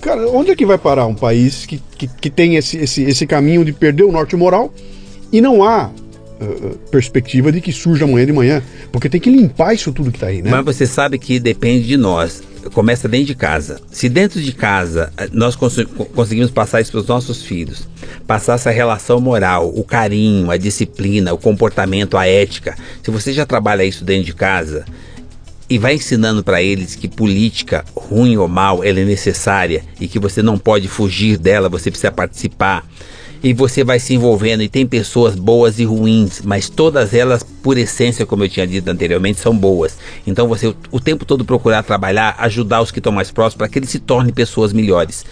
cara, 0.00 0.24
onde 0.28 0.52
é 0.52 0.54
que 0.54 0.64
vai 0.64 0.78
parar 0.78 1.06
um 1.06 1.16
país 1.16 1.66
que, 1.66 1.82
que, 1.96 2.06
que 2.06 2.30
tem 2.30 2.54
esse, 2.54 2.76
esse, 2.76 3.02
esse 3.02 3.26
caminho 3.26 3.64
de 3.64 3.72
perder 3.72 4.04
o 4.04 4.12
norte 4.12 4.36
moral 4.36 4.72
e 5.32 5.40
não 5.40 5.64
há 5.64 5.90
uh, 6.40 6.78
perspectiva 6.90 7.50
de 7.52 7.60
que 7.60 7.72
surja 7.72 8.04
amanhã 8.04 8.26
de 8.26 8.32
manhã? 8.32 8.62
Porque 8.92 9.08
tem 9.08 9.20
que 9.20 9.30
limpar 9.30 9.74
isso 9.74 9.92
tudo 9.92 10.10
que 10.10 10.16
está 10.16 10.28
aí, 10.28 10.42
né? 10.42 10.50
Mas 10.50 10.64
você 10.64 10.86
sabe 10.86 11.18
que 11.18 11.38
depende 11.38 11.86
de 11.86 11.96
nós. 11.96 12.42
Começa 12.72 13.08
dentro 13.08 13.26
de 13.26 13.34
casa. 13.34 13.80
Se 13.90 14.08
dentro 14.08 14.40
de 14.40 14.52
casa 14.52 15.12
eh, 15.16 15.28
nós 15.32 15.56
cons 15.56 15.76
conseguimos 16.14 16.50
passar 16.50 16.80
isso 16.80 16.90
para 16.90 17.00
os 17.00 17.06
nossos 17.06 17.42
filhos, 17.42 17.88
passar 18.26 18.54
essa 18.54 18.70
relação 18.70 19.20
moral, 19.20 19.72
o 19.74 19.84
carinho, 19.84 20.50
a 20.50 20.56
disciplina, 20.56 21.32
o 21.32 21.38
comportamento, 21.38 22.16
a 22.16 22.26
ética. 22.26 22.76
Se 23.02 23.10
você 23.10 23.32
já 23.32 23.46
trabalha 23.46 23.84
isso 23.84 24.04
dentro 24.04 24.24
de 24.24 24.34
casa, 24.34 24.84
e 25.70 25.78
vai 25.78 25.94
ensinando 25.94 26.42
para 26.42 26.62
eles 26.62 26.94
que 26.94 27.06
política, 27.06 27.84
ruim 27.94 28.36
ou 28.36 28.48
mal, 28.48 28.82
ela 28.82 29.00
é 29.00 29.04
necessária 29.04 29.84
e 30.00 30.08
que 30.08 30.18
você 30.18 30.42
não 30.42 30.58
pode 30.58 30.88
fugir 30.88 31.36
dela, 31.36 31.68
você 31.68 31.90
precisa 31.90 32.10
participar. 32.10 32.86
E 33.42 33.52
você 33.52 33.84
vai 33.84 34.00
se 34.00 34.14
envolvendo 34.14 34.62
e 34.62 34.68
tem 34.68 34.86
pessoas 34.86 35.34
boas 35.34 35.78
e 35.78 35.84
ruins, 35.84 36.42
mas 36.42 36.68
todas 36.68 37.14
elas, 37.14 37.42
por 37.42 37.78
essência, 37.78 38.26
como 38.26 38.44
eu 38.44 38.48
tinha 38.48 38.66
dito 38.66 38.88
anteriormente, 38.88 39.40
são 39.40 39.56
boas. 39.56 39.96
Então 40.26 40.48
você 40.48 40.74
o 40.90 41.00
tempo 41.00 41.24
todo 41.24 41.44
procurar 41.44 41.82
trabalhar, 41.82 42.34
ajudar 42.38 42.80
os 42.80 42.90
que 42.90 42.98
estão 42.98 43.12
mais 43.12 43.30
próximos 43.30 43.58
para 43.58 43.68
que 43.68 43.78
eles 43.78 43.90
se 43.90 43.98
tornem 43.98 44.32
pessoas 44.32 44.72
melhores. 44.72 45.24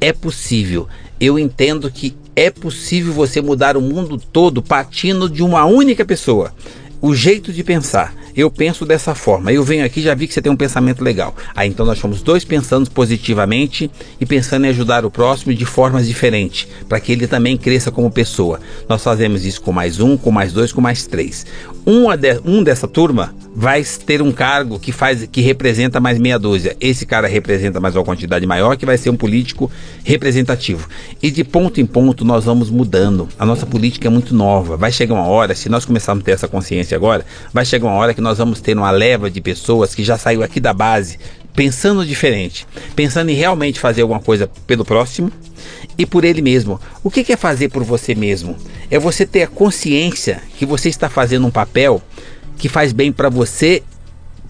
É 0.00 0.12
possível. 0.12 0.88
Eu 1.20 1.38
entendo 1.38 1.90
que 1.90 2.16
é 2.34 2.50
possível 2.50 3.12
você 3.12 3.42
mudar 3.42 3.76
o 3.76 3.82
mundo 3.82 4.16
todo 4.16 4.62
partindo 4.62 5.28
de 5.28 5.42
uma 5.42 5.66
única 5.66 6.04
pessoa. 6.04 6.54
O 7.02 7.14
jeito 7.14 7.52
de 7.52 7.62
pensar 7.62 8.14
eu 8.36 8.50
penso 8.50 8.84
dessa 8.84 9.14
forma. 9.14 9.52
Eu 9.52 9.64
venho 9.64 9.84
aqui 9.84 10.00
já 10.00 10.14
vi 10.14 10.26
que 10.26 10.34
você 10.34 10.42
tem 10.42 10.52
um 10.52 10.56
pensamento 10.56 11.02
legal. 11.02 11.34
Aí 11.54 11.68
então 11.68 11.84
nós 11.86 11.98
fomos 11.98 12.22
dois 12.22 12.44
pensando 12.44 12.90
positivamente 12.90 13.90
e 14.20 14.26
pensando 14.26 14.66
em 14.66 14.68
ajudar 14.68 15.04
o 15.04 15.10
próximo 15.10 15.54
de 15.54 15.64
formas 15.64 16.06
diferentes, 16.06 16.66
para 16.88 17.00
que 17.00 17.12
ele 17.12 17.26
também 17.26 17.56
cresça 17.56 17.90
como 17.90 18.10
pessoa. 18.10 18.60
Nós 18.88 19.02
fazemos 19.02 19.44
isso 19.44 19.60
com 19.62 19.72
mais 19.72 20.00
um, 20.00 20.16
com 20.16 20.30
mais 20.30 20.52
dois, 20.52 20.72
com 20.72 20.80
mais 20.80 21.06
três. 21.06 21.46
Um, 21.86 22.14
de, 22.16 22.40
um 22.44 22.62
dessa 22.62 22.86
turma 22.86 23.34
vai 23.54 23.82
ter 24.06 24.22
um 24.22 24.30
cargo 24.30 24.78
que 24.78 24.92
faz 24.92 25.26
que 25.30 25.40
representa 25.40 26.00
mais 26.00 26.18
meia 26.18 26.38
dúzia. 26.38 26.76
Esse 26.80 27.04
cara 27.04 27.26
representa 27.26 27.80
mais 27.80 27.96
uma 27.96 28.04
quantidade 28.04 28.46
maior, 28.46 28.76
que 28.76 28.86
vai 28.86 28.96
ser 28.96 29.10
um 29.10 29.16
político 29.16 29.70
representativo. 30.04 30.88
E 31.22 31.30
de 31.30 31.42
ponto 31.42 31.80
em 31.80 31.86
ponto 31.86 32.24
nós 32.24 32.44
vamos 32.44 32.70
mudando. 32.70 33.28
A 33.38 33.44
nossa 33.44 33.66
política 33.66 34.08
é 34.08 34.10
muito 34.10 34.34
nova. 34.34 34.76
Vai 34.76 34.92
chegar 34.92 35.14
uma 35.14 35.26
hora, 35.26 35.54
se 35.54 35.68
nós 35.68 35.84
começarmos 35.84 36.22
a 36.22 36.24
ter 36.24 36.32
essa 36.32 36.48
consciência 36.48 36.96
agora, 36.96 37.24
vai 37.52 37.64
chegar 37.64 37.86
uma 37.86 37.96
hora 37.96 38.14
que 38.14 38.19
nós 38.20 38.38
vamos 38.38 38.60
ter 38.60 38.76
uma 38.76 38.90
leva 38.90 39.30
de 39.30 39.40
pessoas 39.40 39.94
que 39.94 40.04
já 40.04 40.18
saiu 40.18 40.42
aqui 40.42 40.60
da 40.60 40.72
base 40.72 41.18
pensando 41.54 42.06
diferente, 42.06 42.66
pensando 42.94 43.30
em 43.30 43.34
realmente 43.34 43.80
fazer 43.80 44.02
alguma 44.02 44.20
coisa 44.20 44.48
pelo 44.66 44.84
próximo 44.84 45.30
e 45.98 46.06
por 46.06 46.24
ele 46.24 46.40
mesmo. 46.40 46.80
O 47.02 47.10
que 47.10 47.32
é 47.32 47.36
fazer 47.36 47.68
por 47.68 47.84
você 47.84 48.14
mesmo? 48.14 48.56
É 48.90 48.98
você 48.98 49.26
ter 49.26 49.42
a 49.42 49.46
consciência 49.46 50.40
que 50.56 50.64
você 50.64 50.88
está 50.88 51.08
fazendo 51.08 51.46
um 51.46 51.50
papel 51.50 52.00
que 52.56 52.68
faz 52.68 52.92
bem 52.92 53.12
para 53.12 53.28
você, 53.28 53.82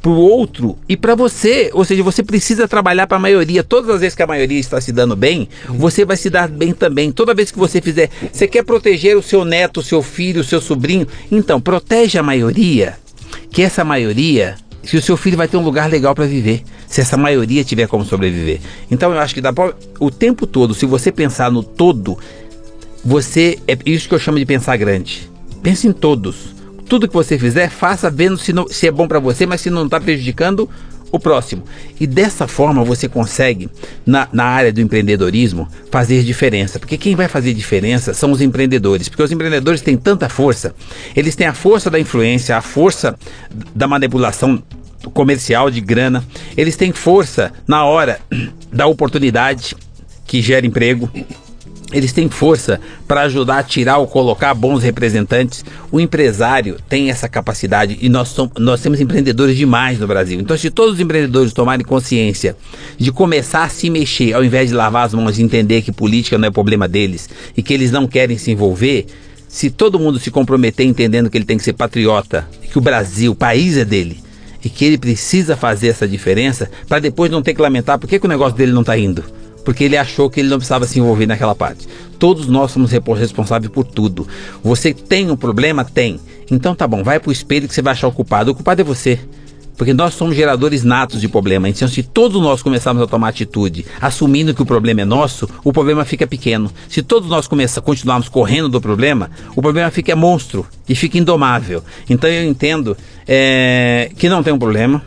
para 0.01 0.11
o 0.11 0.17
outro 0.17 0.79
e 0.89 0.97
para 0.97 1.15
você. 1.15 1.71
Ou 1.73 1.85
seja, 1.85 2.03
você 2.03 2.23
precisa 2.23 2.67
trabalhar 2.69 3.07
para 3.07 3.17
a 3.17 3.21
maioria. 3.21 3.63
Todas 3.63 3.91
as 3.91 4.01
vezes 4.01 4.15
que 4.15 4.23
a 4.23 4.27
maioria 4.27 4.59
está 4.59 4.81
se 4.81 4.93
dando 4.93 5.17
bem, 5.17 5.49
você 5.69 6.05
vai 6.05 6.17
se 6.17 6.31
dar 6.31 6.49
bem 6.49 6.73
também. 6.73 7.13
Toda 7.13 7.35
vez 7.35 7.51
que 7.51 7.59
você 7.59 7.81
fizer, 7.81 8.11
você 8.33 8.47
quer 8.47 8.65
proteger 8.65 9.17
o 9.17 9.23
seu 9.23 9.45
neto, 9.45 9.81
o 9.81 9.83
seu 9.83 10.03
filho, 10.03 10.41
o 10.41 10.45
seu 10.45 10.61
sobrinho, 10.61 11.07
então 11.31 11.61
protege 11.61 12.19
a 12.19 12.23
maioria. 12.23 12.97
Que 13.51 13.63
essa 13.63 13.85
maioria 13.85 14.57
se 14.83 14.97
o 14.97 15.03
seu 15.03 15.17
filho 15.17 15.37
vai 15.37 15.47
ter 15.47 15.57
um 15.57 15.63
lugar 15.63 15.91
legal 15.91 16.15
para 16.15 16.25
viver, 16.25 16.63
se 16.87 17.01
essa 17.01 17.17
maioria 17.17 17.63
tiver 17.63 17.87
como 17.87 18.05
sobreviver. 18.05 18.61
Então 18.91 19.13
eu 19.13 19.19
acho 19.19 19.35
que 19.35 19.41
dá 19.41 19.53
pra, 19.53 19.75
o 19.99 20.11
tempo 20.11 20.47
todo, 20.47 20.75
se 20.75 20.87
você 20.87 21.13
pensar 21.13 21.51
no 21.51 21.63
todo, 21.63 22.19
você 23.05 23.59
é 23.69 23.77
isso 23.85 24.09
que 24.09 24.15
eu 24.15 24.19
chamo 24.19 24.39
de 24.39 24.47
pensar 24.47 24.77
grande. 24.77 25.31
Pense 25.63 25.87
em 25.87 25.93
todos 25.93 26.61
tudo 26.91 27.07
que 27.07 27.15
você 27.15 27.39
fizer, 27.39 27.71
faça 27.71 28.11
vendo 28.11 28.37
se, 28.37 28.53
não, 28.53 28.67
se 28.67 28.89
é 28.89 28.91
bom 28.91 29.07
para 29.07 29.21
você, 29.21 29.47
mas 29.47 29.61
se 29.61 29.71
não 29.71 29.85
está 29.85 30.01
prejudicando 30.01 30.69
o 31.13 31.19
próximo. 31.19 31.65
E 31.99 32.07
dessa 32.07 32.47
forma 32.47 32.85
você 32.85 33.09
consegue, 33.09 33.69
na, 34.07 34.29
na 34.33 34.45
área 34.45 34.73
do 34.73 34.81
empreendedorismo, 34.81 35.69
fazer 35.91 36.23
diferença. 36.23 36.79
Porque 36.79 36.97
quem 36.97 37.15
vai 37.15 37.29
fazer 37.29 37.53
diferença 37.53 38.15
são 38.15 38.31
os 38.31 38.41
empreendedores. 38.41 39.09
Porque 39.09 39.23
os 39.23 39.33
empreendedores 39.33 39.81
têm 39.81 39.97
tanta 39.97 40.29
força. 40.29 40.75
Eles 41.15 41.35
têm 41.35 41.47
a 41.47 41.55
força 41.55 41.91
da 41.91 41.99
influência, 41.99 42.57
a 42.57 42.63
força 42.63 43.17
da 43.75 43.87
manipulação 43.87 44.63
comercial 45.13 45.71
de 45.71 45.81
grana. 45.81 46.25
Eles 46.57 46.77
têm 46.77 46.93
força 46.93 47.53
na 47.67 47.85
hora 47.85 48.21
da 48.73 48.87
oportunidade 48.87 49.75
que 50.27 50.41
gera 50.41 50.67
emprego 50.67 51.11
eles 51.93 52.13
têm 52.13 52.29
força 52.29 52.81
para 53.07 53.23
ajudar 53.23 53.59
a 53.59 53.63
tirar 53.63 53.99
ou 53.99 54.07
colocar 54.07 54.55
bons 54.55 54.83
representantes. 54.83 55.65
O 55.91 55.99
empresário 56.01 56.77
tem 56.89 57.11
essa 57.11 57.29
capacidade 57.29 57.99
e 58.01 58.09
nós, 58.09 58.35
nós 58.59 58.81
temos 58.81 59.01
empreendedores 59.01 59.57
demais 59.57 59.99
no 59.99 60.07
Brasil. 60.07 60.41
Então, 60.41 60.57
se 60.57 60.71
todos 60.71 60.95
os 60.95 61.01
empreendedores 61.01 61.53
tomarem 61.53 61.85
consciência 61.85 62.57
de 62.97 63.11
começar 63.11 63.65
a 63.65 63.69
se 63.69 63.91
mexer, 63.91 64.33
ao 64.33 64.45
invés 64.45 64.69
de 64.69 64.75
lavar 64.75 65.07
as 65.07 65.15
mãos 65.15 65.39
e 65.39 65.43
entender 65.43 65.83
que 65.83 65.93
política 65.93 66.39
não 66.39 66.49
é 66.49 66.51
problema 66.51 66.87
deles 66.87 67.29
e 67.57 67.63
que 67.63 67.75
eles 67.75 67.91
não 67.91 68.07
querem 68.07 68.39
se 68.39 68.51
envolver, 68.51 69.07
se 69.49 69.69
todo 69.69 69.99
mundo 69.99 70.19
se 70.19 70.31
comprometer 70.31 70.87
entendendo 70.87 71.29
que 71.29 71.37
ele 71.37 71.45
tem 71.45 71.59
que 71.59 71.65
ser 71.65 71.73
patriota, 71.73 72.49
que 72.71 72.79
o 72.79 72.81
Brasil, 72.81 73.33
o 73.33 73.35
país 73.35 73.77
é 73.77 73.85
dele 73.85 74.19
e 74.65 74.69
que 74.69 74.85
ele 74.85 74.99
precisa 74.99 75.57
fazer 75.57 75.89
essa 75.89 76.07
diferença 76.07 76.71
para 76.87 77.01
depois 77.01 77.31
não 77.31 77.43
ter 77.43 77.55
que 77.55 77.63
lamentar 77.63 77.99
por 77.99 78.07
que, 78.07 78.21
que 78.21 78.27
o 78.27 78.29
negócio 78.29 78.57
dele 78.57 78.73
não 78.73 78.83
está 78.83 78.97
indo 78.97 79.25
porque 79.65 79.85
ele 79.85 79.97
achou 79.97 80.31
que 80.31 80.41
ele 80.41 80.49
não 80.49 80.59
precisava 80.59 80.87
se 80.87 80.99
envolver 80.99 81.27
naquela 81.27 81.55
parte. 81.55 81.87
Todos 82.19 82.47
nós 82.47 82.71
somos 82.71 82.91
responsáveis 82.91 83.73
por 83.73 83.85
tudo. 83.85 84.27
Você 84.63 84.93
tem 84.93 85.31
um 85.31 85.37
problema? 85.37 85.85
Tem. 85.85 86.21
Então 86.51 86.75
tá 86.75 86.87
bom, 86.87 87.03
vai 87.03 87.19
pro 87.19 87.33
espelho 87.33 87.69
que 87.69 87.75
você 87.75 87.83
vai 87.83 87.93
achar 87.93 88.09
o 88.09 88.13
culpado. 88.13 88.51
O 88.51 88.55
culpado 88.55 88.81
é 88.81 88.85
você. 88.85 89.19
Porque 89.81 89.95
nós 89.95 90.13
somos 90.13 90.37
geradores 90.37 90.85
natos 90.85 91.23
de 91.23 91.27
problema. 91.27 91.67
Então, 91.67 91.89
se 91.89 92.03
todos 92.03 92.39
nós 92.43 92.63
começarmos 92.63 93.03
a 93.03 93.07
tomar 93.07 93.29
atitude, 93.29 93.87
assumindo 93.99 94.53
que 94.53 94.61
o 94.61 94.67
problema 94.67 95.01
é 95.01 95.05
nosso, 95.07 95.49
o 95.65 95.73
problema 95.73 96.05
fica 96.05 96.27
pequeno. 96.27 96.71
Se 96.87 97.03
todos 97.03 97.31
nós 97.31 97.49
começar, 97.49 97.81
continuarmos 97.81 98.29
correndo 98.29 98.69
do 98.69 98.79
problema, 98.79 99.31
o 99.57 99.63
problema 99.63 99.91
fica 99.91 100.15
monstro 100.15 100.67
e 100.87 100.95
fica 100.95 101.17
indomável. 101.17 101.83
Então, 102.11 102.29
eu 102.29 102.45
entendo 102.45 102.95
é, 103.27 104.11
que 104.19 104.29
não 104.29 104.43
tem 104.43 104.53
um 104.53 104.59
problema. 104.59 105.03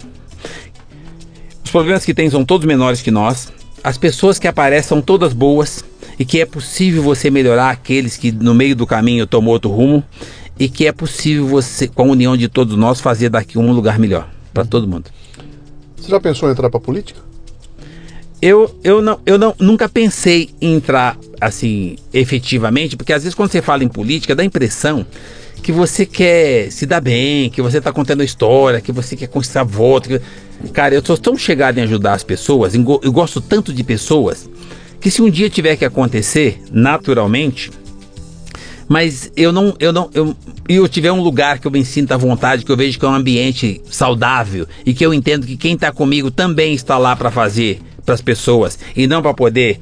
Os 1.63 1.69
problemas 1.69 2.03
que 2.03 2.13
tem 2.15 2.27
são 2.31 2.43
todos 2.43 2.65
menores 2.65 2.99
que 2.99 3.11
nós 3.11 3.53
as 3.83 3.97
pessoas 3.97 4.39
que 4.39 4.47
aparecem 4.47 4.89
são 4.89 5.01
todas 5.01 5.33
boas 5.33 5.83
e 6.17 6.23
que 6.23 6.39
é 6.39 6.45
possível 6.45 7.03
você 7.03 7.29
melhorar 7.29 7.69
aqueles 7.69 8.15
que 8.15 8.31
no 8.31 8.53
meio 8.53 8.75
do 8.75 8.87
caminho 8.87 9.27
tomou 9.27 9.53
outro 9.53 9.69
rumo 9.69 10.03
e 10.57 10.69
que 10.69 10.87
é 10.87 10.91
possível 10.91 11.47
você, 11.47 11.87
com 11.87 12.03
a 12.03 12.05
união 12.05 12.37
de 12.37 12.47
todos 12.47 12.77
nós, 12.77 13.01
fazer 13.01 13.29
daqui 13.29 13.57
um 13.57 13.71
lugar 13.71 13.99
melhor 13.99 14.29
para 14.53 14.63
todo 14.63 14.87
mundo. 14.87 15.09
Você 15.97 16.09
já 16.09 16.19
pensou 16.19 16.47
em 16.47 16.51
entrar 16.53 16.69
para 16.69 16.79
política? 16.79 17.19
Eu, 18.41 18.77
eu, 18.83 19.01
não, 19.01 19.19
eu 19.25 19.37
não, 19.37 19.55
nunca 19.59 19.87
pensei 19.87 20.49
em 20.61 20.75
entrar 20.75 21.17
assim 21.39 21.95
efetivamente, 22.13 22.95
porque 22.95 23.13
às 23.13 23.23
vezes 23.23 23.35
quando 23.35 23.51
você 23.51 23.61
fala 23.61 23.83
em 23.83 23.87
política 23.87 24.35
dá 24.35 24.43
a 24.43 24.45
impressão 24.45 25.05
que 25.63 25.71
você 25.71 26.05
quer 26.05 26.69
se 26.69 26.85
dar 26.85 26.99
bem, 26.99 27.49
que 27.49 27.61
você 27.61 27.77
está 27.77 27.91
contando 27.91 28.21
história, 28.21 28.81
que 28.81 28.91
você 28.91 29.15
quer 29.15 29.27
conquistar 29.27 29.63
voto. 29.63 30.09
Que... 30.09 30.21
Cara, 30.71 30.95
eu 30.95 31.05
sou 31.05 31.17
tão 31.17 31.37
chegado 31.37 31.77
em 31.77 31.81
ajudar 31.81 32.13
as 32.13 32.23
pessoas, 32.23 32.73
eu 32.73 33.11
gosto 33.11 33.41
tanto 33.41 33.73
de 33.73 33.83
pessoas, 33.83 34.49
que 34.99 35.11
se 35.11 35.21
um 35.21 35.29
dia 35.29 35.49
tiver 35.49 35.75
que 35.75 35.83
acontecer, 35.83 36.61
naturalmente, 36.71 37.69
mas 38.87 39.31
eu 39.35 39.51
não, 39.51 39.75
eu 39.79 39.91
não, 39.91 40.09
eu, 40.13 40.35
eu 40.67 40.87
tiver 40.87 41.11
um 41.11 41.21
lugar 41.21 41.59
que 41.59 41.67
eu 41.67 41.71
me 41.71 41.83
sinta 41.83 42.15
à 42.15 42.17
vontade, 42.17 42.63
que 42.63 42.71
eu 42.71 42.77
vejo 42.77 42.99
que 42.99 43.05
é 43.05 43.07
um 43.07 43.13
ambiente 43.13 43.81
saudável 43.89 44.67
e 44.85 44.93
que 44.93 45.05
eu 45.05 45.13
entendo 45.13 45.45
que 45.45 45.57
quem 45.57 45.73
está 45.73 45.91
comigo 45.91 46.29
também 46.29 46.73
está 46.73 46.97
lá 46.97 47.15
para 47.15 47.31
fazer 47.31 47.81
para 48.05 48.13
as 48.13 48.21
pessoas 48.21 48.77
e 48.95 49.07
não 49.07 49.21
para 49.21 49.33
poder 49.33 49.79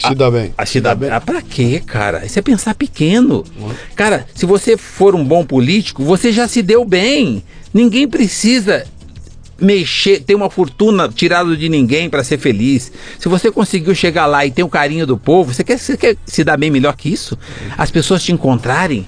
se 0.00 0.14
dá 0.14 0.30
bem. 0.30 0.54
A, 0.56 0.66
se 0.66 0.80
dá 0.80 0.94
bem. 0.94 1.10
Ah, 1.10 1.20
pra 1.20 1.40
quê, 1.42 1.80
cara? 1.84 2.24
Isso 2.24 2.38
é 2.38 2.42
pensar 2.42 2.74
pequeno. 2.74 3.44
Uhum. 3.56 3.70
Cara, 3.94 4.26
se 4.34 4.44
você 4.46 4.76
for 4.76 5.14
um 5.14 5.24
bom 5.24 5.44
político, 5.44 6.02
você 6.02 6.32
já 6.32 6.48
se 6.48 6.62
deu 6.62 6.84
bem. 6.84 7.44
Ninguém 7.72 8.08
precisa 8.08 8.84
mexer, 9.62 10.20
ter 10.20 10.34
uma 10.34 10.50
fortuna 10.50 11.08
tirada 11.08 11.56
de 11.56 11.68
ninguém 11.68 12.10
para 12.10 12.24
ser 12.24 12.38
feliz. 12.38 12.92
Se 13.18 13.28
você 13.28 13.50
conseguiu 13.50 13.94
chegar 13.94 14.26
lá 14.26 14.44
e 14.44 14.50
ter 14.50 14.62
o 14.62 14.68
carinho 14.68 15.06
do 15.06 15.16
povo, 15.16 15.54
você 15.54 15.62
quer, 15.62 15.78
você 15.78 15.96
quer 15.96 16.16
se 16.26 16.42
dar 16.42 16.56
bem 16.56 16.70
melhor 16.70 16.96
que 16.96 17.08
isso? 17.08 17.38
As 17.78 17.90
pessoas 17.90 18.22
te 18.22 18.32
encontrarem 18.32 19.06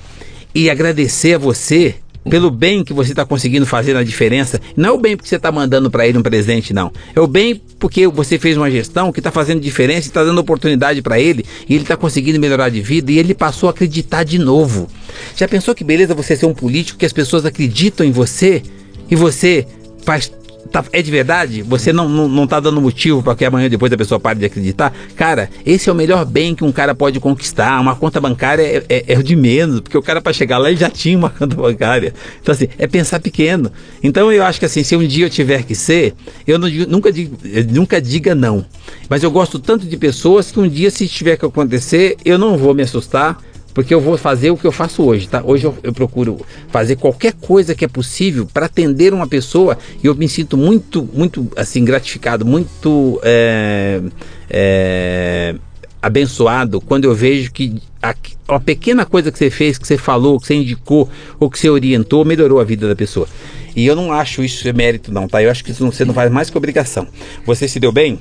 e 0.55 0.71
agradecer 0.71 1.35
a 1.35 1.39
você 1.39 1.97
pelo 2.31 2.51
bem 2.51 2.83
que 2.83 2.93
você 2.93 3.11
está 3.13 3.25
conseguindo 3.25 3.67
fazer 3.67 3.93
na 3.93 4.03
diferença. 4.03 4.61
Não 4.77 4.91
é 4.91 4.93
o 4.93 4.99
bem 4.99 5.17
porque 5.17 5.29
você 5.29 5.37
está 5.37 5.53
mandando 5.53 5.91
para 5.91 6.07
ele 6.07 6.17
um 6.17 6.23
presente, 6.23 6.73
não. 6.73 6.91
É 7.15 7.21
o 7.21 7.27
bem 7.27 7.61
porque 7.79 8.07
você 8.07 8.39
fez 8.39 8.57
uma 8.57 8.71
gestão 8.71 9.13
que 9.13 9.21
está 9.21 9.31
fazendo 9.31 9.61
diferença, 9.61 10.09
está 10.09 10.25
dando 10.25 10.39
oportunidade 10.39 11.03
para 11.03 11.21
ele 11.21 11.45
e 11.69 11.75
ele 11.75 11.83
está 11.83 11.97
conseguindo 11.97 12.41
melhorar 12.41 12.71
de 12.71 12.81
vida 12.81 13.13
e 13.13 13.19
ele 13.19 13.35
passou 13.35 13.69
a 13.69 13.71
acreditar 13.71 14.25
de 14.25 14.39
novo. 14.39 14.89
Já 15.37 15.47
pensou 15.47 15.75
que 15.75 15.85
beleza 15.85 16.15
você 16.15 16.37
ser 16.37 16.47
um 16.47 16.55
político 16.55 16.99
que 16.99 17.07
as 17.07 17.13
pessoas 17.13 17.45
acreditam 17.45 18.07
em 18.07 18.13
você 18.13 18.63
e 19.11 19.15
você 19.15 19.67
faz 20.03 20.31
tá, 20.71 20.85
é 20.93 21.03
de 21.03 21.11
verdade? 21.11 21.63
Você 21.63 21.93
não, 21.93 22.09
não, 22.09 22.29
não 22.29 22.47
tá 22.47 22.61
dando 22.61 22.81
motivo 22.81 23.23
para 23.23 23.35
que 23.35 23.45
amanhã 23.45 23.69
depois 23.69 23.93
a 23.93 23.97
pessoa 23.97 24.21
pare 24.21 24.39
de 24.39 24.45
acreditar? 24.45 24.93
Cara, 25.17 25.49
esse 25.65 25.89
é 25.89 25.93
o 25.93 25.95
melhor 25.95 26.25
bem 26.25 26.55
que 26.55 26.65
um 26.65 26.73
cara 26.73 26.95
pode 26.95 27.21
conquistar. 27.21 27.81
Uma 27.81 27.95
conta 27.95 28.21
bancária 28.21 28.63
é, 28.63 28.85
é, 28.89 29.13
é 29.15 29.23
de 29.23 29.37
menos, 29.37 29.81
porque 29.81 29.97
o 29.97 30.03
cara 30.03 30.21
para 30.21 30.33
chegar 30.33 30.59
lá 30.59 30.71
ele 30.71 30.79
já 30.79 30.91
tinha 30.91 31.17
uma 31.17 31.31
conta 31.31 31.55
bancária. 31.57 32.15
Então, 32.41 32.55
assim, 32.55 32.69
é 32.79 32.87
pensar 32.87 33.21
pequeno. 33.21 33.71
Então, 34.03 34.33
eu 34.33 34.45
acho 34.45 34.59
que 34.59 34.67
assim, 34.67 34.83
se 34.83 34.97
um 34.97 35.07
dia 35.07 35.27
eu 35.27 35.31
tiver 35.31 35.63
que 35.63 35.75
ser, 35.75 36.15
eu 36.47 36.59
não, 36.59 36.69
nunca, 36.89 37.13
digo, 37.13 37.37
nunca 37.71 38.01
diga 38.01 38.35
não. 38.35 38.65
Mas 39.09 39.23
eu 39.23 39.31
gosto 39.31 39.59
tanto 39.59 39.87
de 39.87 39.97
pessoas 39.97 40.51
que 40.51 40.61
um 40.61 40.69
dia, 40.69 40.91
se 40.91 41.07
tiver 41.09 41.37
que 41.37 41.45
acontecer, 41.45 42.17
eu 42.25 42.39
não 42.39 42.57
vou 42.57 42.75
me 42.75 42.83
assustar 42.83 43.39
porque 43.75 43.93
eu 43.93 44.01
vou 44.01 44.17
fazer 44.17 44.53
o 44.53 44.57
que 44.57 44.65
eu 44.65 44.73
faço 44.73 45.03
hoje, 45.03 45.29
tá? 45.29 45.43
Hoje 45.45 45.65
eu, 45.65 45.77
eu 45.83 45.93
procuro 45.93 46.41
fazer 46.69 46.95
qualquer 46.95 47.33
coisa 47.33 47.75
que 47.75 47.85
é 47.85 47.89
possível 47.89 48.47
para 48.47 48.67
atender 48.67 49.13
uma 49.13 49.27
pessoa 49.27 49.77
e 50.03 50.07
eu 50.07 50.15
me 50.15 50.29
sinto 50.29 50.57
muito, 50.57 51.07
muito 51.13 51.51
assim 51.57 51.85
gratificado, 51.85 52.47
muito 52.47 53.21
é, 53.25 54.01
é, 54.49 55.57
abençoado 56.01 56.81
quando 56.81 57.05
eu 57.05 57.15
vejo 57.15 57.51
que 57.51 57.83
a, 58.01 58.15
uma 58.49 58.61
pequena 58.61 59.05
coisa 59.05 59.33
que 59.33 59.39
você 59.39 59.51
fez, 59.51 59.77
que 59.77 59.87
você 59.87 59.99
falou, 59.99 60.39
que 60.39 60.47
você 60.47 60.55
indicou 60.55 61.11
ou 61.41 61.51
que 61.51 61.59
você 61.59 61.69
orientou, 61.69 62.25
melhorou 62.25 62.61
a 62.61 62.65
vida 62.65 62.87
da 62.87 62.95
pessoa. 62.95 63.27
E 63.75 63.85
eu 63.85 63.97
não 63.97 64.13
acho 64.13 64.45
isso 64.45 64.73
mérito 64.73 65.11
não, 65.11 65.27
tá? 65.27 65.43
Eu 65.43 65.51
acho 65.51 65.65
que 65.65 65.73
isso 65.73 65.85
você 65.85 66.05
não 66.05 66.15
faz 66.15 66.31
mais 66.31 66.49
que 66.49 66.57
obrigação. 66.57 67.09
Você 67.45 67.67
se 67.67 67.81
deu 67.81 67.91
bem? 67.91 68.21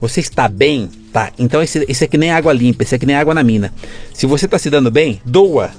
Você 0.00 0.20
está 0.20 0.48
bem? 0.48 0.90
Tá. 1.12 1.32
Então 1.38 1.62
esse, 1.62 1.84
esse 1.88 2.04
é 2.04 2.06
que 2.06 2.18
nem 2.18 2.30
água 2.30 2.52
limpa, 2.52 2.82
esse 2.82 2.94
é 2.94 2.98
que 2.98 3.06
nem 3.06 3.16
água 3.16 3.34
na 3.34 3.42
mina. 3.42 3.72
Se 4.12 4.26
você 4.26 4.44
está 4.44 4.58
se 4.58 4.68
dando 4.68 4.90
bem, 4.90 5.20
doa. 5.24 5.70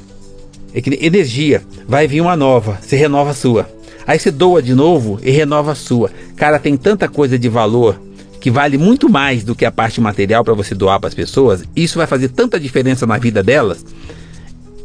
É 0.74 0.82
que 0.82 0.98
energia. 1.02 1.64
Vai 1.88 2.08
vir 2.08 2.22
uma 2.22 2.36
nova, 2.36 2.80
você 2.82 2.96
renova 2.96 3.32
a 3.32 3.34
sua. 3.34 3.70
Aí 4.06 4.18
você 4.18 4.32
doa 4.32 4.62
de 4.62 4.74
novo 4.74 5.20
e 5.22 5.32
renova 5.32 5.74
a 5.74 5.76
sua. 5.76 6.10
Cara, 6.36 6.58
tem 6.60 6.78
tanta 6.78 7.08
coisa 7.08 7.38
de 7.38 7.50
valor 7.50 8.00
que 8.40 8.50
vale 8.50 8.78
muito 8.78 9.10
mais 9.10 9.44
do 9.44 9.56
que 9.56 9.66
a 9.66 9.72
parte 9.72 10.00
material 10.00 10.44
para 10.44 10.54
você 10.54 10.74
doar 10.74 11.00
para 11.00 11.10
as 11.10 11.14
pessoas. 11.14 11.64
Isso 11.76 11.98
vai 11.98 12.08
fazer 12.08 12.30
tanta 12.30 12.60
diferença 12.60 13.06
na 13.06 13.18
vida 13.18 13.44
delas. 13.44 13.86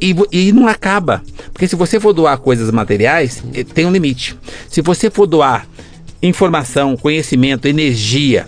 E, 0.01 0.17
e, 0.33 0.53
não 0.53 0.67
acaba. 0.67 1.23
Porque 1.53 1.69
se 1.69 1.77
você 1.77 2.01
for 2.01 2.13
doar 2.13 2.37
coisas 2.39 2.73
materiais, 2.73 3.41
eh, 3.55 3.63
tem 3.63 3.87
um 3.87 3.93
limite. 3.93 4.37
Se 4.69 4.83
você 4.83 5.09
for 5.09 5.27
doar 5.27 5.69
informação, 6.21 6.97
conhecimento, 6.97 7.69
energia, 7.69 8.47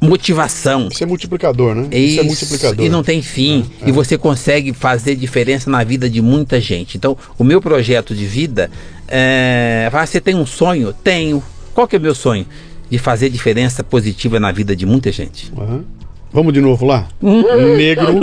motivação. 0.00 0.88
Isso 0.90 1.02
é 1.02 1.06
multiplicador, 1.06 1.74
né? 1.74 1.88
Isso, 1.90 1.98
Isso 1.98 2.20
é 2.20 2.22
multiplicador. 2.22 2.84
E 2.84 2.88
não 2.88 3.02
tem 3.02 3.20
fim. 3.20 3.66
É, 3.80 3.86
é. 3.86 3.88
E 3.88 3.92
você 3.92 4.16
consegue 4.16 4.72
fazer 4.72 5.16
diferença 5.16 5.70
na 5.70 5.82
vida 5.82 6.08
de 6.08 6.20
muita 6.22 6.60
gente. 6.60 6.96
Então, 6.96 7.16
o 7.38 7.44
meu 7.44 7.60
projeto 7.60 8.14
de 8.14 8.26
vida 8.26 8.70
é. 9.06 9.90
Você 9.92 10.20
tem 10.20 10.34
um 10.34 10.46
sonho? 10.46 10.92
Tenho. 10.92 11.42
Qual 11.74 11.86
que 11.86 11.96
é 11.96 11.98
o 11.98 12.02
meu 12.02 12.14
sonho? 12.14 12.46
De 12.90 12.98
fazer 12.98 13.28
diferença 13.28 13.82
positiva 13.84 14.40
na 14.40 14.52
vida 14.52 14.74
de 14.74 14.86
muita 14.86 15.12
gente. 15.12 15.52
Uhum. 15.56 15.84
Vamos 16.32 16.52
de 16.52 16.60
novo 16.60 16.86
lá? 16.86 17.08
Negro, 17.22 18.20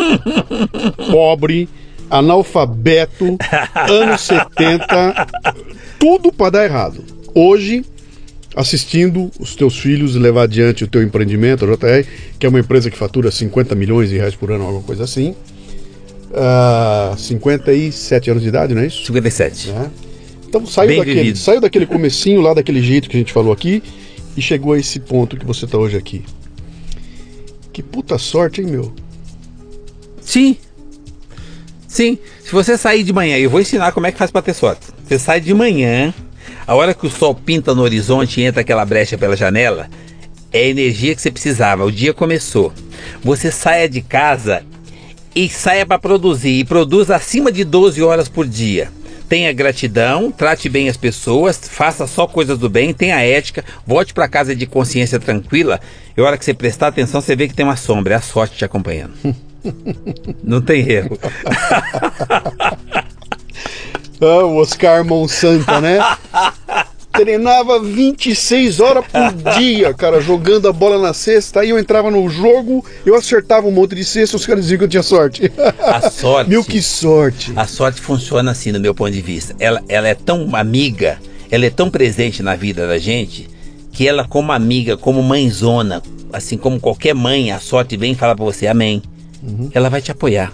pobre, 1.12 1.68
analfabeto, 2.10 3.38
anos 3.90 4.22
70, 4.22 5.28
tudo 6.00 6.32
para 6.32 6.52
dar 6.52 6.66
errado. 6.66 7.04
Hoje 7.34 7.84
assistindo 8.56 9.30
os 9.40 9.56
teus 9.56 9.78
filhos 9.78 10.16
levar 10.16 10.44
adiante 10.44 10.84
o 10.84 10.88
teu 10.88 11.04
empreendimento, 11.04 11.66
a 11.66 11.68
JR, 11.68 12.08
que 12.40 12.46
é 12.46 12.50
uma 12.50 12.60
empresa 12.60 12.90
que 12.90 12.98
fatura 12.98 13.30
50 13.30 13.76
milhões 13.76 14.10
de 14.10 14.18
reais 14.18 14.34
por 14.34 14.52
ano, 14.52 14.64
alguma 14.64 14.84
coisa 14.84 15.04
assim. 15.04 15.32
Uh, 16.32 17.14
ah, 17.14 17.16
57 17.18 18.32
anos 18.32 18.44
de 18.44 18.50
idade, 18.50 18.74
não 18.74 18.82
é 18.82 18.88
isso? 18.88 19.06
57. 19.06 19.72
É. 19.72 19.90
Então 20.48 20.66
saiu 20.66 20.98
daquele, 20.98 21.36
saiu 21.36 21.62
daquele 21.62 21.86
comecinho 21.86 22.40
lá, 22.40 22.54
daquele 22.54 22.82
jeito 22.82 23.10
que 23.10 23.18
a 23.18 23.20
gente 23.20 23.34
falou 23.34 23.52
aqui, 23.52 23.84
e 24.38 24.42
chegou 24.42 24.74
a 24.74 24.80
esse 24.80 25.00
ponto 25.00 25.38
que 25.38 25.46
você 25.46 25.66
está 25.66 25.78
hoje 25.78 25.98
aqui. 25.98 26.24
Que 27.74 27.84
puta 27.84 28.18
sorte, 28.18 28.62
hein, 28.62 28.68
meu? 28.68 28.94
Sim. 30.22 30.58
Sim, 31.88 32.18
se 32.44 32.52
você 32.52 32.78
sair 32.78 33.04
de 33.04 33.14
manhã, 33.14 33.38
eu 33.38 33.50
vou 33.50 33.60
ensinar 33.62 33.92
como 33.94 34.06
é 34.06 34.12
que 34.12 34.18
faz 34.18 34.30
para 34.32 34.42
ter 34.42 34.54
sorte. 34.54 34.88
Você 35.06 35.18
sai 35.18 35.40
de 35.40 35.54
manhã, 35.54 36.14
a 36.66 36.76
hora 36.76 36.94
que 36.94 37.06
o 37.06 37.10
sol 37.10 37.36
pinta 37.36 37.74
no 37.76 37.82
horizonte 37.82 38.42
e 38.42 38.44
entra 38.44 38.62
aquela 38.62 38.86
brecha 38.86 39.18
pela 39.18 39.36
janela, 39.36 39.90
é 40.52 40.60
a 40.60 40.68
energia 40.68 41.14
que 41.16 41.22
você 41.22 41.32
precisava. 41.32 41.84
O 41.84 41.92
dia 41.92 42.14
começou. 42.14 42.74
Você 43.24 43.52
saia 43.52 43.90
de 43.90 44.02
casa 44.02 44.64
e 45.36 45.50
saia 45.50 45.86
para 45.86 46.00
produzir 46.00 46.60
e 46.60 46.64
produza 46.64 47.16
acima 47.16 47.52
de 47.52 47.64
12 47.64 48.02
horas 48.02 48.30
por 48.30 48.48
dia. 48.48 48.90
Tenha 49.28 49.52
gratidão, 49.52 50.32
trate 50.32 50.70
bem 50.70 50.88
as 50.88 50.96
pessoas, 50.96 51.60
faça 51.64 52.06
só 52.06 52.28
coisas 52.28 52.60
do 52.60 52.70
bem, 52.70 52.94
tenha 52.94 53.20
ética, 53.20 53.66
volte 53.86 54.14
para 54.14 54.28
casa 54.28 54.56
de 54.56 54.66
consciência 54.66 55.20
tranquila. 55.20 55.80
E 56.16 56.22
a 56.22 56.24
hora 56.24 56.38
que 56.38 56.46
você 56.46 56.54
prestar 56.54 56.88
atenção, 56.88 57.20
você 57.20 57.36
vê 57.36 57.48
que 57.48 57.54
tem 57.54 57.66
uma 57.66 57.76
sombra, 57.76 58.14
é 58.14 58.18
a 58.18 58.22
sorte 58.22 58.56
te 58.56 58.64
acompanhando. 58.64 59.14
Não 60.44 60.62
tem 60.62 60.88
erro. 60.90 61.18
ah, 64.22 64.46
o 64.46 64.58
Oscar 64.58 65.04
Monsanto, 65.04 65.80
né? 65.82 66.00
treinava 67.16 67.80
26 67.80 68.80
horas 68.80 69.06
por 69.08 69.54
dia, 69.54 69.94
cara, 69.94 70.20
jogando 70.20 70.68
a 70.68 70.74
bola 70.74 71.02
na 71.02 71.14
cesta. 71.14 71.62
Aí 71.62 71.70
eu 71.70 71.80
entrava 71.80 72.12
no 72.12 72.28
jogo, 72.30 72.86
eu 73.06 73.16
acertava 73.16 73.68
um 73.68 73.72
monte 73.72 73.96
de 73.96 74.04
cesta, 74.04 74.36
os 74.36 74.46
caras 74.46 74.64
diziam 74.64 74.80
que 74.80 74.84
eu 74.84 74.90
tinha 74.90 75.04
sorte. 75.04 75.52
A 75.80 76.10
sorte. 76.10 76.50
Meu, 76.52 76.64
que 76.64 76.82
sorte. 76.82 77.54
A 77.56 77.66
sorte 77.66 78.02
funciona 78.02 78.52
assim, 78.52 78.72
no 78.72 78.80
meu 78.80 78.94
ponto 78.94 79.12
de 79.12 79.22
vista. 79.22 79.56
Ela, 79.60 79.82
ela 79.88 80.08
é 80.08 80.16
tão 80.16 80.56
amiga, 80.56 81.18
ela 81.50 81.66
é 81.66 81.70
tão 81.70 81.90
presente 81.90 82.44
na 82.44 82.56
vida 82.56 82.88
da 82.88 82.98
gente, 82.98 83.48
que 83.92 84.08
ela, 84.08 84.28
como 84.28 84.52
amiga, 84.52 84.98
como 84.98 85.24
mãezona, 85.24 86.02
assim 86.34 86.58
como 86.58 86.80
qualquer 86.80 87.16
mãe, 87.16 87.52
a 87.52 87.60
sorte 87.60 87.96
vem 87.96 88.12
e 88.12 88.16
fala 88.16 88.36
pra 88.36 88.44
você, 88.44 88.68
amém. 88.68 89.02
Uhum. 89.42 89.70
Ela 89.74 89.90
vai 89.90 90.02
te 90.02 90.12
apoiar. 90.12 90.52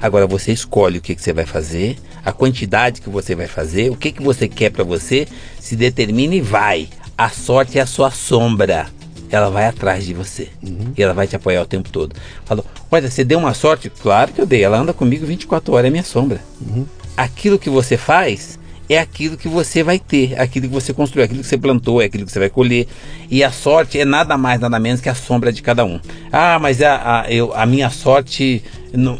Agora 0.00 0.26
você 0.26 0.52
escolhe 0.52 0.98
o 0.98 1.00
que, 1.02 1.14
que 1.14 1.22
você 1.22 1.32
vai 1.32 1.46
fazer 1.46 1.96
a 2.28 2.32
quantidade 2.32 3.00
que 3.00 3.08
você 3.08 3.34
vai 3.34 3.46
fazer, 3.46 3.90
o 3.90 3.96
que, 3.96 4.12
que 4.12 4.22
você 4.22 4.46
quer 4.46 4.70
para 4.70 4.84
você, 4.84 5.26
se 5.58 5.74
determine 5.74 6.36
e 6.36 6.40
vai. 6.42 6.88
A 7.16 7.30
sorte 7.30 7.78
é 7.78 7.80
a 7.80 7.86
sua 7.86 8.10
sombra. 8.10 8.86
Ela 9.30 9.48
vai 9.48 9.66
atrás 9.66 10.04
de 10.04 10.12
você. 10.12 10.48
Uhum. 10.62 10.92
E 10.96 11.02
ela 11.02 11.14
vai 11.14 11.26
te 11.26 11.36
apoiar 11.36 11.62
o 11.62 11.66
tempo 11.66 11.88
todo. 11.90 12.14
Falou: 12.44 12.64
Olha, 12.90 13.10
você 13.10 13.24
deu 13.24 13.38
uma 13.38 13.54
sorte? 13.54 13.90
Claro 13.90 14.32
que 14.32 14.40
eu 14.40 14.46
dei. 14.46 14.62
Ela 14.62 14.78
anda 14.78 14.92
comigo 14.92 15.24
24 15.24 15.72
horas, 15.74 15.86
é 15.86 15.90
minha 15.90 16.04
sombra. 16.04 16.40
Uhum. 16.60 16.86
Aquilo 17.16 17.58
que 17.58 17.70
você 17.70 17.96
faz 17.96 18.57
é 18.88 18.98
aquilo 18.98 19.36
que 19.36 19.48
você 19.48 19.82
vai 19.82 19.98
ter, 19.98 20.40
aquilo 20.40 20.66
que 20.66 20.72
você 20.72 20.92
construiu, 20.94 21.24
aquilo 21.24 21.40
que 21.40 21.46
você 21.46 21.58
plantou, 21.58 22.00
é 22.00 22.06
aquilo 22.06 22.24
que 22.24 22.32
você 22.32 22.38
vai 22.38 22.48
colher. 22.48 22.86
E 23.30 23.44
a 23.44 23.50
sorte 23.50 23.98
é 23.98 24.04
nada 24.04 24.38
mais, 24.38 24.60
nada 24.60 24.78
menos 24.78 25.00
que 25.00 25.08
a 25.08 25.14
sombra 25.14 25.52
de 25.52 25.62
cada 25.62 25.84
um. 25.84 26.00
Ah, 26.32 26.58
mas 26.58 26.80
a, 26.80 27.20
a, 27.20 27.30
eu, 27.30 27.52
a 27.54 27.66
minha 27.66 27.90
sorte 27.90 28.62
não, 28.92 29.18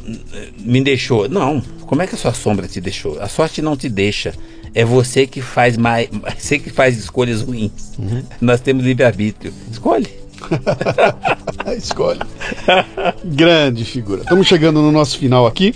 me 0.59 0.83
deixou. 0.83 1.29
Não, 1.29 1.61
como 1.83 2.03
é 2.03 2.07
que 2.07 2.15
a 2.15 2.19
sua 2.19 2.33
sombra 2.33 2.67
te 2.67 2.81
deixou? 2.81 3.21
A 3.21 3.29
sorte 3.29 3.61
não 3.61 3.77
te 3.77 3.89
deixa. 3.89 4.33
É 4.75 4.85
você 4.85 5.27
que 5.27 5.41
faz 5.41 5.77
mais, 5.77 6.09
você 6.39 6.59
que 6.59 6.71
faz 6.71 6.99
escolhas 6.99 7.43
ruins. 7.43 7.95
Uhum. 7.99 8.23
Nós 8.41 8.61
temos 8.61 8.85
livre-arbítrio. 8.85 9.53
Escolhe. 9.71 10.09
Escolhe. 11.77 12.21
Grande 13.25 13.85
figura. 13.85 14.23
Estamos 14.23 14.47
chegando 14.47 14.81
no 14.81 14.93
nosso 14.93 15.19
final 15.19 15.47
aqui. 15.47 15.75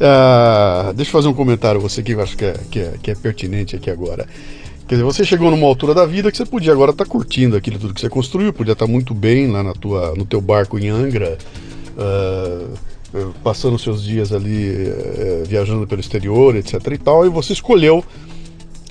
Uh, 0.00 0.94
deixa 0.94 1.10
eu 1.10 1.12
fazer 1.12 1.28
um 1.28 1.34
comentário, 1.34 1.78
você 1.78 2.02
que 2.02 2.12
eu 2.12 2.22
acho 2.22 2.36
que 2.36 2.44
é, 2.44 2.54
que, 2.70 2.80
é, 2.80 2.94
que 3.02 3.10
é 3.10 3.14
pertinente 3.14 3.76
aqui 3.76 3.90
agora. 3.90 4.26
Quer 4.88 4.94
dizer, 4.94 5.04
você 5.04 5.24
chegou 5.24 5.50
numa 5.50 5.66
altura 5.66 5.94
da 5.94 6.06
vida 6.06 6.30
que 6.30 6.36
você 6.36 6.46
podia 6.46 6.72
agora 6.72 6.90
estar 6.90 7.04
tá 7.04 7.10
curtindo 7.10 7.54
aquilo 7.56 7.78
tudo 7.78 7.94
que 7.94 8.00
você 8.00 8.08
construiu, 8.08 8.52
podia 8.52 8.72
estar 8.72 8.86
tá 8.86 8.90
muito 8.90 9.14
bem 9.14 9.50
lá 9.50 9.62
na 9.62 9.72
tua, 9.72 10.14
no 10.16 10.24
teu 10.24 10.40
barco 10.40 10.78
em 10.78 10.88
Angra. 10.88 11.36
Uh, 11.96 12.90
passando 13.42 13.78
seus 13.78 14.02
dias 14.02 14.32
ali 14.32 14.68
é, 14.68 15.42
viajando 15.46 15.86
pelo 15.86 16.00
exterior, 16.00 16.54
etc 16.54 16.74
e 16.92 16.98
tal, 16.98 17.26
e 17.26 17.28
você 17.28 17.52
escolheu 17.52 18.04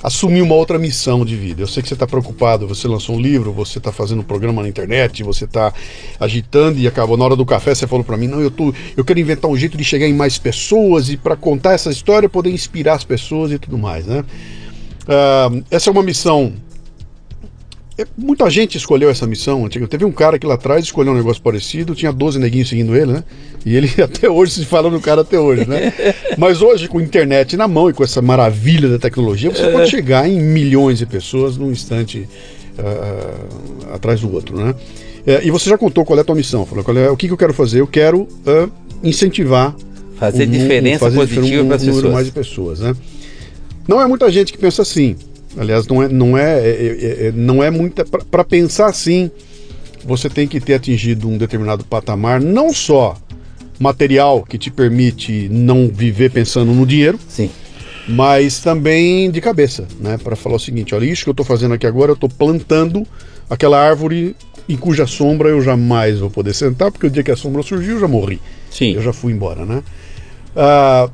assumir 0.01 0.41
uma 0.41 0.55
outra 0.55 0.77
missão 0.77 1.25
de 1.25 1.35
vida. 1.35 1.61
Eu 1.61 1.67
sei 1.67 1.81
que 1.83 1.89
você 1.89 1.93
está 1.93 2.07
preocupado, 2.07 2.67
você 2.67 2.87
lançou 2.87 3.15
um 3.15 3.19
livro, 3.19 3.51
você 3.51 3.77
está 3.77 3.91
fazendo 3.91 4.19
um 4.19 4.23
programa 4.23 4.61
na 4.61 4.69
internet, 4.69 5.23
você 5.23 5.45
está 5.45 5.73
agitando 6.19 6.79
e 6.79 6.87
acabou 6.87 7.17
na 7.17 7.25
hora 7.25 7.35
do 7.35 7.45
café 7.45 7.73
você 7.73 7.87
falou 7.87 8.03
para 8.03 8.17
mim, 8.17 8.27
não, 8.27 8.41
eu 8.41 8.51
tô, 8.51 8.73
eu 8.95 9.03
quero 9.03 9.19
inventar 9.19 9.49
um 9.49 9.57
jeito 9.57 9.77
de 9.77 9.83
chegar 9.83 10.07
em 10.07 10.13
mais 10.13 10.37
pessoas 10.37 11.09
e 11.09 11.17
para 11.17 11.35
contar 11.35 11.73
essa 11.73 11.89
história 11.91 12.29
poder 12.29 12.51
inspirar 12.51 12.93
as 12.93 13.03
pessoas 13.03 13.51
e 13.51 13.59
tudo 13.59 13.77
mais, 13.77 14.05
né? 14.05 14.23
Uh, 15.03 15.63
essa 15.71 15.89
é 15.89 15.91
uma 15.91 16.03
missão 16.03 16.53
muita 18.17 18.49
gente 18.49 18.77
escolheu 18.77 19.09
essa 19.09 19.25
missão 19.25 19.65
antiga. 19.65 19.87
Teve 19.87 20.05
um 20.05 20.11
cara 20.11 20.37
que 20.37 20.45
lá 20.45 20.55
atrás 20.55 20.83
escolheu 20.83 21.13
um 21.13 21.15
negócio 21.15 21.41
parecido, 21.41 21.95
tinha 21.95 22.11
12 22.11 22.39
neguinhos 22.39 22.69
seguindo 22.69 22.95
ele, 22.95 23.13
né? 23.13 23.23
E 23.65 23.75
ele 23.75 23.89
até 24.01 24.29
hoje 24.29 24.53
se 24.53 24.65
fala 24.65 24.89
no 24.89 24.99
cara 24.99 25.21
até 25.21 25.39
hoje, 25.39 25.67
né? 25.67 25.93
Mas 26.37 26.61
hoje, 26.61 26.87
com 26.87 26.99
a 26.99 27.01
internet 27.01 27.57
na 27.57 27.67
mão 27.67 27.89
e 27.89 27.93
com 27.93 28.03
essa 28.03 28.21
maravilha 28.21 28.89
da 28.89 28.99
tecnologia, 28.99 29.49
você 29.49 29.67
pode 29.71 29.89
chegar 29.89 30.27
em 30.29 30.39
milhões 30.39 30.99
de 30.99 31.05
pessoas 31.05 31.57
num 31.57 31.71
instante 31.71 32.27
uh, 32.77 33.93
atrás 33.93 34.21
do 34.21 34.33
outro, 34.33 34.57
né? 34.57 34.75
É, 35.25 35.41
e 35.43 35.51
você 35.51 35.69
já 35.69 35.77
contou 35.77 36.05
qual 36.05 36.17
é 36.17 36.21
a 36.21 36.25
tua 36.25 36.35
missão, 36.35 36.65
falou 36.65 36.83
qual 36.83 36.97
é, 36.97 37.09
o 37.09 37.17
que, 37.17 37.27
que 37.27 37.33
eu 37.33 37.37
quero 37.37 37.53
fazer? 37.53 37.81
Eu 37.81 37.87
quero 37.87 38.21
uh, 38.21 38.71
incentivar 39.03 39.75
fazer 40.19 40.47
um, 40.47 40.51
diferença 40.51 40.99
fazer 40.99 41.15
positiva 41.15 41.63
um, 41.63 41.67
para 41.67 41.75
as 41.75 41.83
pessoas. 41.83 42.13
mais 42.13 42.25
de 42.25 42.31
pessoas, 42.31 42.79
né? 42.79 42.95
Não 43.87 44.01
é 44.01 44.05
muita 44.05 44.29
gente 44.31 44.51
que 44.51 44.57
pensa 44.57 44.81
assim. 44.81 45.15
Aliás, 45.57 45.87
não 45.87 46.03
é, 46.03 46.07
não 46.07 46.37
é, 46.37 46.59
é, 46.59 46.69
é, 46.69 47.27
é 47.27 47.31
não 47.33 47.63
é 47.63 47.69
muita. 47.69 48.05
Para 48.05 48.43
pensar 48.43 48.87
assim, 48.87 49.31
você 50.03 50.29
tem 50.29 50.47
que 50.47 50.59
ter 50.59 50.75
atingido 50.75 51.27
um 51.27 51.37
determinado 51.37 51.83
patamar, 51.83 52.39
não 52.39 52.73
só 52.73 53.17
material 53.79 54.43
que 54.43 54.57
te 54.57 54.69
permite 54.69 55.47
não 55.49 55.87
viver 55.87 56.31
pensando 56.31 56.73
no 56.73 56.85
dinheiro, 56.85 57.19
sim, 57.27 57.49
mas 58.07 58.59
também 58.59 59.31
de 59.31 59.41
cabeça, 59.41 59.87
né? 59.99 60.17
Para 60.17 60.35
falar 60.35 60.55
o 60.55 60.59
seguinte: 60.59 60.93
olha, 60.93 61.05
isso 61.05 61.23
que 61.23 61.29
eu 61.29 61.33
estou 61.33 61.45
fazendo 61.45 61.73
aqui 61.73 61.87
agora, 61.87 62.11
eu 62.11 62.15
estou 62.15 62.29
plantando 62.29 63.05
aquela 63.49 63.79
árvore 63.79 64.35
em 64.67 64.77
cuja 64.77 65.07
sombra 65.07 65.49
eu 65.49 65.61
jamais 65.61 66.19
vou 66.19 66.29
poder 66.29 66.53
sentar, 66.53 66.91
porque 66.91 67.07
o 67.07 67.09
dia 67.09 67.23
que 67.23 67.31
a 67.31 67.35
sombra 67.35 67.63
surgiu 67.63 67.95
eu 67.95 67.99
já 67.99 68.07
morri. 68.07 68.39
Sim. 68.69 68.93
Eu 68.93 69.01
já 69.01 69.11
fui 69.11 69.33
embora, 69.33 69.65
né? 69.65 69.81
Ah, 70.55 71.09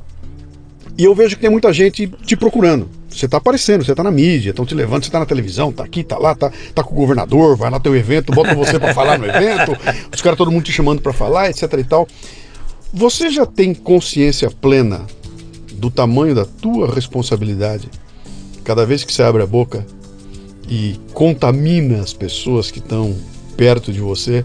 e 0.98 1.04
eu 1.04 1.14
vejo 1.14 1.36
que 1.36 1.42
tem 1.42 1.50
muita 1.50 1.72
gente 1.72 2.06
te 2.24 2.36
procurando. 2.36 2.88
Você 3.16 3.24
está 3.24 3.38
aparecendo, 3.38 3.82
você 3.82 3.92
está 3.92 4.02
na 4.02 4.10
mídia, 4.10 4.50
estão 4.50 4.66
te 4.66 4.74
levando, 4.74 5.02
você 5.02 5.08
está 5.08 5.18
na 5.18 5.24
televisão, 5.24 5.70
está 5.70 5.82
aqui, 5.82 6.00
está 6.00 6.18
lá, 6.18 6.32
está 6.32 6.52
tá 6.74 6.84
com 6.84 6.92
o 6.92 6.96
governador, 6.96 7.56
vai 7.56 7.70
lá 7.70 7.80
teu 7.80 7.96
evento, 7.96 8.30
bota 8.30 8.54
você 8.54 8.78
para 8.78 8.92
falar 8.92 9.18
no 9.18 9.24
evento, 9.24 9.72
os 10.14 10.20
caras 10.20 10.36
todo 10.36 10.52
mundo 10.52 10.64
te 10.64 10.72
chamando 10.72 11.00
para 11.00 11.14
falar, 11.14 11.48
etc 11.48 11.72
e 11.78 11.84
tal. 11.84 12.06
Você 12.92 13.30
já 13.30 13.46
tem 13.46 13.72
consciência 13.72 14.50
plena 14.50 15.06
do 15.72 15.90
tamanho 15.90 16.34
da 16.34 16.44
tua 16.44 16.94
responsabilidade 16.94 17.88
cada 18.62 18.84
vez 18.84 19.02
que 19.02 19.12
você 19.12 19.22
abre 19.22 19.42
a 19.42 19.46
boca 19.46 19.86
e 20.68 21.00
contamina 21.14 22.00
as 22.00 22.12
pessoas 22.12 22.70
que 22.70 22.80
estão 22.80 23.16
perto 23.56 23.92
de 23.92 24.00
você, 24.00 24.44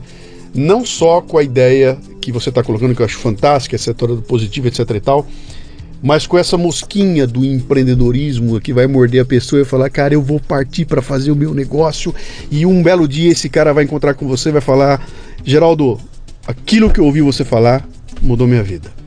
não 0.53 0.85
só 0.85 1.19
com 1.19 1.37
a 1.37 1.43
ideia 1.43 1.97
que 2.21 2.31
você 2.31 2.49
está 2.49 2.63
colocando, 2.63 2.95
que 2.95 3.01
eu 3.01 3.05
acho 3.05 3.17
fantástica, 3.17 3.75
essa 3.75 3.91
história 3.91 4.15
do 4.15 4.21
positivo, 4.21 4.67
etc 4.67 4.89
e 4.91 4.99
tal, 5.01 5.27
mas 6.01 6.25
com 6.25 6.37
essa 6.37 6.57
mosquinha 6.57 7.27
do 7.27 7.45
empreendedorismo 7.45 8.59
que 8.59 8.73
vai 8.73 8.87
morder 8.87 9.21
a 9.21 9.25
pessoa 9.25 9.61
e 9.61 9.65
falar, 9.65 9.89
cara, 9.89 10.13
eu 10.13 10.21
vou 10.21 10.39
partir 10.39 10.85
para 10.85 11.01
fazer 11.01 11.31
o 11.31 11.35
meu 11.35 11.53
negócio 11.53 12.13
e 12.49 12.65
um 12.65 12.81
belo 12.81 13.07
dia 13.07 13.31
esse 13.31 13.49
cara 13.49 13.73
vai 13.73 13.83
encontrar 13.83 14.13
com 14.13 14.27
você 14.27 14.49
e 14.49 14.53
vai 14.53 14.61
falar, 14.61 15.05
Geraldo, 15.43 15.99
aquilo 16.47 16.89
que 16.89 16.99
eu 16.99 17.05
ouvi 17.05 17.21
você 17.21 17.43
falar 17.43 17.87
mudou 18.21 18.47
minha 18.47 18.63
vida 18.63 19.00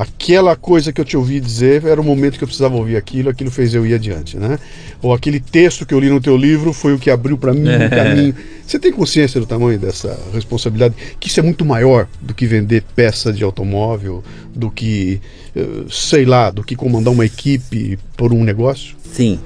aquela 0.00 0.56
coisa 0.56 0.94
que 0.94 1.00
eu 1.00 1.04
te 1.04 1.14
ouvi 1.14 1.38
dizer 1.40 1.84
era 1.84 2.00
o 2.00 2.04
momento 2.04 2.38
que 2.38 2.44
eu 2.44 2.48
precisava 2.48 2.74
ouvir 2.74 2.96
aquilo, 2.96 3.28
aquilo 3.28 3.50
fez 3.50 3.74
eu 3.74 3.84
ir 3.84 3.92
adiante, 3.92 4.38
né? 4.38 4.58
Ou 5.02 5.12
aquele 5.12 5.38
texto 5.38 5.84
que 5.84 5.92
eu 5.92 6.00
li 6.00 6.08
no 6.08 6.20
teu 6.22 6.38
livro 6.38 6.72
foi 6.72 6.94
o 6.94 6.98
que 6.98 7.10
abriu 7.10 7.36
para 7.36 7.52
mim 7.52 7.68
o 7.68 7.90
caminho. 7.90 8.34
Você 8.66 8.78
tem 8.78 8.90
consciência 8.92 9.38
do 9.38 9.46
tamanho 9.46 9.78
dessa 9.78 10.18
responsabilidade? 10.32 10.94
Que 11.18 11.28
isso 11.28 11.38
é 11.38 11.42
muito 11.42 11.66
maior 11.66 12.08
do 12.18 12.32
que 12.32 12.46
vender 12.46 12.82
peça 12.96 13.30
de 13.30 13.44
automóvel, 13.44 14.24
do 14.54 14.70
que, 14.70 15.20
eh, 15.54 15.84
sei 15.90 16.24
lá, 16.24 16.50
do 16.50 16.64
que 16.64 16.74
comandar 16.74 17.12
uma 17.12 17.26
equipe 17.26 17.98
por 18.16 18.32
um 18.32 18.42
negócio? 18.42 18.96
Sim. 19.12 19.38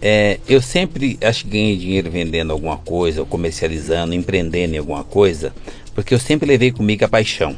É, 0.00 0.40
eu 0.48 0.62
sempre 0.62 1.18
acho 1.20 1.44
que 1.44 1.50
ganhei 1.50 1.76
dinheiro 1.76 2.10
vendendo 2.10 2.50
alguma 2.50 2.78
coisa, 2.78 3.20
ou 3.20 3.26
comercializando, 3.26 4.14
empreendendo 4.14 4.74
em 4.74 4.78
alguma 4.78 5.04
coisa, 5.04 5.52
porque 5.94 6.14
eu 6.14 6.18
sempre 6.18 6.48
levei 6.48 6.72
comigo 6.72 7.04
a 7.04 7.08
paixão. 7.08 7.54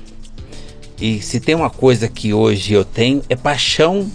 E 1.01 1.20
se 1.20 1.41
tem 1.41 1.54
uma 1.54 1.71
coisa 1.71 2.08
que 2.08 2.33
hoje 2.33 2.72
eu 2.72 2.84
tenho 2.84 3.22
é 3.29 3.37
paixão 3.37 4.11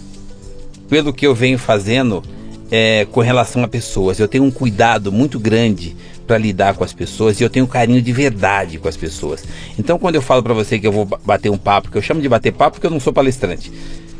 pelo 0.88 1.12
que 1.12 1.26
eu 1.26 1.34
venho 1.34 1.58
fazendo 1.58 2.22
é, 2.70 3.06
com 3.10 3.20
relação 3.20 3.62
a 3.62 3.68
pessoas. 3.68 4.18
Eu 4.18 4.28
tenho 4.28 4.44
um 4.44 4.50
cuidado 4.50 5.12
muito 5.12 5.38
grande 5.38 5.96
para 6.26 6.38
lidar 6.38 6.74
com 6.74 6.84
as 6.84 6.92
pessoas 6.92 7.40
e 7.40 7.44
eu 7.44 7.50
tenho 7.50 7.64
um 7.64 7.68
carinho 7.68 8.00
de 8.00 8.12
verdade 8.12 8.78
com 8.78 8.88
as 8.88 8.96
pessoas. 8.96 9.44
Então, 9.78 9.98
quando 9.98 10.14
eu 10.14 10.22
falo 10.22 10.42
para 10.42 10.54
você 10.54 10.78
que 10.78 10.86
eu 10.86 10.92
vou 10.92 11.04
bater 11.04 11.50
um 11.50 11.58
papo, 11.58 11.90
que 11.90 11.98
eu 11.98 12.02
chamo 12.02 12.22
de 12.22 12.28
bater 12.28 12.52
papo 12.52 12.76
porque 12.76 12.86
eu 12.86 12.90
não 12.90 13.00
sou 13.00 13.12
palestrante. 13.12 13.72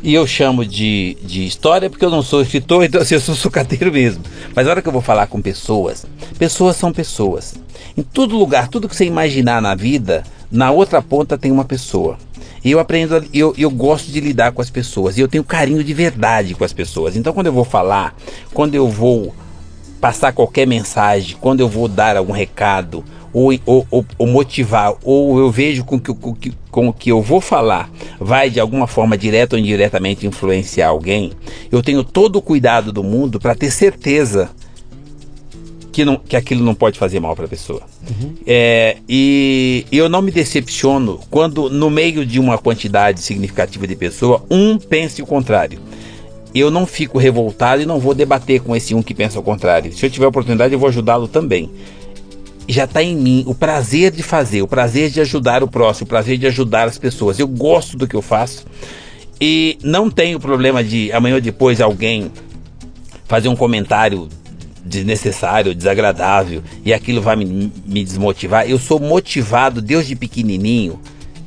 E 0.03 0.13
eu 0.13 0.25
chamo 0.25 0.65
de, 0.65 1.15
de 1.23 1.45
história 1.45 1.89
porque 1.89 2.03
eu 2.03 2.09
não 2.09 2.21
sou 2.23 2.41
escritor, 2.41 2.83
então 2.85 3.01
assim, 3.01 3.15
eu 3.15 3.21
sou 3.21 3.35
sucateiro 3.35 3.91
mesmo. 3.91 4.23
Mas 4.53 4.65
na 4.65 4.71
hora 4.71 4.81
que 4.81 4.87
eu 4.87 4.93
vou 4.93 5.01
falar 5.01 5.27
com 5.27 5.41
pessoas, 5.41 6.05
pessoas 6.37 6.75
são 6.75 6.91
pessoas. 6.91 7.55
Em 7.95 8.03
todo 8.03 8.37
lugar, 8.37 8.67
tudo 8.67 8.89
que 8.89 8.95
você 8.95 9.05
imaginar 9.05 9.61
na 9.61 9.75
vida, 9.75 10.23
na 10.51 10.71
outra 10.71 11.01
ponta 11.01 11.37
tem 11.37 11.51
uma 11.51 11.65
pessoa. 11.65 12.17
E 12.63 12.71
eu 12.71 12.79
aprendo, 12.79 13.23
eu, 13.33 13.53
eu 13.57 13.71
gosto 13.71 14.11
de 14.11 14.19
lidar 14.19 14.51
com 14.51 14.61
as 14.61 14.69
pessoas. 14.69 15.17
E 15.17 15.21
eu 15.21 15.27
tenho 15.27 15.43
carinho 15.43 15.83
de 15.83 15.93
verdade 15.93 16.53
com 16.53 16.63
as 16.63 16.73
pessoas. 16.73 17.15
Então, 17.15 17.33
quando 17.33 17.47
eu 17.47 17.53
vou 17.53 17.65
falar, 17.65 18.15
quando 18.53 18.75
eu 18.75 18.87
vou 18.87 19.33
passar 19.99 20.31
qualquer 20.31 20.67
mensagem, 20.67 21.37
quando 21.39 21.59
eu 21.59 21.67
vou 21.67 21.87
dar 21.87 22.17
algum 22.17 22.33
recado, 22.33 23.03
ou, 23.33 23.51
ou, 23.65 23.87
ou, 23.89 24.05
ou 24.17 24.27
motivar, 24.27 24.93
ou 25.03 25.39
eu 25.39 25.49
vejo 25.49 25.83
com 25.83 25.99
que, 25.99 26.13
com, 26.13 26.35
que, 26.35 26.53
com 26.69 26.87
o 26.89 26.93
que 26.93 27.11
eu 27.11 27.21
vou 27.21 27.39
falar 27.39 27.89
vai 28.19 28.49
de 28.49 28.59
alguma 28.59 28.87
forma 28.87 29.17
direta 29.17 29.55
ou 29.55 29.59
indiretamente 29.59 30.27
influenciar 30.27 30.89
alguém, 30.89 31.31
eu 31.71 31.81
tenho 31.81 32.03
todo 32.03 32.37
o 32.37 32.41
cuidado 32.41 32.91
do 32.91 33.03
mundo 33.03 33.39
para 33.39 33.55
ter 33.55 33.71
certeza 33.71 34.49
que, 35.91 36.05
não, 36.05 36.15
que 36.17 36.35
aquilo 36.35 36.63
não 36.63 36.73
pode 36.73 36.97
fazer 36.97 37.19
mal 37.19 37.35
para 37.35 37.45
a 37.45 37.47
pessoa. 37.47 37.81
Uhum. 38.09 38.33
É, 38.47 38.97
e 39.07 39.85
eu 39.91 40.07
não 40.07 40.21
me 40.21 40.31
decepciono 40.31 41.19
quando, 41.29 41.69
no 41.69 41.89
meio 41.89 42.25
de 42.25 42.39
uma 42.39 42.57
quantidade 42.57 43.21
significativa 43.21 43.85
de 43.85 43.95
pessoa, 43.95 44.43
um 44.49 44.77
pense 44.77 45.21
o 45.21 45.25
contrário. 45.25 45.79
Eu 46.53 46.71
não 46.71 46.85
fico 46.85 47.17
revoltado 47.17 47.81
e 47.81 47.85
não 47.85 47.99
vou 47.99 48.13
debater 48.13 48.61
com 48.61 48.75
esse 48.75 48.93
um 48.93 49.01
que 49.01 49.13
pensa 49.13 49.39
o 49.39 49.43
contrário. 49.43 49.91
Se 49.93 50.05
eu 50.05 50.09
tiver 50.09 50.27
oportunidade, 50.27 50.73
eu 50.73 50.79
vou 50.79 50.89
ajudá-lo 50.89 51.27
também. 51.27 51.69
Já 52.67 52.85
está 52.85 53.01
em 53.01 53.15
mim 53.15 53.43
o 53.47 53.55
prazer 53.55 54.11
de 54.11 54.23
fazer, 54.23 54.61
o 54.61 54.67
prazer 54.67 55.09
de 55.09 55.19
ajudar 55.19 55.63
o 55.63 55.67
próximo, 55.67 56.05
o 56.05 56.09
prazer 56.09 56.37
de 56.37 56.47
ajudar 56.47 56.87
as 56.87 56.97
pessoas. 56.97 57.39
Eu 57.39 57.47
gosto 57.47 57.97
do 57.97 58.07
que 58.07 58.15
eu 58.15 58.21
faço 58.21 58.65
e 59.39 59.77
não 59.83 60.09
tenho 60.09 60.39
problema 60.39 60.83
de 60.83 61.11
amanhã 61.11 61.35
ou 61.35 61.41
depois 61.41 61.81
alguém 61.81 62.31
fazer 63.27 63.49
um 63.49 63.55
comentário 63.55 64.29
desnecessário, 64.83 65.75
desagradável 65.75 66.63
e 66.83 66.93
aquilo 66.93 67.21
vai 67.21 67.35
me, 67.35 67.71
me 67.85 68.03
desmotivar. 68.03 68.69
Eu 68.69 68.79
sou 68.79 68.99
motivado 68.99 69.81
desde 69.81 70.15
pequenininho. 70.15 70.99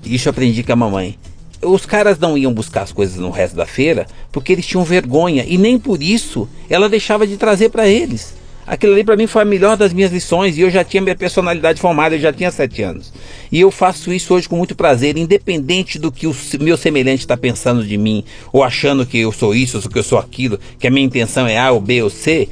Isso 0.04 0.28
eu 0.28 0.30
aprendi 0.30 0.62
com 0.62 0.72
a 0.72 0.76
mamãe. 0.76 1.18
Os 1.62 1.86
caras 1.86 2.18
não 2.18 2.36
iam 2.36 2.52
buscar 2.52 2.82
as 2.82 2.92
coisas 2.92 3.16
no 3.16 3.30
resto 3.30 3.56
da 3.56 3.66
feira 3.66 4.06
porque 4.30 4.52
eles 4.52 4.66
tinham 4.66 4.84
vergonha 4.84 5.44
e 5.46 5.56
nem 5.56 5.78
por 5.78 6.02
isso 6.02 6.48
ela 6.68 6.88
deixava 6.88 7.26
de 7.26 7.36
trazer 7.36 7.70
para 7.70 7.88
eles. 7.88 8.34
Aquilo 8.66 8.94
ali 8.94 9.04
para 9.04 9.16
mim 9.16 9.26
foi 9.26 9.42
a 9.42 9.44
melhor 9.44 9.76
das 9.76 9.92
minhas 9.92 10.10
lições 10.10 10.56
e 10.56 10.62
eu 10.62 10.70
já 10.70 10.82
tinha 10.82 11.02
minha 11.02 11.14
personalidade 11.14 11.80
formada, 11.80 12.14
eu 12.14 12.20
já 12.20 12.32
tinha 12.32 12.50
sete 12.50 12.82
anos. 12.82 13.12
E 13.52 13.60
eu 13.60 13.70
faço 13.70 14.10
isso 14.10 14.32
hoje 14.32 14.48
com 14.48 14.56
muito 14.56 14.74
prazer, 14.74 15.18
independente 15.18 15.98
do 15.98 16.10
que 16.10 16.26
o 16.26 16.34
meu 16.60 16.76
semelhante 16.76 17.20
está 17.20 17.36
pensando 17.36 17.84
de 17.84 17.98
mim, 17.98 18.24
ou 18.50 18.64
achando 18.64 19.04
que 19.04 19.18
eu 19.18 19.30
sou 19.32 19.54
isso, 19.54 19.76
ou 19.76 19.90
que 19.90 19.98
eu 19.98 20.02
sou 20.02 20.18
aquilo, 20.18 20.58
que 20.78 20.86
a 20.86 20.90
minha 20.90 21.04
intenção 21.04 21.46
é 21.46 21.58
A 21.58 21.72
ou 21.72 21.80
B 21.80 22.02
ou 22.02 22.08
C. 22.08 22.48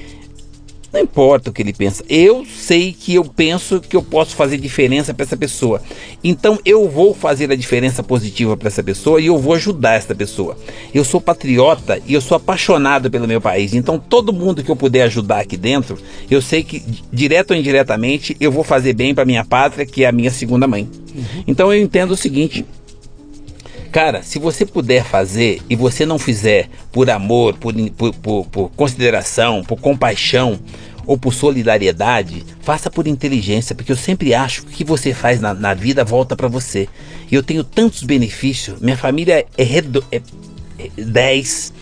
Não 0.93 1.01
importa 1.01 1.49
o 1.49 1.53
que 1.53 1.63
ele 1.63 1.73
pensa. 1.73 2.05
Eu 2.09 2.45
sei 2.45 2.93
que 2.93 3.15
eu 3.15 3.25
penso 3.25 3.81
que 3.81 3.97
eu 3.97 4.03
posso 4.03 4.37
fazer 4.37 4.59
diferença 4.59 5.15
para 5.15 5.25
essa 5.25 5.37
pessoa. 5.37 5.81
Então 6.23 6.59
eu 6.67 6.89
vou 6.89 7.15
fazer 7.15 7.51
a 7.51 7.57
diferença 7.57 8.03
positiva 8.03 8.57
para 8.57 8.69
essa 8.69 8.83
pessoa 8.83 9.21
e 9.21 9.27
eu 9.27 9.39
vou 9.39 9.55
ajudar 9.55 9.95
essa 9.95 10.15
pessoa. 10.15 10.57
Eu 10.93 11.03
sou 11.05 11.21
patriota 11.21 11.99
e 12.07 12.13
eu 12.13 12.21
sou 12.21 12.37
apaixonado 12.37 13.11
pelo 13.11 13.27
meu 13.27 13.41
país. 13.41 13.73
Então 13.73 13.99
todo 13.99 14.33
mundo 14.33 14.63
que 14.63 14.71
eu 14.71 14.77
puder 14.77 15.05
ajudar 15.05 15.41
aqui 15.41 15.57
dentro, 15.57 15.99
eu 16.31 16.43
sei 16.43 16.63
que 16.63 16.83
direto 17.11 17.53
ou 17.53 17.57
indiretamente 17.57 18.37
eu 18.39 18.53
vou 18.53 18.63
fazer 18.63 18.93
bem 18.93 19.15
para 19.15 19.25
minha 19.25 19.45
pátria, 19.45 19.87
que 19.87 20.05
é 20.05 20.09
a 20.09 20.13
minha 20.13 20.31
segunda 20.31 20.69
mãe. 20.69 20.89
Uhum. 21.15 21.45
Então 21.47 21.73
eu 21.73 21.81
entendo 21.81 22.13
o 22.13 22.17
seguinte, 22.17 22.67
Cara, 23.93 24.23
se 24.23 24.39
você 24.39 24.65
puder 24.65 25.05
fazer 25.05 25.61
e 25.69 25.77
você 25.77 26.07
não 26.07 26.19
fizer 26.19 26.71
por 26.91 27.11
amor, 27.11 27.55
por, 27.59 27.75
por, 27.91 28.15
por, 28.15 28.47
por 28.47 28.71
consideração, 28.71 29.63
por 29.63 29.79
compaixão 29.79 30.59
ou 31.07 31.19
por 31.19 31.35
solidariedade, 31.35 32.43
faça 32.63 32.91
por 32.91 33.07
inteligência, 33.07 33.75
porque 33.75 33.93
eu 33.93 33.97
sempre 33.97 34.33
acho 34.33 34.63
que 34.63 34.69
o 34.69 34.77
que 34.79 34.85
você 34.85 35.13
faz 35.13 35.43
na, 35.43 35.53
na 35.53 35.75
vida 35.75 36.05
volta 36.05 36.35
para 36.35 36.49
você. 36.49 36.89
E 37.31 37.35
eu 37.35 37.43
tenho 37.43 37.63
tantos 37.63 38.03
benefícios, 38.03 38.81
minha 38.81 38.97
família 38.97 39.45
é, 39.59 39.63
redo, 39.63 40.03
é, 40.11 40.23
é 40.79 41.03
10 41.03 41.75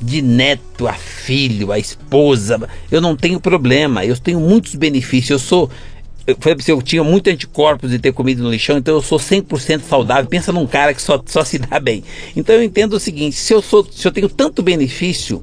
de 0.00 0.22
neto 0.22 0.86
a 0.86 0.92
filho, 0.92 1.72
a 1.72 1.78
esposa, 1.80 2.60
eu 2.92 3.00
não 3.00 3.16
tenho 3.16 3.40
problema, 3.40 4.04
eu 4.04 4.16
tenho 4.16 4.38
muitos 4.38 4.76
benefícios. 4.76 5.30
Eu 5.30 5.38
sou 5.38 5.70
pra 6.34 6.54
você, 6.54 6.72
eu 6.72 6.82
tinha 6.82 7.04
muito 7.04 7.30
anticorpos 7.30 7.90
de 7.90 7.98
ter 7.98 8.12
comido 8.12 8.42
no 8.42 8.50
lixão, 8.50 8.78
então 8.78 8.94
eu 8.94 9.02
sou 9.02 9.18
100% 9.18 9.82
saudável. 9.82 10.28
Pensa 10.28 10.52
num 10.52 10.66
cara 10.66 10.92
que 10.92 11.00
só, 11.00 11.22
só 11.24 11.44
se 11.44 11.58
dá 11.58 11.78
bem. 11.78 12.02
Então 12.34 12.54
eu 12.54 12.62
entendo 12.62 12.94
o 12.94 13.00
seguinte: 13.00 13.36
se 13.36 13.52
eu, 13.52 13.62
sou, 13.62 13.86
se 13.90 14.06
eu 14.06 14.12
tenho 14.12 14.28
tanto 14.28 14.62
benefício, 14.62 15.42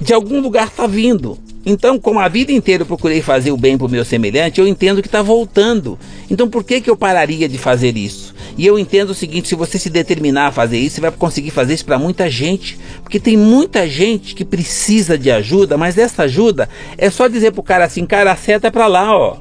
de 0.00 0.12
algum 0.12 0.40
lugar 0.40 0.66
está 0.66 0.86
vindo. 0.86 1.38
Então, 1.68 1.98
como 1.98 2.20
a 2.20 2.28
vida 2.28 2.52
inteira 2.52 2.82
eu 2.82 2.86
procurei 2.86 3.20
fazer 3.20 3.50
o 3.50 3.56
bem 3.56 3.76
para 3.76 3.88
o 3.88 3.90
meu 3.90 4.04
semelhante, 4.04 4.60
eu 4.60 4.68
entendo 4.68 5.02
que 5.02 5.08
está 5.08 5.20
voltando. 5.20 5.98
Então, 6.30 6.48
por 6.48 6.62
que, 6.62 6.80
que 6.80 6.88
eu 6.88 6.96
pararia 6.96 7.48
de 7.48 7.58
fazer 7.58 7.96
isso? 7.96 8.32
E 8.56 8.64
eu 8.64 8.78
entendo 8.78 9.10
o 9.10 9.14
seguinte: 9.14 9.48
se 9.48 9.56
você 9.56 9.76
se 9.76 9.90
determinar 9.90 10.46
a 10.46 10.52
fazer 10.52 10.78
isso, 10.78 10.96
você 10.96 11.00
vai 11.00 11.10
conseguir 11.10 11.50
fazer 11.50 11.74
isso 11.74 11.84
para 11.84 11.98
muita 11.98 12.30
gente. 12.30 12.78
Porque 13.02 13.18
tem 13.18 13.36
muita 13.36 13.88
gente 13.88 14.34
que 14.34 14.44
precisa 14.44 15.18
de 15.18 15.28
ajuda, 15.28 15.76
mas 15.76 15.98
essa 15.98 16.22
ajuda 16.22 16.68
é 16.96 17.10
só 17.10 17.26
dizer 17.26 17.50
para 17.50 17.60
o 17.60 17.64
cara 17.64 17.84
assim: 17.84 18.06
cara, 18.06 18.30
a 18.30 18.36
seta 18.36 18.68
é 18.68 18.70
para 18.70 18.86
lá, 18.86 19.16
ó 19.16 19.38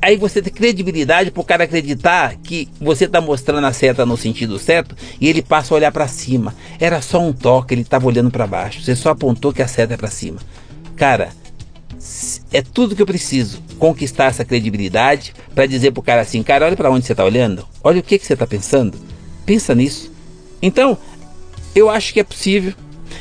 aí 0.00 0.16
você 0.16 0.40
tem 0.42 0.52
credibilidade 0.52 1.30
pro 1.30 1.44
cara 1.44 1.64
acreditar 1.64 2.36
que 2.36 2.68
você 2.80 3.06
tá 3.06 3.20
mostrando 3.20 3.66
a 3.66 3.72
seta 3.72 4.04
no 4.06 4.16
sentido 4.16 4.58
certo 4.58 4.96
e 5.20 5.28
ele 5.28 5.42
passa 5.42 5.74
a 5.74 5.76
olhar 5.76 5.92
para 5.92 6.08
cima. 6.08 6.54
Era 6.80 7.00
só 7.00 7.20
um 7.20 7.32
toque, 7.32 7.74
ele 7.74 7.84
tava 7.84 8.06
olhando 8.06 8.30
para 8.30 8.46
baixo. 8.46 8.82
Você 8.82 8.96
só 8.96 9.10
apontou 9.10 9.52
que 9.52 9.62
a 9.62 9.68
seta 9.68 9.94
é 9.94 9.96
para 9.96 10.10
cima. 10.10 10.38
Cara, 10.96 11.30
é 12.52 12.62
tudo 12.62 12.94
que 12.94 13.02
eu 13.02 13.06
preciso 13.06 13.62
conquistar 13.78 14.26
essa 14.26 14.44
credibilidade 14.44 15.34
para 15.54 15.66
dizer 15.66 15.92
pro 15.92 16.02
cara 16.02 16.22
assim, 16.22 16.42
cara, 16.42 16.66
olha 16.66 16.76
para 16.76 16.90
onde 16.90 17.06
você 17.06 17.14
tá 17.14 17.24
olhando, 17.24 17.66
olha 17.82 18.00
o 18.00 18.02
que 18.02 18.18
que 18.18 18.26
você 18.26 18.36
tá 18.36 18.46
pensando. 18.46 18.98
Pensa 19.44 19.74
nisso. 19.74 20.10
Então, 20.60 20.98
eu 21.74 21.88
acho 21.88 22.12
que 22.12 22.20
é 22.20 22.24
possível. 22.24 22.74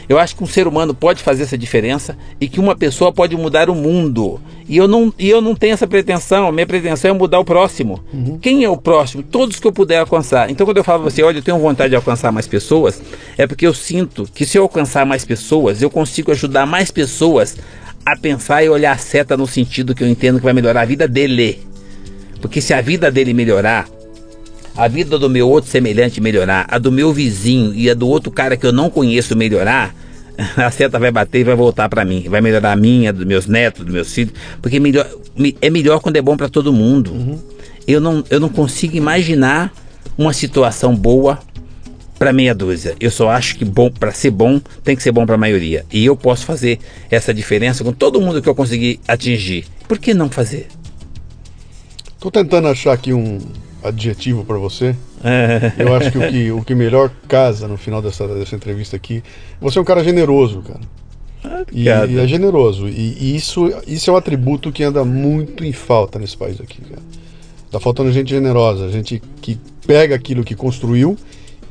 Eu 0.09 0.17
acho 0.17 0.35
que 0.35 0.43
um 0.43 0.47
ser 0.47 0.67
humano 0.67 0.93
pode 0.93 1.21
fazer 1.21 1.43
essa 1.43 1.57
diferença 1.57 2.17
e 2.39 2.47
que 2.47 2.59
uma 2.59 2.75
pessoa 2.75 3.11
pode 3.11 3.35
mudar 3.35 3.69
o 3.69 3.75
mundo. 3.75 4.39
E 4.67 4.77
eu 4.77 4.88
não, 4.88 5.13
e 5.19 5.29
eu 5.29 5.41
não 5.41 5.53
tenho 5.53 5.73
essa 5.73 5.85
pretensão. 5.85 6.51
Minha 6.51 6.65
pretensão 6.65 7.11
é 7.11 7.13
mudar 7.13 7.39
o 7.39 7.45
próximo. 7.45 8.01
Uhum. 8.13 8.38
Quem 8.39 8.63
é 8.63 8.69
o 8.69 8.77
próximo? 8.77 9.21
Todos 9.23 9.59
que 9.59 9.67
eu 9.67 9.71
puder 9.71 9.99
alcançar. 9.99 10.49
Então, 10.49 10.65
quando 10.65 10.77
eu 10.77 10.84
falo 10.84 11.03
você, 11.03 11.21
olha, 11.23 11.39
eu 11.39 11.43
tenho 11.43 11.59
vontade 11.59 11.89
de 11.89 11.95
alcançar 11.95 12.31
mais 12.31 12.47
pessoas, 12.47 13.01
é 13.38 13.45
porque 13.45 13.67
eu 13.67 13.73
sinto 13.73 14.27
que 14.34 14.45
se 14.45 14.57
eu 14.57 14.63
alcançar 14.63 15.05
mais 15.05 15.25
pessoas, 15.25 15.81
eu 15.81 15.89
consigo 15.89 16.31
ajudar 16.31 16.65
mais 16.65 16.89
pessoas 16.89 17.57
a 18.05 18.15
pensar 18.15 18.63
e 18.63 18.69
olhar 18.69 18.93
a 18.93 18.97
seta 18.97 19.35
no 19.35 19.45
sentido 19.45 19.93
que 19.93 20.03
eu 20.03 20.07
entendo 20.07 20.38
que 20.39 20.45
vai 20.45 20.53
melhorar 20.53 20.81
a 20.81 20.85
vida 20.85 21.07
dele. 21.07 21.59
Porque 22.41 22.61
se 22.61 22.73
a 22.73 22.79
vida 22.79 23.11
dele 23.11 23.34
melhorar, 23.34 23.88
a 24.77 24.87
vida 24.87 25.17
do 25.17 25.29
meu 25.29 25.49
outro 25.49 25.69
semelhante 25.69 26.21
melhorar, 26.21 26.67
a 26.69 26.77
do 26.77 26.91
meu 26.91 27.11
vizinho 27.11 27.73
e 27.73 27.89
a 27.89 27.95
do 27.95 28.07
outro 28.07 28.31
cara 28.31 28.55
que 28.55 28.65
eu 28.65 28.71
não 28.71 28.89
conheço 28.91 29.35
melhorar, 29.35 29.93
a 30.55 30.69
seta 30.69 30.99
vai 30.99 31.11
bater 31.11 31.39
e 31.39 31.43
vai 31.43 31.55
voltar 31.55 31.89
para 31.89 32.05
mim. 32.05 32.25
Vai 32.29 32.41
melhorar 32.41 32.73
a 32.73 32.75
minha, 32.75 33.11
dos 33.11 33.25
meus 33.25 33.47
netos, 33.47 33.83
dos 33.83 33.93
meus 33.93 34.13
filhos. 34.13 34.33
Porque 34.61 34.79
melhor, 34.79 35.09
é 35.61 35.69
melhor 35.69 35.99
quando 35.99 36.17
é 36.17 36.21
bom 36.21 36.37
para 36.37 36.47
todo 36.47 36.71
mundo. 36.71 37.11
Uhum. 37.11 37.39
Eu, 37.87 37.99
não, 37.99 38.23
eu 38.29 38.39
não 38.39 38.49
consigo 38.49 38.95
imaginar 38.95 39.73
uma 40.15 40.31
situação 40.31 40.95
boa 40.95 41.39
para 42.19 42.31
meia 42.31 42.53
dúzia. 42.53 42.95
Eu 42.99 43.09
só 43.09 43.29
acho 43.29 43.57
que 43.57 43.65
bom 43.65 43.89
para 43.89 44.11
ser 44.11 44.31
bom 44.31 44.59
tem 44.83 44.95
que 44.95 45.01
ser 45.01 45.11
bom 45.11 45.25
para 45.25 45.35
a 45.35 45.39
maioria. 45.39 45.85
E 45.91 46.05
eu 46.05 46.15
posso 46.15 46.45
fazer 46.45 46.79
essa 47.09 47.33
diferença 47.33 47.83
com 47.83 47.91
todo 47.91 48.21
mundo 48.21 48.41
que 48.41 48.49
eu 48.49 48.55
conseguir 48.55 48.99
atingir. 49.07 49.65
Por 49.87 49.97
que 49.97 50.13
não 50.13 50.29
fazer? 50.29 50.67
Tô 52.19 52.29
tentando 52.29 52.67
achar 52.67 52.93
aqui 52.93 53.13
um, 53.13 53.39
adjetivo 53.83 54.43
para 54.43 54.57
você. 54.57 54.95
É. 55.23 55.73
Eu 55.77 55.95
acho 55.95 56.11
que 56.11 56.17
o, 56.17 56.29
que 56.29 56.51
o 56.51 56.63
que 56.63 56.75
melhor 56.75 57.11
casa 57.27 57.67
no 57.67 57.77
final 57.77 58.01
dessa, 58.01 58.27
dessa 58.27 58.55
entrevista 58.55 58.95
aqui, 58.95 59.23
você 59.59 59.77
é 59.77 59.81
um 59.81 59.85
cara 59.85 60.03
generoso, 60.03 60.61
cara. 60.61 60.81
Ah, 61.43 61.63
e, 61.71 61.83
e, 61.83 62.19
é 62.19 62.27
generoso. 62.27 62.87
E, 62.87 63.17
e, 63.19 63.35
isso, 63.35 63.71
isso 63.87 64.09
é 64.09 64.13
um 64.13 64.17
atributo 64.17 64.71
que 64.71 64.83
anda 64.83 65.03
muito 65.05 65.63
em 65.63 65.71
falta 65.71 66.19
nesse 66.19 66.35
país 66.35 66.59
aqui, 66.59 66.81
cara. 66.81 67.01
Tá 67.71 67.79
faltando 67.79 68.11
gente 68.11 68.29
generosa, 68.29 68.89
gente 68.89 69.21
que 69.41 69.59
pega 69.85 70.15
aquilo 70.15 70.43
que 70.43 70.55
construiu 70.55 71.17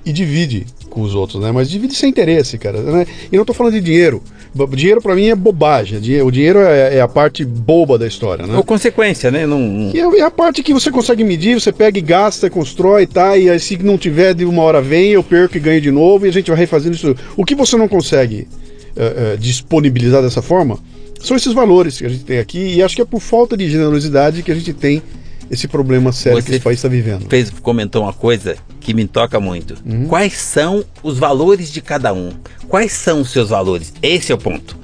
e 0.04 0.12
divide 0.12 0.66
com 0.96 1.02
os 1.02 1.14
outros, 1.14 1.42
né? 1.42 1.52
Mas 1.52 1.68
divide 1.68 1.94
sem 1.94 2.08
interesse, 2.08 2.56
cara. 2.56 2.80
Né? 2.80 3.06
E 3.30 3.36
não 3.36 3.44
tô 3.44 3.52
falando 3.52 3.74
de 3.74 3.82
dinheiro. 3.82 4.22
Dinheiro 4.70 5.02
para 5.02 5.14
mim 5.14 5.26
é 5.26 5.34
bobagem. 5.34 5.98
O 6.22 6.30
dinheiro 6.30 6.60
é, 6.60 6.96
é, 6.96 7.00
a 7.02 7.06
parte 7.06 7.44
boba 7.44 7.98
da 7.98 8.06
história, 8.06 8.46
né? 8.46 8.56
Ou 8.56 8.64
consequência, 8.64 9.30
né? 9.30 9.46
Não... 9.46 9.92
É, 9.94 10.20
é, 10.20 10.22
a 10.22 10.30
parte 10.30 10.62
que 10.62 10.72
você 10.72 10.90
consegue 10.90 11.22
medir, 11.22 11.60
você 11.60 11.70
pega 11.70 11.98
e 11.98 12.00
gasta, 12.00 12.48
constrói, 12.48 13.06
tá? 13.06 13.36
E 13.36 13.50
aí, 13.50 13.60
se 13.60 13.76
não 13.76 13.98
tiver, 13.98 14.32
de 14.32 14.46
uma 14.46 14.62
hora 14.62 14.80
vem, 14.80 15.10
eu 15.10 15.22
perco 15.22 15.58
e 15.58 15.60
ganho 15.60 15.82
de 15.82 15.90
novo 15.90 16.24
e 16.24 16.30
a 16.30 16.32
gente 16.32 16.50
vai 16.50 16.58
refazendo 16.58 16.94
isso. 16.94 17.14
O 17.36 17.44
que 17.44 17.54
você 17.54 17.76
não 17.76 17.88
consegue 17.88 18.48
é, 18.96 19.34
é, 19.34 19.36
disponibilizar 19.36 20.22
dessa 20.22 20.40
forma 20.40 20.78
são 21.20 21.36
esses 21.36 21.52
valores 21.52 21.98
que 21.98 22.06
a 22.06 22.08
gente 22.08 22.24
tem 22.24 22.38
aqui 22.38 22.76
e 22.76 22.82
acho 22.82 22.96
que 22.96 23.02
é 23.02 23.04
por 23.04 23.20
falta 23.20 23.54
de 23.54 23.68
generosidade 23.68 24.42
que 24.42 24.50
a 24.50 24.54
gente 24.54 24.72
tem 24.72 25.02
esse 25.50 25.68
problema 25.68 26.12
sério 26.12 26.40
Você 26.40 26.46
que 26.46 26.54
esse 26.56 26.64
país 26.64 26.78
está 26.78 26.88
vivendo. 26.88 27.28
Fez, 27.28 27.50
comentou 27.50 28.02
uma 28.02 28.12
coisa 28.12 28.56
que 28.80 28.92
me 28.94 29.06
toca 29.06 29.38
muito. 29.38 29.74
Uhum. 29.84 30.06
Quais 30.06 30.34
são 30.34 30.84
os 31.02 31.18
valores 31.18 31.70
de 31.70 31.80
cada 31.80 32.12
um? 32.12 32.32
Quais 32.68 32.92
são 32.92 33.20
os 33.20 33.30
seus 33.30 33.50
valores? 33.50 33.92
Esse 34.02 34.32
é 34.32 34.34
o 34.34 34.38
ponto. 34.38 34.76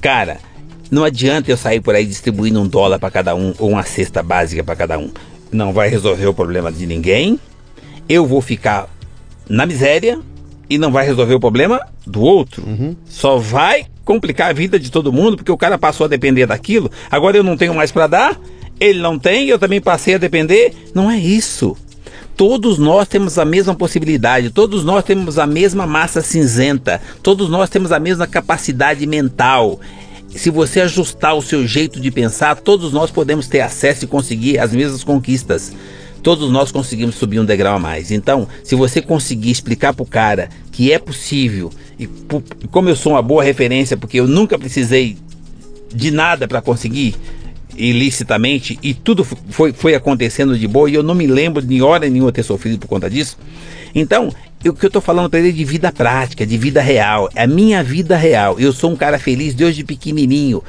Cara, 0.00 0.38
não 0.90 1.04
adianta 1.04 1.50
eu 1.50 1.56
sair 1.56 1.80
por 1.80 1.94
aí 1.94 2.04
distribuindo 2.04 2.60
um 2.60 2.66
dólar 2.66 2.98
para 2.98 3.10
cada 3.10 3.34
um 3.34 3.54
ou 3.58 3.70
uma 3.70 3.84
cesta 3.84 4.22
básica 4.22 4.64
para 4.64 4.74
cada 4.74 4.98
um. 4.98 5.10
Não 5.52 5.72
vai 5.72 5.88
resolver 5.88 6.26
o 6.26 6.34
problema 6.34 6.70
de 6.72 6.86
ninguém. 6.86 7.38
Eu 8.08 8.26
vou 8.26 8.40
ficar 8.40 8.88
na 9.48 9.66
miséria 9.66 10.20
e 10.68 10.78
não 10.78 10.90
vai 10.90 11.04
resolver 11.06 11.34
o 11.34 11.40
problema 11.40 11.80
do 12.06 12.20
outro. 12.20 12.64
Uhum. 12.66 12.96
Só 13.04 13.38
vai 13.38 13.86
complicar 14.04 14.50
a 14.50 14.52
vida 14.52 14.78
de 14.78 14.90
todo 14.90 15.12
mundo 15.12 15.36
porque 15.36 15.52
o 15.52 15.56
cara 15.56 15.78
passou 15.78 16.04
a 16.04 16.08
depender 16.08 16.46
daquilo. 16.46 16.90
Agora 17.10 17.36
eu 17.36 17.42
não 17.42 17.56
tenho 17.56 17.74
mais 17.74 17.92
para 17.92 18.06
dar, 18.06 18.40
ele 18.80 19.00
não 19.00 19.18
tem, 19.18 19.48
eu 19.48 19.58
também 19.58 19.80
passei 19.80 20.14
a 20.14 20.18
depender. 20.18 20.74
Não 20.94 21.10
é 21.10 21.18
isso. 21.18 21.76
Todos 22.36 22.78
nós 22.78 23.06
temos 23.06 23.38
a 23.38 23.44
mesma 23.44 23.74
possibilidade, 23.74 24.48
todos 24.48 24.82
nós 24.82 25.04
temos 25.04 25.38
a 25.38 25.46
mesma 25.46 25.86
massa 25.86 26.22
cinzenta, 26.22 27.00
todos 27.22 27.50
nós 27.50 27.68
temos 27.68 27.92
a 27.92 28.00
mesma 28.00 28.26
capacidade 28.26 29.06
mental 29.06 29.78
se 30.30 30.48
você 30.48 30.80
ajustar 30.80 31.34
o 31.34 31.42
seu 31.42 31.66
jeito 31.66 32.00
de 32.00 32.08
pensar, 32.08 32.54
todos 32.54 32.92
nós 32.92 33.10
podemos 33.10 33.48
ter 33.48 33.60
acesso 33.60 34.04
e 34.04 34.08
conseguir 34.08 34.60
as 34.60 34.72
mesmas 34.72 35.02
conquistas 35.02 35.72
todos 36.22 36.50
nós 36.50 36.70
conseguimos 36.70 37.14
subir 37.14 37.40
um 37.40 37.44
degrau 37.44 37.76
a 37.76 37.78
mais. 37.78 38.10
Então, 38.10 38.46
se 38.62 38.74
você 38.74 39.00
conseguir 39.00 39.50
explicar 39.50 39.94
para 39.94 40.02
o 40.02 40.06
cara 40.06 40.48
que 40.70 40.92
é 40.92 40.98
possível, 40.98 41.70
e 41.98 42.08
como 42.70 42.88
eu 42.88 42.96
sou 42.96 43.12
uma 43.12 43.22
boa 43.22 43.42
referência, 43.42 43.96
porque 43.96 44.20
eu 44.20 44.26
nunca 44.26 44.58
precisei 44.58 45.16
de 45.92 46.10
nada 46.10 46.46
para 46.46 46.62
conseguir 46.62 47.16
ilicitamente 47.80 48.78
e 48.82 48.92
tudo 48.92 49.24
foi, 49.24 49.72
foi 49.72 49.94
acontecendo 49.94 50.58
de 50.58 50.68
boa 50.68 50.90
e 50.90 50.94
eu 50.94 51.02
não 51.02 51.14
me 51.14 51.26
lembro 51.26 51.62
de 51.62 51.82
hora 51.82 52.08
nenhuma 52.08 52.30
ter 52.30 52.42
sofrido 52.42 52.78
por 52.78 52.88
conta 52.88 53.08
disso. 53.08 53.38
Então, 53.94 54.28
o 54.64 54.72
que 54.72 54.84
eu 54.84 54.88
estou 54.88 55.02
falando 55.02 55.30
para 55.30 55.38
ele 55.38 55.48
é 55.48 55.52
de 55.52 55.64
vida 55.64 55.90
prática, 55.90 56.46
de 56.46 56.58
vida 56.58 56.80
real, 56.80 57.30
é 57.34 57.44
a 57.44 57.46
minha 57.46 57.82
vida 57.82 58.16
real. 58.16 58.60
Eu 58.60 58.72
sou 58.72 58.90
um 58.90 58.96
cara 58.96 59.18
feliz 59.18 59.54
desde 59.54 59.82
pequenininho. 59.82 60.62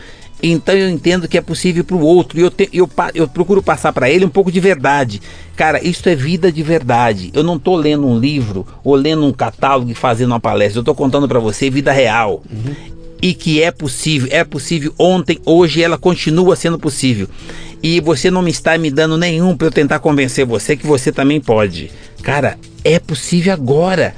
Então 0.43 0.73
eu 0.73 0.89
entendo 0.89 1.27
que 1.27 1.37
é 1.37 1.41
possível 1.41 1.83
para 1.83 1.95
o 1.95 2.01
outro 2.01 2.39
e 2.39 2.41
eu, 2.41 2.49
te, 2.49 2.67
eu, 2.73 2.89
eu 3.13 3.27
procuro 3.27 3.61
passar 3.61 3.93
para 3.93 4.09
ele 4.09 4.25
um 4.25 4.29
pouco 4.29 4.51
de 4.51 4.59
verdade. 4.59 5.21
Cara, 5.55 5.85
isso 5.85 6.07
é 6.09 6.15
vida 6.15 6.51
de 6.51 6.63
verdade. 6.63 7.29
Eu 7.33 7.43
não 7.43 7.57
estou 7.57 7.75
lendo 7.75 8.07
um 8.07 8.17
livro 8.17 8.65
ou 8.83 8.95
lendo 8.95 9.23
um 9.23 9.31
catálogo 9.31 9.91
e 9.91 9.93
fazendo 9.93 10.31
uma 10.31 10.39
palestra. 10.39 10.79
Eu 10.79 10.81
estou 10.81 10.95
contando 10.95 11.27
para 11.27 11.39
você 11.39 11.69
vida 11.69 11.91
real. 11.91 12.41
Uhum. 12.51 13.00
E 13.21 13.33
que 13.33 13.61
é 13.61 13.71
possível, 13.71 14.27
é 14.31 14.43
possível 14.43 14.93
ontem, 14.97 15.39
hoje 15.45 15.83
ela 15.83 15.97
continua 15.97 16.55
sendo 16.55 16.79
possível. 16.79 17.27
E 17.83 17.99
você 17.99 18.31
não 18.31 18.41
me 18.41 18.51
está 18.51 18.77
me 18.77 18.89
dando 18.89 19.17
nenhum 19.17 19.55
para 19.55 19.67
eu 19.67 19.71
tentar 19.71 19.99
convencer 19.99 20.45
você 20.45 20.75
que 20.75 20.85
você 20.85 21.11
também 21.11 21.39
pode. 21.39 21.91
Cara, 22.23 22.57
é 22.83 22.99
possível 22.99 23.53
agora 23.53 24.15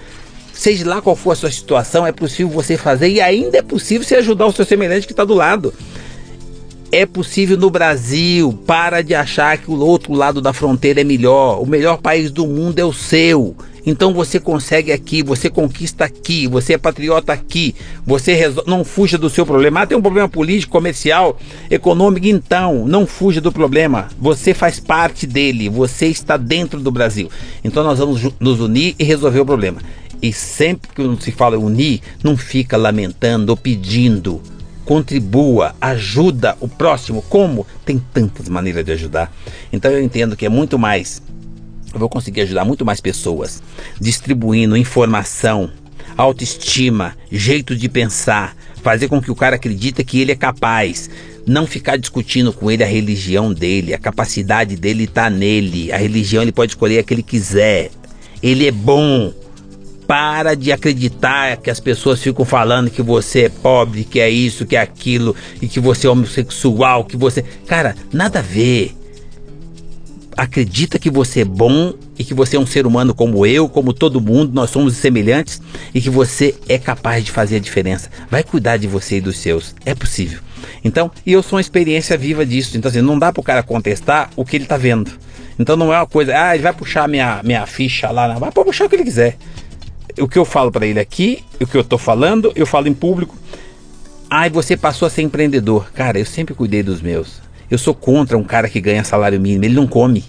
seja 0.54 0.88
lá 0.88 1.02
qual 1.02 1.16
for 1.16 1.32
a 1.32 1.36
sua 1.36 1.52
situação, 1.52 2.06
é 2.06 2.12
possível 2.12 2.54
você 2.54 2.78
fazer 2.78 3.10
e 3.10 3.20
ainda 3.20 3.58
é 3.58 3.62
possível 3.62 4.08
você 4.08 4.16
ajudar 4.16 4.46
o 4.46 4.54
seu 4.54 4.64
semelhante 4.64 5.08
que 5.08 5.12
está 5.12 5.26
do 5.26 5.34
lado 5.34 5.74
é 6.94 7.08
possível 7.08 7.58
no 7.58 7.72
Brasil. 7.72 8.54
Para 8.68 9.02
de 9.02 9.16
achar 9.16 9.58
que 9.58 9.72
o 9.72 9.80
outro 9.80 10.14
lado 10.14 10.40
da 10.40 10.54
fronteira 10.54 11.02
é 11.02 11.04
melhor. 11.04 11.60
O 11.60 11.66
melhor 11.66 11.98
país 11.98 12.30
do 12.30 12.46
mundo 12.46 12.78
é 12.78 12.86
o 12.86 12.94
seu. 12.94 13.56
Então 13.86 14.14
você 14.14 14.40
consegue 14.40 14.92
aqui, 14.92 15.22
você 15.22 15.50
conquista 15.50 16.06
aqui, 16.06 16.48
você 16.48 16.74
é 16.74 16.78
patriota 16.78 17.34
aqui, 17.34 17.76
você 18.06 18.34
resol... 18.34 18.64
não 18.66 18.84
fuja 18.84 19.18
do 19.18 19.30
seu 19.30 19.46
problema. 19.46 19.82
Ah, 19.82 19.88
tem 19.88 19.98
um 19.98 20.02
problema 20.02 20.30
político, 20.30 20.72
comercial, 20.72 21.38
econômico, 21.70 22.28
então 22.28 22.88
não 22.88 23.06
fuja 23.06 23.42
do 23.42 23.52
problema. 23.52 24.08
Você 24.20 24.54
faz 24.54 24.80
parte 24.80 25.28
dele, 25.28 25.70
você 25.70 26.08
está 26.08 26.38
dentro 26.38 26.80
do 26.80 26.92
Brasil. 26.92 27.30
Então 27.64 27.84
nós 27.84 28.00
vamos 28.00 28.22
nos 28.40 28.60
unir 28.60 28.96
e 28.98 29.04
resolver 29.04 29.42
o 29.42 29.46
problema. 29.46 29.82
E 30.22 30.32
sempre 30.32 30.90
que 30.96 31.24
se 31.24 31.32
fala 31.32 31.58
unir, 31.58 32.02
não 32.24 32.38
fica 32.38 32.78
lamentando 32.78 33.50
ou 33.52 33.58
pedindo 33.58 34.42
contribua, 34.86 35.76
ajuda 35.80 36.58
o 36.60 36.68
próximo. 36.68 37.22
Como? 37.24 37.66
Tem 37.86 38.02
tantas 38.14 38.50
maneiras 38.50 38.86
de 38.86 38.92
ajudar. 38.92 39.34
Então 39.72 39.92
eu 39.92 40.02
entendo 40.02 40.36
que 40.36 40.46
é 40.46 40.50
muito 40.50 40.78
mais. 40.78 41.22
Eu 41.94 42.00
vou 42.00 42.10
conseguir 42.10 42.42
ajudar 42.42 42.66
muito 42.66 42.84
mais 42.84 43.00
pessoas 43.00 43.62
distribuindo 44.00 44.76
informação, 44.76 45.70
autoestima, 46.18 47.16
jeito 47.32 47.76
de 47.76 47.88
pensar, 47.88 48.56
fazer 48.82 49.08
com 49.08 49.22
que 49.22 49.32
o 49.32 49.36
cara 49.36 49.56
acredite 49.56 50.04
que 50.04 50.20
ele 50.20 50.32
é 50.32 50.36
capaz. 50.36 51.10
Não 51.46 51.68
ficar 51.68 51.98
discutindo 51.98 52.54
com 52.54 52.72
ele 52.72 52.84
a 52.84 52.88
religião 52.88 53.54
dele, 53.54 53.94
a 53.94 54.00
capacidade 54.00 54.76
dele 54.76 55.04
está 55.04 55.30
nele. 55.30 55.92
A 55.92 55.98
religião 55.98 56.42
ele 56.42 56.52
pode 56.52 56.72
escolher 56.72 57.00
a 57.00 57.04
que 57.04 57.14
ele 57.14 57.24
quiser. 57.24 57.92
Ele 58.42 58.68
é 58.68 58.72
bom, 58.72 59.34
para 60.08 60.56
de 60.56 60.72
acreditar 60.72 61.58
que 61.58 61.70
as 61.70 61.80
pessoas 61.80 62.22
ficam 62.22 62.46
falando 62.46 62.90
que 62.90 63.02
você 63.02 63.44
é 63.44 63.50
pobre, 63.50 64.04
que 64.04 64.20
é 64.20 64.30
isso, 64.30 64.66
que 64.66 64.76
é 64.76 64.82
aquilo, 64.82 65.36
e 65.62 65.68
que 65.68 65.80
você 65.80 66.08
é 66.08 66.10
homossexual, 66.10 67.06
que 67.06 67.18
você. 67.18 67.44
Cara, 67.68 67.96
nada 68.12 68.40
a 68.40 68.42
ver. 68.42 68.96
Acredita 70.36 70.98
que 70.98 71.10
você 71.10 71.42
é 71.42 71.46
bom 71.46 71.94
e 72.18 72.24
que 72.24 72.34
você 72.34 72.58
é 72.58 72.60
um 72.60 72.66
ser 72.66 72.86
humano 72.86 73.14
como 73.14 73.46
eu, 73.46 73.70
como 73.70 73.94
todo 73.94 74.22
mundo, 74.22 74.52
nós 74.54 74.70
somos 74.70 74.96
semelhantes 74.96 75.62
e 75.94 76.02
que 76.02 76.10
você 76.10 76.56
é 76.68 76.78
capaz 76.78 77.24
de 77.24 77.32
fazer 77.32 77.58
a 77.58 77.60
diferença. 77.60 78.10
Vai 78.30 78.44
cuidar 78.44 78.78
de 78.78 78.88
você 78.88 79.18
e 79.18 79.22
dos 79.22 79.38
seus. 79.38 79.76
É 79.86 79.94
possível. 79.94 80.40
Então, 80.84 81.12
e 81.26 81.32
eu 81.32 81.44
sou 81.44 81.58
uma 81.58 81.62
experiência 81.62 82.18
viva 82.18 82.46
disso. 82.46 82.78
Então, 82.78 82.90
assim, 82.90 83.02
não 83.02 83.20
dá 83.20 83.32
para 83.32 83.42
o 83.42 83.44
cara 83.44 83.64
contestar 83.64 84.30
o 84.36 84.44
que 84.46 84.58
ele 84.58 84.66
está 84.66 84.78
vendo. 84.78 85.12
Então 85.58 85.76
não 85.76 85.94
é 85.94 85.98
uma 85.98 86.08
coisa, 86.08 86.34
ah, 86.36 86.56
ele 86.56 86.64
vai 86.64 86.74
puxar 86.74 87.08
minha, 87.08 87.42
minha 87.44 87.66
ficha 87.68 88.10
lá, 88.10 88.40
vai 88.40 88.52
puxar 88.52 88.86
o 88.86 88.90
que 88.90 88.96
ele 88.96 89.04
quiser 89.04 89.38
o 90.22 90.28
que 90.28 90.38
eu 90.38 90.46
falo 90.46 90.72
para 90.72 90.86
ele 90.86 91.00
aqui, 91.00 91.44
o 91.60 91.66
que 91.66 91.78
eu 91.78 91.84
tô 91.84 91.98
falando, 91.98 92.52
eu 92.56 92.66
falo 92.66 92.88
em 92.88 92.94
público. 92.94 93.36
Ai, 94.30 94.50
você 94.50 94.76
passou 94.76 95.06
a 95.06 95.10
ser 95.10 95.22
empreendedor. 95.22 95.92
Cara, 95.94 96.20
eu 96.20 96.26
sempre 96.26 96.54
cuidei 96.54 96.84
dos 96.84 97.02
meus. 97.02 97.42
Eu 97.70 97.78
sou 97.78 97.94
contra 97.94 98.38
um 98.38 98.44
cara 98.44 98.70
que 98.70 98.80
ganha 98.80 99.04
salário 99.04 99.40
mínimo, 99.40 99.66
ele 99.66 99.76
não 99.76 99.88
come. 99.88 100.24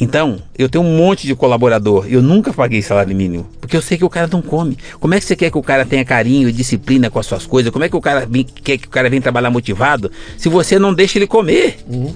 Então, 0.00 0.38
eu 0.56 0.68
tenho 0.68 0.84
um 0.84 0.96
monte 0.96 1.26
de 1.26 1.34
colaborador, 1.34 2.06
eu 2.08 2.22
nunca 2.22 2.52
paguei 2.52 2.80
salário 2.80 3.16
mínimo, 3.16 3.48
porque 3.60 3.76
eu 3.76 3.82
sei 3.82 3.98
que 3.98 4.04
o 4.04 4.08
cara 4.08 4.28
não 4.30 4.40
come. 4.40 4.78
Como 5.00 5.12
é 5.12 5.18
que 5.18 5.24
você 5.24 5.34
quer 5.34 5.50
que 5.50 5.58
o 5.58 5.62
cara 5.62 5.84
tenha 5.84 6.04
carinho 6.04 6.48
e 6.48 6.52
disciplina 6.52 7.10
com 7.10 7.18
as 7.18 7.26
suas 7.26 7.44
coisas? 7.44 7.72
Como 7.72 7.84
é 7.84 7.88
que 7.88 7.96
o 7.96 8.00
cara 8.00 8.24
vem, 8.24 8.44
quer 8.44 8.78
que 8.78 8.86
o 8.86 8.90
cara 8.90 9.10
venha 9.10 9.20
trabalhar 9.20 9.50
motivado 9.50 10.10
se 10.36 10.48
você 10.48 10.78
não 10.78 10.94
deixa 10.94 11.18
ele 11.18 11.26
comer? 11.26 11.78
Uhum. 11.88 12.14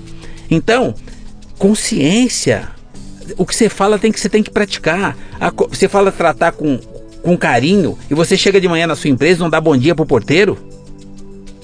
Então, 0.48 0.94
consciência 1.58 2.68
o 3.36 3.46
que 3.46 3.54
você 3.54 3.68
fala 3.68 3.98
tem 3.98 4.10
que 4.12 4.20
você 4.20 4.28
tem 4.28 4.42
que 4.42 4.50
praticar. 4.50 5.16
A, 5.40 5.50
você 5.50 5.88
fala 5.88 6.10
tratar 6.10 6.52
com, 6.52 6.78
com 7.22 7.36
carinho 7.36 7.98
e 8.10 8.14
você 8.14 8.36
chega 8.36 8.60
de 8.60 8.68
manhã 8.68 8.86
na 8.86 8.96
sua 8.96 9.10
empresa 9.10 9.40
e 9.40 9.42
não 9.42 9.50
dá 9.50 9.60
bom 9.60 9.76
dia 9.76 9.94
pro 9.94 10.06
porteiro? 10.06 10.58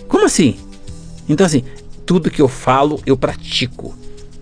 Como 0.09 0.25
assim? 0.25 0.57
Então 1.29 1.47
assim, 1.47 1.63
tudo 2.09 2.31
que 2.31 2.41
eu 2.41 2.49
falo 2.49 3.03
eu 3.05 3.19
pratico 3.19 3.95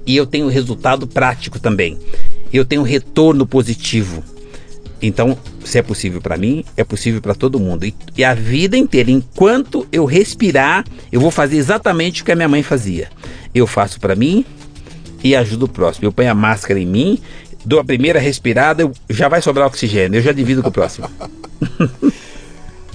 e 0.06 0.16
eu 0.16 0.24
tenho 0.24 0.46
resultado 0.46 1.04
prático 1.04 1.58
também. 1.58 1.98
Eu 2.52 2.64
tenho 2.64 2.82
retorno 2.84 3.44
positivo. 3.44 4.22
Então, 5.02 5.36
se 5.64 5.76
é 5.76 5.82
possível 5.82 6.20
para 6.20 6.36
mim, 6.36 6.64
é 6.76 6.84
possível 6.84 7.20
para 7.20 7.34
todo 7.34 7.58
mundo. 7.58 7.84
E, 7.84 7.92
e, 8.16 8.22
a 8.22 8.34
vida 8.34 8.76
inteira, 8.76 9.10
enquanto 9.10 9.84
eu 9.90 10.04
respirar, 10.04 10.84
eu 11.10 11.20
vou 11.20 11.32
fazer 11.32 11.56
exatamente 11.56 12.22
o 12.22 12.24
que 12.24 12.30
a 12.30 12.36
minha 12.36 12.48
mãe 12.48 12.62
fazia. 12.62 13.10
Eu 13.52 13.66
faço 13.66 13.98
para 13.98 14.14
mim, 14.14 14.44
e 15.24 15.34
ajuda 15.34 15.64
o 15.64 15.68
próximo. 15.68 16.06
Eu 16.06 16.12
ponho 16.12 16.30
a 16.30 16.34
máscara 16.34 16.78
em 16.78 16.86
mim, 16.86 17.18
dou 17.64 17.80
a 17.80 17.84
primeira 17.84 18.20
respirada, 18.20 18.82
eu, 18.82 18.92
já 19.10 19.28
vai 19.28 19.42
sobrar 19.42 19.66
oxigênio, 19.66 20.18
eu 20.18 20.22
já 20.22 20.30
divido 20.30 20.62
com 20.62 20.68
o 20.68 20.72
próximo. 20.72 21.10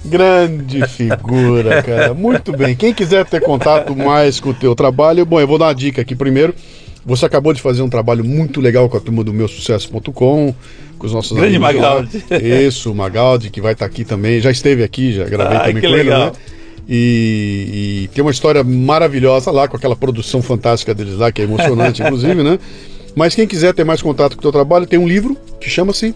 Grande 0.04 0.88
figura, 0.88 1.84
cara. 1.84 2.14
Muito 2.14 2.52
bem. 2.52 2.76
Quem 2.76 2.94
quiser 2.94 3.26
ter 3.26 3.42
contato 3.42 3.96
mais 3.96 4.40
com 4.40 4.50
o 4.50 4.54
teu 4.54 4.76
trabalho, 4.76 5.26
bom, 5.26 5.40
eu 5.40 5.48
vou 5.48 5.58
dar 5.58 5.66
uma 5.66 5.76
dica 5.76 6.02
aqui 6.02 6.16
primeiro. 6.16 6.54
Você 7.06 7.26
acabou 7.26 7.54
de 7.54 7.62
fazer 7.62 7.82
um 7.82 7.90
trabalho 7.90 8.24
muito 8.24 8.62
legal 8.62 8.88
com 8.88 8.98
a 8.98 9.00
turma 9.00 9.24
do 9.24 9.34
meu 9.34 9.48
sucesso.com, 9.48 10.12
com 10.98 11.08
os 11.08 11.14
nossos 11.14 11.38
Grande 11.38 11.56
amigos. 11.56 11.76
Magaldi. 11.76 12.24
Isso, 12.68 12.92
o 12.92 12.96
Magaldi, 12.96 13.50
que 13.50 13.62
vai 13.62 13.74
estar 13.74 13.86
aqui 13.86 14.04
também. 14.04 14.40
Já 14.40 14.52
esteve 14.52 14.84
aqui, 14.84 15.14
já 15.14 15.26
gravei 15.26 15.58
ah, 15.58 15.60
também 15.62 15.82
com 15.82 15.90
legal. 15.90 16.22
ele, 16.22 16.32
né? 16.32 16.32
E, 16.88 18.04
e, 18.04 18.08
tem 18.14 18.22
uma 18.22 18.32
história 18.32 18.64
maravilhosa 18.64 19.50
lá, 19.52 19.68
com 19.68 19.78
aquela 19.78 19.96
produção 19.96 20.42
fantástica 20.42 20.94
deles 20.94 21.16
lá, 21.16 21.32
que 21.32 21.42
é 21.42 21.46
emocionante, 21.46 22.02
inclusive, 22.04 22.44
né? 22.44 22.60
Mas 23.16 23.36
quem 23.36 23.48
quiser 23.48 23.74
ter 23.74 23.84
mais 23.84 24.02
contato 24.02 24.34
com 24.34 24.40
o 24.40 24.42
teu 24.42 24.52
trabalho, 24.52 24.86
tem 24.86 25.00
um 25.00 25.08
livro 25.08 25.38
que 25.60 25.70
chama-se 25.70 26.16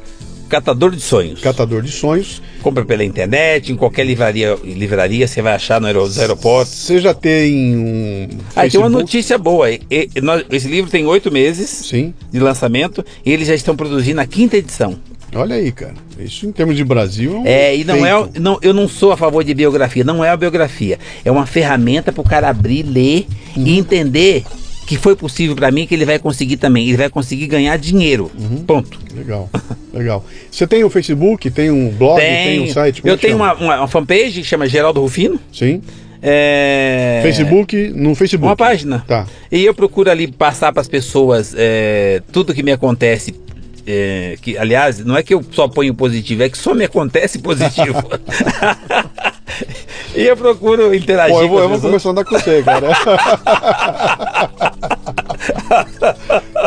Catador 0.49 0.91
de 0.91 1.01
Sonhos. 1.01 1.39
Catador 1.41 1.81
de 1.81 1.91
Sonhos. 1.91 2.41
Compra 2.61 2.85
pela 2.85 3.03
internet, 3.03 3.71
em 3.71 3.75
qualquer 3.75 4.05
livraria, 4.05 4.57
livraria 4.63 5.27
você 5.27 5.41
vai 5.41 5.53
achar 5.53 5.79
no 5.79 5.87
aeroporto. 5.87 6.71
Você 6.71 6.99
já 6.99 7.13
tem 7.13 7.75
um. 7.75 8.27
Ah, 8.55 8.67
tem 8.67 8.79
uma 8.79 8.89
notícia 8.89 9.37
boa. 9.37 9.67
Esse 9.69 10.67
livro 10.67 10.89
tem 10.89 11.05
oito 11.05 11.31
meses 11.31 11.69
Sim. 11.69 12.13
de 12.31 12.39
lançamento 12.39 13.05
e 13.25 13.31
eles 13.31 13.47
já 13.47 13.55
estão 13.55 13.75
produzindo 13.75 14.21
a 14.21 14.25
quinta 14.25 14.57
edição. 14.57 14.97
Olha 15.35 15.55
aí, 15.55 15.71
cara. 15.71 15.93
Isso 16.17 16.45
em 16.45 16.51
termos 16.51 16.77
de 16.77 16.83
Brasil 16.83 17.35
é 17.35 17.39
um 17.39 17.45
É, 17.45 17.75
e 17.75 17.83
não 17.83 17.95
feito. 17.95 18.31
é. 18.35 18.39
Não, 18.39 18.57
eu 18.61 18.73
não 18.73 18.87
sou 18.87 19.11
a 19.11 19.17
favor 19.17 19.43
de 19.43 19.53
biografia. 19.53 20.03
Não 20.03 20.23
é 20.23 20.29
a 20.29 20.37
biografia. 20.37 20.97
É 21.25 21.31
uma 21.31 21.45
ferramenta 21.45 22.11
para 22.11 22.21
o 22.21 22.23
cara 22.23 22.47
abrir, 22.49 22.83
ler 22.83 23.27
uhum. 23.55 23.67
e 23.67 23.77
entender 23.77 24.45
que 24.85 24.97
foi 24.97 25.15
possível 25.15 25.55
para 25.55 25.71
mim 25.71 25.87
que 25.87 25.95
ele 25.95 26.05
vai 26.05 26.19
conseguir 26.19 26.57
também. 26.57 26.87
Ele 26.87 26.97
vai 26.97 27.09
conseguir 27.09 27.47
ganhar 27.47 27.77
dinheiro. 27.77 28.31
Uhum. 28.37 28.63
Ponto. 28.63 28.99
Legal, 29.13 29.49
legal. 29.93 30.25
Você 30.51 30.67
tem 30.67 30.83
o 30.83 30.87
um 30.87 30.89
Facebook, 30.89 31.49
tem 31.49 31.71
um 31.71 31.89
blog, 31.89 32.19
tem, 32.19 32.59
tem 32.59 32.59
um 32.61 32.73
site? 32.73 33.01
Eu 33.03 33.17
tenho 33.17 33.35
uma, 33.35 33.53
uma, 33.53 33.77
uma, 33.79 33.87
fanpage 33.87 34.41
que 34.41 34.43
chama 34.43 34.67
Geraldo 34.67 35.01
Rufino. 35.01 35.39
Sim. 35.51 35.81
É... 36.21 37.19
Facebook, 37.23 37.89
no 37.89 38.15
Facebook. 38.15 38.47
Uma 38.47 38.55
página. 38.55 39.03
Tá. 39.07 39.27
E 39.51 39.65
eu 39.65 39.73
procuro 39.73 40.09
ali 40.09 40.27
passar 40.27 40.71
para 40.71 40.81
as 40.81 40.87
pessoas 40.87 41.53
é, 41.57 42.21
tudo 42.31 42.53
que 42.53 42.63
me 42.63 42.71
acontece 42.71 43.33
é, 43.87 44.35
que, 44.41 44.57
aliás, 44.57 44.99
não 45.05 45.15
é 45.15 45.21
que 45.21 45.33
eu 45.33 45.45
só 45.51 45.67
ponho 45.67 45.93
positivo, 45.93 46.41
é 46.43 46.49
que 46.49 46.57
só 46.57 46.73
me 46.73 46.85
acontece 46.85 47.37
positivo. 47.37 48.03
e 50.15 50.23
eu 50.23 50.35
procuro 50.35 50.93
interagir 50.93 51.35
Pô, 51.35 51.41
eu 51.43 51.47
vou, 51.47 51.59
eu 51.59 51.69
vou 51.69 51.79
começar 51.79 52.09
a 52.09 52.11
andar 52.11 52.25
com 52.25 52.31
você, 52.31 52.63
cara. 52.63 52.87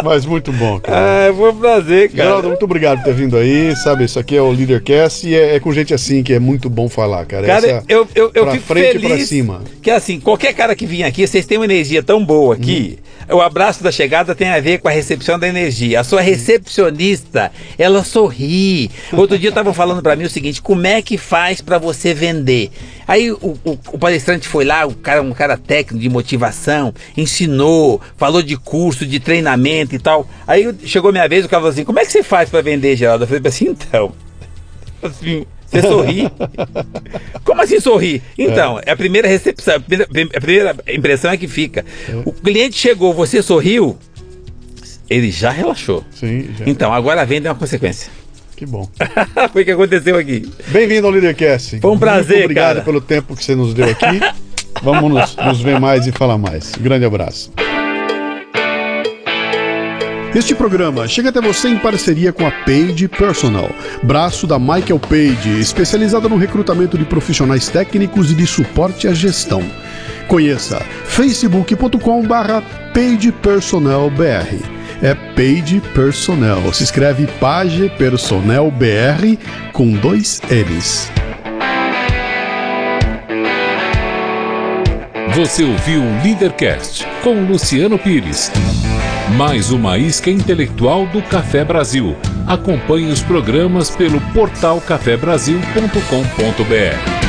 Mas 0.05 0.24
muito 0.26 0.52
bom, 0.52 0.78
cara. 0.80 0.98
Ah, 1.28 1.32
foi 1.35 1.51
um 1.51 1.56
prazer, 1.56 2.10
cara. 2.10 2.22
Geraldo, 2.24 2.48
muito 2.48 2.64
obrigado 2.64 2.98
por 2.98 3.05
ter 3.05 3.14
vindo 3.14 3.36
aí. 3.36 3.74
Sabe, 3.76 4.05
isso 4.05 4.18
aqui 4.18 4.36
é 4.36 4.43
o 4.43 4.51
Leadercast 4.51 5.26
e 5.28 5.35
é, 5.35 5.55
é 5.56 5.60
com 5.60 5.72
gente 5.72 5.93
assim 5.94 6.22
que 6.22 6.32
é 6.32 6.39
muito 6.39 6.68
bom 6.70 6.89
falar, 6.89 7.24
cara. 7.26 7.47
Cara, 7.47 7.66
Essa- 7.66 7.85
eu, 7.89 8.06
eu, 8.14 8.30
eu 8.35 8.51
fico 8.52 8.64
frente 8.66 8.93
feliz 8.98 9.09
pra 9.09 9.26
cima. 9.26 9.62
que 9.82 9.90
assim, 9.90 10.20
qualquer 10.20 10.52
cara 10.55 10.74
que 10.74 10.86
vinha 10.86 11.06
aqui, 11.06 11.26
vocês 11.26 11.47
têm 11.47 11.59
uma 11.59 11.64
energia 11.64 12.02
tão 12.02 12.24
boa 12.24 12.55
aqui. 12.55 12.98
O 13.30 13.40
abraço 13.40 13.82
da 13.82 13.93
chegada 13.93 14.35
tem 14.35 14.48
a 14.48 14.59
ver 14.60 14.78
com 14.78 14.89
a 14.89 14.90
recepção 14.90 15.39
da 15.39 15.47
energia. 15.48 16.01
A 16.01 16.05
sua 16.05 16.20
recepcionista, 16.22 17.51
ela 17.78 18.02
sorri. 18.05 18.90
Outro 19.12 19.39
dia 19.39 19.51
estavam 19.51 19.74
falando 19.74 20.02
pra 20.02 20.16
mim 20.16 20.24
o 20.24 20.30
seguinte: 20.30 20.62
como 20.62 20.86
é 20.86 21.02
que 21.02 21.18
faz 21.18 21.60
pra 21.60 21.78
você 21.78 22.14
vender? 22.14 22.70
Aí 23.09 23.32
o, 23.32 23.36
o- 23.64 23.78
o 23.94 23.98
palestrante 23.98 24.47
foi 24.47 24.64
lá, 24.66 24.86
o 24.86 24.94
cara, 24.94 25.22
um 25.22 25.32
cara 25.32 25.56
técnico 25.56 26.01
de 26.02 26.09
motivação, 26.10 26.93
ensinou, 27.16 28.01
falou 28.18 28.43
de 28.43 28.55
curso, 28.56 29.06
de 29.06 29.18
treinamento 29.18 29.94
e 29.94 29.98
tal. 29.98 30.28
Aí 30.47 30.72
chegou 30.85 31.10
minha 31.10 31.26
vez, 31.26 31.44
o 31.44 31.48
cara 31.48 31.62
falou 31.62 31.72
assim: 31.72 31.85
como 31.85 31.98
é 31.98 32.05
que 32.05 32.12
você 32.12 32.22
faz 32.22 32.51
pra 32.51 32.60
vender, 32.60 32.94
Geraldo? 32.97 33.24
Eu 33.24 33.28
falei 33.28 33.43
assim: 33.47 33.68
então. 33.70 34.12
Assim, 35.02 35.47
você 35.64 35.80
sorri? 35.80 36.28
Como 37.44 37.62
assim 37.62 37.78
sorrir? 37.78 38.20
Então, 38.36 38.80
é. 38.85 38.90
a 38.90 38.97
primeira 38.97 39.28
recepção, 39.28 39.76
a 39.76 39.80
primeira, 39.80 40.09
a 40.36 40.40
primeira 40.40 40.76
impressão 40.89 41.30
é 41.30 41.36
que 41.36 41.47
fica. 41.47 41.85
O 42.24 42.32
cliente 42.32 42.76
chegou, 42.76 43.14
você 43.14 43.40
sorriu, 43.43 43.97
ele 45.09 45.30
já 45.30 45.51
relaxou. 45.51 46.05
Sim, 46.10 46.48
já. 46.59 46.64
Então, 46.66 46.93
agora 46.93 47.22
a 47.22 47.24
venda 47.24 47.48
é 47.48 47.52
uma 47.52 47.59
consequência. 47.59 48.10
Que 48.59 48.66
bom. 48.66 48.89
Foi 49.52 49.62
o 49.62 49.64
que 49.64 49.70
aconteceu 49.70 50.16
aqui. 50.16 50.51
Bem-vindo 50.66 51.06
ao 51.06 51.12
Leadercast. 51.12 51.78
Foi 51.78 51.93
um 51.93 51.98
prazer, 51.98 52.39
Muito 52.39 52.44
obrigado 52.47 52.72
cara. 52.72 52.85
pelo 52.85 53.01
tempo 53.01 53.36
que 53.36 53.44
você 53.44 53.55
nos 53.55 53.72
deu 53.72 53.89
aqui. 53.89 54.20
Vamos 54.82 55.12
nos, 55.12 55.36
nos 55.36 55.60
ver 55.60 55.78
mais 55.78 56.09
e 56.09 56.12
falar 56.12 56.36
mais. 56.36 56.72
Um 56.76 56.82
grande 56.82 57.05
abraço. 57.05 57.52
Este 60.35 60.56
programa 60.56 61.06
chega 61.06 61.28
até 61.28 61.40
você 61.40 61.68
em 61.68 61.78
parceria 61.78 62.32
com 62.32 62.44
a 62.44 62.51
Page 62.51 63.06
Personal, 63.06 63.70
braço 64.02 64.44
da 64.44 64.59
Michael 64.59 64.98
Page, 64.98 65.60
especializada 65.60 66.28
no 66.28 66.36
recrutamento 66.36 66.98
de 66.98 67.05
profissionais 67.05 67.68
técnicos 67.68 68.32
e 68.32 68.35
de 68.35 68.47
suporte 68.47 69.06
à 69.06 69.14
gestão. 69.14 69.62
Conheça 70.26 70.80
facebook.com/barra 71.05 72.60
Page 72.93 73.30
Personnel 73.30 74.10
BR. 74.10 74.77
É 75.01 75.15
Page 75.15 75.81
Personnel. 75.95 76.73
Se 76.73 76.83
escreve 76.83 77.29
Page 77.39 77.89
Personnel 77.97 78.69
BR 78.70 79.39
com 79.73 79.93
dois 79.93 80.43
L's. 80.51 81.11
Você 85.35 85.62
ouviu 85.62 86.03
o 86.03 86.23
Leadercast 86.25 87.07
com 87.23 87.45
Luciano 87.45 87.97
Pires. 87.97 88.51
Mais 89.37 89.70
uma 89.70 89.97
isca 89.99 90.31
intelectual 90.31 91.07
do 91.07 91.23
Café 91.23 91.65
Brasil. 91.65 92.16
Acompanhe 92.47 93.12
os 93.12 93.23
programas 93.23 93.91
pelo 93.91 94.20
portal 94.33 94.81
cafebrasil.com.br. 94.81 97.27